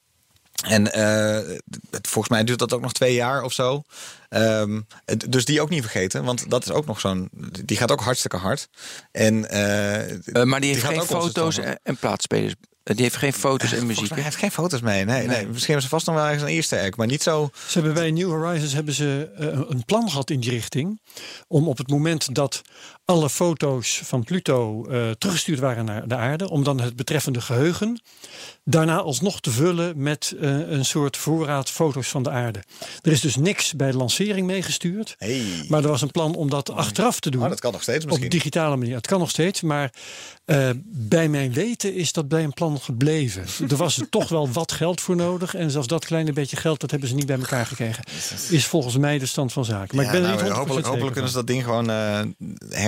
En 0.65 0.91
eh, 0.93 1.57
het- 1.91 2.07
volgens 2.07 2.29
mij 2.33 2.43
duurt 2.43 2.59
dat 2.59 2.73
ook 2.73 2.81
nog 2.81 2.93
twee 2.93 3.13
jaar 3.13 3.41
of 3.43 3.53
zo. 3.53 3.83
Ehm, 4.29 4.81
dus 5.27 5.45
die 5.45 5.61
ook 5.61 5.69
niet 5.69 5.81
vergeten, 5.81 6.23
want 6.23 6.49
dat 6.49 6.63
is 6.65 6.71
ook 6.71 6.85
nog 6.85 6.99
zo'n. 6.99 7.29
Die 7.65 7.77
gaat 7.77 7.91
ook 7.91 8.01
hartstikke 8.01 8.37
hard. 8.37 8.69
En, 9.11 9.49
eh, 9.49 10.11
Eh, 10.11 10.43
maar 10.43 10.61
die 10.61 10.69
heeft 10.73 10.85
geen 10.85 11.01
foto's 11.01 11.57
en, 11.57 11.79
en 11.83 11.97
plaatspelers. 11.97 12.53
Eh, 12.83 12.95
Die 12.95 13.03
heeft 13.03 13.15
geen 13.17 13.33
foto's 13.33 13.71
en 13.73 13.85
muziek. 13.85 14.09
mij 14.09 14.17
hè? 14.17 14.23
heeft 14.23 14.35
geen 14.37 14.51
foto's 14.51 14.81
mee. 14.81 15.05
Nee, 15.05 15.15
nee. 15.15 15.27
Nee. 15.27 15.45
misschien 15.47 15.65
hebben 15.65 15.83
ze 15.83 15.89
vast 15.89 16.05
nog 16.05 16.15
wel 16.15 16.23
ergens 16.25 16.43
een 16.43 16.49
eerste 16.49 16.75
egg, 16.75 16.95
maar 16.95 17.07
niet 17.07 17.23
zo. 17.23 17.49
Ze 17.67 17.73
hebben 17.73 17.93
bij 17.93 18.11
New 18.11 18.29
Horizons 18.29 18.73
hebben 18.73 18.93
ze 18.93 19.29
een 19.69 19.85
plan 19.85 20.09
gehad 20.09 20.29
in 20.29 20.39
die 20.39 20.49
richting. 20.49 21.01
Om 21.47 21.67
op 21.67 21.77
het 21.77 21.89
moment 21.89 22.35
dat 22.35 22.61
alle 23.07 23.29
foto's 23.29 24.01
van 24.03 24.23
Pluto 24.23 24.85
eh, 24.85 25.09
teruggestuurd 25.09 25.59
waren 25.59 25.85
naar 25.85 26.07
de 26.07 26.15
aarde. 26.15 26.49
Om 26.49 26.63
dan 26.63 26.81
het 26.81 26.95
betreffende 26.95 27.41
geheugen 27.41 28.01
daarna 28.69 28.97
alsnog 28.97 29.39
te 29.39 29.51
vullen 29.51 30.01
met 30.01 30.35
eh, 30.41 30.69
een 30.69 30.85
soort 30.85 31.17
voorraad 31.17 31.69
foto's 31.69 32.07
van 32.07 32.23
de 32.23 32.29
aarde. 32.29 32.63
Er 33.01 33.11
is 33.11 33.21
dus 33.21 33.35
niks 33.35 33.73
bij 33.73 33.91
de 33.91 33.97
lancering 33.97 34.47
meegestuurd. 34.47 35.15
Hey. 35.17 35.65
Maar 35.67 35.83
er 35.83 35.89
was 35.89 36.01
een 36.01 36.11
plan 36.11 36.35
om 36.35 36.49
dat 36.49 36.69
achteraf 36.69 37.19
te 37.19 37.29
doen. 37.29 37.43
Oh, 37.43 37.49
dat 37.49 37.59
kan 37.59 37.71
nog 37.71 37.81
steeds 37.81 38.03
op 38.03 38.09
misschien. 38.09 38.29
digitale 38.29 38.75
manier. 38.75 38.95
Het 38.95 39.07
kan 39.07 39.19
nog 39.19 39.29
steeds, 39.29 39.61
maar 39.61 39.93
eh, 40.45 40.69
bij 40.85 41.29
mijn 41.29 41.53
weten 41.53 41.93
is 41.93 42.11
dat 42.11 42.27
bij 42.27 42.43
een 42.43 42.53
plan 42.53 42.79
gebleven. 42.81 43.45
er 43.69 43.75
was 43.75 43.97
er 43.97 44.09
toch 44.19 44.29
wel 44.29 44.51
wat 44.51 44.71
geld 44.71 45.01
voor 45.01 45.15
nodig. 45.15 45.55
En 45.55 45.71
zelfs 45.71 45.87
dat 45.87 46.05
kleine 46.05 46.33
beetje 46.33 46.57
geld, 46.57 46.79
dat 46.79 46.91
hebben 46.91 47.09
ze 47.09 47.15
niet 47.15 47.25
bij 47.25 47.39
elkaar 47.39 47.65
gekregen. 47.65 48.03
Is 48.49 48.65
volgens 48.65 48.97
mij 48.97 49.19
de 49.19 49.25
stand 49.25 49.53
van 49.53 49.65
zaken. 49.65 49.95
Maar 49.95 50.05
Ja, 50.05 50.11
ik 50.11 50.21
ben 50.21 50.29
er 50.29 50.35
nou, 50.35 50.43
niet 50.43 50.53
100% 50.53 50.57
hopelijk, 50.57 50.85
hopelijk 50.85 51.11
kunnen 51.11 51.31
ze 51.31 51.37
dat 51.37 51.47
ding 51.47 51.63
gewoon 51.63 51.89
eh, 51.89 52.19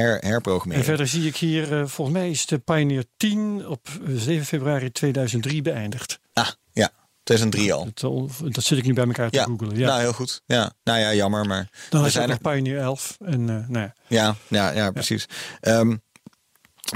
her, 0.09 0.19
herprogrammeren. 0.25 0.79
En 0.81 0.85
verder 0.87 1.07
zie 1.07 1.27
ik 1.27 1.35
hier, 1.35 1.79
eh, 1.79 1.85
volgens 1.87 2.17
mij 2.17 2.29
is 2.29 2.45
de 2.45 2.57
Pioneer 2.57 3.03
10 3.17 3.67
op 3.67 3.87
eh, 4.07 4.13
7 4.15 4.45
februari 4.45 4.91
2003 4.91 5.61
beëindigd. 5.61 6.19
Ah, 6.33 6.47
ja, 6.71 6.91
2003 7.23 7.73
al. 7.73 7.87
Dat, 7.93 8.11
eh, 8.41 8.51
dat 8.51 8.63
zit 8.63 8.77
ik 8.77 8.85
nu 8.85 8.93
bij 8.93 9.05
elkaar 9.05 9.29
te 9.29 9.37
Ja, 9.37 9.43
googelen. 9.43 9.77
Ja. 9.77 9.87
nou 9.87 9.99
heel 9.99 10.13
goed. 10.13 10.41
Ja, 10.45 10.73
nou 10.83 10.99
ja, 10.99 11.13
jammer, 11.13 11.45
maar 11.45 11.69
dan 11.89 11.99
we 11.99 12.05
je 12.05 12.11
zijn 12.11 12.29
er. 12.29 12.37
nog 12.43 12.53
Pioneer 12.53 12.77
11. 12.79 13.17
En, 13.25 13.49
eh, 13.49 13.67
nou 13.67 13.79
ja. 13.79 13.93
Ja, 14.07 14.35
ja, 14.47 14.71
ja, 14.71 14.91
precies. 14.91 15.25
Ehm, 15.61 15.95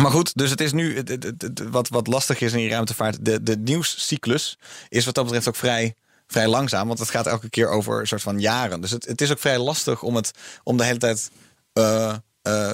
maar 0.01 0.11
goed, 0.11 0.37
dus 0.37 0.49
het 0.49 0.61
is 0.61 0.71
nu 0.71 0.95
het, 0.97 1.07
het, 1.09 1.23
het- 1.23 1.41
het- 1.41 1.69
wat, 1.69 1.89
wat 1.89 2.07
lastig 2.07 2.41
is 2.41 2.51
in 2.51 2.57
die 2.57 2.69
ruimtevaart. 2.69 3.25
De, 3.25 3.43
de 3.43 3.57
nieuwscyclus 3.57 4.57
is 4.89 5.05
wat 5.05 5.15
dat 5.15 5.23
betreft 5.23 5.47
ook 5.47 5.55
vrij, 5.55 5.95
vrij 6.27 6.47
langzaam, 6.47 6.87
want 6.87 6.99
het 6.99 7.09
gaat 7.09 7.27
elke 7.27 7.49
keer 7.49 7.69
over 7.69 7.99
een 7.99 8.07
soort 8.07 8.21
van 8.21 8.39
jaren. 8.39 8.81
Dus 8.81 8.91
het, 8.91 9.05
het 9.05 9.21
is 9.21 9.31
ook 9.31 9.39
vrij 9.39 9.59
lastig 9.59 10.01
om 10.03 10.15
het 10.15 10.31
om 10.63 10.77
de 10.77 10.83
hele 10.85 10.97
tijd. 10.99 11.31
eh, 11.73 12.15
eh, 12.41 12.71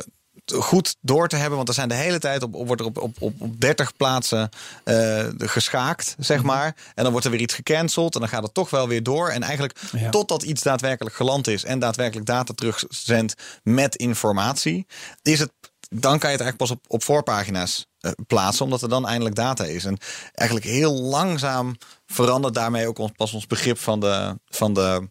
goed 0.53 0.95
door 1.01 1.27
te 1.27 1.35
hebben. 1.35 1.55
Want 1.57 1.67
er 1.67 1.73
zijn 1.73 1.89
de 1.89 1.95
hele 1.95 2.19
tijd 2.19 2.43
op, 2.43 2.55
op, 2.55 2.65
wordt 2.67 2.81
er 2.81 2.87
op, 2.87 2.97
op, 2.97 3.15
op, 3.19 3.41
op 3.41 3.61
30 3.61 3.95
plaatsen 3.95 4.49
eh, 4.83 5.25
geschaakt, 5.37 6.15
zeg 6.19 6.43
maar. 6.43 6.75
En 6.95 7.03
dan 7.03 7.11
wordt 7.11 7.25
er 7.25 7.31
weer 7.31 7.41
iets 7.41 7.53
gecanceld. 7.53 8.13
En 8.13 8.19
dan 8.19 8.29
gaat 8.29 8.43
het 8.43 8.53
toch 8.53 8.69
wel 8.69 8.87
weer 8.87 9.03
door. 9.03 9.29
En 9.29 9.43
eigenlijk 9.43 9.79
Ja. 9.91 10.09
totdat 10.09 10.43
iets 10.43 10.61
daadwerkelijk 10.61 11.15
geland 11.15 11.47
is 11.47 11.63
en 11.63 11.79
daadwerkelijk 11.79 12.25
data 12.27 12.53
terugzendt 12.53 13.33
met 13.63 13.95
informatie, 13.95 14.85
is 15.21 15.39
het. 15.39 15.51
Dan 15.91 16.19
kan 16.19 16.29
je 16.31 16.37
het 16.37 16.45
eigenlijk 16.45 16.57
pas 16.57 16.71
op, 16.71 16.83
op 16.87 17.03
voorpagina's 17.03 17.85
eh, 17.99 18.11
plaatsen, 18.27 18.65
omdat 18.65 18.81
er 18.81 18.89
dan 18.89 19.07
eindelijk 19.07 19.35
data 19.35 19.63
is. 19.63 19.85
En 19.85 19.97
eigenlijk 20.33 20.67
heel 20.69 20.93
langzaam 21.01 21.75
verandert 22.07 22.53
daarmee 22.53 22.87
ook 22.87 22.97
ons, 22.97 23.11
pas 23.15 23.33
ons 23.33 23.47
begrip 23.47 23.77
van 23.79 23.99
de, 23.99 24.39
van 24.45 24.73
de 24.73 25.09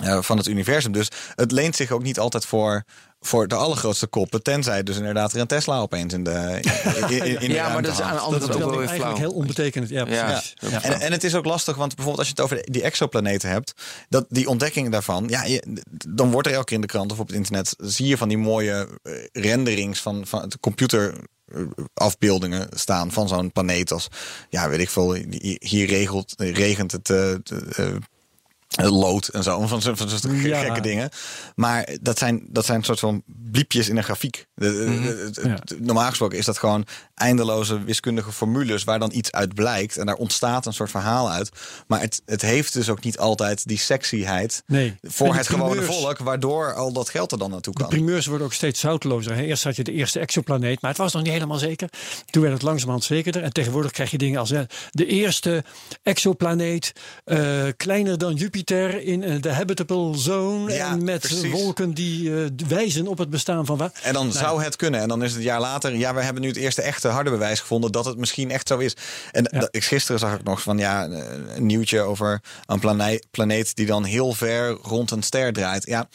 eh, 0.00 0.22
van 0.22 0.36
het 0.36 0.46
universum. 0.46 0.92
Dus 0.92 1.08
het 1.34 1.52
leent 1.52 1.76
zich 1.76 1.90
ook 1.90 2.02
niet 2.02 2.18
altijd 2.18 2.46
voor, 2.46 2.84
voor 3.20 3.48
de 3.48 3.54
allergrootste 3.54 4.06
koppen. 4.06 4.42
Tenzij 4.42 4.82
dus 4.82 4.96
inderdaad 4.96 5.32
er 5.32 5.40
een 5.40 5.46
Tesla 5.46 5.78
opeens 5.80 6.12
in 6.14 6.24
de, 6.24 6.60
in, 7.08 7.24
in, 7.24 7.40
in 7.40 7.48
de 7.48 7.54
Ja, 7.54 7.72
maar 7.72 7.82
dat 7.82 7.92
is 7.92 8.00
aan 8.00 8.14
de 8.14 8.20
andere 8.20 8.46
kant 8.48 8.58
wel 8.58 8.68
weer 8.70 8.88
eigenlijk 8.88 9.16
flauw. 9.16 9.28
heel 9.28 9.38
onbetekenend. 9.38 9.90
Ja, 9.90 10.06
Ja. 10.06 10.24
precies. 10.24 10.54
Ja. 10.56 10.68
Ja. 10.68 10.82
En, 10.82 11.00
en 11.00 11.12
het 11.12 11.24
is 11.24 11.34
ook 11.34 11.44
lastig, 11.44 11.76
want 11.76 11.94
bijvoorbeeld 11.94 12.18
als 12.18 12.26
je 12.36 12.42
het 12.42 12.52
over 12.52 12.72
die 12.72 12.82
exoplaneten 12.82 13.48
hebt, 13.48 13.72
dat 14.08 14.24
die 14.28 14.48
ontdekking 14.48 14.90
daarvan, 14.90 15.24
ja, 15.28 15.44
je, 15.44 15.82
dan 16.08 16.30
wordt 16.30 16.46
er 16.48 16.52
elke 16.52 16.66
keer 16.66 16.74
in 16.76 16.80
de 16.82 16.86
krant 16.86 17.12
of 17.12 17.18
op 17.18 17.26
het 17.26 17.36
internet, 17.36 17.74
zie 17.78 18.06
je 18.06 18.16
van 18.16 18.28
die 18.28 18.38
mooie 18.38 18.88
eh, 19.02 19.12
renderings 19.32 20.00
van, 20.00 20.26
van 20.26 20.40
het 20.42 20.60
computer 20.60 21.14
eh, 21.46 21.60
afbeeldingen 21.94 22.68
staan 22.74 23.12
van 23.12 23.28
zo'n 23.28 23.52
planeet 23.52 23.92
als, 23.92 24.08
ja, 24.48 24.68
weet 24.68 24.80
ik 24.80 24.90
veel, 24.90 25.12
hier 25.58 25.86
regelt, 25.86 26.34
regent 26.36 26.92
het 26.92 27.10
eh, 27.10 27.30
eh, 27.32 27.38
eh, 27.76 27.94
lood 28.76 29.28
en 29.28 29.42
zo, 29.42 29.66
van 29.66 29.82
zo'n 29.82 30.34
Ja. 30.40 30.60
gekke 30.60 30.80
dingen. 30.80 31.08
Maar 31.54 31.88
dat 32.00 32.18
zijn, 32.18 32.42
dat 32.48 32.64
zijn 32.64 32.78
een 32.78 32.84
soort 32.84 32.98
van 32.98 33.22
bliepjes 33.26 33.88
in 33.88 33.96
een 33.96 34.04
grafiek. 34.04 34.46
De- 34.54 34.72
de- 34.72 34.90
Mhm. 34.90 35.02
de- 35.02 35.30
de- 35.30 35.48
Ja. 35.48 35.58
de- 35.64 35.76
Normaal 35.80 36.08
gesproken 36.08 36.38
is 36.38 36.44
dat 36.44 36.58
gewoon 36.58 36.86
eindeloze 37.14 37.84
wiskundige 37.84 38.32
formules 38.32 38.84
waar 38.84 38.98
dan 38.98 39.10
iets 39.14 39.30
uit 39.32 39.54
blijkt. 39.54 39.96
En 39.96 40.06
daar 40.06 40.14
ontstaat 40.14 40.66
een 40.66 40.72
soort 40.72 40.90
verhaal 40.90 41.30
uit. 41.30 41.50
Maar 41.86 42.00
het, 42.00 42.22
het 42.26 42.42
heeft 42.42 42.72
dus 42.72 42.88
ook 42.88 43.04
niet 43.04 43.18
altijd 43.18 43.68
die 43.68 43.78
sexyheid 43.78 44.62
Nee. 44.66 44.96
voor 45.02 45.34
het 45.34 45.48
gewone 45.48 45.82
volk, 45.82 46.18
waardoor 46.18 46.74
al 46.74 46.92
dat 46.92 47.08
geld 47.08 47.32
er 47.32 47.38
dan 47.38 47.50
naartoe 47.50 47.72
De 47.74 47.80
kan. 47.80 47.88
primeurs 47.88 48.26
worden 48.26 48.46
ook 48.46 48.52
steeds 48.52 48.80
zoutlozer. 48.80 49.36
Eerst 49.38 49.64
had 49.64 49.76
je 49.76 49.84
de 49.84 49.92
eerste 49.92 50.18
exoplaneet, 50.20 50.80
maar 50.80 50.90
het 50.90 51.00
was 51.00 51.12
nog 51.12 51.22
niet 51.22 51.32
helemaal 51.32 51.58
zeker. 51.58 51.88
Toen 52.30 52.42
werd 52.42 52.54
het 52.54 52.62
langzamerhand 52.62 53.04
zekerder. 53.04 53.42
En 53.42 53.52
tegenwoordig 53.52 53.90
krijg 53.92 54.10
je 54.10 54.18
dingen 54.18 54.40
als 54.40 54.48
de 54.90 55.06
eerste 55.06 55.64
exoplaneet, 56.02 56.92
eh, 57.24 57.64
kleiner 57.76 58.18
dan 58.18 58.34
Jupiter 58.34 58.60
In 58.70 59.22
eh, 59.22 59.40
de 59.40 59.52
habitable 59.52 60.18
zone. 60.18 60.72
Ja, 60.72 60.90
en 60.90 61.04
met 61.04 61.20
precies. 61.20 61.50
wolken 61.50 61.94
die 61.94 62.34
eh, 62.44 62.50
wijzen 62.68 63.06
op 63.06 63.18
het 63.18 63.30
bestaan 63.30 63.66
van 63.66 63.76
waar. 63.76 63.90
En 64.02 64.12
dan 64.12 64.32
zou 64.32 64.62
het 64.62 64.76
kunnen. 64.76 65.00
En 65.00 65.08
dan 65.08 65.22
is 65.22 65.28
het 65.30 65.38
een 65.38 65.44
jaar 65.44 65.60
later. 65.60 65.94
Ja, 65.96 66.14
we 66.14 66.22
hebben 66.22 66.42
nu 66.42 66.48
het 66.48 66.56
eerste 66.56 66.82
echte 66.82 67.08
harde 67.08 67.30
bewijs 67.30 67.60
gevonden 67.60 67.92
dat 67.92 68.04
het 68.04 68.16
misschien 68.18 68.50
echt 68.50 68.68
zo 68.68 68.78
is. 68.78 68.96
En 69.32 69.48
Ja. 69.52 69.68
ik, 69.70 69.84
gisteren 69.84 70.20
zag 70.20 70.34
ik 70.34 70.42
nog 70.42 70.62
van 70.62 70.78
ja, 70.78 71.04
een 71.04 71.66
nieuwtje 71.66 72.00
over 72.00 72.40
een 72.66 72.78
planeet, 72.80 73.26
planeet 73.30 73.76
die 73.76 73.86
dan 73.86 74.04
heel 74.04 74.32
ver 74.32 74.68
rond 74.82 75.10
een 75.10 75.22
ster 75.22 75.52
draait. 75.52 75.86
Ja, 75.86 76.08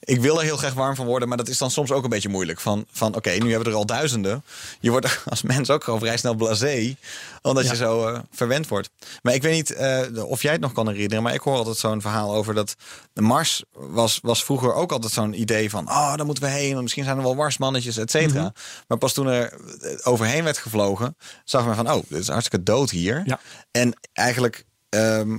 ik 0.00 0.20
wil 0.20 0.38
er 0.38 0.44
heel 0.44 0.56
graag 0.56 0.74
warm 0.74 0.94
van 0.94 1.06
worden, 1.06 1.28
maar 1.28 1.36
dat 1.36 1.48
is 1.48 1.58
dan 1.58 1.70
soms 1.70 1.90
ook 1.92 2.04
een 2.04 2.10
beetje 2.10 2.28
moeilijk. 2.28 2.60
Van, 2.60 2.86
van 2.92 3.14
oké, 3.14 3.30
nu 3.30 3.48
hebben 3.50 3.64
we 3.64 3.70
er 3.70 3.74
al 3.74 3.86
duizenden. 3.86 4.44
Je 4.80 4.90
wordt 4.90 5.20
als 5.24 5.42
mens 5.42 5.70
ook 5.70 5.84
gewoon 5.84 6.00
vrij 6.00 6.16
snel 6.16 6.34
blasé, 6.34 6.96
omdat 7.42 7.64
Ja. 7.64 7.70
je 7.70 7.76
zo 7.76 8.06
eh, 8.08 8.18
verwend 8.32 8.68
wordt. 8.68 8.90
Maar 9.22 9.34
ik 9.34 9.42
weet 9.42 9.54
niet 9.54 9.70
eh, 9.72 10.00
of 10.26 10.42
jij 10.42 10.52
het 10.52 10.60
nog 10.60 10.72
kan 10.72 10.88
herinneren, 10.88 11.22
maar 11.22 11.34
ik 11.34 11.40
hoor 11.40 11.56
altijd 11.56 11.76
zo'n 11.76 11.93
verhaal 12.00 12.34
over 12.34 12.54
dat 12.54 12.74
de 13.12 13.22
Mars 13.22 13.64
was, 13.72 14.18
was 14.22 14.44
vroeger 14.44 14.74
ook 14.74 14.92
altijd 14.92 15.12
zo'n 15.12 15.40
idee 15.40 15.70
van, 15.70 15.88
oh, 15.88 16.16
daar 16.16 16.26
moeten 16.26 16.44
we 16.44 16.50
heen, 16.50 16.76
en 16.76 16.82
misschien 16.82 17.04
zijn 17.04 17.16
er 17.16 17.22
wel 17.22 17.34
Marsmannetjes, 17.34 17.96
et 17.96 18.10
cetera. 18.10 18.42
Mhm. 18.42 18.52
Maar 18.88 18.98
pas 18.98 19.12
toen 19.12 19.26
er 19.26 19.52
eh, 19.52 19.96
overheen 20.02 20.44
werd 20.44 20.58
gevlogen, 20.58 21.16
zag 21.44 21.66
men 21.66 21.76
van, 21.76 21.90
oh, 21.90 22.02
dit 22.08 22.20
is 22.20 22.28
hartstikke 22.28 22.64
dood 22.64 22.90
hier. 22.90 23.22
Ja. 23.24 23.40
En 23.70 23.96
eigenlijk 24.12 24.64
ehm, 24.88 25.38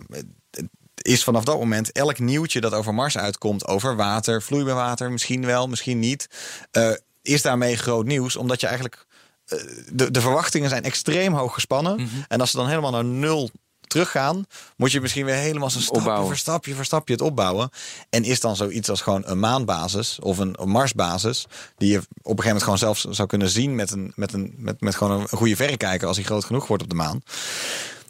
is 1.05 1.23
vanaf 1.23 1.43
dat 1.43 1.59
moment 1.59 1.91
elk 1.91 2.19
nieuwtje 2.19 2.61
dat 2.61 2.73
over 2.73 2.93
Mars 2.93 3.17
uitkomt, 3.17 3.67
over 3.67 3.95
water, 3.95 4.41
vloeibaar 4.41 4.75
water, 4.75 5.11
misschien 5.11 5.45
wel, 5.45 5.67
misschien 5.67 5.99
niet, 5.99 6.29
eh, 6.71 6.91
is 7.21 7.41
daarmee 7.41 7.77
groot 7.77 8.05
nieuws, 8.05 8.35
omdat 8.35 8.59
je 8.59 8.67
eigenlijk 8.67 9.05
eh, 9.45 9.59
de, 9.91 10.11
de 10.11 10.21
verwachtingen 10.21 10.69
zijn 10.69 10.83
extreem 10.83 11.33
hoog 11.33 11.53
gespannen. 11.53 11.95
Mhm. 11.95 12.07
En 12.27 12.39
als 12.39 12.51
ze 12.51 12.57
dan 12.57 12.67
helemaal 12.67 12.91
naar 12.91 13.05
nul 13.05 13.49
teruggaan, 13.95 14.45
moet 14.77 14.91
je 14.91 15.01
misschien 15.01 15.25
weer 15.25 15.35
helemaal 15.35 15.69
zo 15.69 15.79
stapje 15.79 15.99
Opbouwen. 15.99 16.27
voor 16.27 16.37
stapje 16.37 16.73
voor 16.73 16.85
stapje 16.85 17.13
het 17.13 17.21
opbouwen. 17.21 17.69
En 18.09 18.23
is 18.23 18.39
dan 18.39 18.55
zoiets 18.55 18.89
als 18.89 19.01
gewoon 19.01 19.23
een 19.25 19.39
maanbasis 19.39 20.19
of 20.19 20.37
een, 20.37 20.55
Marsbasis, 20.63 21.45
die 21.77 21.91
je 21.91 21.97
op 21.97 22.05
een 22.07 22.11
gegeven 22.21 22.45
moment 22.45 22.63
gewoon 22.63 22.77
zelfs 22.77 23.03
zou 23.03 23.27
kunnen 23.27 23.49
zien 23.49 23.75
met 23.75 23.91
een, 23.91 24.11
met 24.15 24.33
een, 24.33 24.53
met, 24.57 24.81
met 24.81 24.95
gewoon 24.95 25.19
een 25.21 25.27
goede 25.27 25.55
verrekijker 25.55 26.07
als 26.07 26.17
hij 26.17 26.25
groot 26.25 26.45
genoeg 26.45 26.67
wordt 26.67 26.83
op 26.83 26.89
de 26.89 26.95
maan. 26.95 27.21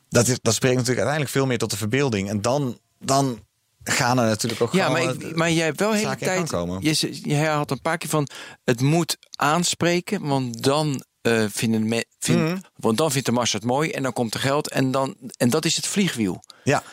Dat, 0.09 0.27
is, 0.27 0.37
dat 0.41 0.53
spreekt 0.53 0.75
natuurlijk 0.75 1.07
uiteindelijk 1.07 1.31
veel 1.31 1.45
meer 1.45 1.57
tot 1.57 1.71
de 1.71 1.77
verbeelding. 1.77 2.29
En 2.29 2.41
dan, 2.41 2.79
dan 2.99 3.39
gaan 3.83 4.19
er 4.19 4.25
natuurlijk 4.25 4.61
ook 4.61 4.73
Ja, 4.73 4.89
maar, 4.89 5.01
ik, 5.01 5.35
maar 5.35 5.51
jij 5.51 5.65
hebt 5.65 5.79
wel 5.79 5.91
hele 5.91 6.15
tijd. 6.15 6.49
Je, 6.79 7.19
je 7.23 7.47
had 7.47 7.71
een 7.71 7.81
paar 7.81 7.97
keer 7.97 8.09
van. 8.09 8.27
Het 8.63 8.81
moet 8.81 9.17
aanspreken, 9.35 10.21
want 10.21 10.63
dan. 10.63 11.03
Eh 11.25 11.45
vinden 11.51 11.87
me, 11.87 12.05
vind, 12.19 12.39
Mhm. 12.39 12.57
Want 12.75 12.97
dan 12.97 13.11
vindt 13.11 13.25
de 13.27 13.33
mars 13.33 13.53
het 13.53 13.63
mooi 13.63 13.91
en 13.91 14.03
dan 14.03 14.13
komt 14.13 14.33
er 14.33 14.39
geld 14.39 14.69
en, 14.69 14.91
dan, 14.91 15.15
en 15.37 15.49
dat 15.49 15.65
is 15.65 15.75
het 15.75 15.87
vliegwiel. 15.87 16.43
Ja, 16.63 16.83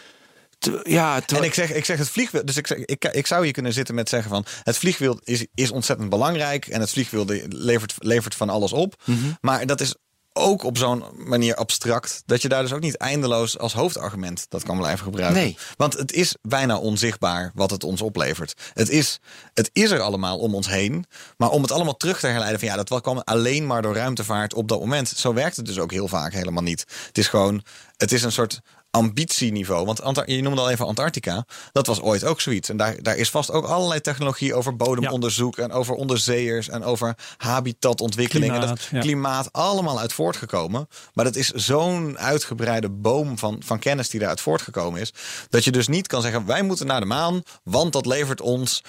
Te- 0.58 0.80
ja, 0.82 1.20
te- 1.20 1.36
En 1.36 1.42
ik 1.42 1.54
zeg, 1.54 1.72
ik 1.72 1.84
zeg 1.84 1.98
het 1.98 2.08
vliegwiel. 2.08 2.44
Dus 2.44 2.56
ik, 2.56 2.66
zeg, 2.66 2.78
ik, 2.78 3.04
ik 3.04 3.26
zou 3.26 3.44
hier 3.44 3.52
kunnen 3.52 3.72
zitten 3.72 3.94
met 3.94 4.08
zeggen 4.08 4.30
van 4.30 4.44
het 4.62 4.76
vliegwiel 4.76 5.20
is, 5.24 5.46
is 5.54 5.70
ontzettend 5.70 6.10
belangrijk. 6.10 6.66
En 6.66 6.80
het 6.80 6.90
vliegwiel 6.90 7.24
levert, 7.48 7.94
levert 7.98 8.34
van 8.34 8.48
alles 8.50 8.72
op. 8.72 9.02
Mhm. 9.04 9.18
Maar 9.40 9.66
dat 9.66 9.80
is 9.80 9.94
ook 10.32 10.62
op 10.62 10.78
zo'n 10.78 11.04
manier 11.16 11.54
abstract. 11.54 12.22
Dat 12.26 12.42
je 12.42 12.48
daar 12.48 12.62
dus 12.62 12.72
ook 12.72 12.80
niet 12.80 12.96
eindeloos 12.96 13.58
als 13.58 13.72
hoofdargument 13.72 14.46
dat 14.48 14.62
kan 14.62 14.78
blijven 14.78 15.04
gebruiken. 15.04 15.42
Nee. 15.42 15.56
Want 15.76 15.92
het 15.92 16.12
is 16.12 16.36
bijna 16.42 16.78
onzichtbaar 16.78 17.50
wat 17.54 17.70
het 17.70 17.84
ons 17.84 18.02
oplevert. 18.02 18.54
Het 18.72 18.88
is, 18.88 19.20
het 19.54 19.70
is 19.72 19.90
er 19.90 20.00
allemaal 20.00 20.38
om 20.38 20.54
ons 20.54 20.68
heen. 20.68 21.04
Maar 21.36 21.50
om 21.50 21.62
het 21.62 21.72
allemaal 21.72 21.96
terug 21.96 22.20
te 22.20 22.26
herleiden 22.26 22.58
van 22.58 22.68
ja, 22.68 22.82
dat 22.82 23.00
kwam 23.00 23.18
alleen 23.18 23.66
maar 23.66 23.82
door 23.82 23.94
ruimtevaart 23.94 24.54
op 24.54 24.68
dat 24.68 24.80
moment. 24.80 25.08
Zo 25.08 25.34
werkt 25.34 25.56
het 25.56 25.66
dus 25.66 25.78
ook 25.78 25.90
heel 25.90 26.08
vaak 26.08 26.32
helemaal 26.32 26.62
niet. 26.62 26.84
Het 27.06 27.18
is 27.18 27.28
gewoon, 27.28 27.62
het 27.96 28.12
is 28.12 28.22
een 28.22 28.32
soort 28.32 28.60
ambitieniveau. 28.92 29.84
Want 29.86 30.02
Anta- 30.02 30.22
je 30.26 30.42
noemde 30.42 30.60
al 30.60 30.70
even 30.70 30.86
Antarctica. 30.86 31.44
Dat 31.72 31.86
was 31.86 32.00
ooit 32.00 32.24
ook 32.24 32.40
zoiets. 32.40 32.68
En 32.68 32.76
daar, 32.76 33.02
daar 33.02 33.16
is 33.16 33.30
vast 33.30 33.50
ook 33.50 33.64
allerlei 33.64 34.00
technologie 34.00 34.54
over 34.54 34.76
bodemonderzoek 34.76 35.56
en 35.58 35.72
over 35.72 35.94
onderzeeërs 35.94 36.68
en 36.68 36.84
over 36.84 37.14
habitatontwikkeling. 37.36 38.52
en 38.52 38.60
dat 38.60 38.68
Klimaat, 38.68 38.88
ja. 38.90 39.00
klimaat 39.00 39.52
allemaal 39.52 40.00
uit 40.00 40.12
voortgekomen. 40.12 40.88
Maar 41.14 41.24
dat 41.24 41.36
is 41.36 41.48
zo'n 41.48 42.18
uitgebreide 42.18 42.88
boom 42.88 43.38
van, 43.38 43.62
van 43.64 43.78
kennis 43.78 44.08
die 44.08 44.18
daaruit 44.18 44.40
voortgekomen 44.40 45.00
is. 45.00 45.12
Dat 45.48 45.64
je 45.64 45.70
dus 45.70 45.88
niet 45.88 46.06
kan 46.06 46.22
zeggen: 46.22 46.46
wij 46.46 46.62
moeten 46.62 46.86
naar 46.86 47.00
de 47.00 47.06
maan, 47.06 47.42
want 47.62 47.92
dat 47.92 48.06
levert 48.06 48.40
ons. 48.40 48.82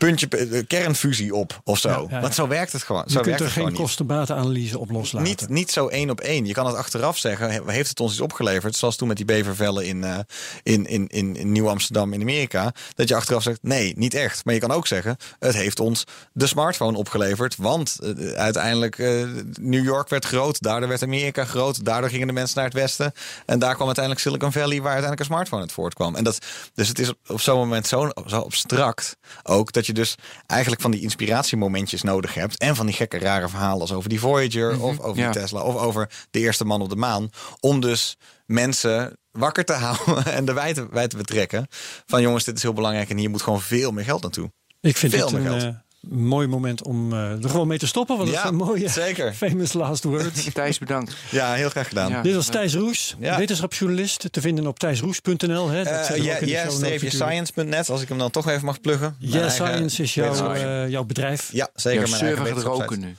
Puntje, 0.00 0.28
eh, 0.28 0.62
kernfusie 0.66 1.34
op 1.34 1.60
of 1.64 1.78
zo. 1.78 1.88
Ja, 1.88 1.96
ja, 1.96 2.06
ja. 2.10 2.20
Want 2.20 2.34
zo 2.34 2.48
werkt 2.48 2.72
het 2.72 2.82
gewoon. 2.82 3.02
Je 3.06 3.10
zo 3.12 3.20
kunt 3.20 3.38
werkt 3.38 3.40
er 3.56 3.62
geen 3.62 3.72
kostenbatenanalyse 3.72 4.78
op 4.78 4.90
loslaten. 4.90 5.28
Niet, 5.28 5.48
niet 5.48 5.70
zo 5.70 5.86
één 5.88 6.10
op 6.10 6.20
één. 6.20 6.46
Je 6.46 6.52
kan 6.52 6.66
het 6.66 6.76
achteraf 6.76 7.18
zeggen. 7.18 7.50
he- 7.50 7.60
Heeft 7.66 7.88
het 7.88 8.00
ons 8.00 8.12
iets 8.12 8.20
opgeleverd? 8.20 8.76
Zoals 8.76 8.96
toen 8.96 9.08
met 9.08 9.16
die 9.16 9.26
bevervellen 9.26 9.86
in, 9.86 10.04
eh, 10.04 10.18
in, 10.62 10.86
in, 10.86 11.06
in, 11.06 11.36
in 11.36 11.52
Nieuw-Amsterdam 11.52 12.12
in 12.12 12.20
Amerika. 12.20 12.72
Dat 12.94 13.08
je 13.08 13.14
achteraf 13.14 13.42
zegt, 13.42 13.58
nee, 13.62 13.92
niet 13.96 14.14
echt. 14.14 14.44
Maar 14.44 14.54
je 14.54 14.60
kan 14.60 14.70
ook 14.70 14.86
zeggen, 14.86 15.16
het 15.38 15.54
heeft 15.54 15.80
ons 15.80 16.04
de 16.32 16.46
smartphone 16.46 16.96
opgeleverd. 16.98 17.56
Want 17.56 17.96
eh, 18.00 18.32
uiteindelijk, 18.32 18.98
eh, 18.98 19.24
New 19.60 19.84
York 19.84 20.08
werd 20.08 20.24
groot. 20.24 20.62
Daardoor 20.62 20.88
werd 20.88 21.02
Amerika 21.02 21.44
groot. 21.44 21.84
Daardoor 21.84 22.10
gingen 22.10 22.26
de 22.26 22.32
mensen 22.32 22.56
naar 22.56 22.64
het 22.64 22.74
westen. 22.74 23.12
En 23.46 23.58
daar 23.58 23.74
kwam 23.74 23.86
uiteindelijk 23.86 24.24
Silicon 24.24 24.52
Valley, 24.52 24.76
waar 24.80 24.92
uiteindelijk 24.92 25.20
een 25.20 25.26
smartphone 25.26 25.62
uit 25.62 25.72
voortkwam. 25.72 26.14
En 26.16 26.24
dat, 26.24 26.38
dus 26.74 26.88
het 26.88 26.98
is 26.98 27.12
op 27.26 27.40
zo'n 27.40 27.56
moment 27.58 27.86
zo, 27.86 28.10
zo 28.26 28.40
abstract 28.40 29.16
ook. 29.42 29.72
Dat 29.72 29.86
je 29.86 29.89
dus 29.92 30.14
eigenlijk 30.46 30.82
van 30.82 30.90
die 30.90 31.00
inspiratiemomentjes 31.00 32.02
nodig 32.02 32.34
hebt. 32.34 32.58
En 32.58 32.76
van 32.76 32.86
die 32.86 32.94
gekke 32.94 33.18
rare 33.18 33.48
verhalen 33.48 33.80
als 33.80 33.92
over 33.92 34.08
die 34.08 34.20
Voyager. 34.20 34.80
Of 34.80 35.00
over 35.00 35.22
ja. 35.22 35.30
die 35.30 35.40
Tesla. 35.40 35.62
Of 35.62 35.76
over 35.76 36.10
de 36.30 36.38
eerste 36.38 36.64
man 36.64 36.82
op 36.82 36.88
de 36.88 36.96
maan. 36.96 37.30
Om 37.60 37.80
dus 37.80 38.16
mensen 38.46 39.18
wakker 39.30 39.64
te 39.64 39.72
houden 39.84 40.24
en 40.24 40.44
de 40.44 40.52
wij 40.52 40.74
te, 40.74 40.88
wij 40.90 41.08
te 41.08 41.16
betrekken. 41.16 41.66
Van 42.06 42.22
jongens, 42.22 42.44
dit 42.44 42.56
is 42.56 42.62
heel 42.62 42.72
belangrijk 42.72 43.10
en 43.10 43.16
hier 43.16 43.30
moet 43.30 43.42
gewoon 43.42 43.60
veel 43.60 43.90
meer 43.90 44.04
geld 44.04 44.22
naartoe. 44.22 44.52
Ik 44.80 44.96
vind 44.96 45.12
Veel 45.12 45.26
het 45.26 45.38
meer 45.38 45.52
een 45.52 45.60
geld. 45.60 45.74
Mooi 46.08 46.46
moment 46.46 46.82
om 46.82 47.12
eh, 47.12 47.42
er 47.44 47.50
gewoon 47.50 47.66
mee 47.66 47.78
te 47.78 47.86
stoppen. 47.86 48.16
Want 48.16 48.28
dat 48.28 48.36
Ja, 48.38 48.44
is 48.44 48.50
een 48.50 48.56
mooie 48.56 48.88
zeker. 48.88 49.34
famous 49.48 49.72
last 49.72 50.04
words. 50.04 50.48
Thijs, 50.54 50.78
bedankt. 50.78 51.16
Ja, 51.30 51.52
heel 51.54 51.70
graag 51.70 51.88
gedaan. 51.88 52.10
Ja. 52.10 52.22
Dit 52.22 52.34
was 52.34 52.46
Thijs 52.46 52.74
Roes, 52.74 53.16
Ja. 53.18 53.36
wetenschapsjournalist. 53.36 54.24
Te 54.30 54.40
vinden 54.40 54.66
op 54.66 54.78
thijsroes.nl. 54.78 55.68
hè. 55.68 55.84
Dat 55.84 55.92
Eh, 55.92 57.88
als 57.88 58.02
ik 58.02 58.08
hem 58.08 58.18
dan 58.18 58.30
toch 58.30 58.48
even 58.48 58.64
mag 58.64 58.80
pluggen. 58.80 59.16
Eigen 59.32 59.50
Science 59.50 60.02
is 60.02 60.14
jouw, 60.14 60.52
eh, 60.52 60.88
jouw 60.88 61.04
bedrijf. 61.04 61.48
Ja, 61.52 61.68
zeker. 61.74 62.08
Jouw 62.08 62.18
mijn 62.20 62.36
eigen 62.36 62.62
roken 62.62 63.00
nu. 63.00 63.16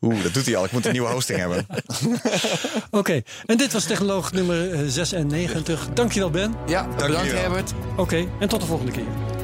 Oeh, 0.00 0.22
dat 0.22 0.34
doet 0.34 0.46
hij 0.46 0.56
al. 0.56 0.64
Ik 0.64 0.72
moet 0.72 0.86
een 0.86 0.92
nieuwe 0.92 1.08
hosting 1.10 1.38
hebben. 1.38 1.66
Oké, 2.90 3.22
en 3.46 3.56
dit 3.56 3.72
was 3.72 3.84
technoloog 3.84 4.32
nummer 4.32 4.72
eh, 4.72 4.80
96. 4.88 5.88
Dankjewel 5.94 6.30
Ben. 6.30 6.54
Ja, 6.66 6.86
bedankt 6.88 7.12
jullie 7.16 7.32
wel. 7.32 7.40
Herbert. 7.40 7.72
Oké, 7.96 8.24
en 8.40 8.48
tot 8.48 8.60
de 8.60 8.66
volgende 8.66 8.92
keer. 8.92 9.43